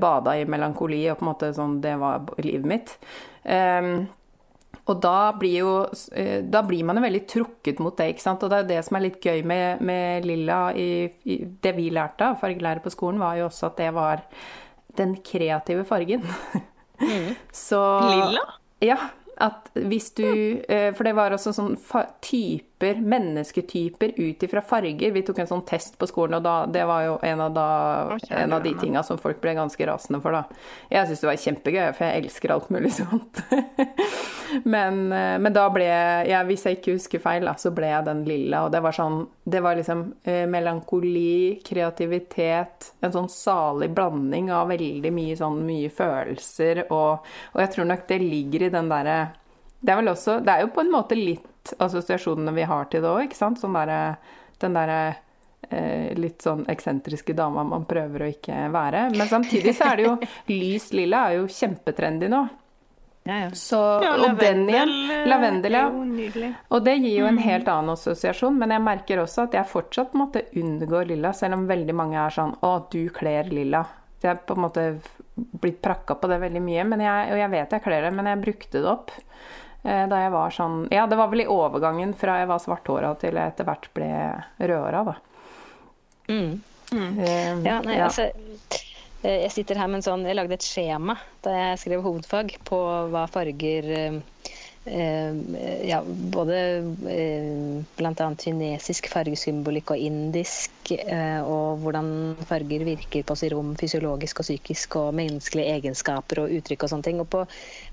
bada 0.02 0.36
i 0.36 0.48
melankoli, 0.50 1.06
og 1.08 1.22
på 1.22 1.26
en 1.26 1.30
måte 1.32 1.54
sånn 1.56 1.78
Det 1.84 1.94
var 2.02 2.34
livet 2.44 2.68
mitt. 2.68 2.98
Um, 3.48 4.10
og 4.92 5.00
da 5.04 5.32
blir 5.38 5.56
jo 5.62 5.72
eh, 6.18 6.42
Da 6.44 6.64
blir 6.66 6.84
man 6.88 6.98
jo 6.98 7.04
veldig 7.06 7.24
trukket 7.30 7.80
mot 7.84 7.96
det, 7.96 8.10
ikke 8.12 8.26
sant. 8.26 8.44
Og 8.44 8.52
det 8.52 8.60
er 8.60 8.70
det 8.74 8.82
som 8.88 9.00
er 9.00 9.06
litt 9.06 9.24
gøy 9.24 9.40
med, 9.48 9.80
med 9.88 10.28
lilla 10.28 10.60
i, 10.76 10.90
i, 11.24 11.40
Det 11.64 11.72
vi 11.80 11.88
lærte 11.96 12.34
av 12.34 12.42
fargelære 12.44 12.84
på 12.84 12.92
skolen, 12.92 13.24
var 13.24 13.40
jo 13.40 13.48
også 13.48 13.72
at 13.72 13.80
det 13.80 13.90
var 13.96 14.28
den 15.00 15.16
kreative 15.24 15.88
fargen. 15.88 16.28
Mm. 17.00 17.32
Så 17.66 17.80
Lilla? 18.12 18.44
Ja 18.84 19.00
at 19.42 19.72
hvis 19.76 20.12
du 20.18 20.28
eh, 20.28 20.92
For 20.96 21.08
det 21.08 21.16
var 21.18 21.34
også 21.36 21.54
sånn 21.56 21.78
typer, 22.82 23.02
mennesketyper 23.02 24.12
ut 24.16 24.44
ifra 24.44 24.62
farger. 24.62 25.12
Vi 25.12 25.22
tok 25.22 25.40
en 25.40 25.48
sånn 25.48 25.66
test 25.66 25.98
på 25.98 26.08
skolen, 26.08 26.40
og 26.40 26.44
da, 26.44 26.66
det 26.66 26.86
var 26.86 27.04
jo 27.06 27.18
en 27.24 27.42
av, 27.42 27.54
da, 27.54 28.18
en 28.30 28.54
av 28.54 28.64
de 28.64 28.74
tinga 28.80 29.04
som 29.04 29.20
folk 29.22 29.42
ble 29.42 29.54
ganske 29.58 29.88
rasende 29.88 30.22
for, 30.22 30.34
da. 30.34 30.44
Jeg 30.90 31.08
syns 31.08 31.22
det 31.22 31.30
var 31.30 31.42
kjempegøy, 31.46 31.92
for 31.98 32.08
jeg 32.08 32.24
elsker 32.24 32.54
alt 32.56 32.72
mulig 32.74 32.94
sånt. 33.00 33.44
men, 34.64 35.04
eh, 35.14 35.38
men, 35.38 35.52
da 35.54 35.68
ble 35.74 35.88
jeg, 35.88 36.48
hvis 36.50 36.66
jeg 36.66 36.80
ikke 36.80 36.96
husker 36.98 37.24
feil, 37.24 37.46
da, 37.48 37.56
så 37.62 37.74
ble 37.76 37.92
jeg 37.92 38.08
den 38.08 38.24
lilla. 38.28 38.66
Og 38.66 38.74
det 38.74 38.82
var 38.84 38.96
sånn 38.96 39.22
Det 39.52 39.62
var 39.64 39.76
liksom 39.78 40.04
eh, 40.24 40.46
melankoli, 40.50 41.62
kreativitet, 41.66 42.94
en 43.02 43.14
sånn 43.14 43.30
salig 43.32 43.92
blanding 43.94 44.52
av 44.54 44.70
veldig 44.72 45.12
mye 45.14 45.38
sånn 45.38 45.62
mye 45.66 45.92
følelser, 45.94 46.86
og, 46.90 47.28
og 47.54 47.62
jeg 47.64 47.74
tror 47.76 47.90
nok 47.90 48.08
det 48.10 48.20
ligger 48.22 48.68
i 48.68 48.74
den 48.74 48.90
derre 48.92 49.20
det 49.82 49.90
er 49.90 49.98
vel 49.98 50.12
også 50.12 50.40
Det 50.46 50.54
er 50.54 50.66
jo 50.66 50.74
på 50.76 50.84
en 50.84 50.92
måte 50.94 51.18
litt 51.18 51.48
assosiasjonene 51.78 52.54
vi 52.56 52.68
har 52.68 52.88
til 52.92 53.04
det 53.04 53.12
òg, 53.12 53.26
ikke 53.28 53.40
sant? 53.40 53.62
Sånn 53.62 53.76
der, 53.78 54.18
den 54.62 54.78
derre 54.78 55.02
eh, 55.70 56.12
litt 56.18 56.42
sånn 56.46 56.66
eksentriske 56.72 57.36
dama 57.38 57.66
man 57.68 57.86
prøver 57.90 58.26
å 58.26 58.32
ikke 58.32 58.66
være. 58.74 59.10
Men 59.16 59.30
samtidig 59.30 59.76
så 59.78 59.92
er 59.92 60.02
det 60.02 60.10
jo 60.10 60.18
Lys 60.52 60.92
lilla 60.98 61.28
er 61.30 61.42
jo 61.42 61.48
kjempetrendy 61.52 62.32
nå. 62.32 62.48
Ja, 63.24 63.36
ja. 63.38 63.50
Så, 63.54 63.78
ja, 64.02 64.16
og 64.16 64.24
lavendel, 64.24 64.66
den 64.66 64.70
igjen, 64.74 65.28
lavendel, 65.30 65.76
ja. 65.78 66.54
Og 66.74 66.82
det 66.82 66.96
gir 67.04 67.20
jo 67.20 67.28
en 67.30 67.38
mm. 67.38 67.44
helt 67.46 67.68
annen 67.70 67.94
assosiasjon, 67.94 68.58
men 68.58 68.74
jeg 68.74 68.82
merker 68.82 69.22
også 69.22 69.46
at 69.46 69.58
jeg 69.60 69.70
fortsatt 69.70 70.16
måtte 70.18 70.48
unngå 70.58 71.04
lilla, 71.12 71.30
selv 71.38 71.60
om 71.60 71.68
veldig 71.70 71.96
mange 71.98 72.18
er 72.18 72.34
sånn 72.34 72.56
Å, 72.66 72.72
du 72.90 73.04
kler 73.14 73.52
lilla. 73.54 73.84
Jeg 74.24 74.32
har 74.32 74.42
på 74.46 74.58
en 74.58 74.66
måte 74.66 74.88
blitt 75.36 75.78
prakka 75.86 76.18
på 76.18 76.30
det 76.30 76.40
veldig 76.42 76.64
mye, 76.66 76.86
jeg, 76.98 77.30
og 77.34 77.42
jeg 77.44 77.54
vet 77.54 77.76
jeg 77.78 77.86
kler 77.86 78.08
det, 78.08 78.12
men 78.18 78.30
jeg 78.32 78.42
brukte 78.42 78.82
det 78.82 78.90
opp. 78.90 79.14
Eh, 79.84 80.06
da 80.08 80.22
jeg 80.22 80.34
var 80.34 80.54
sånn 80.54 80.86
Ja, 80.94 81.08
det 81.10 81.18
var 81.18 81.32
vel 81.32 81.46
i 81.46 81.50
overgangen 81.50 82.14
fra 82.18 82.38
jeg 82.42 82.52
var 82.52 82.62
svarthåra 82.62 83.16
til 83.22 83.38
jeg 83.40 83.54
etter 83.54 83.66
hvert 83.66 83.88
ble 83.98 84.12
rødhåra, 84.62 85.04
da. 85.08 85.16
Mm. 86.30 86.62
Mm. 86.92 87.12
Um, 87.18 87.66
ja, 87.66 87.80
nei, 87.86 87.98
ja. 87.98 88.10
altså 88.10 88.28
Jeg 89.24 89.52
sitter 89.54 89.80
her 89.80 89.88
med 89.88 90.02
en 90.02 90.06
sånn 90.06 90.26
Jeg 90.28 90.36
lagde 90.38 90.58
et 90.58 90.66
skjema 90.66 91.16
da 91.46 91.54
jeg 91.56 91.82
skrev 91.86 92.04
hovedfag 92.06 92.58
på 92.68 92.82
hva 93.14 93.26
farger 93.32 93.90
Eh, 93.98 94.20
ja, 94.84 96.04
både 96.08 96.58
eh, 97.10 97.84
bl.a. 97.98 98.28
kinesisk 98.44 99.12
fargesymbolikk 99.14 99.94
og 99.94 100.02
indisk, 100.02 100.74
eh, 100.96 101.38
og 101.46 101.84
hvordan 101.84 102.36
farger 102.50 102.86
virker 102.88 103.22
på 103.22 103.36
oss 103.36 103.46
i 103.46 103.52
rom 103.54 103.76
fysiologisk 103.78 104.42
og 104.42 104.48
psykisk, 104.48 104.98
og 104.98 105.14
menneskelige 105.20 105.78
egenskaper 105.78 106.44
og 106.44 106.56
uttrykk 106.58 106.88
og 106.88 106.94
sånne 106.94 107.10
ting. 107.10 107.22
Og 107.22 107.30
på, 107.30 107.46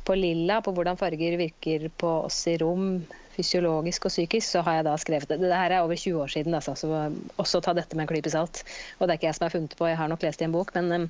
på 0.09 0.17
lilla, 0.17 0.63
på 0.65 0.73
hvordan 0.73 1.01
farger 1.01 1.37
virker 1.41 1.91
på 2.01 2.15
oss 2.25 2.47
i 2.49 2.57
rom 2.63 3.03
fysiologisk 3.39 4.09
og 4.09 4.13
psykisk, 4.13 4.47
så 4.51 4.63
har 4.67 4.81
jeg 4.81 4.89
da 4.89 4.97
skrevet 5.01 5.31
det. 5.31 5.41
Dette 5.43 5.59
er 5.65 5.77
over 5.81 5.97
20 5.97 6.23
år 6.25 6.33
siden, 6.33 6.57
altså, 6.59 6.75
så 6.79 7.09
også 7.39 7.63
ta 7.65 7.75
dette 7.79 7.97
med 7.97 8.07
en 8.07 8.11
klype 8.11 8.33
salt. 8.33 8.65
Og 8.99 9.07
det 9.07 9.15
er 9.15 9.21
ikke 9.21 9.29
jeg 9.31 9.39
som 9.39 9.47
har 9.47 9.55
funnet 9.55 9.77
på, 9.79 9.89
jeg 9.91 9.99
har 10.01 10.11
nok 10.11 10.25
lest 10.27 10.43
i 10.43 10.49
en 10.49 10.55
bok, 10.55 10.73
men 10.77 10.93
um, 10.93 11.07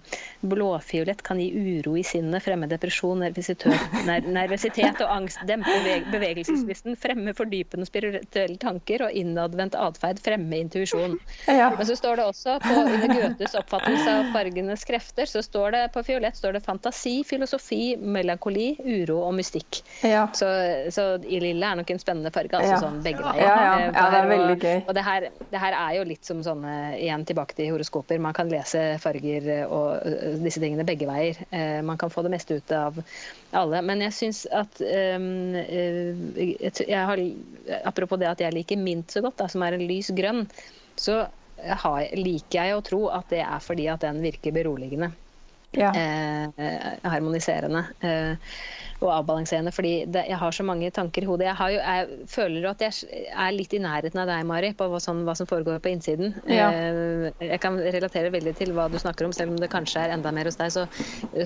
blåfiolett 0.53 1.23
kan 1.27 1.41
gi 1.41 1.49
uro 1.53 1.97
i 1.99 2.05
sinnet, 2.07 2.45
fremme 2.45 2.69
depresjon, 2.71 3.25
nervøsitet 3.25 5.03
og 5.05 5.13
angst, 5.13 5.41
dempe 5.49 5.75
bevegelseslysten, 6.13 6.99
fremme 7.01 7.35
fordypende 7.37 7.89
spirituelle 7.89 8.59
tanker 8.61 9.07
og 9.09 9.17
innadvendt 9.17 9.79
atferd, 9.79 10.21
fremme 10.23 10.63
intuisjon. 10.65 11.19
Ja. 11.47 11.71
Men 11.77 11.89
så 11.89 11.97
står 11.99 12.21
det 12.21 12.29
også 12.29 12.59
på 12.65 12.75
under 12.85 13.15
Goethes 13.15 13.57
oppfattelse 13.59 14.17
av 14.21 14.33
fargenes 14.35 14.85
krefter, 14.89 15.29
så 15.31 15.43
står 15.45 15.75
det 15.77 15.85
på 15.95 16.05
fiolett 16.07 16.37
står 16.39 16.59
det 16.59 16.65
fantasi, 16.67 17.23
filosofi, 17.27 17.97
melankoli, 17.97 18.71
uro 18.85 19.23
og 19.27 19.35
mystikk. 19.39 19.83
Ja. 20.07 20.27
Så, 20.37 20.49
så 20.95 21.09
i 21.25 21.41
lilla 21.43 21.73
er 21.73 21.81
nok 21.81 21.91
en 21.91 22.01
spennende 22.03 22.18
spennende 22.19 22.31
farge. 22.35 22.57
altså 22.57 22.75
ja. 22.75 22.81
sånn 22.83 23.03
begge 23.03 23.23
veier. 23.23 23.43
Ja, 23.43 23.55
ja. 23.63 23.75
Eh, 23.79 23.93
ja, 23.95 24.05
det 24.13 24.19
er 24.19 24.29
veldig 24.33 24.57
gøy. 24.59 24.77
Og, 24.77 24.89
og 24.89 24.97
det, 24.97 25.05
her, 25.07 25.27
det, 25.39 25.61
her, 25.63 25.77
er 25.79 25.95
jo 25.97 26.05
litt 26.09 26.29
som 26.29 26.43
sånne, 26.45 26.75
igjen 26.99 27.25
tilbake 27.29 27.57
til 27.59 27.71
horoskoper, 27.73 28.21
man 28.23 28.37
kan 28.37 28.51
lese 28.53 28.85
farger 29.03 29.49
og 29.67 29.89
uh, 30.03 30.37
disse 30.43 30.63
tingene 30.63 30.87
begge 30.89 31.09
veier. 31.09 31.39
Man 31.85 31.99
kan 32.01 32.13
få 32.13 32.25
det 32.27 32.33
meste 32.35 32.59
ut 32.59 32.75
av 32.75 32.99
alle. 33.57 33.83
Men 33.87 34.03
jeg 34.07 34.17
syns 34.17 34.45
at 34.51 34.81
um, 34.83 35.55
jeg 35.59 37.05
har, 37.11 37.25
Apropos 37.85 38.21
det 38.21 38.31
at 38.31 38.43
jeg 38.43 38.55
liker 38.57 38.81
mint 38.81 39.13
så 39.13 39.23
godt, 39.25 39.39
da, 39.41 39.49
som 39.51 39.65
er 39.67 39.77
en 39.77 39.87
lys 39.89 40.11
grønn, 40.17 40.47
så 40.99 41.25
har, 41.59 42.05
liker 42.15 42.59
jeg 42.59 42.77
å 42.77 42.85
tro 42.87 43.01
at 43.13 43.31
det 43.33 43.43
er 43.45 43.63
fordi 43.63 43.89
at 43.91 44.05
den 44.07 44.23
virker 44.25 44.55
beroligende. 44.55 45.11
Ja. 45.77 45.93
Eh, 45.93 46.99
harmoniserende. 47.03 47.85
Eh, 48.01 48.37
og 48.99 49.13
avbalanserende. 49.15 49.71
Fordi 49.75 49.93
det, 50.11 50.25
jeg 50.29 50.39
har 50.41 50.55
så 50.55 50.65
mange 50.67 50.91
tanker 50.91 51.23
i 51.23 51.29
hodet. 51.29 51.47
Jeg, 51.47 51.75
jo, 51.75 51.83
jeg, 51.83 52.27
føler 52.33 52.67
at 52.71 52.83
jeg 52.83 53.27
er 53.31 53.55
litt 53.55 53.75
i 53.77 53.81
nærheten 53.83 54.23
av 54.23 54.27
deg, 54.31 54.47
Mari, 54.49 54.73
på 54.79 54.89
hva, 54.91 54.99
sånn, 55.03 55.23
hva 55.27 55.37
som 55.39 55.47
foregår 55.51 55.79
på 55.85 55.93
innsiden. 55.93 56.35
Ja. 56.51 56.71
Eh, 56.75 57.45
jeg 57.47 57.61
kan 57.63 57.79
relatere 57.79 58.33
veldig 58.35 58.57
til 58.59 58.75
hva 58.77 58.89
du 58.91 58.99
snakker 58.99 59.29
om, 59.29 59.35
selv 59.37 59.55
om 59.55 59.61
det 59.61 59.71
kanskje 59.73 60.03
er 60.03 60.17
enda 60.17 60.33
mer 60.35 60.51
hos 60.51 60.59
deg. 60.59 60.75
Så, 60.75 60.87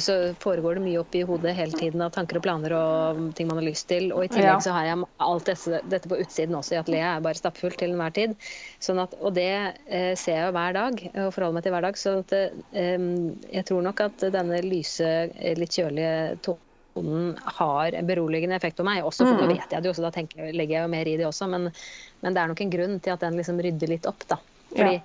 så 0.01 0.17
foregår 0.43 0.79
det 0.79 0.87
mye 0.87 1.03
oppi 1.03 1.25
hodet 1.29 1.53
hele 1.59 1.77
tiden 1.77 2.05
av 2.05 2.15
tanker 2.17 2.41
og 2.41 2.47
planer 2.47 2.77
og 2.79 3.23
ting 3.37 3.51
man 3.51 3.61
har 3.61 3.69
lyst 3.69 3.89
til. 3.93 4.11
Og 4.17 4.27
i 4.27 4.33
tillegg 4.33 4.53
Ja. 4.53 4.59
så 4.65 4.73
har 4.77 4.89
jeg 4.89 5.05
alt 5.23 5.49
dette, 5.49 5.83
dette 5.93 6.09
på 6.09 6.21
utsiden 6.25 6.57
også. 6.57 6.77
I 6.77 6.81
atelieret 6.81 7.19
er 7.19 7.27
bare 7.29 7.41
stappfullt 7.41 7.79
til 7.81 7.93
enhver 7.93 8.17
tid. 8.17 8.37
Sånn 8.83 9.01
at, 9.03 9.15
og 9.21 9.37
det 9.37 9.51
eh, 9.53 10.13
ser 10.17 10.41
jeg 10.41 10.57
hver 10.57 10.77
dag, 10.77 11.05
og 11.13 11.31
forholder 11.37 11.59
meg 11.59 11.69
til 11.69 11.77
hver 11.77 11.87
dag. 11.91 12.01
Så 12.01 12.17
at, 12.25 12.33
eh, 12.33 13.09
jeg 13.53 13.69
tror 13.69 13.85
nok 13.85 14.01
at 14.09 14.12
denne 14.21 14.61
lyse, 14.65 15.09
eh, 15.33 15.57
litt 15.59 15.73
kjølige 15.73 16.37
tonen 16.45 17.39
har 17.57 17.93
en 17.97 18.07
beroligende 18.07 18.57
effekt 18.57 18.77
på 18.77 18.85
meg. 18.85 19.05
Også, 19.05 19.25
for 19.25 19.41
nå 19.41 19.49
vet 19.49 19.73
jeg 19.73 19.83
det 19.83 19.89
jo, 19.89 19.95
så 19.97 20.05
da 20.05 20.13
tenker, 20.13 20.53
legger 20.53 20.77
jeg 20.77 20.85
jo 20.85 20.93
mer 20.93 21.09
i 21.09 21.17
det 21.17 21.27
også. 21.27 21.49
Men, 21.49 21.71
men 22.21 22.35
det 22.35 22.43
er 22.43 22.53
nok 22.53 22.61
en 22.61 22.73
grunn 22.77 23.01
til 23.01 23.15
at 23.15 23.25
den 23.25 23.39
liksom 23.41 23.61
rydder 23.65 23.89
litt 23.89 24.07
opp, 24.07 24.27
da. 24.29 24.39
Fordi 24.73 25.01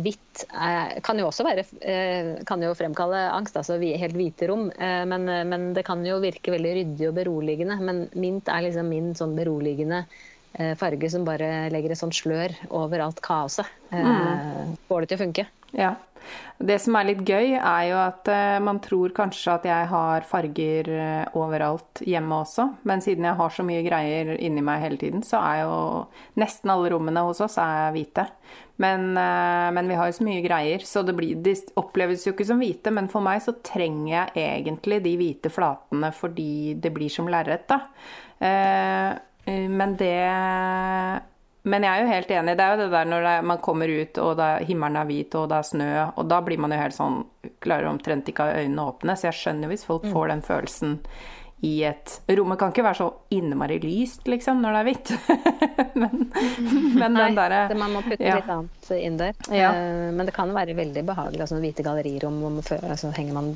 hvitt 0.00 0.44
er, 0.48 1.00
kan 1.04 1.18
jo 1.20 1.26
også 1.28 1.44
være 1.44 1.62
eh, 1.84 2.28
kan 2.48 2.62
jo 2.64 2.72
fremkalle 2.74 3.18
angst, 3.36 3.56
altså 3.60 3.76
helt 3.78 4.16
hvite 4.16 4.48
rom. 4.48 4.70
eh, 4.72 5.04
Men, 5.06 5.28
men 5.50 5.72
det 5.76 5.84
kan 5.86 6.02
jo 6.06 6.18
virke 6.24 6.54
veldig 6.54 6.76
ryddig 6.80 7.08
og 7.10 7.18
beroligende. 7.18 7.76
Men 7.84 8.06
mint 8.16 8.48
er 8.48 8.64
liksom 8.64 8.88
min 8.88 9.12
sånn 9.18 9.36
beroligende 9.36 10.06
eh, 10.06 10.22
farge 10.78 11.08
som 11.10 11.24
bare 11.26 11.68
legger 11.74 11.90
et 11.90 11.98
sånt 11.98 12.14
slør 12.14 12.52
over 12.70 13.02
alt 13.02 13.18
kaoset. 13.24 13.66
Mm. 13.90 14.76
Får 14.88 15.02
det 15.02 15.10
til 15.10 15.18
å 15.18 15.22
funke. 15.24 15.46
Ja. 15.74 15.94
Det 16.58 16.76
som 16.80 16.94
er 16.96 17.08
litt 17.08 17.22
gøy, 17.26 17.56
er 17.58 17.86
jo 17.90 17.96
at 17.98 18.28
eh, 18.30 18.58
man 18.62 18.78
tror 18.82 19.12
kanskje 19.16 19.56
at 19.58 19.66
jeg 19.68 19.88
har 19.90 20.26
farger 20.28 20.88
eh, 20.94 21.34
overalt 21.36 22.00
hjemme 22.06 22.38
også, 22.44 22.68
men 22.88 23.02
siden 23.04 23.26
jeg 23.28 23.38
har 23.40 23.52
så 23.52 23.66
mye 23.66 23.82
greier 23.84 24.30
inni 24.38 24.62
meg 24.64 24.84
hele 24.84 25.00
tiden, 25.00 25.24
så 25.26 25.42
er 25.42 25.64
jo 25.64 25.74
nesten 26.40 26.72
alle 26.72 26.92
rommene 26.94 27.26
hos 27.26 27.42
oss 27.44 27.58
er 27.60 27.90
hvite. 27.96 28.28
Men, 28.80 29.10
eh, 29.18 29.68
men 29.74 29.90
vi 29.90 29.98
har 29.98 30.08
jo 30.08 30.16
så 30.20 30.28
mye 30.30 30.46
greier, 30.46 30.86
så 30.86 31.04
det, 31.06 31.16
blir, 31.18 31.36
de 31.42 31.56
oppleves 31.80 32.24
jo 32.26 32.32
ikke 32.34 32.48
som 32.48 32.62
hvite. 32.62 32.94
Men 32.94 33.10
for 33.12 33.24
meg 33.26 33.42
så 33.44 33.56
trenger 33.66 34.14
jeg 34.14 34.46
egentlig 34.46 35.02
de 35.04 35.18
hvite 35.20 35.52
flatene 35.52 36.10
fordi 36.14 36.78
det 36.80 36.94
blir 36.94 37.12
som 37.12 37.28
lerret, 37.30 37.68
da. 37.70 37.82
Eh, 38.38 38.52
eh, 38.54 39.12
men 39.46 39.96
det 40.00 40.14
men 41.64 41.80
jeg 41.86 41.96
er 41.96 42.02
jo 42.04 42.08
helt 42.12 42.32
enig. 42.36 42.54
Det 42.58 42.64
er 42.64 42.74
jo 42.74 42.80
det 42.82 42.90
der 42.92 43.06
når 43.08 43.44
man 43.48 43.60
kommer 43.64 43.88
ut 43.88 44.18
og 44.20 44.34
det, 44.36 44.44
er- 44.44 44.64
himmelen 44.68 44.98
er 45.00 45.06
hvit 45.08 45.34
og 45.40 45.46
det 45.48 45.56
er 45.56 45.62
snø, 45.70 45.86
og 46.20 46.26
da 46.28 46.40
blir 46.44 46.58
man 46.60 46.74
jo 46.74 46.80
helt 46.82 46.96
sånn 46.96 47.22
Klarer 47.64 47.88
omtrent 47.88 48.28
ikke 48.28 48.44
å 48.44 48.50
ha 48.50 48.58
øynene 48.60 48.84
åpne. 48.84 49.14
Så 49.16 49.30
jeg 49.30 49.38
skjønner 49.38 49.70
hvis 49.72 49.84
folk 49.88 50.04
får 50.12 50.28
den 50.28 50.42
følelsen 50.44 50.98
i 51.64 51.70
et 51.88 52.18
Rommet 52.28 52.58
kan 52.60 52.72
ikke 52.74 52.84
være 52.84 52.98
så 52.98 53.06
innmari 53.32 53.78
lyst, 53.80 54.26
liksom, 54.28 54.60
når 54.60 54.74
det 54.74 54.80
er 54.82 54.88
hvitt. 54.90 55.12
men, 56.02 56.26
men 57.00 57.16
den 57.16 57.38
derre 57.38 57.62
man 57.80 57.94
må 57.96 58.02
putte 58.04 58.20
ja. 58.26 58.36
litt 58.36 58.50
annet 58.52 58.90
inn 58.98 59.16
der. 59.20 59.32
Ja. 59.48 59.70
Eh, 59.72 60.10
Men 60.12 60.28
det 60.28 60.34
kan 60.36 60.52
være 60.52 60.76
veldig 60.76 61.04
behagelig. 61.08 61.40
Altså, 61.46 61.62
hvite 61.64 61.86
gallerirom, 61.86 62.36
og 62.50 62.60
altså, 62.82 63.08
henger 63.16 63.38
man 63.38 63.48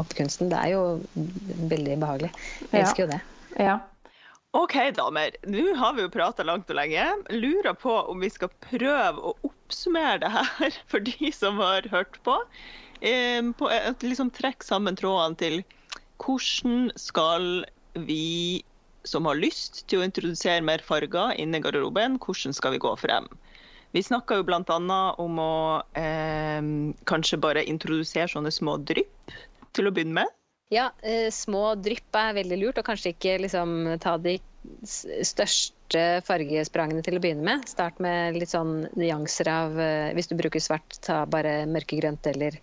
opp 0.00 0.16
kunsten. 0.16 0.48
Det 0.48 0.56
er 0.62 0.72
jo 0.78 0.82
veldig 1.68 1.98
behagelig. 2.00 2.32
Jeg 2.62 2.72
Ja. 2.72 2.84
elsker 2.86 3.04
jo 3.04 3.10
det. 3.12 3.20
Ja. 3.60 3.78
OK, 4.52 4.74
damer. 4.96 5.36
Nå 5.46 5.76
har 5.78 5.94
vi 5.94 6.02
jo 6.02 6.10
prata 6.10 6.42
langt 6.42 6.70
og 6.72 6.78
lenge. 6.78 7.04
Lurer 7.30 7.76
på 7.78 7.92
om 8.10 8.18
vi 8.18 8.30
skal 8.34 8.50
prøve 8.64 9.22
å 9.22 9.34
oppsummere 9.46 10.18
det 10.24 10.30
her 10.34 10.78
for 10.90 11.06
de 11.06 11.30
som 11.34 11.60
har 11.62 11.86
hørt 11.92 12.18
på. 12.26 12.34
Eh, 13.00 13.38
på 13.54 13.68
liksom 14.02 14.32
Trekke 14.34 14.66
sammen 14.66 14.98
trådene 14.98 15.38
til 15.38 15.60
hvordan 16.20 16.90
skal 16.98 17.46
vi 17.94 18.64
som 19.06 19.24
har 19.30 19.38
lyst 19.38 19.84
til 19.88 20.02
å 20.02 20.08
introdusere 20.08 20.66
mer 20.66 20.82
farger 20.84 21.32
inni 21.40 21.62
garderoben, 21.62 22.18
hvordan 22.20 22.52
skal 22.52 22.74
vi 22.74 22.82
gå 22.82 22.90
frem? 23.00 23.30
Vi 23.94 24.02
snakka 24.04 24.40
jo 24.40 24.48
bl.a. 24.50 24.98
om 25.18 25.40
å 25.42 25.54
eh, 25.98 26.60
kanskje 27.06 27.40
bare 27.42 27.64
introdusere 27.70 28.28
sånne 28.34 28.52
små 28.54 28.76
drypp 28.82 29.38
til 29.78 29.86
å 29.86 29.94
begynne 29.94 30.20
med. 30.20 30.39
Ja, 30.70 30.92
eh, 31.02 31.30
små 31.34 31.74
drypp 31.82 32.14
er 32.14 32.36
veldig 32.36 32.56
lurt, 32.60 32.78
og 32.78 32.86
kanskje 32.86 33.10
ikke 33.10 33.40
liksom, 33.42 33.72
ta 34.02 34.14
de 34.22 34.36
største 34.86 36.02
fargesprangene 36.22 37.02
til 37.02 37.16
å 37.18 37.22
begynne 37.22 37.42
med. 37.42 37.64
Start 37.66 37.98
med 37.98 38.38
litt 38.38 38.52
sånn 38.52 38.84
nyanser 38.94 39.50
av 39.50 39.80
eh, 39.80 40.12
Hvis 40.14 40.30
du 40.30 40.36
bruker 40.38 40.62
svart, 40.62 41.00
ta 41.02 41.24
bare 41.26 41.64
mørkegrønt 41.66 42.28
eller 42.30 42.60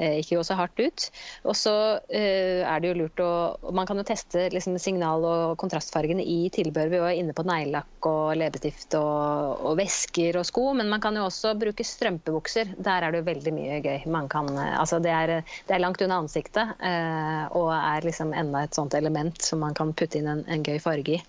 ikke 0.00 0.38
gå 0.38 0.44
så 0.46 0.56
hardt 0.58 0.80
ut. 0.80 1.06
Og 1.48 1.56
så 1.58 1.74
eh, 2.08 2.62
er 2.64 2.80
det 2.80 2.90
jo 2.90 2.98
lurt 3.02 3.22
å 3.24 3.30
Man 3.76 3.88
kan 3.88 4.00
jo 4.00 4.06
teste 4.06 4.48
liksom, 4.54 4.78
signal- 4.82 5.26
og 5.26 5.56
kontrastfargene 5.60 6.24
i 6.24 6.48
tilbehør. 6.54 6.92
Vi 6.92 7.02
var 7.04 7.16
inne 7.16 7.34
på 7.36 7.44
neglelakk 7.46 8.08
og 8.10 8.38
leppestift 8.40 8.96
og, 8.98 9.64
og 9.70 9.78
vesker 9.80 10.40
og 10.40 10.46
sko, 10.48 10.70
men 10.78 10.90
man 10.92 11.02
kan 11.04 11.16
jo 11.18 11.26
også 11.28 11.54
bruke 11.60 11.86
strømpebukser. 11.86 12.74
Der 12.78 13.06
er 13.06 13.12
det 13.12 13.22
jo 13.22 13.28
veldig 13.30 13.54
mye 13.56 13.80
gøy. 13.84 13.98
Man 14.10 14.30
kan, 14.32 14.50
eh, 14.56 14.76
altså 14.80 15.00
det, 15.02 15.14
er, 15.14 15.36
det 15.68 15.76
er 15.76 15.84
langt 15.84 16.02
unna 16.04 16.20
ansiktet 16.24 16.76
eh, 16.78 17.44
og 17.56 17.72
er 17.76 18.06
liksom 18.06 18.34
enda 18.36 18.64
et 18.66 18.76
sånt 18.76 18.96
element 18.98 19.40
som 19.44 19.62
man 19.64 19.76
kan 19.76 19.94
putte 19.96 20.20
inn 20.20 20.30
en, 20.30 20.44
en 20.48 20.66
gøy 20.66 20.78
farge 20.82 21.18
i. 21.18 21.22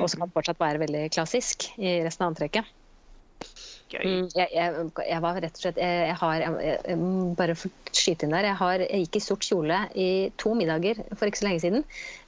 Og 0.00 0.08
som 0.10 0.24
kan 0.24 0.32
fortsatt 0.34 0.58
være 0.58 0.82
veldig 0.82 1.04
klassisk 1.14 1.68
i 1.78 2.00
resten 2.02 2.26
av 2.26 2.32
antrekket. 2.32 2.66
Gøy. 3.86 4.02
Mm, 4.02 4.24
jeg, 4.34 4.50
jeg, 4.50 4.86
jeg 5.06 5.22
var 5.22 5.36
rett 5.38 5.58
og 5.58 5.62
slett 5.62 5.76
Jeg, 5.78 5.98
jeg 6.08 6.14
har 6.18 6.40
jeg, 6.42 6.94
Bare 7.38 7.54
for 7.54 7.92
skyte 7.94 8.26
inn 8.26 8.32
der. 8.34 8.48
Jeg, 8.48 8.58
har, 8.58 8.82
gikk 8.82 9.18
i 9.18 9.22
sort 9.22 9.46
kjole 9.46 9.78
i 9.94 10.06
to 10.42 10.54
middager 10.58 10.98
for 11.14 11.28
ikke 11.28 11.40
så 11.40 11.46
lenge 11.46 11.62
siden. 11.62 11.84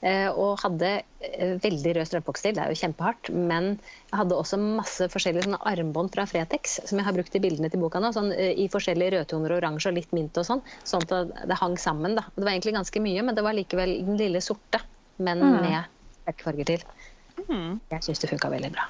eh, 0.07 0.29
Og 0.31 0.63
hadde 0.63 0.93
eh, 1.03 1.57
veldig 1.65 1.97
rød 1.99 2.11
strømpebukser. 2.11 2.55
Det 2.55 2.63
er 2.63 2.71
jo 2.71 2.79
kjempehardt. 2.79 3.33
Men 3.35 3.73
jeg 3.75 4.21
hadde 4.21 4.39
også 4.39 4.61
masse 4.63 5.11
forskjellige 5.13 5.59
armbånd 5.73 6.15
fra 6.15 6.29
Fretex 6.31 6.79
som 6.89 7.03
jeg 7.03 7.09
har 7.09 7.19
brukt 7.19 7.35
i 7.35 7.43
bildene 7.43 7.73
til 7.73 7.83
boka 7.83 8.03
nå. 8.03 8.13
Sånn, 8.15 8.31
eh, 8.37 8.55
I 8.55 8.69
forskjellige 8.73 9.17
rødtoner, 9.17 9.57
oransje 9.59 9.91
og 9.91 9.99
litt 9.99 10.15
mint 10.17 10.39
og 10.39 10.47
sånn. 10.47 10.63
Sånn 10.87 11.09
at 11.09 11.35
det 11.51 11.59
hang 11.59 11.75
sammen. 11.81 12.15
da. 12.21 12.29
Det 12.39 12.47
var 12.47 12.55
egentlig 12.55 12.79
ganske 12.79 13.03
mye, 13.03 13.27
men 13.27 13.35
det 13.39 13.45
var 13.47 13.59
likevel 13.59 13.99
den 14.07 14.21
lille 14.21 14.45
sorte, 14.45 14.81
men 15.19 15.43
med 15.43 15.91
sterke 16.23 16.47
farger 16.47 16.71
til. 16.71 16.89
Mm. 17.49 17.79
Jeg 17.91 18.07
syns 18.07 18.23
det 18.23 18.31
funka 18.31 18.55
veldig 18.55 18.75
bra. 18.79 18.87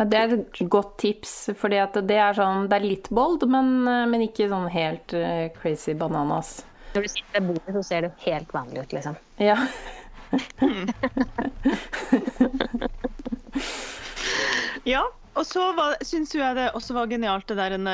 Ja, 0.00 0.06
det 0.08 0.16
er 0.16 0.30
et 0.32 0.56
godt 0.72 0.94
tips, 1.02 1.50
for 1.60 1.68
det 1.68 1.76
er 2.16 2.32
sånn 2.32 2.70
Det 2.70 2.76
er 2.78 2.84
litt 2.86 3.10
bold, 3.12 3.44
men, 3.52 3.84
men 3.84 4.22
ikke 4.24 4.48
sånn 4.48 4.64
helt 4.72 5.12
eh, 5.12 5.52
crazy 5.58 5.92
bananas. 5.92 6.64
Når 6.94 7.04
du 7.04 7.08
sitter 7.12 7.36
ved 7.36 7.44
bordet, 7.50 7.74
så 7.76 7.82
ser 7.84 8.00
det 8.06 8.10
helt 8.24 8.48
vanlig 8.56 8.80
ut, 8.86 8.94
liksom. 8.96 9.20
Ja. 9.36 9.60
Ja, 14.88 15.02
og 15.38 15.44
så 15.46 15.62
syns 16.04 16.32
jeg 16.34 16.56
det 16.58 16.66
også 16.74 16.94
var 16.96 17.06
genialt 17.10 17.46
det 17.48 17.56
der 17.56 17.74
en, 17.76 17.86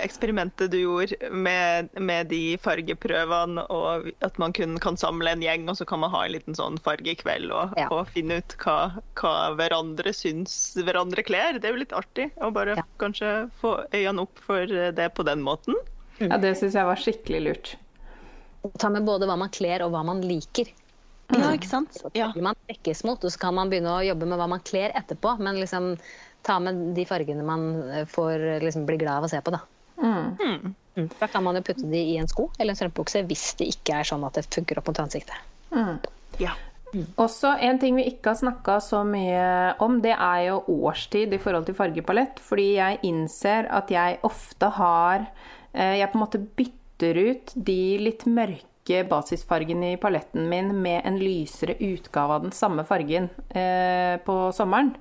eksperimentet 0.00 0.70
du 0.72 0.78
gjorde 0.80 1.30
med, 1.30 1.90
med 2.00 2.30
de 2.32 2.56
fargeprøvene, 2.62 3.64
og 3.70 4.08
at 4.24 4.38
man 4.40 4.54
kun 4.56 4.78
kan 4.82 4.96
samle 5.00 5.30
en 5.34 5.44
gjeng, 5.44 5.68
og 5.68 5.76
så 5.76 5.86
kan 5.86 6.00
man 6.00 6.10
ha 6.14 6.24
en 6.26 6.32
liten 6.34 6.56
sånn 6.58 6.78
fargekveld 6.82 7.52
og, 7.52 7.76
Ja. 7.78 7.88
og 7.92 8.08
finne 8.14 8.40
ut 8.40 8.56
hva, 8.64 8.78
hva 9.20 9.34
hverandre 9.58 10.14
syns 10.16 10.56
hverandre 10.80 11.22
kler. 11.26 11.60
Det 11.60 11.68
er 11.68 11.76
jo 11.76 11.82
litt 11.84 11.92
artig 11.96 12.30
å 12.40 12.50
bare 12.54 12.76
Ja. 12.80 12.86
kanskje 12.98 13.50
få 13.60 13.76
øynene 13.92 14.24
opp 14.26 14.38
for 14.46 14.66
det 14.66 15.12
på 15.14 15.24
den 15.24 15.42
måten. 15.42 15.74
ja, 16.18 16.36
det 16.38 16.56
syns 16.58 16.74
jeg 16.74 16.84
var 16.84 16.96
skikkelig 16.96 17.42
lurt. 17.44 17.76
Ta 18.78 18.88
med 18.92 19.04
både 19.06 19.26
hva 19.28 19.36
man 19.40 19.48
kler 19.48 19.82
og 19.84 19.92
hva 19.92 20.02
man 20.04 20.20
liker. 20.20 20.68
Ja, 21.30 21.52
ikke 21.54 21.68
sant? 21.70 21.96
Ja. 22.12 22.32
man 22.42 22.56
trekkes 22.66 23.04
mot, 23.06 23.22
og 23.24 23.30
så 23.30 23.38
kan 23.38 23.54
man 23.54 23.70
begynne 23.70 23.92
å 24.00 24.02
jobbe 24.04 24.26
med 24.26 24.36
hva 24.40 24.48
man 24.50 24.60
kler 24.66 24.90
etterpå. 24.98 25.36
Men 25.38 25.60
liksom 25.62 25.92
ta 26.46 26.58
med 26.62 26.94
de 26.96 27.04
fargene 27.08 27.44
man 27.46 27.66
eh, 27.90 28.06
får 28.08 28.62
liksom 28.64 28.86
bli 28.88 29.00
glad 29.02 29.20
av 29.20 29.28
å 29.28 29.32
se 29.32 29.42
på, 29.44 29.54
da. 29.54 29.62
Mm. 30.00 30.74
Mm. 30.96 31.08
Da 31.20 31.28
kan 31.30 31.44
man 31.44 31.58
jo 31.58 31.62
putte 31.64 31.86
de 31.86 32.00
i 32.14 32.16
en 32.20 32.28
sko 32.28 32.48
eller 32.58 32.72
en 32.72 32.78
strømpebukse 32.78 33.22
hvis 33.28 33.52
det 33.60 33.68
ikke 33.74 34.00
er 34.00 34.08
sånn 34.08 34.24
at 34.26 34.38
det 34.38 34.48
funker 34.48 34.80
opp 34.80 34.90
mot 34.90 35.04
ansiktet. 35.04 35.36
Mm. 35.74 36.00
ja. 36.42 36.56
Også 37.22 37.52
en 37.62 37.78
ting 37.78 37.94
vi 37.94 38.08
ikke 38.10 38.32
har 38.32 38.40
snakka 38.40 38.80
så 38.82 39.04
mye 39.06 39.76
om, 39.84 40.00
det 40.02 40.16
er 40.16 40.40
jo 40.48 40.56
årstid 40.88 41.34
i 41.34 41.38
forhold 41.42 41.68
til 41.68 41.76
fargepalett. 41.78 42.40
Fordi 42.42 42.72
jeg 42.80 42.98
innser 43.06 43.68
at 43.70 43.92
jeg 43.94 44.18
ofte 44.26 44.72
har 44.74 45.28
eh, 45.72 46.00
Jeg 46.00 46.10
på 46.10 46.18
en 46.18 46.24
måte 46.24 46.42
bytter 46.42 47.20
ut 47.30 47.54
de 47.54 47.80
litt 48.02 48.26
mørke 48.26 49.04
basisfargene 49.06 49.92
i 49.94 50.00
paletten 50.02 50.48
min 50.50 50.72
med 50.82 51.06
en 51.06 51.20
lysere 51.20 51.76
utgave 51.78 52.40
av 52.40 52.48
den 52.48 52.56
samme 52.56 52.82
fargen 52.88 53.30
eh, 53.54 54.18
på 54.26 54.40
sommeren. 54.56 54.96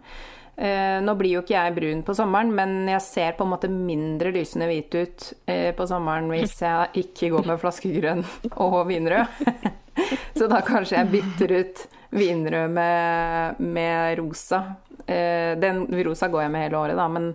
Eh, 0.59 1.01
nå 1.01 1.13
blir 1.15 1.37
jo 1.37 1.41
ikke 1.45 1.55
jeg 1.55 1.75
brun 1.77 2.01
på 2.03 2.13
sommeren, 2.17 2.49
men 2.51 2.89
jeg 2.91 3.03
ser 3.05 3.35
på 3.37 3.45
en 3.45 3.53
måte 3.53 3.69
mindre 3.71 4.33
lysende 4.35 4.67
hvit 4.67 4.95
ut 4.97 5.27
eh, 5.47 5.69
på 5.75 5.85
sommeren 5.87 6.27
hvis 6.33 6.57
jeg 6.65 7.05
ikke 7.05 7.29
går 7.31 7.47
med 7.47 7.61
flaskegrønn 7.61 8.25
og 8.65 8.81
vinrød. 8.89 9.39
Så 10.37 10.49
da 10.51 10.59
kanskje 10.67 10.97
jeg 10.97 11.11
bytter 11.13 11.53
ut 11.61 11.85
vinrød 12.11 12.75
med, 12.75 13.63
med 13.63 14.19
rosa. 14.19 14.59
eh, 15.05 15.55
Den 15.59 15.85
rosa 16.09 16.27
går 16.27 16.43
jeg 16.43 16.53
med 16.57 16.65
hele 16.67 16.81
året, 16.83 16.99
da, 16.99 17.07
men, 17.07 17.31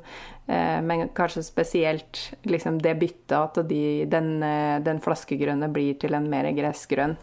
men 0.85 1.09
kanskje 1.17 1.47
spesielt 1.47 2.21
liksom 2.45 2.77
det 2.85 2.93
byttet 3.01 3.39
at 3.39 3.63
de, 3.65 4.05
den, 4.05 4.35
den, 4.85 5.01
flaskegrønne 5.01 5.71
blir 5.73 5.97
til 5.97 6.13
en 6.13 6.29
mer 6.29 6.51
gressgrønn. 6.53 7.17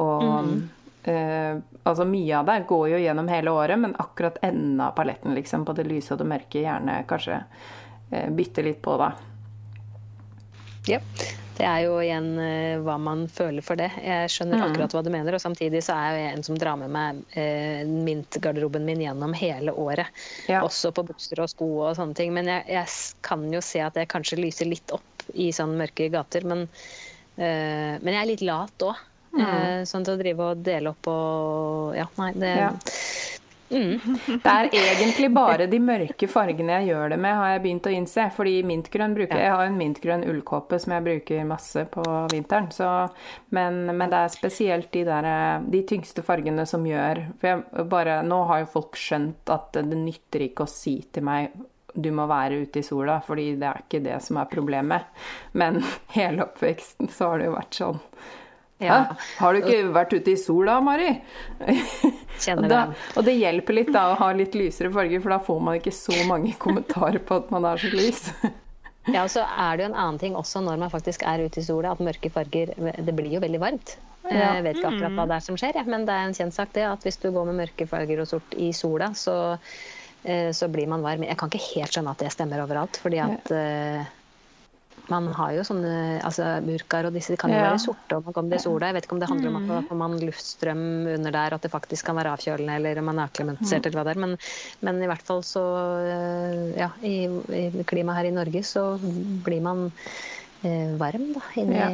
Og 0.00 0.24
mm. 0.48 0.62
Eh, 1.08 1.58
altså 1.82 2.06
mye 2.08 2.38
av 2.38 2.50
det 2.50 2.58
går 2.68 2.88
jo 2.94 3.00
gjennom 3.02 3.30
hele 3.30 3.54
året, 3.54 3.78
men 3.82 3.96
akkurat 4.02 4.38
enden 4.42 4.80
av 4.80 4.94
paletten, 4.98 5.34
liksom, 5.38 5.64
på 5.66 5.76
det 5.78 5.86
lyse 5.88 6.14
og 6.14 6.20
det 6.22 6.28
mørke, 6.30 6.62
gjerne 6.62 7.00
kanskje 7.10 7.40
uh, 7.40 8.28
bytte 8.36 8.64
litt 8.66 8.82
på, 8.84 8.96
da. 9.00 9.12
Ja. 10.86 11.00
Det 11.56 11.64
er 11.64 11.86
jo 11.86 11.96
igjen 12.04 12.28
uh, 12.36 12.82
hva 12.84 12.98
man 13.00 13.24
føler 13.32 13.64
for 13.64 13.80
det. 13.80 13.88
Jeg 14.04 14.28
skjønner 14.32 14.60
mm. 14.60 14.64
akkurat 14.66 14.96
hva 14.96 15.02
du 15.06 15.10
mener. 15.12 15.36
Og 15.36 15.42
samtidig 15.42 15.80
så 15.86 15.96
er 15.96 16.18
jeg 16.18 16.34
en 16.34 16.44
som 16.46 16.58
drar 16.60 16.76
med 16.80 16.92
meg 16.92 17.22
uh, 17.32 17.80
mintgarderoben 17.88 18.84
min 18.86 19.02
gjennom 19.06 19.32
hele 19.36 19.72
året. 19.72 20.12
Ja. 20.50 20.60
Også 20.66 20.92
på 20.94 21.06
bukser 21.08 21.40
og 21.42 21.50
sko 21.52 21.70
og 21.88 21.96
sånne 21.98 22.16
ting. 22.18 22.34
Men 22.36 22.50
jeg, 22.52 22.66
jeg, 22.76 22.92
kan 23.26 23.48
jo 23.52 23.62
se 23.64 23.80
at 23.84 23.96
jeg 23.96 24.10
kanskje 24.12 24.40
lyser 24.42 24.68
litt 24.68 24.92
opp 24.94 25.26
i 25.34 25.48
sånne 25.54 25.80
mørke 25.80 26.10
gater. 26.12 26.44
Men, 26.46 26.66
uh, 27.40 27.94
men 27.96 28.12
jeg 28.12 28.20
er 28.20 28.32
litt 28.34 28.46
lat 28.46 28.88
òg. 28.90 29.04
Mm. 29.36 29.86
sånn 29.88 30.06
til 30.06 30.16
å 30.16 30.20
drive 30.20 30.50
og 30.50 30.62
dele 30.64 30.92
opp 30.94 31.10
og 31.12 31.96
Ja, 31.96 32.06
nei, 32.20 32.32
det 32.36 32.52
ja. 32.56 32.70
Mm. 33.70 33.98
Det 34.44 34.50
er 34.50 34.68
egentlig 34.72 35.30
bare 35.34 35.66
de 35.66 35.78
mørke 35.82 36.28
fargene 36.30 36.78
jeg 36.78 36.92
gjør 36.92 37.10
det 37.12 37.18
med, 37.18 37.34
har 37.34 37.52
jeg 37.54 37.62
begynt 37.64 37.88
å 37.88 37.94
innse. 37.94 38.28
Fordi 38.36 38.54
mintgrønn 38.66 39.16
bruker 39.16 39.42
Jeg 39.42 39.54
har 39.54 39.66
en 39.66 39.78
mintgrønn 39.78 40.26
ullkåpe 40.30 40.78
som 40.82 40.94
jeg 40.96 41.06
bruker 41.06 41.48
masse 41.48 41.86
på 41.92 42.04
vinteren. 42.32 42.70
Så, 42.74 42.90
men, 43.56 43.84
men, 43.90 44.06
det 44.12 44.22
er 44.22 44.34
spesielt 44.34 44.90
de, 44.94 45.06
der, 45.08 45.30
de 45.66 45.82
tyngste 45.88 46.24
fargene 46.26 46.66
som 46.68 46.86
gjør 46.86 47.24
bare, 47.90 48.20
nå 48.26 48.42
har 48.50 48.62
jo 48.62 48.74
folk 48.78 48.98
skjønt 49.00 49.50
at 49.52 49.80
det 49.80 49.98
nytter 49.98 50.46
ikke 50.48 50.66
å 50.66 50.70
si 50.70 51.00
til 51.12 51.26
meg 51.26 51.56
du 51.96 52.10
må 52.12 52.26
være 52.28 52.58
ute 52.66 52.82
i 52.82 52.84
sola, 52.84 53.22
fordi 53.24 53.54
det 53.56 53.68
er 53.70 53.78
ikke 53.80 54.02
det 54.04 54.18
som 54.20 54.36
er 54.36 54.50
problemet. 54.52 55.06
Men 55.56 55.80
hele 56.16 56.44
oppveksten 56.44 57.08
så 57.08 57.32
har 57.32 57.40
det 57.40 57.48
jo 57.48 57.56
vært 57.56 57.78
sånn. 57.80 58.02
Ja. 58.82 59.16
Har 59.38 59.54
du 59.54 59.62
ikke 59.62 59.88
vært 59.94 60.12
ute 60.12 60.34
i 60.34 60.36
sola, 60.36 60.76
Mari? 60.84 61.14
Kjenner 62.42 62.68
da, 62.68 62.80
og 63.16 63.24
det 63.24 63.38
hjelper 63.38 63.78
litt 63.78 63.92
da 63.94 64.10
å 64.10 64.18
ha 64.20 64.28
litt 64.36 64.56
lysere 64.58 64.90
farger, 64.92 65.22
for 65.24 65.32
da 65.32 65.38
får 65.40 65.62
man 65.64 65.78
ikke 65.78 65.94
så 65.96 66.16
mange 66.28 66.52
kommentarer 66.64 67.22
på 67.24 67.40
at 67.40 67.52
man 67.54 67.64
er 67.70 67.80
så 67.80 67.92
lys. 67.94 68.26
ja, 69.14 69.22
og 69.22 69.30
så 69.32 69.46
er 69.46 69.78
det 69.78 69.86
jo 69.86 69.90
en 69.92 69.96
annen 70.02 70.20
ting 70.20 70.36
også 70.36 70.60
når 70.66 70.82
man 70.84 70.92
faktisk 70.92 71.24
er 71.24 71.46
ute 71.46 71.62
i 71.62 71.64
sola, 71.64 71.94
at 71.96 72.04
mørke 72.04 72.32
farger 72.34 72.74
Det 72.76 73.16
blir 73.16 73.32
jo 73.38 73.40
veldig 73.44 73.62
varmt. 73.62 73.96
Jeg 74.26 74.62
vet 74.66 74.80
ikke 74.80 74.90
akkurat 74.90 75.14
hva 75.14 75.28
det 75.30 75.36
er 75.38 75.44
som 75.46 75.56
skjer, 75.60 75.76
men 75.86 76.04
det 76.04 76.12
er 76.12 76.26
en 76.26 76.34
kjent 76.36 76.54
sak 76.56 76.72
det 76.74 76.84
at 76.84 77.04
hvis 77.06 77.20
du 77.22 77.30
går 77.30 77.46
med 77.48 77.60
mørke 77.62 77.86
farger 77.88 78.20
og 78.20 78.28
sort 78.28 78.56
i 78.58 78.72
sola, 78.74 79.12
så, 79.16 79.36
eh, 80.26 80.50
så 80.50 80.68
blir 80.68 80.90
man 80.90 81.04
varm. 81.06 81.24
Jeg 81.24 81.38
kan 81.38 81.48
ikke 81.48 81.64
helt 81.78 81.94
skjønne 81.94 82.12
at 82.12 82.24
det 82.26 82.32
stemmer 82.34 82.64
overalt, 82.66 82.98
fordi 83.00 83.22
at 83.22 83.54
ja 83.54 84.04
man 85.12 85.28
har 85.36 85.52
jo 85.56 85.64
sånne 85.66 85.92
altså 86.26 86.48
burkaer 86.64 87.08
og 87.08 87.16
disse 87.16 87.36
kan 87.40 87.52
jo 87.52 87.58
ja. 87.58 87.68
være 87.68 87.82
sorte 87.82 88.18
og 88.18 88.26
man 88.28 88.36
kommer 88.36 88.56
til 88.56 88.64
sola. 88.64 88.90
Jeg 88.90 88.98
vet 88.98 89.08
ikke 89.08 89.16
om 89.16 89.22
det 89.22 89.30
handler 89.30 89.52
om 89.52 89.58
at 89.60 89.68
man 89.70 89.88
får 89.88 90.00
man 90.02 90.18
luftstrøm 90.22 90.84
under 91.14 91.36
der, 91.36 91.56
at 91.56 91.66
det 91.66 91.72
faktisk 91.72 92.08
kan 92.08 92.18
være 92.18 92.34
avkjølende 92.36 92.78
eller 92.80 93.02
om 93.02 93.10
man 93.10 93.22
er 93.22 93.30
akklimatisert 93.30 93.84
mm. 93.84 93.88
eller 93.90 94.00
hva 94.00 94.06
det 94.08 94.14
er. 94.16 94.22
Men, 94.26 94.36
men, 94.88 95.02
i 95.04 95.10
hvert 95.10 95.26
fall 95.26 95.44
så 95.46 95.64
eh, 96.02 96.62
Ja, 96.76 96.90
i, 97.06 97.16
i 97.26 97.86
klimaet 97.88 98.20
her 98.20 98.30
i 98.30 98.36
Norge 98.36 98.62
så 98.66 98.84
blir 99.46 99.62
man 99.64 99.88
eh, 100.62 100.96
varm 101.00 101.30
da, 101.36 101.44
inni 101.62 101.80
ja 101.80 101.90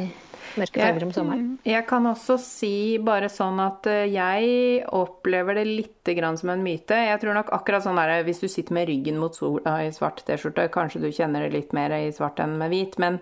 mørke 0.59 0.81
farger 0.81 1.07
om 1.07 1.13
sommeren. 1.15 1.49
Jeg 1.67 1.87
kan 1.89 2.07
også 2.09 2.37
si 2.41 2.75
bare 3.03 3.29
sånn 3.31 3.61
at 3.63 3.87
eh, 3.89 4.05
jeg 4.13 4.83
opplever 4.93 5.59
det 5.61 5.67
litt 5.69 5.91
som 6.03 6.49
en 6.51 6.63
myte. 6.63 6.91
Jeg 6.91 7.19
tror 7.21 7.37
nok 7.37 7.49
akkurat 7.55 7.83
sånn 7.85 7.95
der, 7.95 8.23
Hvis 8.27 8.41
du 8.43 8.47
sitter 8.51 8.73
med 8.73 8.87
ryggen 8.89 9.17
mot 9.17 9.35
sola 9.35 9.77
i 9.85 9.91
svart 9.95 10.19
T-skjorte, 10.27 10.67
kanskje 10.67 10.99
du 10.99 11.09
kjenner 11.11 11.45
det 11.45 11.53
litt 11.53 11.71
mer 11.73 11.91
i 11.95 12.11
svart 12.11 12.41
enn 12.43 12.57
med 12.59 12.73
hvit, 12.73 12.97
men, 12.99 13.19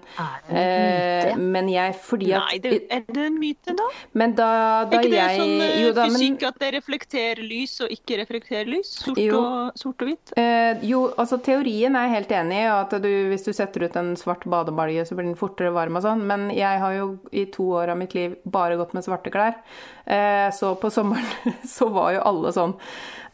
eh, 0.49 1.35
men 1.37 1.69
jeg 1.69 1.93
fordi 2.01 2.31
at 2.33 2.49
Nei, 2.49 2.57
det, 2.63 2.71
er 2.89 3.05
det 3.05 3.27
en 3.27 3.37
myte, 3.37 3.75
da? 3.77 3.87
Men 4.17 4.33
da, 4.33 4.49
da 4.89 4.97
er 4.97 5.05
ikke 5.05 5.13
det 5.13 5.27
sånn 5.37 5.53
eh, 5.61 5.75
jo, 5.83 5.93
da, 5.93 6.07
fysikk 6.09 6.39
men, 6.39 6.47
at 6.49 6.59
det 6.63 6.71
reflekterer 6.77 7.43
lys 7.45 7.77
og 7.85 7.93
ikke 7.93 8.19
reflekterer 8.23 8.71
lys? 8.73 8.95
Sort, 9.05 9.21
jo, 9.21 9.37
og, 9.37 9.77
sort 9.79 10.01
og, 10.01 10.09
hvitt? 10.09 10.33
Eh, 10.41 10.81
jo, 10.89 11.03
altså 11.21 11.37
teorien 11.45 11.95
er 11.95 12.09
jeg 12.09 12.15
helt 12.17 12.35
enig 12.41 12.63
i, 12.63 12.67
at 12.71 12.97
du, 13.03 13.11
hvis 13.29 13.45
du 13.45 13.53
setter 13.53 13.85
ut 13.85 14.01
en 14.01 14.15
svart 14.17 14.47
badebalje, 14.49 15.05
så 15.05 15.17
blir 15.17 15.29
den 15.29 15.39
fortere 15.39 15.73
varm 15.75 16.01
og 16.01 16.05
sånn, 16.07 16.25
men 16.25 16.49
jeg 16.55 16.81
har 16.81 16.97
jo 16.97 17.11
i 17.31 17.45
to 17.53 17.67
år 17.77 17.93
av 17.93 17.99
mitt 17.99 18.15
liv 18.17 18.35
bare 18.43 18.77
gått 18.79 18.95
med 18.97 19.05
svarte 19.05 19.33
klær. 19.33 19.59
Eh, 20.05 20.49
så 20.55 20.73
på 20.79 20.91
sommeren 20.93 21.55
så 21.75 21.89
var 21.93 22.15
jo 22.17 22.25
alle 22.31 22.51
sånn 22.55 22.73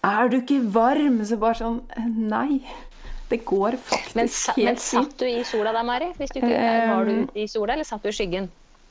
Er 0.05 0.30
du 0.30 0.41
ikke 0.41 0.59
varm? 0.73 1.22
Så 1.26 1.39
bare 1.41 1.57
sånn 1.61 1.81
Nei. 2.05 2.61
Det 3.27 3.41
går 3.47 3.76
faktisk 3.81 4.15
men, 4.15 4.30
helt 4.30 4.38
fint. 4.38 4.65
Men 4.65 4.77
satt 4.77 5.18
du 5.19 5.27
i 5.27 5.43
sola 5.43 5.73
da, 5.76 5.84
Mari? 5.84 6.14
Hvis 6.15 6.31
du 6.31 6.39
ikke, 6.39 6.61
var 6.93 7.09
du 7.09 7.35
i 7.35 7.47
sola, 7.51 7.73
eller 7.73 7.88
satt 7.88 8.05
du 8.05 8.11
i 8.11 8.15
skyggen? 8.15 8.47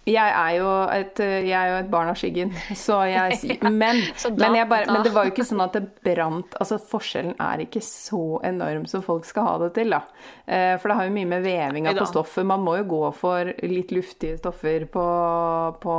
Jeg 0.06 0.30
er 0.30 0.50
jo 0.60 0.66
et, 0.94 1.18
jeg 1.18 1.56
er 1.58 1.72
jo 1.72 1.78
et 1.80 1.88
barn 1.90 2.10
av 2.12 2.18
skyggen, 2.18 2.52
så 2.86 3.00
jeg 3.10 3.56
men, 3.66 4.02
men, 4.38 4.58
bare, 4.70 4.86
men, 4.86 5.00
det 5.02 5.10
var 5.14 5.26
jo 5.26 5.32
ikke 5.34 5.46
sånn 5.48 5.64
at 5.64 5.74
det 5.74 5.82
brant 6.06 6.54
altså 6.60 6.78
Forskjellen 6.78 7.34
er 7.42 7.64
ikke 7.64 7.82
så 7.82 8.38
enorm 8.46 8.84
som 8.90 9.02
folk 9.02 9.26
skal 9.26 9.48
ha 9.48 9.56
det 9.64 9.72
til, 9.80 9.90
da. 9.96 10.04
Eh, 10.46 10.76
for 10.78 10.92
det 10.92 10.98
har 11.00 11.08
jo 11.08 11.16
mye 11.16 11.30
med 11.32 11.46
vevinga 11.46 11.96
på 11.98 12.06
stoffet. 12.06 12.46
Man 12.46 12.62
må 12.62 12.76
jo 12.78 12.86
gå 12.92 13.02
for 13.18 13.50
litt 13.66 13.94
luftige 13.94 14.38
stoffer 14.38 14.86
på, 14.90 15.06
på 15.82 15.96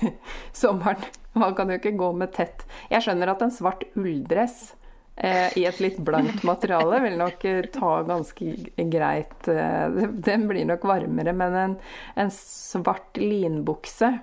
sommeren. 0.62 1.08
Man 1.32 1.54
kan 1.56 1.70
jo 1.70 1.78
ikke 1.78 1.94
gå 1.94 2.08
med 2.18 2.32
tett 2.34 2.64
Jeg 2.90 3.04
skjønner 3.04 3.30
at 3.30 3.42
en 3.44 3.52
svart 3.54 3.84
ulldress 3.94 4.72
Eh, 5.20 5.58
i 5.60 5.66
et 5.68 5.80
litt 5.84 5.98
blankt 6.00 6.46
materiale 6.48 7.02
vil 7.04 7.18
nok 7.20 7.42
eh, 7.44 7.66
ta 7.74 7.98
ganske 8.08 8.54
greit 8.88 9.48
eh, 9.52 9.98
Den 10.28 10.46
blir 10.48 10.64
nok 10.64 10.86
varmere, 10.88 11.34
men 11.36 11.56
en, 11.60 11.74
en 12.16 12.30
svart 12.32 13.20
linbukse 13.20 14.14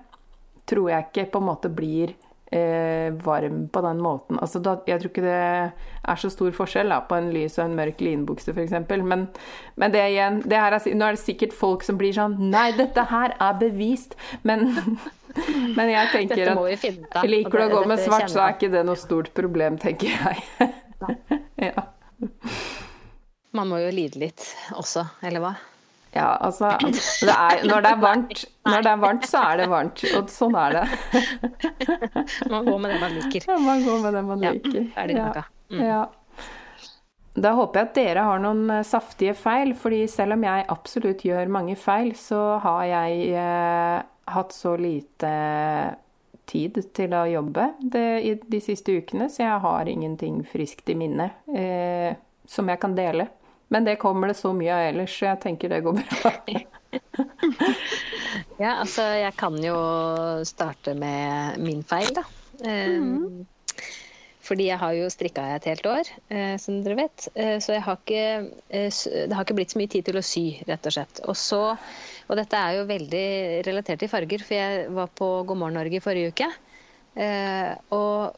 tror 0.68 0.90
jeg 0.90 1.06
ikke 1.06 1.28
på 1.36 1.44
en 1.44 1.48
måte 1.52 1.70
blir 1.70 2.16
eh, 2.52 3.14
varm 3.14 3.68
på 3.70 3.84
den 3.86 4.02
måten. 4.02 4.40
Altså, 4.42 4.60
da, 4.60 4.80
jeg 4.88 5.04
tror 5.04 5.12
ikke 5.12 5.26
det 5.28 5.36
er 5.38 6.24
så 6.24 6.32
stor 6.34 6.58
forskjell 6.58 6.90
da, 6.90 7.04
på 7.06 7.20
en 7.20 7.30
lys 7.36 7.60
og 7.60 7.68
en 7.68 7.78
mørk 7.78 8.02
linbukse 8.02 8.56
f.eks. 8.56 8.74
Men, 8.90 9.28
men 9.78 9.94
det 9.94 10.02
igjen 10.16 10.42
det 10.50 10.58
er, 10.58 10.80
Nå 10.96 11.12
er 11.12 11.20
det 11.20 11.22
sikkert 11.22 11.54
folk 11.54 11.86
som 11.86 12.02
blir 12.02 12.16
sånn 12.16 12.40
Nei, 12.50 12.72
dette 12.78 13.06
her 13.12 13.38
er 13.38 13.62
bevist! 13.62 14.18
Men, 14.48 14.72
men 15.78 15.94
jeg 15.94 16.12
tenker 16.16 16.56
at 16.56 17.30
liker 17.30 17.62
du 17.62 17.68
å 17.68 17.72
gå 17.78 17.86
med 17.94 18.02
svart, 18.02 18.32
så 18.34 18.48
er 18.48 18.58
ikke 18.58 18.74
det 18.74 18.86
noe 18.88 19.00
stort 19.00 19.34
problem, 19.38 19.78
tenker 19.82 20.10
jeg. 20.10 20.74
ja. 21.70 21.88
Man 23.58 23.72
må 23.72 23.80
jo 23.82 23.90
lide 23.94 24.22
litt 24.22 24.44
også, 24.76 25.06
eller 25.26 25.44
hva? 25.44 25.56
Ja, 26.16 26.30
altså 26.42 26.72
det 26.82 27.34
er, 27.34 27.64
når, 27.68 27.84
det 27.84 27.90
er 27.90 28.00
varmt, 28.02 28.44
når 28.66 28.86
det 28.86 28.92
er 28.92 29.02
varmt, 29.02 29.26
så 29.28 29.42
er 29.52 29.60
det 29.62 29.68
varmt. 29.70 30.04
Og 30.18 30.32
sånn 30.34 30.56
er 30.58 30.78
det. 30.78 30.86
man 32.54 32.66
går 32.66 32.80
med 32.82 32.94
det 32.94 33.02
man 33.04 33.18
liker. 33.20 33.50
Ja, 33.52 33.58
man 33.62 33.84
går 33.86 34.00
med 34.06 34.18
det 34.18 34.24
man 34.30 34.46
liker. 34.46 34.88
ja, 34.96 35.06
det 35.12 35.20
ja. 35.20 35.44
Mm. 35.70 35.84
ja. 35.84 36.02
Da 37.38 37.54
håper 37.54 37.80
jeg 37.80 37.90
at 37.90 37.98
dere 38.00 38.26
har 38.26 38.42
noen 38.42 38.64
eh, 38.74 38.86
saftige 38.88 39.36
feil, 39.38 39.76
fordi 39.78 40.06
selv 40.10 40.34
om 40.38 40.46
jeg 40.48 40.66
absolutt 40.74 41.22
gjør 41.28 41.52
mange 41.54 41.76
feil, 41.78 42.16
så 42.18 42.42
har 42.64 42.86
jeg 42.90 43.28
eh, 43.38 44.00
hatt 44.34 44.56
så 44.56 44.74
lite 44.80 45.34
tid 46.48 46.80
til 46.96 47.14
å 47.16 47.26
jobbe 47.30 47.72
det, 47.80 48.06
i 48.24 48.36
de 48.40 48.62
siste 48.64 48.96
ukene, 48.98 49.30
så 49.32 49.44
jeg 49.44 49.64
har 49.66 49.92
ingenting 49.92 50.42
friskt 50.48 50.90
i 50.90 50.96
minne 50.98 51.30
eh, 51.52 52.16
som 52.48 52.70
jeg 52.72 52.82
kan 52.82 52.96
dele. 52.98 53.28
Men 53.68 53.84
det 53.84 53.98
kommer 54.00 54.32
det 54.32 54.40
så 54.40 54.54
mye 54.56 54.72
av 54.72 54.86
ellers, 54.94 55.12
så 55.12 55.32
jeg 55.32 55.42
tenker 55.44 55.72
det 55.74 55.84
går 55.84 56.00
bra. 56.00 56.34
ja, 58.64 58.78
altså 58.78 59.04
jeg 59.20 59.36
kan 59.38 59.58
jo 59.64 59.78
starte 60.48 60.96
med 60.98 61.60
min 61.62 61.84
feil, 61.88 62.14
da. 62.16 62.24
Eh, 62.64 62.98
mm. 62.98 63.46
Fordi 64.48 64.70
jeg 64.70 64.80
har 64.80 64.94
jo 64.96 65.10
strikka 65.12 65.44
et 65.58 65.66
helt 65.68 65.88
år, 65.92 66.10
eh, 66.32 66.56
som 66.62 66.80
dere 66.84 67.02
vet. 67.02 67.28
Eh, 67.36 67.58
så 67.64 67.80
har 67.84 67.98
ikke, 68.00 68.52
eh, 68.70 68.92
det 69.28 69.36
har 69.36 69.44
ikke 69.44 69.58
blitt 69.58 69.76
så 69.76 69.82
mye 69.82 69.92
tid 69.92 70.08
til 70.08 70.20
å 70.20 70.24
sy, 70.24 70.46
rett 70.70 70.88
og 70.88 70.96
slett. 70.96 71.22
Og 71.28 71.36
så 71.36 71.62
og 72.28 72.36
dette 72.36 72.60
er 72.60 72.78
jo 72.78 72.88
veldig 72.90 73.28
relatert 73.68 74.02
til 74.04 74.12
farger, 74.12 74.44
for 74.44 74.58
jeg 74.58 74.90
var 74.96 75.12
på 75.16 75.30
God 75.48 75.62
morgen 75.62 75.80
Norge 75.80 76.00
i 76.00 76.04
forrige 76.04 76.34
uke. 76.34 76.50
Eh, 77.18 77.72
og 77.96 78.36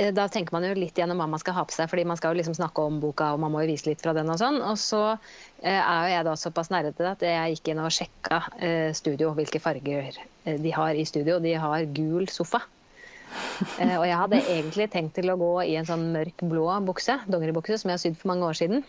eh, 0.00 0.10
da 0.16 0.24
tenker 0.32 0.56
man 0.56 0.64
jo 0.66 0.72
litt 0.78 0.96
gjennom 0.98 1.20
hva 1.20 1.28
man 1.30 1.42
skal 1.42 1.58
ha 1.58 1.64
på 1.68 1.76
seg, 1.76 1.90
fordi 1.92 2.06
man 2.08 2.18
skal 2.18 2.32
jo 2.32 2.40
liksom 2.40 2.56
snakke 2.56 2.86
om 2.88 3.02
boka 3.02 3.34
og 3.34 3.42
man 3.44 3.52
må 3.54 3.62
jo 3.62 3.70
vise 3.70 3.90
litt 3.90 4.02
fra 4.02 4.14
den 4.16 4.32
og 4.32 4.40
sånn. 4.40 4.62
Og 4.64 4.80
så 4.80 5.02
eh, 5.12 5.76
er 5.76 6.08
jo 6.08 6.14
jeg 6.14 6.28
da 6.30 6.36
såpass 6.40 6.72
nærete 6.72 7.10
at 7.12 7.26
jeg 7.28 7.58
gikk 7.58 7.74
inn 7.74 7.84
og 7.84 7.92
sjekka 7.94 8.40
studio, 8.96 9.34
hvilke 9.36 9.60
farger 9.62 10.16
de 10.44 10.72
har 10.74 10.96
i 10.96 11.04
studio. 11.08 11.36
De 11.44 11.54
har 11.60 11.86
gul 11.92 12.26
sofa. 12.32 12.64
og 13.98 14.04
jeg 14.06 14.18
hadde 14.18 14.44
egentlig 14.46 14.90
tenkt 14.92 15.16
til 15.18 15.32
å 15.32 15.38
gå 15.38 15.54
i 15.66 15.76
en 15.76 15.88
sånn 15.88 16.12
mørk 16.14 16.44
blå 16.48 16.68
bukse, 16.86 17.18
dongeribukse, 17.28 17.80
som 17.80 17.90
jeg 17.90 17.98
har 17.98 18.02
sydd 18.02 18.20
for 18.20 18.32
mange 18.32 18.46
år 18.46 18.56
siden. 18.56 18.84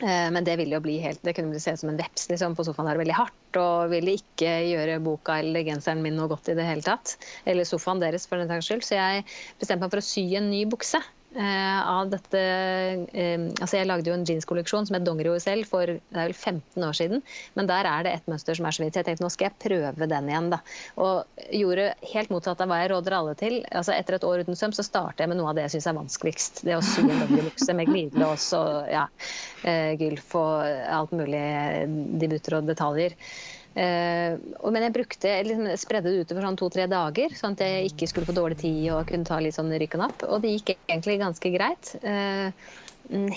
Eh, 0.00 0.30
men 0.30 0.44
det 0.46 0.54
ville 0.60 0.76
jo 0.76 0.82
bli 0.84 0.98
helt, 1.02 1.20
det 1.26 1.34
kunne 1.34 1.58
se 1.60 1.74
ut 1.74 1.80
som 1.80 1.90
en 1.90 1.98
veps 1.98 2.28
liksom, 2.30 2.54
på 2.54 2.66
sofaen. 2.66 2.86
der 2.86 3.00
veldig 3.00 3.16
hardt 3.18 3.58
Og 3.58 3.90
ville 3.90 4.14
ikke 4.18 4.52
gjøre 4.68 5.00
boka 5.02 5.40
eller 5.42 5.66
genseren 5.66 6.02
min 6.04 6.14
noe 6.18 6.30
godt 6.30 6.52
i 6.52 6.56
det 6.58 6.66
hele 6.68 6.86
tatt. 6.86 7.16
Eller 7.44 7.66
sofaen 7.66 8.02
deres, 8.02 8.28
for 8.30 8.38
den 8.38 8.50
saks 8.50 8.70
skyld. 8.70 8.86
Så 8.86 8.98
jeg 8.98 9.24
bestemte 9.58 9.82
meg 9.84 9.94
for 9.94 10.02
å 10.02 10.08
sy 10.08 10.28
en 10.38 10.50
ny 10.52 10.64
bukse. 10.70 11.02
Eh, 11.36 11.80
av 11.88 12.08
dette 12.12 12.40
eh, 12.40 13.44
altså 13.60 13.78
Jeg 13.80 13.88
lagde 13.88 14.10
jo 14.10 14.14
en 14.16 14.24
jeanskolleksjon 14.28 14.88
som 14.88 14.96
het 14.96 15.04
Dongeri 15.06 15.32
OSL 15.32 15.64
for 15.68 15.90
det 15.90 16.14
er 16.14 16.30
vel 16.30 16.36
15 16.36 16.86
år 16.88 16.96
siden. 16.96 17.22
Men 17.58 17.68
der 17.70 17.88
er 17.88 18.06
det 18.06 18.14
et 18.14 18.30
mønster 18.30 18.58
som 18.58 18.68
er 18.68 18.76
så 18.76 18.84
vidt. 18.84 18.96
Jeg 18.98 19.08
tenkte 19.08 19.26
nå 19.26 19.32
skal 19.34 19.50
jeg 19.50 19.58
prøve 19.66 20.08
den 20.10 20.30
igjen. 20.30 20.50
da. 20.54 20.60
Og 21.02 21.44
gjorde 21.54 21.90
helt 22.14 22.32
motsatt 22.34 22.62
av 22.64 22.70
hva 22.70 22.80
jeg 22.82 22.92
råder 22.94 23.18
alle 23.18 23.36
til. 23.40 23.60
Altså 23.72 23.96
Etter 23.96 24.18
et 24.18 24.26
år 24.28 24.46
uten 24.46 24.58
søm 24.58 24.74
så 24.76 24.86
starter 24.86 25.24
jeg 25.24 25.32
med 25.34 25.40
noe 25.40 25.52
av 25.52 25.58
det 25.58 25.68
jeg 25.68 25.76
syns 25.76 25.90
er 25.92 26.00
vanskeligst. 26.00 26.64
Det 26.68 26.78
å 26.78 26.82
sy 26.84 27.04
en 27.04 27.14
dongeribukse 27.14 27.76
med 27.76 27.92
glidelås 27.92 28.50
og 28.58 28.90
ja, 28.92 29.06
eh, 29.64 29.94
gylf 30.00 30.34
og 30.38 30.66
alt 30.98 31.14
mulig 31.16 31.46
dibutter 32.20 32.60
og 32.60 32.68
detaljer. 32.68 33.16
Uh, 33.78 34.34
men 34.74 34.82
jeg 34.88 34.94
brukte, 34.96 35.32
liksom, 35.46 35.68
spredde 35.78 36.10
det 36.10 36.26
utover 36.26 36.46
sånn 36.48 36.58
to-tre 36.58 36.88
dager, 36.90 37.34
sånn 37.38 37.54
at 37.54 37.62
jeg 37.62 37.92
ikke 37.92 38.08
skulle 38.10 38.26
få 38.26 38.34
dårlig 38.34 38.58
tid 38.64 38.88
og 38.90 39.06
kunne 39.06 39.28
ta 39.28 39.38
litt 39.42 39.54
sånn 39.54 39.70
rykk 39.70 39.94
og 39.98 40.02
napp. 40.02 40.26
Og 40.26 40.42
det 40.42 40.56
gikk 40.56 40.74
egentlig 40.80 41.20
ganske 41.22 41.52
greit. 41.54 41.92
Uh, 42.02 42.50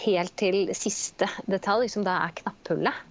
helt 0.01 0.35
til 0.41 0.73
siste 0.75 1.29
detalj, 1.45 1.91
som 1.93 2.05
da 2.07 2.17
er 2.25 2.35
knapphullet. 2.41 3.07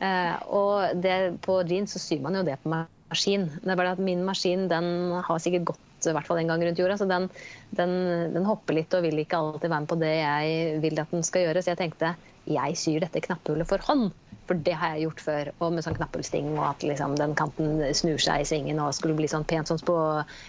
Uh, 0.00 0.34
og 0.50 1.02
det, 1.04 1.36
på 1.44 1.60
jeans 1.68 1.94
så 1.94 2.02
syr 2.02 2.24
man 2.24 2.40
jo 2.40 2.46
det 2.48 2.56
på 2.62 2.72
maskin. 2.72 3.46
Det 3.60 3.70
er 3.70 3.78
bare 3.78 3.94
at 3.94 4.02
min 4.02 4.24
maskin 4.26 4.66
den 4.70 4.88
har 5.26 5.42
sikkert 5.42 5.74
gått 5.74 6.08
i 6.08 6.12
hvert 6.12 6.26
fall 6.28 6.40
en 6.40 6.50
gang 6.50 6.60
rundt 6.64 6.80
jorda, 6.80 6.98
så 7.00 7.06
den, 7.08 7.30
den, 7.78 7.94
den, 8.34 8.44
hopper 8.44 8.76
litt 8.76 8.92
og 8.96 9.06
vil 9.06 9.22
ikke 9.22 9.38
alltid 9.40 9.70
være 9.70 9.84
med 9.84 9.88
på 9.88 10.00
det 10.02 10.12
jeg 10.18 10.80
vil 10.82 11.00
at 11.00 11.14
den 11.14 11.24
skal 11.24 11.46
gjøre. 11.46 11.62
Så 11.62 11.72
jeg 11.72 11.80
tenkte 11.80 12.14
jeg 12.44 12.76
syr 12.76 13.04
dette 13.04 13.22
knapphullet 13.24 13.68
for 13.68 13.84
hånd. 13.86 14.10
For 14.48 14.60
det 14.66 14.74
har 14.76 14.94
jeg 14.94 15.06
gjort 15.06 15.22
før, 15.24 15.50
og 15.64 15.72
med 15.72 15.86
sånn 15.86 15.96
knapphullsting 15.96 16.50
og 16.56 16.64
at 16.66 16.84
liksom, 16.84 17.16
den 17.20 17.32
kanten 17.38 17.80
snur 17.96 18.20
seg 18.20 18.42
i 18.42 18.48
svingen 18.48 18.82
og 18.82 18.92
skulle 18.96 19.16
bli 19.16 19.30
sånn 19.30 19.46
pent 19.48 19.70
sånn 19.70 19.80
på 19.84 19.96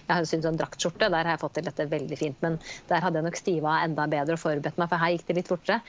Jeg 0.10 0.28
syns 0.30 0.44
sånn 0.48 0.60
draktskjorte, 0.60 1.08
der 1.08 1.24
har 1.24 1.36
jeg 1.36 1.44
fått 1.46 1.56
til 1.60 1.68
dette 1.70 1.88
veldig 1.92 2.20
fint, 2.20 2.38
men 2.44 2.60
der 2.90 3.04
hadde 3.06 3.22
jeg 3.22 3.30
nok 3.30 3.40
stiva 3.40 3.80
enda 3.86 4.08
bedre 4.12 4.36
og 4.36 4.44
forberedt 4.44 4.80
meg, 4.82 4.92
for 4.92 5.02
her 5.02 5.16
gikk 5.16 5.28
det 5.30 5.40
litt 5.40 5.52
fortere. 5.52 5.82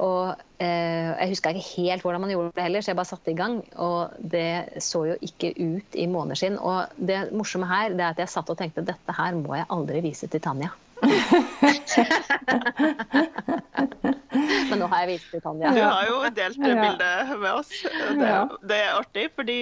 Og 0.00 0.32
eh, 0.62 1.10
jeg 1.10 1.32
huska 1.34 1.52
ikke 1.52 1.82
helt 1.82 2.04
hvordan 2.04 2.22
man 2.24 2.32
gjorde 2.32 2.54
det 2.56 2.64
heller, 2.64 2.84
så 2.84 2.92
jeg 2.92 2.98
bare 3.00 3.10
satte 3.10 3.32
i 3.32 3.36
gang. 3.36 3.58
Og 3.76 4.14
det 4.32 4.80
så 4.84 5.04
jo 5.10 5.18
ikke 5.20 5.52
ut 5.58 5.98
i 5.98 6.06
måneskinn. 6.08 6.56
Og 6.56 6.94
det 6.96 7.26
morsomme 7.36 7.68
her 7.68 7.92
det 7.92 8.06
er 8.06 8.14
at 8.14 8.22
jeg 8.24 8.32
satt 8.32 8.52
og 8.52 8.58
tenkte 8.60 8.86
dette 8.88 9.18
her 9.18 9.36
må 9.36 9.58
jeg 9.58 9.68
aldri 9.76 10.00
vise 10.08 10.30
til 10.32 10.42
Tanja. 10.44 10.72
Men 14.70 14.78
nå 14.80 14.86
har 14.88 15.02
jeg 15.02 15.08
vist 15.10 15.32
det, 15.34 15.40
Tanja. 15.44 15.72
Du 15.74 15.80
har 15.82 16.06
jo 16.08 16.20
delt 16.34 16.58
det 16.62 16.74
bildet 16.78 17.32
med 17.42 17.52
oss. 17.52 17.70
Det, 17.82 18.30
det, 18.70 18.78
er 18.78 18.96
artig, 18.96 19.24
fordi 19.36 19.56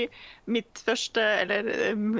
mitt 0.51 0.83
første, 0.85 1.23
eller 1.43 1.61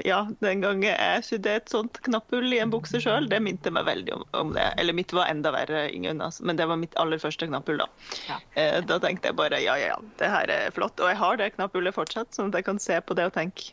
ja, 0.07 0.19
den 0.43 0.63
gangen 0.63 0.83
jeg 0.89 1.23
sydde 1.27 1.55
et 1.61 1.71
sånt 1.71 2.01
knapphull 2.07 2.49
i 2.51 2.61
en 2.63 2.73
bukse 2.73 2.99
sjøl, 3.03 3.29
det 3.31 3.39
minte 3.43 3.73
meg 3.73 3.87
veldig 3.87 4.13
om, 4.17 4.23
om, 4.41 4.53
det. 4.57 4.67
Eller 4.81 4.97
mitt 4.97 5.11
var 5.15 5.31
enda 5.31 5.49
verre, 5.55 5.81
Ingunn, 5.95 6.23
altså. 6.23 6.45
men 6.47 6.59
det 6.59 6.67
var 6.71 6.81
mitt 6.81 6.97
aller 7.01 7.19
første 7.21 7.49
knapphull 7.49 7.79
da. 7.83 7.87
Ja. 8.27 8.35
Eh, 8.59 8.79
da 8.87 8.95
tenkte 9.03 9.31
jeg 9.31 9.39
bare 9.39 9.57
ja, 9.63 9.75
ja, 9.79 9.87
ja, 9.93 9.99
det 10.21 10.29
her 10.35 10.47
er 10.51 10.75
flott. 10.75 10.97
Og 10.99 11.07
jeg 11.11 11.21
har 11.21 11.33
det 11.39 11.53
knapphullet 11.57 11.95
fortsatt, 11.95 12.33
sånn 12.35 12.51
at 12.51 12.61
jeg 12.61 12.71
kan 12.71 12.79
se 12.81 12.99
på 13.05 13.17
det 13.17 13.31
og 13.31 13.37
tenke 13.37 13.71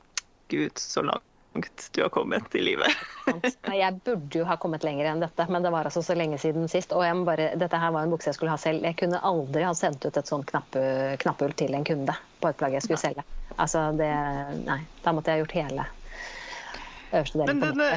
Gud, 0.49 0.79
så 0.81 1.03
langt 1.05 1.28
langt 1.55 1.89
du 1.93 2.03
har 2.03 2.09
kommet 2.09 2.55
i 2.55 2.63
livet. 2.63 2.89
jeg 3.73 4.01
burde 4.05 4.39
jo 4.39 4.45
ha 4.45 4.57
kommet 4.57 4.85
lenger 4.85 5.11
enn 5.11 5.21
dette, 5.21 5.47
men 5.51 5.63
det 5.63 5.71
var 5.71 5.85
altså 5.89 6.03
så 6.03 6.15
lenge 6.15 6.39
siden 6.39 6.69
sist. 6.69 6.93
Og 6.93 7.25
bare, 7.27 7.53
dette 7.59 7.77
her 7.77 7.93
var 7.93 8.07
en 8.07 8.11
bukse 8.11 8.29
jeg 8.31 8.39
skulle 8.39 8.53
ha 8.53 8.59
selv. 8.61 8.85
Jeg 8.85 8.97
kunne 9.01 9.21
aldri 9.21 9.65
ha 9.67 9.75
sendt 9.75 10.05
ut 10.05 10.17
et 10.17 10.29
sånt 10.31 10.47
knappe, 10.51 10.83
knappehull 11.23 11.55
til 11.59 11.75
en 11.75 11.85
kunde 11.85 12.15
på 12.41 12.49
et 12.49 12.59
plagg 12.61 12.77
jeg 12.77 12.87
skulle 12.87 13.01
selge. 13.03 13.25
Altså 13.57 13.91
det 13.99 14.13
Nei, 14.65 14.81
da 15.05 15.13
måtte 15.13 15.33
jeg 15.33 15.41
ha 15.41 15.45
gjort 15.45 15.59
hele 15.59 15.89
øverste 17.13 17.39
delen. 17.39 17.49
Men 17.49 17.63
denne 17.65 17.91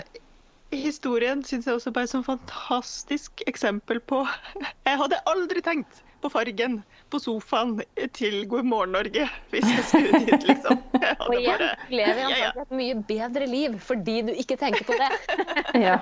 historien 0.71 1.43
syns 1.43 1.67
jeg 1.67 1.75
også 1.75 1.91
bare 1.91 2.07
er 2.07 2.21
et 2.21 2.29
fantastisk 2.29 3.43
eksempel 3.47 3.99
på 3.99 4.23
Jeg 4.87 5.01
hadde 5.03 5.19
aldri 5.29 5.63
tenkt 5.65 6.01
på 6.21 6.29
fargen 6.31 6.81
på 7.11 7.19
sofaen 7.21 7.77
til 8.15 8.43
God 8.51 8.67
morgen 8.67 8.95
Norge 8.95 9.27
hvis 9.51 9.67
jeg 9.67 9.87
skulle 9.89 10.23
dit, 10.25 10.47
liksom. 10.49 10.81
Og 11.27 11.35
igjen 11.37 11.61
bare, 11.61 11.71
lever 11.91 12.23
antakelig 12.25 12.43
ja, 12.43 12.51
ja. 12.55 12.65
et 12.65 12.75
mye 12.81 12.99
bedre 13.13 13.47
liv 13.49 13.79
fordi 13.83 14.17
du 14.29 14.33
ikke 14.35 14.57
tenker 14.61 14.87
på 14.87 14.97
det. 14.99 15.11
ja. 15.87 15.97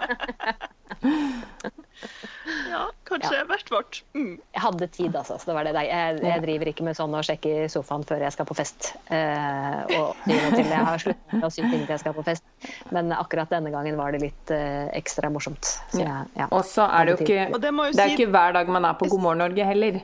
ja, 2.69 2.81
kanskje 3.07 3.35
ja. 3.35 3.45
hvert 3.49 3.71
vårt. 3.71 4.01
Mm. 4.13 4.35
Jeg 4.53 4.61
hadde 4.63 4.87
tid, 4.87 5.15
altså. 5.15 5.37
Så 5.39 5.49
det 5.49 5.55
var 5.57 5.67
det 5.67 5.73
jeg, 5.77 6.19
jeg, 6.23 6.43
driver 6.43 6.71
ikke 6.71 6.85
med 6.87 6.97
sånn 6.97 7.15
å 7.15 7.23
sjekke 7.25 7.69
sofaen 7.71 8.05
før 8.07 8.25
jeg 8.25 8.35
skal 8.35 8.49
på 8.49 8.57
fest. 8.57 8.91
Eh, 9.13 9.97
og 9.99 10.21
til 10.27 10.63
jeg 10.65 10.85
har 10.91 11.03
sluttet 11.03 11.35
med 11.35 11.47
å 11.47 11.51
sy 11.53 11.63
ting 11.63 11.83
til 11.83 11.95
jeg 11.95 12.03
skal 12.03 12.15
på 12.17 12.27
fest. 12.27 12.45
Men 12.95 13.13
akkurat 13.15 13.51
denne 13.53 13.73
gangen 13.73 13.99
var 13.99 14.15
det 14.15 14.23
litt 14.25 14.55
eh, 14.55 14.87
ekstra 14.97 15.31
morsomt. 15.33 15.75
Så 15.93 16.03
jeg, 16.03 16.47
og 16.49 16.63
så 16.67 16.87
er 16.89 17.09
det 17.09 17.17
jo 17.17 17.25
ikke 17.25 17.49
Det, 17.59 17.73
det 17.95 18.05
er 18.05 18.15
ikke 18.15 18.31
hver 18.33 18.55
dag 18.59 18.71
man 18.71 18.87
er 18.89 18.97
på 18.99 19.09
God 19.11 19.27
morgen 19.27 19.45
Norge 19.47 19.67
heller. 19.71 20.01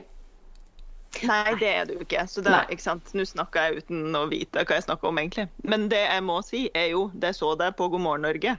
Nei, 1.24 1.54
det 1.60 1.68
er 1.72 1.86
det 1.88 1.98
jo 1.98 2.06
ikke. 2.06 2.24
Så 2.30 2.44
det, 2.44 2.54
ikke 2.72 2.84
sant? 2.84 3.12
Nå 3.16 3.26
snakker 3.28 3.68
jeg 3.68 3.84
uten 3.84 4.16
å 4.18 4.26
vite 4.30 4.64
hva 4.64 4.78
jeg 4.78 4.86
snakker 4.88 5.10
om, 5.10 5.20
egentlig. 5.22 5.48
Men 5.66 5.88
det 5.92 6.02
jeg 6.04 6.24
må 6.26 6.40
si, 6.46 6.66
er 6.76 6.90
jo 6.94 7.08
det 7.14 7.34
jeg 7.34 7.40
så 7.40 7.54
deg 7.58 7.78
på 7.78 7.88
God 7.92 8.04
morgen 8.04 8.28
Norge. 8.28 8.56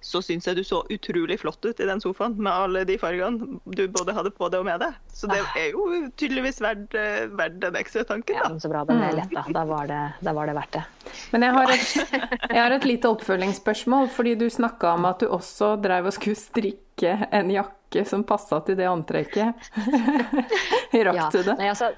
Så 0.00 0.22
syns 0.24 0.46
jeg 0.48 0.56
du 0.56 0.62
så 0.64 0.78
utrolig 0.88 1.36
flott 1.42 1.60
ut 1.60 1.80
i 1.80 1.86
den 1.86 2.00
sofaen 2.00 2.38
med 2.40 2.48
alle 2.48 2.86
de 2.88 2.96
fargene 2.96 3.58
du 3.68 3.82
både 3.92 4.14
hadde 4.16 4.32
på 4.32 4.48
deg 4.48 4.62
og 4.62 4.68
med 4.70 4.80
deg. 4.80 4.96
Så 5.12 5.28
det 5.28 5.42
ah. 5.44 5.58
er 5.60 5.74
jo 5.74 6.08
tydeligvis 6.16 6.62
verdt, 6.64 6.96
eh, 6.96 7.26
verdt 7.36 7.58
den 7.60 7.76
ekstra 7.76 8.06
tanken, 8.08 8.38
da. 8.40 8.48
Ja, 8.48 8.62
så 8.64 8.70
bra. 8.72 8.86
Den 8.88 9.04
er 9.04 9.18
lett, 9.18 9.34
da. 9.36 9.44
Da 9.52 9.66
var 9.68 9.90
det, 9.90 10.00
da 10.24 10.34
var 10.36 10.48
det 10.48 10.56
verdt 10.56 10.78
det. 10.78 10.84
Men 11.34 11.44
jeg 11.44 11.56
har, 11.58 11.74
et, 11.74 12.16
jeg 12.54 12.62
har 12.62 12.76
et 12.78 12.88
lite 12.88 13.12
oppfølgingsspørsmål, 13.12 14.08
fordi 14.16 14.38
du 14.40 14.46
snakka 14.48 14.96
om 14.96 15.10
at 15.10 15.20
du 15.20 15.28
også 15.28 15.74
dreiv 15.84 16.08
og 16.08 16.16
skulle 16.16 16.40
strikke 16.40 16.89
en 17.08 17.50
jakke 17.50 18.04
som 18.04 18.24
passa 18.24 18.60
til 18.66 18.76
det 18.78 18.86
antrekket. 18.90 19.70
Rakk 20.92 21.16
ja, 21.16 21.28
du 21.32 21.42
det? 21.42 21.56
Nei, 21.58 21.70
altså, 21.72 21.92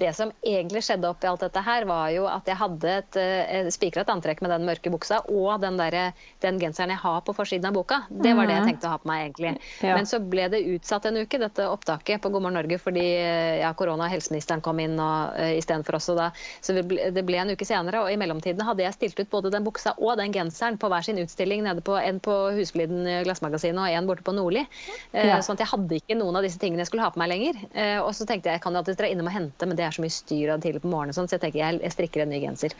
det 0.00 0.12
som 0.16 0.32
egentlig 0.44 0.82
skjedde 0.84 1.08
oppi 1.08 1.28
alt 1.28 1.42
dette 1.44 1.62
her, 1.64 1.86
var 1.88 2.10
jo 2.14 2.26
at 2.30 2.48
jeg 2.48 2.58
hadde 2.60 2.92
et, 3.00 3.18
uh, 3.18 3.70
spikret 3.72 4.10
antrekk 4.12 4.42
med 4.44 4.52
den 4.52 4.66
mørke 4.68 4.92
buksa 4.92 5.22
og 5.30 5.62
den, 5.62 5.78
der, 5.80 6.12
den, 6.44 6.60
genseren 6.60 6.92
jeg 6.94 7.00
har 7.02 7.22
på 7.26 7.34
forsiden 7.36 7.70
av 7.70 7.76
boka. 7.76 8.02
Det 8.10 8.34
var 8.36 8.48
det 8.48 8.56
jeg 8.56 8.64
mm. 8.64 8.70
tenkte 8.72 8.88
å 8.88 8.94
ha 8.94 9.00
på 9.02 9.10
meg, 9.10 9.22
egentlig. 9.26 9.52
Ja. 9.84 9.96
Men 9.96 10.08
så 10.08 10.20
ble 10.22 10.48
det 10.52 10.62
utsatt 10.74 11.08
en 11.08 11.20
uke, 11.20 11.40
dette 11.40 11.68
opptaket 11.68 12.22
på 12.22 12.32
God 12.32 12.44
morgen 12.44 12.58
Norge, 12.60 12.78
fordi 12.80 13.04
ja, 13.60 13.72
korona 13.76 14.06
og 14.06 14.12
helseministeren 14.12 14.64
kom 14.64 14.80
inn 14.82 14.96
og, 14.96 15.36
uh, 15.36 15.52
istedenfor 15.56 15.98
oss. 15.98 16.10
Da. 16.16 16.30
Så 16.64 16.76
det 16.76 16.86
ble, 16.90 17.10
det 17.12 17.24
ble, 17.26 17.40
en 17.40 17.52
uke 17.52 17.68
senere, 17.68 18.04
og 18.04 18.12
i 18.12 18.18
mellomtiden 18.20 18.64
hadde 18.64 18.84
jeg 18.84 18.96
stilt 18.96 19.20
ut 19.20 19.32
både 19.32 19.52
den 19.54 19.66
buksa 19.66 19.96
og 20.00 20.16
den 20.20 20.34
genseren 20.34 20.78
på 20.80 20.90
hver 20.92 21.04
sin 21.06 21.20
utstilling, 21.22 21.64
nede 21.66 21.84
på, 21.84 21.96
en 22.00 22.20
på 22.22 22.34
Husfliden 22.56 23.04
glassmagasin 23.26 23.78
og 23.80 23.92
en 23.92 24.08
borte 24.08 24.24
på 24.26 24.34
Nordli. 24.36 24.64
Uh, 25.12 25.24
ja. 25.32 25.40
Sånn 25.44 25.58
at 25.58 25.66
jeg 25.66 25.72
hadde 25.74 26.00
ikke 26.00 26.18
noen 26.18 26.40
av 26.40 26.46
disse 26.46 26.60
tingene 26.62 26.84
jeg 26.84 26.92
skulle 26.92 27.04
ha 27.04 27.12
på 27.12 27.20
meg 27.22 27.32
lenger. 27.32 27.60
Uh, 27.76 28.00
og 28.06 28.12
så 28.16 28.28
tenkte 28.28 28.50
jeg 28.50 28.56
jeg 28.56 28.64
kan 28.64 28.72
jo 28.72 28.80
alltid 28.80 28.98
dra 28.98 29.10
innom 29.12 29.28
og 29.28 29.34
hente, 29.34 29.65
men 29.68 29.78
det 29.78 29.86
er 29.86 29.96
så 29.96 30.04
mye 30.04 30.14
styr 30.14 30.52
av 30.54 30.62
tidlig 30.64 30.82
på 30.84 30.92
morgenen, 30.92 31.16
sånn, 31.16 31.28
så 31.30 31.36
jeg 31.36 31.44
tenker 31.46 31.62
jeg, 31.62 31.80
jeg 31.84 31.96
strikker 31.96 32.24
en 32.24 32.32
ny 32.34 32.40
genser. 32.42 32.76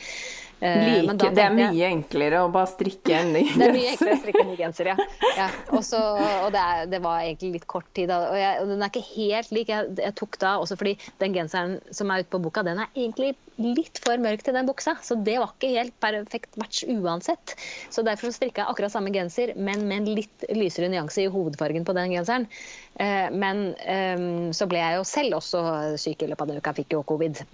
Eh, 0.57 1.05
da, 1.05 1.29
det 1.37 1.43
er 1.43 1.53
mye 1.53 1.73
jeg, 1.77 1.93
enklere 1.93 2.41
å 2.41 2.49
bare 2.53 2.69
strikke 2.71 3.13
en 3.19 3.35
ny 3.35 3.43
genser. 3.45 3.61
Det 3.61 3.67
er 3.67 3.75
mye 3.75 3.91
enklere 3.93 4.15
å 4.15 4.21
strikke 4.23 4.43
en 4.43 4.49
ny 4.49 4.57
genser, 4.57 4.89
ja. 4.89 5.09
ja. 5.41 5.49
Også, 5.77 6.01
og 6.47 6.49
det, 6.55 6.63
er, 6.63 6.87
det, 6.95 7.01
var 7.05 7.25
egentlig 7.27 7.51
litt 7.59 7.67
kort 7.69 7.89
tid. 7.97 8.13
Og, 8.15 8.37
jeg, 8.41 8.63
og 8.63 8.71
den 8.73 8.85
er 8.85 8.93
ikke 8.93 9.05
helt 9.11 9.53
lik. 9.53 9.73
Jeg, 9.73 9.91
jeg, 10.01 10.15
tok 10.17 10.39
da 10.41 10.55
også 10.63 10.79
fordi 10.81 10.95
den 11.21 11.37
genseren 11.37 11.77
som 11.93 12.13
er 12.13 12.25
ute 12.25 12.33
på 12.33 12.41
boka, 12.47 12.65
den 12.65 12.81
er 12.81 12.89
egentlig 12.95 13.35
litt 13.61 14.01
for 14.05 14.21
mørk 14.21 14.47
til 14.47 14.57
den 14.57 14.69
buksa. 14.69 14.97
Så 15.05 15.19
det 15.29 15.37
var 15.43 15.53
ikke 15.53 15.75
helt 15.75 15.97
perfekt 16.01 16.57
match 16.61 16.87
uansett. 16.89 17.57
Så 17.93 18.05
derfor 18.07 18.31
så 18.31 18.39
strikka 18.39 18.65
jeg 18.65 18.73
akkurat 18.73 18.97
samme 18.97 19.13
genser, 19.13 19.53
men 19.61 19.85
med 19.85 20.03
en 20.03 20.19
litt 20.23 20.49
lysere 20.57 20.89
nyanse 20.93 21.27
i 21.27 21.31
hovedfargen 21.33 21.85
på 21.85 21.97
den 21.97 22.17
genseren. 22.17 22.49
Eh, 22.97 23.29
men 23.29 23.69
ehm, 23.85 24.57
så 24.57 24.69
ble 24.71 24.81
jeg 24.81 25.01
jo 25.03 25.07
selv 25.09 25.41
også 25.43 25.63
syk 26.01 26.25
i 26.25 26.33
løpet 26.33 26.47
av 26.47 26.55
den 26.55 26.65
uka. 26.65 26.77
Fikk 26.81 26.97
jo 26.97 27.05
covid. 27.05 27.45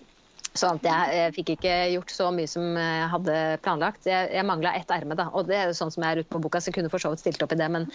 Så 0.53 0.69
jeg, 0.85 1.13
jeg, 1.17 1.33
fikk 1.33 1.51
ikke 1.55 1.75
gjort 1.95 2.11
så 2.13 2.27
mye 2.35 2.49
som 2.51 2.75
jeg 2.77 3.07
hadde 3.15 3.37
planlagt. 3.65 4.05
Jeg, 4.09 4.29
jeg 4.37 4.45
mangla 4.45 4.75
ett 4.77 4.91
erme, 4.93 5.17
da. 5.17 5.31
Og 5.33 5.49
det 5.49 5.57
er 5.57 5.73
sånn 5.77 5.93
som 5.95 6.05
jeg 6.05 6.13
er 6.13 6.21
ute 6.21 6.33
på 6.35 6.43
boka, 6.45 6.61
så 6.61 6.69
jeg 6.69 6.77
kunne 6.77 6.91
for 6.93 7.01
så 7.01 7.13
vidt 7.13 7.23
stilt 7.23 7.45
opp 7.45 7.55
i 7.57 7.59
det. 7.61 7.71
Men, 7.73 7.87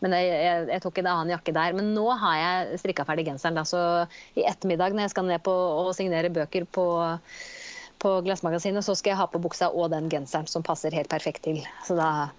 men 0.00 0.16
jeg, 0.16 0.38
jeg, 0.70 0.80
tok 0.84 1.02
en 1.02 1.10
annen 1.12 1.34
jakke 1.34 1.52
der. 1.56 1.76
Men 1.76 1.92
nå 1.96 2.06
har 2.22 2.38
jeg 2.40 2.80
strikka 2.80 3.04
ferdig 3.08 3.26
genseren, 3.28 3.58
da. 3.60 3.66
Så 3.68 3.80
i 4.32 4.46
ettermiddag 4.48 4.96
når 4.96 5.06
jeg 5.06 5.12
skal 5.12 5.28
ned 5.28 5.44
på 5.44 5.52
og 5.52 5.92
signere 5.98 6.32
bøker 6.32 6.64
på, 6.72 6.86
på 8.00 8.14
Glassmagasinet, 8.24 8.86
så 8.86 8.96
skal 8.96 9.12
jeg 9.12 9.20
ha 9.20 9.28
på 9.28 9.42
buksa 9.44 9.68
og 9.68 9.92
den 9.92 10.08
genseren 10.12 10.48
som 10.48 10.64
passer 10.64 10.96
helt 10.96 11.12
perfekt 11.12 11.44
til. 11.44 11.60
Så 11.84 11.98
da 12.00 12.30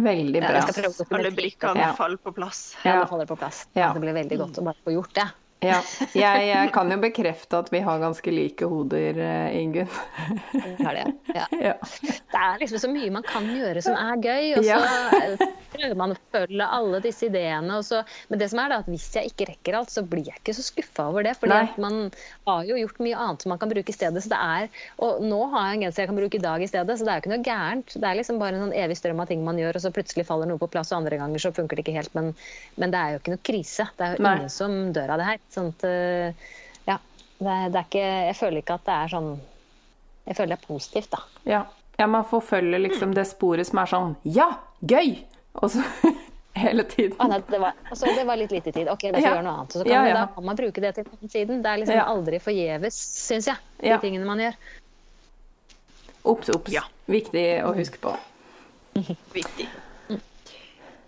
Veldig 0.00 0.40
bra. 0.42 0.62
Alle 1.10 1.30
brikkene 1.34 1.82
ja. 1.82 1.92
faller 1.98 2.18
på 2.22 2.32
plass. 2.32 2.74
Ja, 2.86 3.00
det 3.00 3.08
faller 3.10 3.26
på 3.26 3.36
plass. 3.38 3.64
Ja. 3.74 3.90
Det 3.94 4.02
blir 4.02 4.14
veldig 4.16 4.38
godt 4.38 4.60
å 4.62 4.66
bare 4.70 4.78
få 4.86 4.94
gjort 4.94 5.14
det. 5.18 5.26
Ja. 5.60 5.80
Jeg, 6.16 6.44
jeg, 6.48 6.70
kan 6.72 6.88
jo 6.88 6.96
bekrefte 7.02 7.58
at 7.60 7.68
vi 7.72 7.82
har 7.84 8.00
ganske 8.00 8.32
like 8.32 8.64
hoder, 8.64 9.18
eh, 9.20 9.56
Ingunn. 9.60 9.90
Har 10.80 10.96
det, 10.96 11.06
ja. 11.34 11.46
Ja. 11.70 11.74
Det 12.00 12.40
er 12.40 12.60
liksom 12.62 12.80
så 12.80 12.88
mye 12.88 13.10
man 13.12 13.24
kan 13.26 13.44
gjøre 13.44 13.82
som 13.84 13.96
er 13.98 14.16
gøy, 14.24 14.54
og 14.56 14.64
så 14.64 14.78
Ja. 14.78 15.50
prøver 15.74 15.96
man 15.98 16.14
å 16.14 16.18
følge 16.32 16.66
alle 16.66 17.00
disse 17.04 17.28
ideene. 17.28 17.76
Og 17.76 17.84
så, 17.84 18.00
men 18.30 18.40
det 18.40 18.48
som 18.52 18.62
er 18.62 18.72
da, 18.72 18.78
at 18.80 18.88
hvis 18.90 19.06
jeg 19.18 19.30
ikke 19.32 19.50
rekker 19.50 19.76
alt, 19.76 19.92
så 19.92 20.02
blir 20.06 20.30
jeg 20.30 20.40
ikke 20.40 20.54
så 20.56 20.64
skuffa 20.64 21.06
over 21.12 21.26
det. 21.28 21.36
fordi 21.40 21.60
man 21.82 21.98
har 22.48 22.64
jo 22.68 22.78
gjort 22.80 23.02
mye 23.04 23.20
annet 23.26 23.44
som 23.44 23.52
man 23.52 23.60
kan 23.60 23.70
bruke 23.72 23.92
i 23.92 23.96
stedet. 23.96 24.24
Så 24.24 24.32
det 24.32 24.40
er, 24.40 24.82
og 25.04 25.20
nå 25.24 25.42
har 25.52 25.68
jeg 25.68 25.78
en 25.78 25.84
genser 25.86 26.04
jeg 26.04 26.10
kan 26.12 26.20
bruke 26.22 26.40
i 26.40 26.44
dag 26.46 26.64
i 26.64 26.70
stedet, 26.70 26.96
så 26.98 27.04
det 27.04 27.12
er 27.12 27.20
jo 27.20 27.24
ikke 27.26 27.34
noe 27.34 27.46
gærent. 27.50 27.94
Det 28.00 28.08
er 28.08 28.18
liksom 28.18 28.40
bare 28.40 28.56
en 28.56 28.64
sånn 28.66 28.76
evig 28.80 28.96
strøm 28.98 29.20
av 29.22 29.30
ting 29.30 29.44
man 29.44 29.60
gjør, 29.60 29.76
og 29.76 29.84
så 29.84 29.92
plutselig 29.94 30.26
faller 30.28 30.48
noe 30.50 30.60
på 30.62 30.70
plass, 30.72 30.92
og 30.94 31.02
andre 31.02 31.20
ganger 31.20 31.44
så 31.44 31.52
funker 31.54 31.76
det 31.76 31.84
ikke 31.86 31.98
helt. 32.00 32.16
Men, 32.16 32.32
men 32.80 32.96
det 32.96 33.00
er 33.04 33.14
jo 33.14 33.22
ikke 33.22 33.36
noe 33.36 33.44
krise. 33.52 33.88
Det 34.00 34.08
er 34.08 34.16
jo 34.16 34.24
Nei. 34.24 34.36
ingen 34.40 34.56
som 34.56 34.78
dør 34.96 35.14
av 35.14 35.20
det 35.22 35.28
her. 35.30 35.40
Sånn 35.50 35.68
at, 35.72 35.84
øh, 35.84 36.32
ja, 36.86 36.98
det, 37.40 37.46
er- 37.50 37.68
det 37.70 37.78
er 37.80 37.86
ikke, 37.88 38.06
jeg 38.30 38.36
føler 38.38 38.58
ikke 38.62 38.74
at 38.78 38.84
det 38.86 38.94
er 38.94 39.08
sånn 39.16 39.30
Jeg 40.26 40.36
føler 40.36 40.54
det 40.56 40.58
er 40.62 40.66
positivt, 40.68 41.10
da. 41.10 41.18
Ja. 41.48 41.64
ja, 41.98 42.06
man 42.06 42.24
forfølger 42.24 42.78
liksom 42.84 43.14
det 43.14 43.26
sporet 43.26 43.66
som 43.66 43.78
er 43.82 43.86
sånn 43.90 44.16
Ja, 44.24 44.50
gøy! 44.86 45.16
Og 45.54 45.70
så 45.74 45.82
hele 46.60 46.84
tiden. 46.84 47.16
Ah, 47.18 47.26
nei, 47.32 47.40
det, 47.48 47.58
var, 47.60 47.74
altså, 47.90 48.06
det 48.14 48.24
var 48.28 48.36
litt 48.36 48.52
lite 48.52 48.70
tid. 48.72 48.86
Ok, 48.92 49.00
da 49.08 49.16
får 49.16 49.16
jeg 49.18 49.24
Ja. 49.24 49.32
gjøre 49.34 49.42
noe 49.46 49.54
annet. 49.58 49.72
Så 49.72 49.82
kan, 49.82 49.90
Ja, 49.92 50.04
ja. 50.06 50.14
Da 50.14 50.26
kan 50.34 50.44
man 50.44 50.56
bruke 50.56 50.80
det 50.84 50.94
til 50.94 51.04
den 51.10 51.28
siden. 51.32 51.62
Det 51.64 51.70
er 51.72 51.78
liksom 51.82 51.96
Ja. 51.96 52.04
aldri 52.12 52.38
forgjeves, 52.38 52.94
syns 53.26 53.46
jeg, 53.50 53.56
de 53.80 53.88
Ja. 53.88 53.98
tingene 53.98 54.26
man 54.26 54.38
gjør. 54.38 54.54
Ops, 56.24 56.50
ops. 56.54 56.70
Ja. 56.70 56.82
Viktig 57.08 57.44
å 57.64 57.72
huske 57.74 57.98
på. 57.98 58.12
Viktig. 59.34 59.66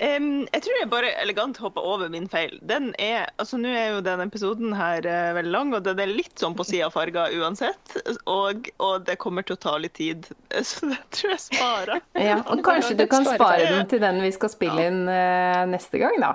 Em, 0.03 0.43
jeg 0.51 0.65
tror 0.65 0.79
jeg 0.81 0.91
bare 0.91 1.11
elegant 1.23 1.59
hoppa 1.63 1.83
over 1.87 2.11
min 2.11 2.25
feil. 2.31 2.57
Den 2.67 2.91
er, 2.99 3.29
altså 3.39 3.59
Nå 3.61 3.71
er 3.71 3.93
jo 3.95 4.01
den 4.03 4.25
episoden 4.25 4.75
her 4.75 5.07
uh, 5.07 5.35
veldig 5.37 5.53
lang, 5.55 5.75
og 5.79 5.85
den 5.87 6.03
er 6.03 6.11
litt 6.11 6.43
sånn 6.43 6.57
på 6.59 6.67
sida 6.67 6.89
av 6.89 6.97
farga 6.97 7.29
uansett. 7.39 7.97
Og, 8.27 8.71
og 8.83 9.07
det 9.07 9.19
kommer 9.23 9.47
til 9.47 9.55
å 9.55 9.63
ta 9.63 9.77
litt 9.79 9.95
tid, 10.01 10.27
så 10.73 10.91
det 10.91 10.99
tror 11.15 11.37
jeg 11.37 11.45
sparer. 11.47 12.03
Ja, 12.19 12.41
og 12.43 12.65
kanskje 12.67 12.97
du 12.99 13.07
kan 13.11 13.29
spare 13.29 13.69
den 13.71 13.87
til 13.93 14.03
den 14.03 14.19
vi 14.25 14.33
skal 14.35 14.51
spille 14.51 14.89
inn 14.91 15.05
uh, 15.07 15.63
neste 15.71 16.03
gang, 16.03 16.19
da. 16.23 16.35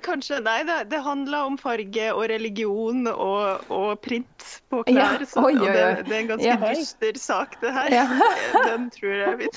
Kanskje, 0.00 0.38
nei, 0.40 0.62
det, 0.64 0.76
det 0.88 1.00
handler 1.02 1.48
om 1.50 1.56
farge 1.58 2.04
og 2.14 2.22
religion 2.30 3.08
og, 3.10 3.64
og 3.74 3.98
print 4.04 4.44
på 4.70 4.84
Ja, 4.86 5.08
klær. 5.18 5.24
så, 5.28 5.42
oi, 5.42 5.54
oi, 5.58 5.66
oi, 5.66 5.72
det, 5.74 6.04
det 6.06 6.14
er 6.14 6.20
en 6.20 6.28
ganske 6.30 6.46
Ja. 6.46 6.56
dyster 6.74 7.18
sak, 7.20 7.56
det 7.60 7.72
her. 7.74 7.90
Ja. 7.92 8.04
Den 8.70 8.86
tror 8.94 9.16
jeg 9.18 9.38
vi 9.42 9.48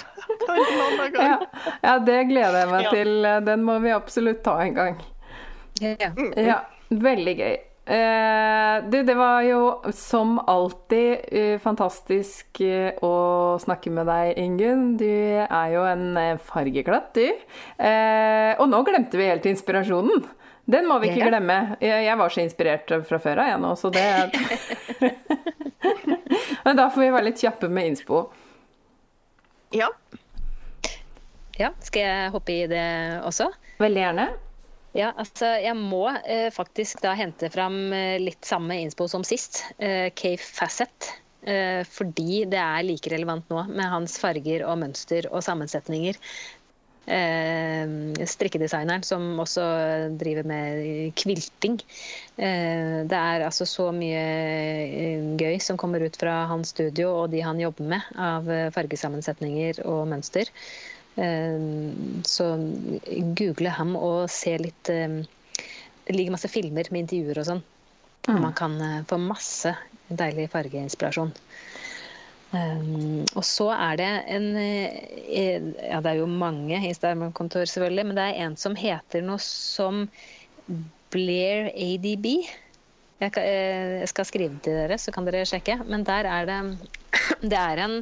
tar 0.41 0.55
en 0.57 0.81
annen 0.87 1.13
gang. 1.13 1.27
Ja, 1.29 1.75
ja 1.85 1.93
det 2.09 2.17
gleder 2.33 2.57
jeg 2.63 2.71
meg 2.73 2.83
Ja. 2.89 2.95
til. 2.97 3.13
Den 3.51 3.63
må 3.63 3.77
vi 3.85 3.93
absolutt 3.93 4.41
ta 4.43 4.57
en 4.65 4.73
gang. 4.79 4.97
Ja. 5.81 5.95
Ja, 6.35 6.57
veldig 6.89 7.37
gøy. 7.39 7.55
Eh, 7.85 8.83
du, 8.87 9.03
det 9.03 9.15
var 9.19 9.41
jo 9.43 9.81
som 9.91 10.37
alltid 10.39 11.25
eh, 11.35 11.57
fantastisk 11.59 12.61
eh, 12.63 12.93
å 13.03 13.57
snakke 13.59 13.91
med 13.91 14.07
deg, 14.07 14.37
Ingunn. 14.39 14.85
Du 15.01 15.09
er 15.43 15.73
jo 15.73 15.83
en 15.89 16.39
fargeklatt, 16.39 17.11
du. 17.17 17.25
Eh, 17.83 18.53
og 18.55 18.69
nå 18.71 18.79
glemte 18.87 19.19
vi 19.19 19.27
helt 19.27 19.45
inspirasjonen. 19.51 20.23
Den 20.63 20.87
må 20.87 20.95
vi 21.03 21.09
ikke 21.11 21.25
Ja. 21.25 21.31
glemme. 21.33 21.57
Jeg, 21.83 22.05
jeg 22.07 22.17
var 22.21 22.31
så 22.31 22.39
inspirert 22.45 22.93
fra 23.09 23.19
før 23.19 23.41
av, 23.43 23.49
jeg 23.51 23.59
nå, 23.65 23.73
så 23.75 23.91
det 23.91 24.05
Men 26.63 26.79
da 26.79 26.85
får 26.87 27.01
vi 27.03 27.09
være 27.11 27.27
litt 27.27 27.41
kjappe 27.43 27.67
med 27.67 27.89
innspo. 27.91 28.21
Ja. 29.75 29.89
ja. 31.59 31.73
Skal 31.83 32.05
jeg 32.05 32.31
hoppe 32.31 32.55
i 32.55 32.63
det 32.71 32.85
også? 33.27 33.49
Veldig 33.83 34.03
gjerne. 34.05 34.29
Ja, 34.93 35.09
altså 35.17 35.55
jeg 35.57 35.73
må 35.79 36.05
eh, 36.21 36.49
faktisk 36.53 37.01
da 37.01 37.15
hente 37.17 37.49
fram 37.53 37.77
eh, 37.97 38.19
litt 38.21 38.45
samme 38.45 38.77
innspo 38.83 39.07
som 39.09 39.25
sist. 39.25 39.63
Eh, 39.81 40.11
Cave 40.13 40.41
Facet. 40.41 41.13
Eh, 41.43 41.81
fordi 41.89 42.43
det 42.47 42.59
er 42.61 42.85
like 42.85 43.09
relevant 43.11 43.49
nå 43.51 43.65
med 43.73 43.89
hans 43.89 44.19
farger 44.21 44.63
og 44.69 44.77
mønster 44.83 45.27
og 45.31 45.41
sammensetninger. 45.43 46.19
Eh, 47.03 47.89
strikkedesigneren 48.29 49.03
som 49.03 49.41
også 49.41 49.65
driver 50.21 50.45
med 50.47 51.11
kvilting. 51.19 51.81
Eh, 52.37 53.01
det 53.09 53.17
er 53.17 53.43
altså 53.49 53.65
så 53.67 53.89
mye 53.91 54.21
eh, 54.21 55.25
gøy 55.41 55.57
som 55.57 55.79
kommer 55.81 56.05
ut 56.05 56.21
fra 56.21 56.43
hans 56.53 56.71
studio 56.77 57.09
og 57.23 57.33
de 57.33 57.41
han 57.43 57.59
jobber 57.59 57.89
med 57.97 58.15
av 58.15 58.47
fargesammensetninger 58.77 59.81
og 59.83 60.05
mønster. 60.13 60.53
Eh, 61.15 61.67
Så 62.25 62.47
google 63.37 63.69
ham 63.69 63.95
og 63.99 64.29
se 64.33 64.55
litt 64.57 64.89
eh, 64.89 65.21
Det 66.03 66.15
ligger 66.15 66.33
masse 66.33 66.49
filmer 66.51 66.89
med 66.91 67.05
intervjuer 67.05 67.39
og 67.43 67.49
sånn. 67.51 67.63
Mm. 68.23 68.39
man 68.39 68.53
kan 68.55 68.75
eh, 68.81 69.01
få 69.03 69.17
masse 69.19 69.73
deilig 70.07 70.47
fargeinspirasjon. 70.53 71.33
Um, 72.53 73.23
og 73.33 73.41
så 73.43 73.71
er 73.73 73.97
det 73.97 74.09
en 74.29 74.43
eh, 74.61 75.63
Ja, 75.89 75.99
det 76.05 76.11
er 76.11 76.19
jo 76.19 76.27
mange 76.29 76.77
Instagram-kontor, 76.77 77.65
selvfølgelig, 77.65 78.05
men 78.05 78.19
det 78.19 78.27
er 78.29 78.45
en 78.45 78.57
som 78.61 78.77
heter 78.77 79.25
noe 79.25 79.41
som 79.41 80.05
Blair 81.13 81.71
ADB. 81.73 82.27
Jeg, 83.21 83.31
eh, 83.37 83.99
jeg 84.01 84.09
skal 84.11 84.27
skrive 84.27 84.59
til 84.63 84.75
dere, 84.75 84.97
så 84.99 85.13
kan 85.13 85.27
dere 85.27 85.45
sjekke. 85.47 85.77
Men 85.87 86.03
der 86.07 86.27
er 86.29 86.49
det 86.49 86.59
Det 87.51 87.57
er 87.59 87.81
en, 87.83 87.97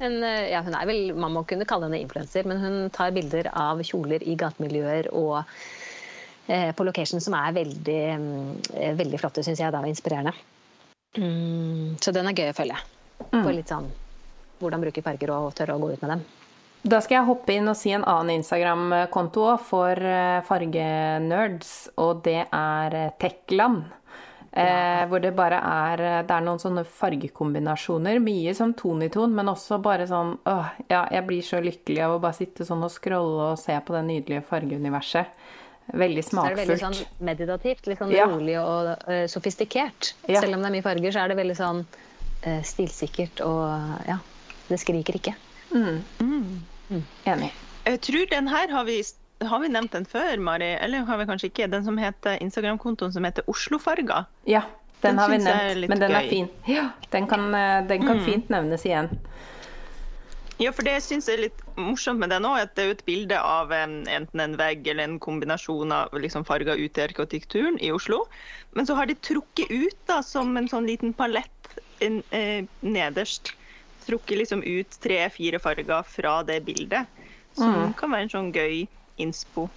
en 0.00 0.18
eh, 0.22 0.50
Ja, 0.52 0.62
hun 0.64 0.76
er 0.76 0.88
vel 0.88 1.14
Man 1.16 1.34
må 1.34 1.44
kunne 1.48 1.66
kalle 1.68 1.88
henne 1.88 2.02
influenser, 2.02 2.46
men 2.48 2.62
hun 2.62 2.76
tar 2.94 3.14
bilder 3.14 3.50
av 3.52 3.82
kjoler 3.84 4.24
i 4.24 4.36
gatemiljøer 4.40 5.10
og 5.14 5.42
eh, 6.48 6.70
på 6.76 6.86
location 6.86 7.22
som 7.24 7.36
er 7.38 7.56
veldig, 7.56 8.00
mm, 8.20 8.54
eh, 8.74 8.94
veldig 8.98 9.20
flotte, 9.20 9.44
syns 9.46 9.62
jeg. 9.62 9.72
Da, 9.74 9.82
og 9.82 9.90
inspirerende. 9.90 10.34
Mm, 11.18 12.00
så 12.02 12.14
den 12.14 12.30
er 12.30 12.38
gøy 12.38 12.50
å 12.50 12.56
følge. 12.56 12.80
På 13.30 13.50
litt 13.54 13.70
sånn 13.70 13.90
hvordan 14.62 14.82
bruke 14.82 15.02
farger 15.04 15.30
og 15.34 15.52
tørre 15.56 15.74
å 15.76 15.82
gå 15.82 15.92
ut 15.92 16.02
med 16.02 16.14
dem. 16.14 16.24
Da 16.84 16.98
skal 17.02 17.18
jeg 17.18 17.26
hoppe 17.26 17.54
inn 17.54 17.68
og 17.68 17.76
si 17.78 17.92
en 17.96 18.04
annen 18.04 18.38
Instagram-konto 18.38 19.46
for 19.64 19.98
fargenerds, 20.48 21.70
og 22.00 22.22
det 22.26 22.42
er 22.44 22.96
Tekland. 23.20 23.86
Eh, 24.54 25.02
hvor 25.10 25.18
det 25.18 25.32
bare 25.34 25.56
er 25.58 26.00
eh, 26.00 26.20
Det 26.22 26.30
er 26.30 26.44
noen 26.46 26.60
sånne 26.62 26.84
fargekombinasjoner. 26.86 28.20
Mye 28.22 28.52
sånn 28.54 28.76
ton 28.78 29.02
i 29.02 29.08
ton, 29.10 29.32
men 29.34 29.50
også 29.50 29.80
bare 29.82 30.06
sånn 30.06 30.36
åh, 30.46 30.68
ja, 30.86 31.00
jeg 31.10 31.26
blir 31.26 31.42
så 31.42 31.58
lykkelig 31.64 32.04
av 32.06 32.14
å 32.14 32.20
bare 32.22 32.38
sitte 32.38 32.66
sånn 32.68 32.84
og 32.86 32.92
scrolle 32.94 33.48
og 33.50 33.58
se 33.58 33.74
på 33.82 33.96
det 33.96 34.04
nydelige 34.06 34.44
fargeuniverset. 34.46 35.32
Veldig 35.90 36.22
smakfullt. 36.24 36.46
Så 36.46 36.52
er 36.52 36.54
det 36.54 36.68
veldig 36.68 36.78
sånn 36.84 37.26
meditativt, 37.26 37.88
litt 37.90 37.98
sånn 37.98 38.14
Ja. 38.14 38.28
rolig 38.30 38.54
og 38.60 38.92
uh, 39.10 39.26
sofistikert. 39.28 40.14
Ja. 40.30 40.40
Selv 40.40 40.54
om 40.56 40.62
det 40.62 40.70
er 40.70 40.76
mye 40.78 40.86
farger, 40.86 41.12
så 41.12 41.24
er 41.24 41.28
det 41.34 41.36
veldig 41.42 41.56
sånn 41.58 41.82
uh, 42.46 42.62
stilsikkert 42.64 43.42
og 43.44 44.06
ja, 44.08 44.16
det 44.70 44.78
skriker 44.80 45.18
ikke. 45.18 45.34
Enig. 45.74 47.50
Jeg 47.84 48.00
tror 48.06 48.30
den 48.30 48.48
her 48.48 48.70
har 48.72 48.86
vi, 48.88 49.02
har 49.42 49.60
vi 49.60 49.68
nevnt 49.68 49.92
den 49.92 50.04
før, 50.06 50.36
Mari? 50.38 50.74
Eller 50.80 51.04
har 51.04 51.18
vi 51.18 51.26
kanskje 51.26 51.50
ikke? 51.50 51.70
Den 51.70 51.84
som 51.84 51.98
heter 51.98 52.38
Instagram-kontoen 52.40 53.12
som 53.12 53.24
heter 53.24 53.42
Oslofarga. 53.50 54.24
Ja, 54.46 54.62
den, 55.00 55.16
Den 55.16 55.18
har 55.18 55.28
vi 55.28 55.38
nevnt, 55.38 55.88
men 55.88 55.98
den 55.98 56.12
er 56.12 56.22
gøy. 56.22 56.28
fin. 56.30 56.48
Ja, 56.66 56.90
den 57.10 57.26
kan, 57.26 57.54
eh, 57.54 57.86
den 57.86 58.06
kan 58.06 58.18
Mm. 58.18 58.24
fint 58.24 58.48
nevnes 58.48 58.84
igjen. 58.86 59.10
Ja, 60.58 60.70
for 60.70 60.82
det 60.86 61.02
jeg 61.02 61.18
er 61.28 61.40
litt 61.40 61.60
morsomt 61.76 62.20
med 62.20 62.30
den 62.30 62.44
òg, 62.44 62.60
at 62.62 62.74
det 62.76 62.82
er 62.84 62.86
jo 62.86 62.94
et 62.94 63.04
bilde 63.04 63.38
av 63.40 63.70
enten 63.72 64.40
en 64.40 64.56
vegg 64.56 64.86
eller 64.86 65.02
en 65.04 65.18
kombinasjon 65.18 65.90
av 65.92 66.12
liksom, 66.12 66.44
farger 66.46 66.76
ute 66.78 66.98
i 67.02 67.08
arkitekturen 67.08 67.78
i 67.82 67.90
Oslo. 67.90 68.28
Men 68.72 68.86
så 68.86 68.94
har 68.94 69.06
de 69.06 69.14
trukket 69.14 69.68
ut 69.70 69.96
da, 70.06 70.20
som 70.22 70.56
en 70.56 70.68
sånn 70.68 70.86
liten 70.86 71.12
palett 71.12 71.50
en, 72.00 72.22
eh, 72.30 72.62
nederst. 72.82 73.52
Trukket 74.06 74.38
liksom 74.38 74.62
ut 74.62 74.90
tre-fire 75.02 75.58
farger 75.58 76.04
fra 76.04 76.42
det 76.44 76.64
bildet. 76.64 77.06
Som 77.56 77.92
kan 77.94 78.10
være 78.10 78.22
en 78.22 78.28
sånn 78.28 78.52
gøy 78.52 78.86
innspo. 79.18 79.68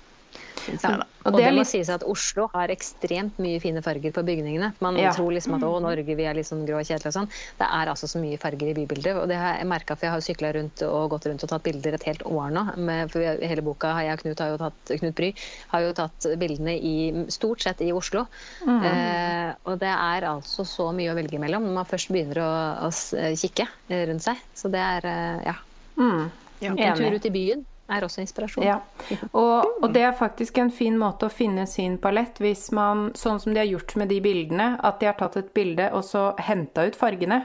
Ja. 0.67 0.97
Og, 1.23 1.31
det 1.33 1.39
det, 1.45 1.51
må 1.55 1.61
litt- 1.63 1.69
sies 1.71 1.87
at 1.89 2.03
Oslo 2.03 2.49
har 2.53 2.67
ekstremt 2.69 3.37
mye 3.41 3.59
fine 3.63 3.79
farger 3.81 4.11
på 4.13 4.21
bygningene. 4.27 4.73
Man 4.83 4.97
Ja. 4.99 5.13
tror 5.15 5.31
liksom 5.31 5.55
at 5.55 5.63
å, 5.63 5.79
Norge 5.81 6.03
vi 6.15 6.25
er 6.27 6.33
litt 6.35 6.45
sånn 6.45 6.65
grå 6.67 6.79
og 6.81 6.85
kjedelig 6.85 7.07
og 7.07 7.15
sånn. 7.15 7.29
Det 7.57 7.67
er 7.67 7.87
altså 7.87 8.07
så 8.11 8.19
mye 8.19 8.37
farger 8.37 8.69
i 8.69 8.73
bybildet. 8.75 9.15
Og 9.15 9.27
det 9.31 9.37
har 9.39 9.57
jeg 9.57 9.67
merka, 9.67 9.95
for 9.95 10.05
jeg 10.05 10.11
har 10.11 10.19
sykla 10.21 10.51
rundt 10.53 10.83
og 10.83 11.09
gått 11.11 11.25
rundt 11.31 11.43
og 11.43 11.49
tatt 11.49 11.63
bilder 11.63 11.93
et 11.95 12.03
helt 12.03 12.23
år 12.27 12.51
nå. 12.51 12.65
Med, 12.77 13.11
for 13.11 13.19
hele 13.23 13.61
boka 13.63 13.93
har 13.93 14.03
jeg 14.03 14.13
og 14.13 14.19
Knut, 14.25 14.39
har 14.39 14.49
jo 14.49 14.57
tatt, 14.57 14.99
Knut 14.99 15.15
Bry 15.15 15.33
har 15.71 15.81
jo 15.81 15.93
tatt 15.93 16.27
bildene 16.37 16.75
i, 16.75 17.25
stort 17.29 17.61
sett 17.61 17.81
i 17.81 17.91
Oslo. 17.95 18.27
Eh, 18.67 19.53
og 19.65 19.79
det 19.79 19.93
er 19.95 20.27
altså 20.27 20.67
så 20.67 20.91
mye 20.93 21.11
å 21.11 21.15
velge 21.17 21.39
mellom 21.39 21.63
når 21.63 21.73
man 21.79 21.85
først 21.85 22.11
begynner 22.11 22.43
å, 22.43 22.51
å 22.87 22.91
kikke 22.91 23.67
rundt 23.89 24.27
seg. 24.27 24.37
Så 24.53 24.69
det 24.69 24.83
er 24.83 25.05
eh, 25.07 25.41
ja. 25.47 25.55
Mm. 25.97 26.29
Ja. 26.61 26.73
En 26.73 26.97
tur 26.97 27.15
ut 27.15 27.25
i 27.25 27.29
byen 27.31 27.65
er 27.89 28.03
også 28.03 28.21
inspirasjon. 28.23 28.65
Ja, 28.65 28.79
og, 29.31 29.81
og 29.81 29.91
det 29.95 30.03
er 30.07 30.15
faktisk 30.17 30.59
en 30.61 30.71
fin 30.73 30.97
måte 30.99 31.29
å 31.29 31.33
finne 31.33 31.67
sin 31.69 31.97
palett 32.03 32.39
hvis 32.43 32.67
man, 32.75 33.11
sånn 33.17 33.39
som 33.43 33.53
de 33.53 33.61
har 33.61 33.69
gjort 33.69 33.95
med 33.99 34.11
de 34.11 34.19
bildene, 34.23 34.69
at 34.83 34.99
de 35.01 35.09
har 35.09 35.17
tatt 35.19 35.39
et 35.39 35.53
bilde 35.55 35.89
og 35.95 36.03
så 36.07 36.29
henta 36.49 36.87
ut 36.87 36.97
fargene. 36.99 37.43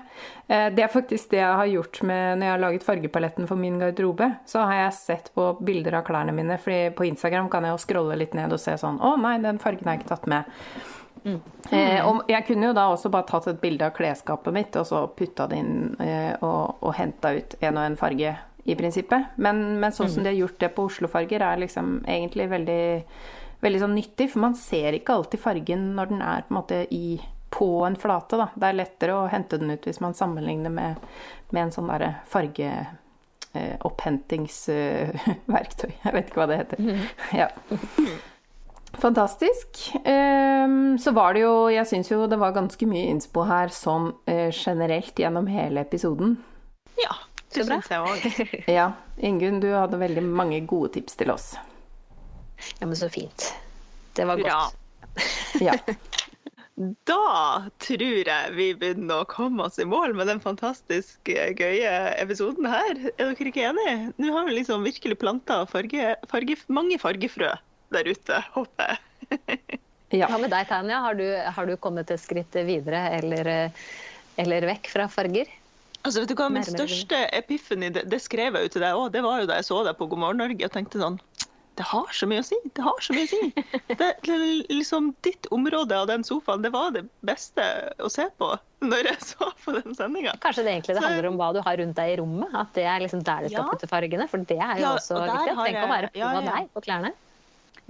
Eh, 0.48 0.68
Det 0.74 0.84
er 0.84 0.92
faktisk 0.92 1.30
det 1.34 1.42
jeg 1.42 1.60
har 1.62 1.70
gjort 1.70 2.02
med 2.02 2.38
når 2.38 2.46
jeg 2.46 2.54
har 2.56 2.64
laget 2.66 2.86
fargepaletten 2.86 3.50
for 3.50 3.60
min 3.60 3.78
garderobe. 3.82 4.32
Så 4.46 4.64
har 4.66 4.84
jeg 4.84 4.98
sett 4.98 5.30
på 5.34 5.52
bilder 5.62 6.00
av 6.00 6.06
klærne 6.08 6.34
mine, 6.36 6.58
fordi 6.58 6.90
på 6.96 7.06
Instagram 7.10 7.50
kan 7.52 7.64
jeg 7.66 7.76
jo 7.76 7.84
scrolle 7.86 8.18
litt 8.18 8.34
ned 8.38 8.52
og 8.52 8.60
se 8.62 8.74
sånn 8.80 9.00
Å 9.02 9.14
nei, 9.20 9.38
den 9.42 9.62
fargen 9.62 9.86
har 9.86 9.96
jeg 9.96 10.04
ikke 10.04 10.14
tatt 10.16 10.26
med. 10.30 10.50
Mm. 11.22 11.38
Eh, 11.70 12.00
og 12.02 12.24
jeg 12.26 12.42
kunne 12.48 12.66
jo 12.66 12.74
da 12.74 12.88
også 12.90 13.10
bare 13.12 13.28
tatt 13.28 13.46
et 13.52 13.60
bilde 13.62 13.86
av 13.86 13.94
klesskapet 13.94 14.54
mitt 14.54 14.74
og 14.80 14.88
så 14.88 15.04
putta 15.14 15.46
det 15.46 15.60
inn 15.62 15.92
eh, 16.02 16.32
og, 16.42 16.82
og 16.82 16.96
henta 16.98 17.30
ut 17.36 17.54
en 17.60 17.78
og 17.78 17.84
en 17.84 17.98
farge, 18.00 18.32
i 18.64 18.74
prinsippet. 18.78 19.22
Men, 19.36 19.80
men 19.82 19.92
sånn 19.94 20.10
som 20.10 20.22
de 20.22 20.28
har 20.30 20.38
gjort 20.38 20.60
det 20.62 20.68
på 20.76 20.84
Oslo-farger, 20.88 21.40
er 21.42 21.56
liksom 21.64 21.86
egentlig 22.06 22.46
veldig, 22.52 22.84
veldig 23.64 23.80
sånn 23.82 23.96
nyttig. 23.98 24.26
For 24.32 24.40
man 24.44 24.54
ser 24.58 24.90
ikke 24.98 25.14
alltid 25.18 25.38
fargen 25.42 25.82
når 25.96 26.06
den 26.12 26.20
er 26.24 26.40
på 26.46 26.50
en 26.54 26.60
måte 26.60 26.78
i 26.94 27.06
på 27.52 27.68
en 27.84 28.00
flate, 28.00 28.36
da. 28.40 28.46
Det 28.56 28.66
er 28.68 28.78
lettere 28.78 29.12
å 29.12 29.28
hente 29.28 29.58
den 29.60 29.72
ut 29.74 29.84
hvis 29.84 30.00
man 30.00 30.16
sammenligner 30.16 30.72
med, 30.72 30.92
med 31.52 31.62
en 31.66 31.74
sånn 31.74 31.90
derre 31.90 32.10
farge 32.32 32.68
eh, 33.52 33.76
opphentingsverktøy. 33.84 35.92
Jeg 36.04 36.12
vet 36.16 36.26
ikke 36.30 36.40
hva 36.40 36.48
det 36.48 36.60
heter. 36.62 36.78
Mm. 36.80 37.02
Ja. 37.42 37.48
Fantastisk. 39.02 39.68
Um, 40.04 41.00
så 41.00 41.10
var 41.16 41.32
det 41.32 41.40
jo 41.46 41.72
Jeg 41.72 41.86
syns 41.88 42.10
jo 42.10 42.28
det 42.28 42.36
var 42.36 42.52
ganske 42.52 42.86
mye 42.88 43.08
innspo 43.08 43.42
her 43.48 43.68
sånn 43.72 44.12
uh, 44.28 44.50
generelt 44.52 45.18
gjennom 45.18 45.46
hele 45.48 45.80
episoden. 45.80 46.36
Ja, 47.00 47.14
det 47.54 47.66
syns 47.68 47.90
jeg 47.92 48.06
òg. 48.06 48.46
ja. 48.78 48.88
Ingunn, 49.18 49.60
du 49.62 49.70
hadde 49.74 50.00
veldig 50.00 50.24
mange 50.26 50.62
gode 50.68 50.94
tips 50.98 51.18
til 51.20 51.34
oss. 51.34 51.52
Ja, 52.78 52.86
men 52.86 52.96
så 52.98 53.10
fint. 53.12 53.52
Det 54.16 54.26
var 54.28 54.40
Bra. 54.40 54.64
godt. 54.68 55.30
ja. 55.60 55.76
Da 57.04 57.68
tror 57.84 58.24
jeg 58.24 58.52
vi 58.56 58.70
begynner 58.74 59.22
å 59.22 59.28
komme 59.28 59.66
oss 59.68 59.76
i 59.82 59.84
mål 59.86 60.14
med 60.16 60.30
den 60.30 60.40
fantastisk 60.40 61.28
gøye 61.28 61.92
episoden 62.16 62.64
her. 62.66 62.96
Er 63.20 63.34
dere 63.34 63.50
ikke 63.50 63.66
enige? 63.68 63.96
Nå 64.16 64.32
har 64.32 64.48
vi 64.48 64.56
liksom 64.56 64.86
virkelig 64.86 65.18
planta 65.20 65.60
farge, 65.68 66.14
farge, 66.30 66.56
mange 66.72 66.96
fargefrø 67.00 67.52
der 67.92 68.08
ute, 68.08 68.40
håper 68.54 68.88
jeg. 68.88 69.60
ja. 70.22 70.30
Hva 70.32 70.40
med 70.40 70.52
deg, 70.54 70.64
Tanja? 70.70 71.02
Har 71.04 71.18
du, 71.20 71.26
har 71.28 71.68
du 71.68 71.76
kommet 71.76 72.10
et 72.10 72.22
skritt 72.24 72.56
videre 72.64 73.04
eller, 73.18 73.52
eller, 74.40 74.68
vekk 74.72 74.88
fra 74.94 75.10
farger? 75.12 75.52
Altså, 76.02 76.22
vet 76.22 76.32
du 76.32 76.36
hva, 76.38 76.48
Min 76.50 76.66
største 76.66 77.18
epiphany, 77.36 77.92
det, 77.94 78.08
det 78.10 78.18
skrev 78.22 78.58
jeg 78.58 78.66
jo 78.66 78.74
til 78.74 78.84
deg 78.84 78.98
òg, 78.98 79.08
det 79.14 79.22
var 79.22 79.42
jo 79.42 79.48
da 79.50 79.60
jeg 79.60 79.68
så 79.70 79.82
deg 79.86 79.98
på 79.98 80.10
God 80.10 80.22
morgen 80.24 80.42
Norge 80.42 80.66
og 80.66 80.74
tenkte 80.74 81.02
sånn 81.02 81.20
det 81.80 81.84
har 81.88 82.10
så 82.12 82.26
mye 82.28 82.42
å 82.42 82.44
si. 82.44 82.56
Det 82.76 82.82
har 82.84 82.98
så 83.00 83.14
mye 83.16 83.24
å 83.24 83.30
si. 83.30 83.62
Det, 84.02 84.08
liksom, 84.68 85.12
ditt 85.24 85.48
område 85.54 85.96
av 85.96 86.10
den 86.10 86.24
sofaen, 86.26 86.60
det 86.64 86.72
var 86.74 86.92
det 86.92 87.06
beste 87.24 87.64
å 88.02 88.10
se 88.12 88.26
på 88.40 88.50
når 88.84 89.08
jeg 89.08 89.24
så 89.24 89.48
på 89.64 89.74
den 89.78 89.96
sendinga. 89.96 90.34
Kanskje 90.42 90.66
det 90.66 90.74
egentlig 90.74 90.98
det 90.98 91.04
handler 91.06 91.30
om 91.30 91.38
hva 91.40 91.52
du 91.56 91.62
har 91.64 91.78
rundt 91.80 91.96
deg 91.96 92.12
i 92.12 92.16
rommet? 92.20 92.52
At 92.52 92.74
det 92.76 92.84
er 92.84 93.04
liksom 93.04 93.24
der 93.24 93.46
det 93.46 93.54
skal 93.54 93.64
ja. 93.64 93.68
putte 93.72 93.88
fargene? 93.88 94.28
For 94.28 94.44
det 94.52 94.58
er 94.58 94.82
jo 94.82 94.84
ja, 94.84 94.94
også 94.98 95.22
viktig. 95.22 95.56
Tenk 95.62 95.80
å 95.80 95.90
være 95.94 96.12
på 96.12 96.20
ja, 96.20 96.32
ja. 96.36 96.42
deg 96.50 96.68
på 96.76 96.84
klærne. 96.84 97.12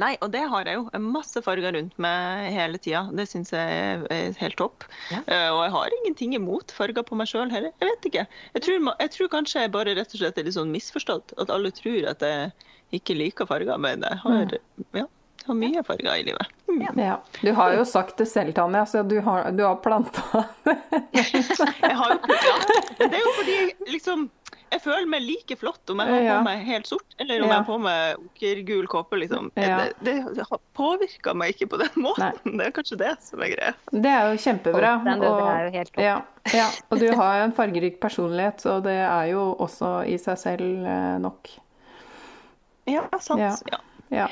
Nei, 0.01 0.15
og 0.25 0.31
det 0.33 0.43
har 0.49 0.69
jeg 0.69 0.79
jo. 0.79 0.87
Masse 1.05 1.43
farger 1.45 1.75
rundt 1.77 1.99
meg 2.01 2.49
hele 2.55 2.81
tida. 2.81 3.05
Det 3.13 3.27
syns 3.29 3.53
jeg 3.53 4.03
er 4.09 4.37
helt 4.41 4.59
topp. 4.61 4.87
Ja. 5.13 5.21
Uh, 5.29 5.49
og 5.53 5.63
jeg 5.67 5.75
har 5.77 5.97
ingenting 6.01 6.37
imot 6.39 6.73
farger 6.75 7.05
på 7.07 7.19
meg 7.19 7.29
sjøl 7.31 7.53
heller. 7.53 7.75
Jeg 7.83 7.91
vet 7.91 8.11
ikke. 8.11 8.27
Jeg 8.57 8.67
tror, 8.67 8.93
jeg 9.05 9.15
tror, 9.17 9.33
kanskje 9.37 9.67
jeg 9.67 9.75
bare 9.77 9.97
rett 9.99 10.15
og 10.17 10.23
slett 10.23 10.41
er 10.41 10.49
litt 10.49 10.57
sånn 10.57 10.73
misforstått. 10.73 11.37
At 11.43 11.53
alle 11.53 11.75
tror 11.77 12.09
at 12.15 12.25
jeg 12.25 12.53
ikke 12.97 13.19
liker 13.19 13.49
farger, 13.49 13.77
men 13.81 14.05
jeg 14.05 14.21
har, 14.25 14.57
mm. 14.57 14.99
ja, 15.03 15.07
har 15.47 15.59
mye 15.59 15.85
farger 15.87 16.13
i 16.15 16.27
livet. 16.29 16.59
Mm. 16.69 16.83
Ja. 16.97 17.17
Du 17.43 17.53
har 17.53 17.75
jo 17.77 17.85
sagt 17.89 18.17
det 18.21 18.27
selv, 18.31 18.55
Tanja, 18.57 18.85
så 18.89 19.03
du 19.05 19.19
har, 19.21 19.51
du 19.53 19.65
har 19.65 19.77
planta 19.85 20.45
Jeg 21.13 21.97
har 21.99 22.15
jo 22.15 22.21
planta. 22.25 22.79
Det 22.97 23.11
er 23.11 23.21
jo 23.21 23.35
fordi 23.39 23.59
liksom 23.93 24.31
jeg 24.73 24.81
føler 24.81 25.09
meg 25.11 25.25
like 25.27 25.57
flott 25.61 25.91
om 25.93 26.01
jeg 26.01 26.13
har 26.25 26.39
på 26.41 26.47
meg 26.47 26.63
helt 26.65 26.89
sort, 26.89 27.17
eller 27.21 27.43
om 27.43 27.47
ja. 27.47 27.51
jeg 27.51 27.59
har 27.59 27.67
på 27.69 27.79
meg 27.83 28.23
okergul 28.27 28.87
kåpe. 28.91 29.19
Liksom. 29.21 29.51
Ja. 29.61 29.83
Det, 30.01 30.15
det, 30.39 30.47
påvirker 30.79 31.37
meg 31.37 31.53
ikke 31.53 31.69
på 31.75 31.81
den 31.83 31.99
måten. 32.01 32.39
Nei. 32.47 32.57
Det 32.57 32.69
er 32.69 32.75
kanskje 32.79 32.99
det 33.03 33.13
som 33.27 33.45
er 33.45 33.53
greia. 33.53 33.75
Det 33.93 34.15
er 34.15 34.31
jo 34.31 34.41
kjempebra. 34.47 34.95
Og, 35.13 35.27
og, 35.29 36.01
ja, 36.01 36.17
ja, 36.57 36.71
og 36.89 37.03
du 37.03 37.11
har 37.19 37.43
jo 37.43 37.45
en 37.51 37.55
fargerik 37.57 38.01
personlighet, 38.03 38.65
så 38.65 38.79
det 38.85 38.97
er 39.05 39.29
jo 39.35 39.51
også 39.63 39.93
i 40.09 40.17
seg 40.23 40.41
selv 40.41 40.89
eh, 40.89 41.15
nok. 41.23 41.53
Ja, 42.91 43.05
sant. 43.23 43.69
Ja. 43.71 43.83
ja. 44.11 44.29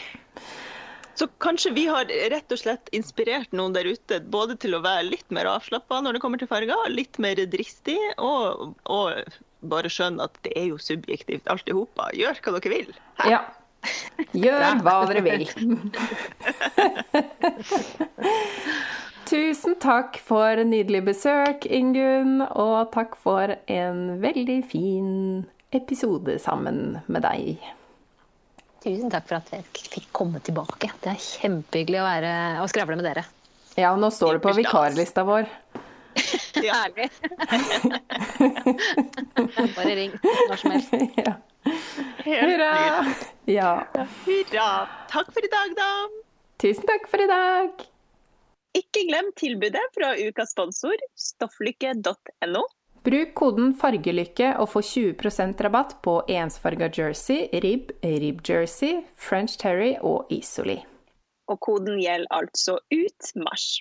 Så 1.20 1.26
kanskje 1.42 1.74
vi 1.76 1.84
har 1.86 2.08
rett 2.32 2.52
og 2.54 2.58
slett 2.58 2.88
inspirert 2.96 3.52
noen 3.52 3.74
der 3.76 3.84
ute 3.84 4.22
både 4.32 4.56
til 4.56 4.72
å 4.72 4.80
være 4.80 5.04
litt 5.10 5.26
mer 5.34 5.50
avslappa 5.50 5.98
når 6.00 6.16
det 6.16 6.22
kommer 6.24 6.40
til 6.40 6.48
farger, 6.48 6.86
litt 6.88 7.20
mer 7.20 7.36
dristig, 7.52 7.98
og, 8.16 8.70
og, 8.88 9.36
bare 9.62 9.88
skjønne 9.92 10.22
at 10.26 10.38
det 10.46 10.52
er 10.56 10.66
jo 10.70 10.78
subjektivt 10.80 11.48
alt 11.52 11.68
i 11.68 11.72
hop. 11.76 12.00
Gjør 12.16 12.34
hva 12.44 12.50
dere 12.58 12.70
vil. 12.74 12.90
Hæ? 13.20 13.26
Ja. 13.34 13.40
Gjør 14.36 14.82
hva 14.84 14.96
dere 15.08 15.22
vil. 15.24 15.44
Tusen 19.30 19.76
takk 19.78 20.16
for 20.26 20.58
nydelig 20.66 21.04
besøk, 21.06 21.66
Ingunn, 21.70 22.40
og 22.42 22.90
takk 22.94 23.14
for 23.20 23.52
en 23.70 24.20
veldig 24.22 24.64
fin 24.66 25.44
episode 25.76 26.38
sammen 26.42 26.98
med 27.06 27.22
deg. 27.22 27.60
Tusen 28.82 29.10
takk 29.12 29.28
for 29.28 29.36
at 29.38 29.52
jeg 29.54 29.62
fikk 29.92 30.08
komme 30.16 30.40
tilbake. 30.42 30.90
Det 31.04 31.10
er 31.12 31.20
kjempehyggelig 31.22 32.00
å, 32.00 32.08
være, 32.08 32.32
å 32.64 32.66
skravle 32.72 32.96
med 32.98 33.06
dere. 33.06 33.22
Ja, 33.78 33.94
nå 33.94 34.10
står 34.10 34.32
det 34.38 34.42
på 34.48 34.56
vikarlista 34.56 35.22
vår. 35.28 35.46
Herlig. 36.54 37.10
Bare 39.76 39.94
ring 39.96 40.16
når 40.22 40.56
som 40.56 40.74
helst. 40.74 40.94
Ja. 41.20 41.36
Hurra! 42.24 42.72
Ja. 43.44 43.72
Hurra. 44.24 44.68
Takk 45.10 45.32
for 45.34 45.44
i 45.44 45.50
dag, 45.52 45.74
da. 45.76 45.88
Tusen 46.62 46.86
takk 46.88 47.08
for 47.10 47.20
i 47.20 47.28
dag. 47.28 47.86
Ikke 48.76 49.02
glem 49.08 49.32
tilbudet 49.36 49.82
fra 49.96 50.12
ukas 50.16 50.54
sponsor, 50.54 50.96
stofflykke.no. 51.18 52.62
Bruk 53.00 53.32
koden 53.34 53.72
fargelykke 53.80 54.52
og 54.60 54.68
få 54.74 54.82
20% 54.84 55.62
rabatt 55.64 55.96
på 56.04 56.18
ensfarga 56.28 56.90
jersey, 56.92 57.48
rib, 57.64 57.94
rib-jersey, 58.04 59.00
French 59.16 59.56
terry 59.58 59.94
og 60.00 60.28
isoli. 60.30 60.82
Og 61.48 61.60
koden 61.64 61.96
gjelder 62.02 62.28
altså 62.42 62.76
ut 62.92 63.32
mars. 63.40 63.80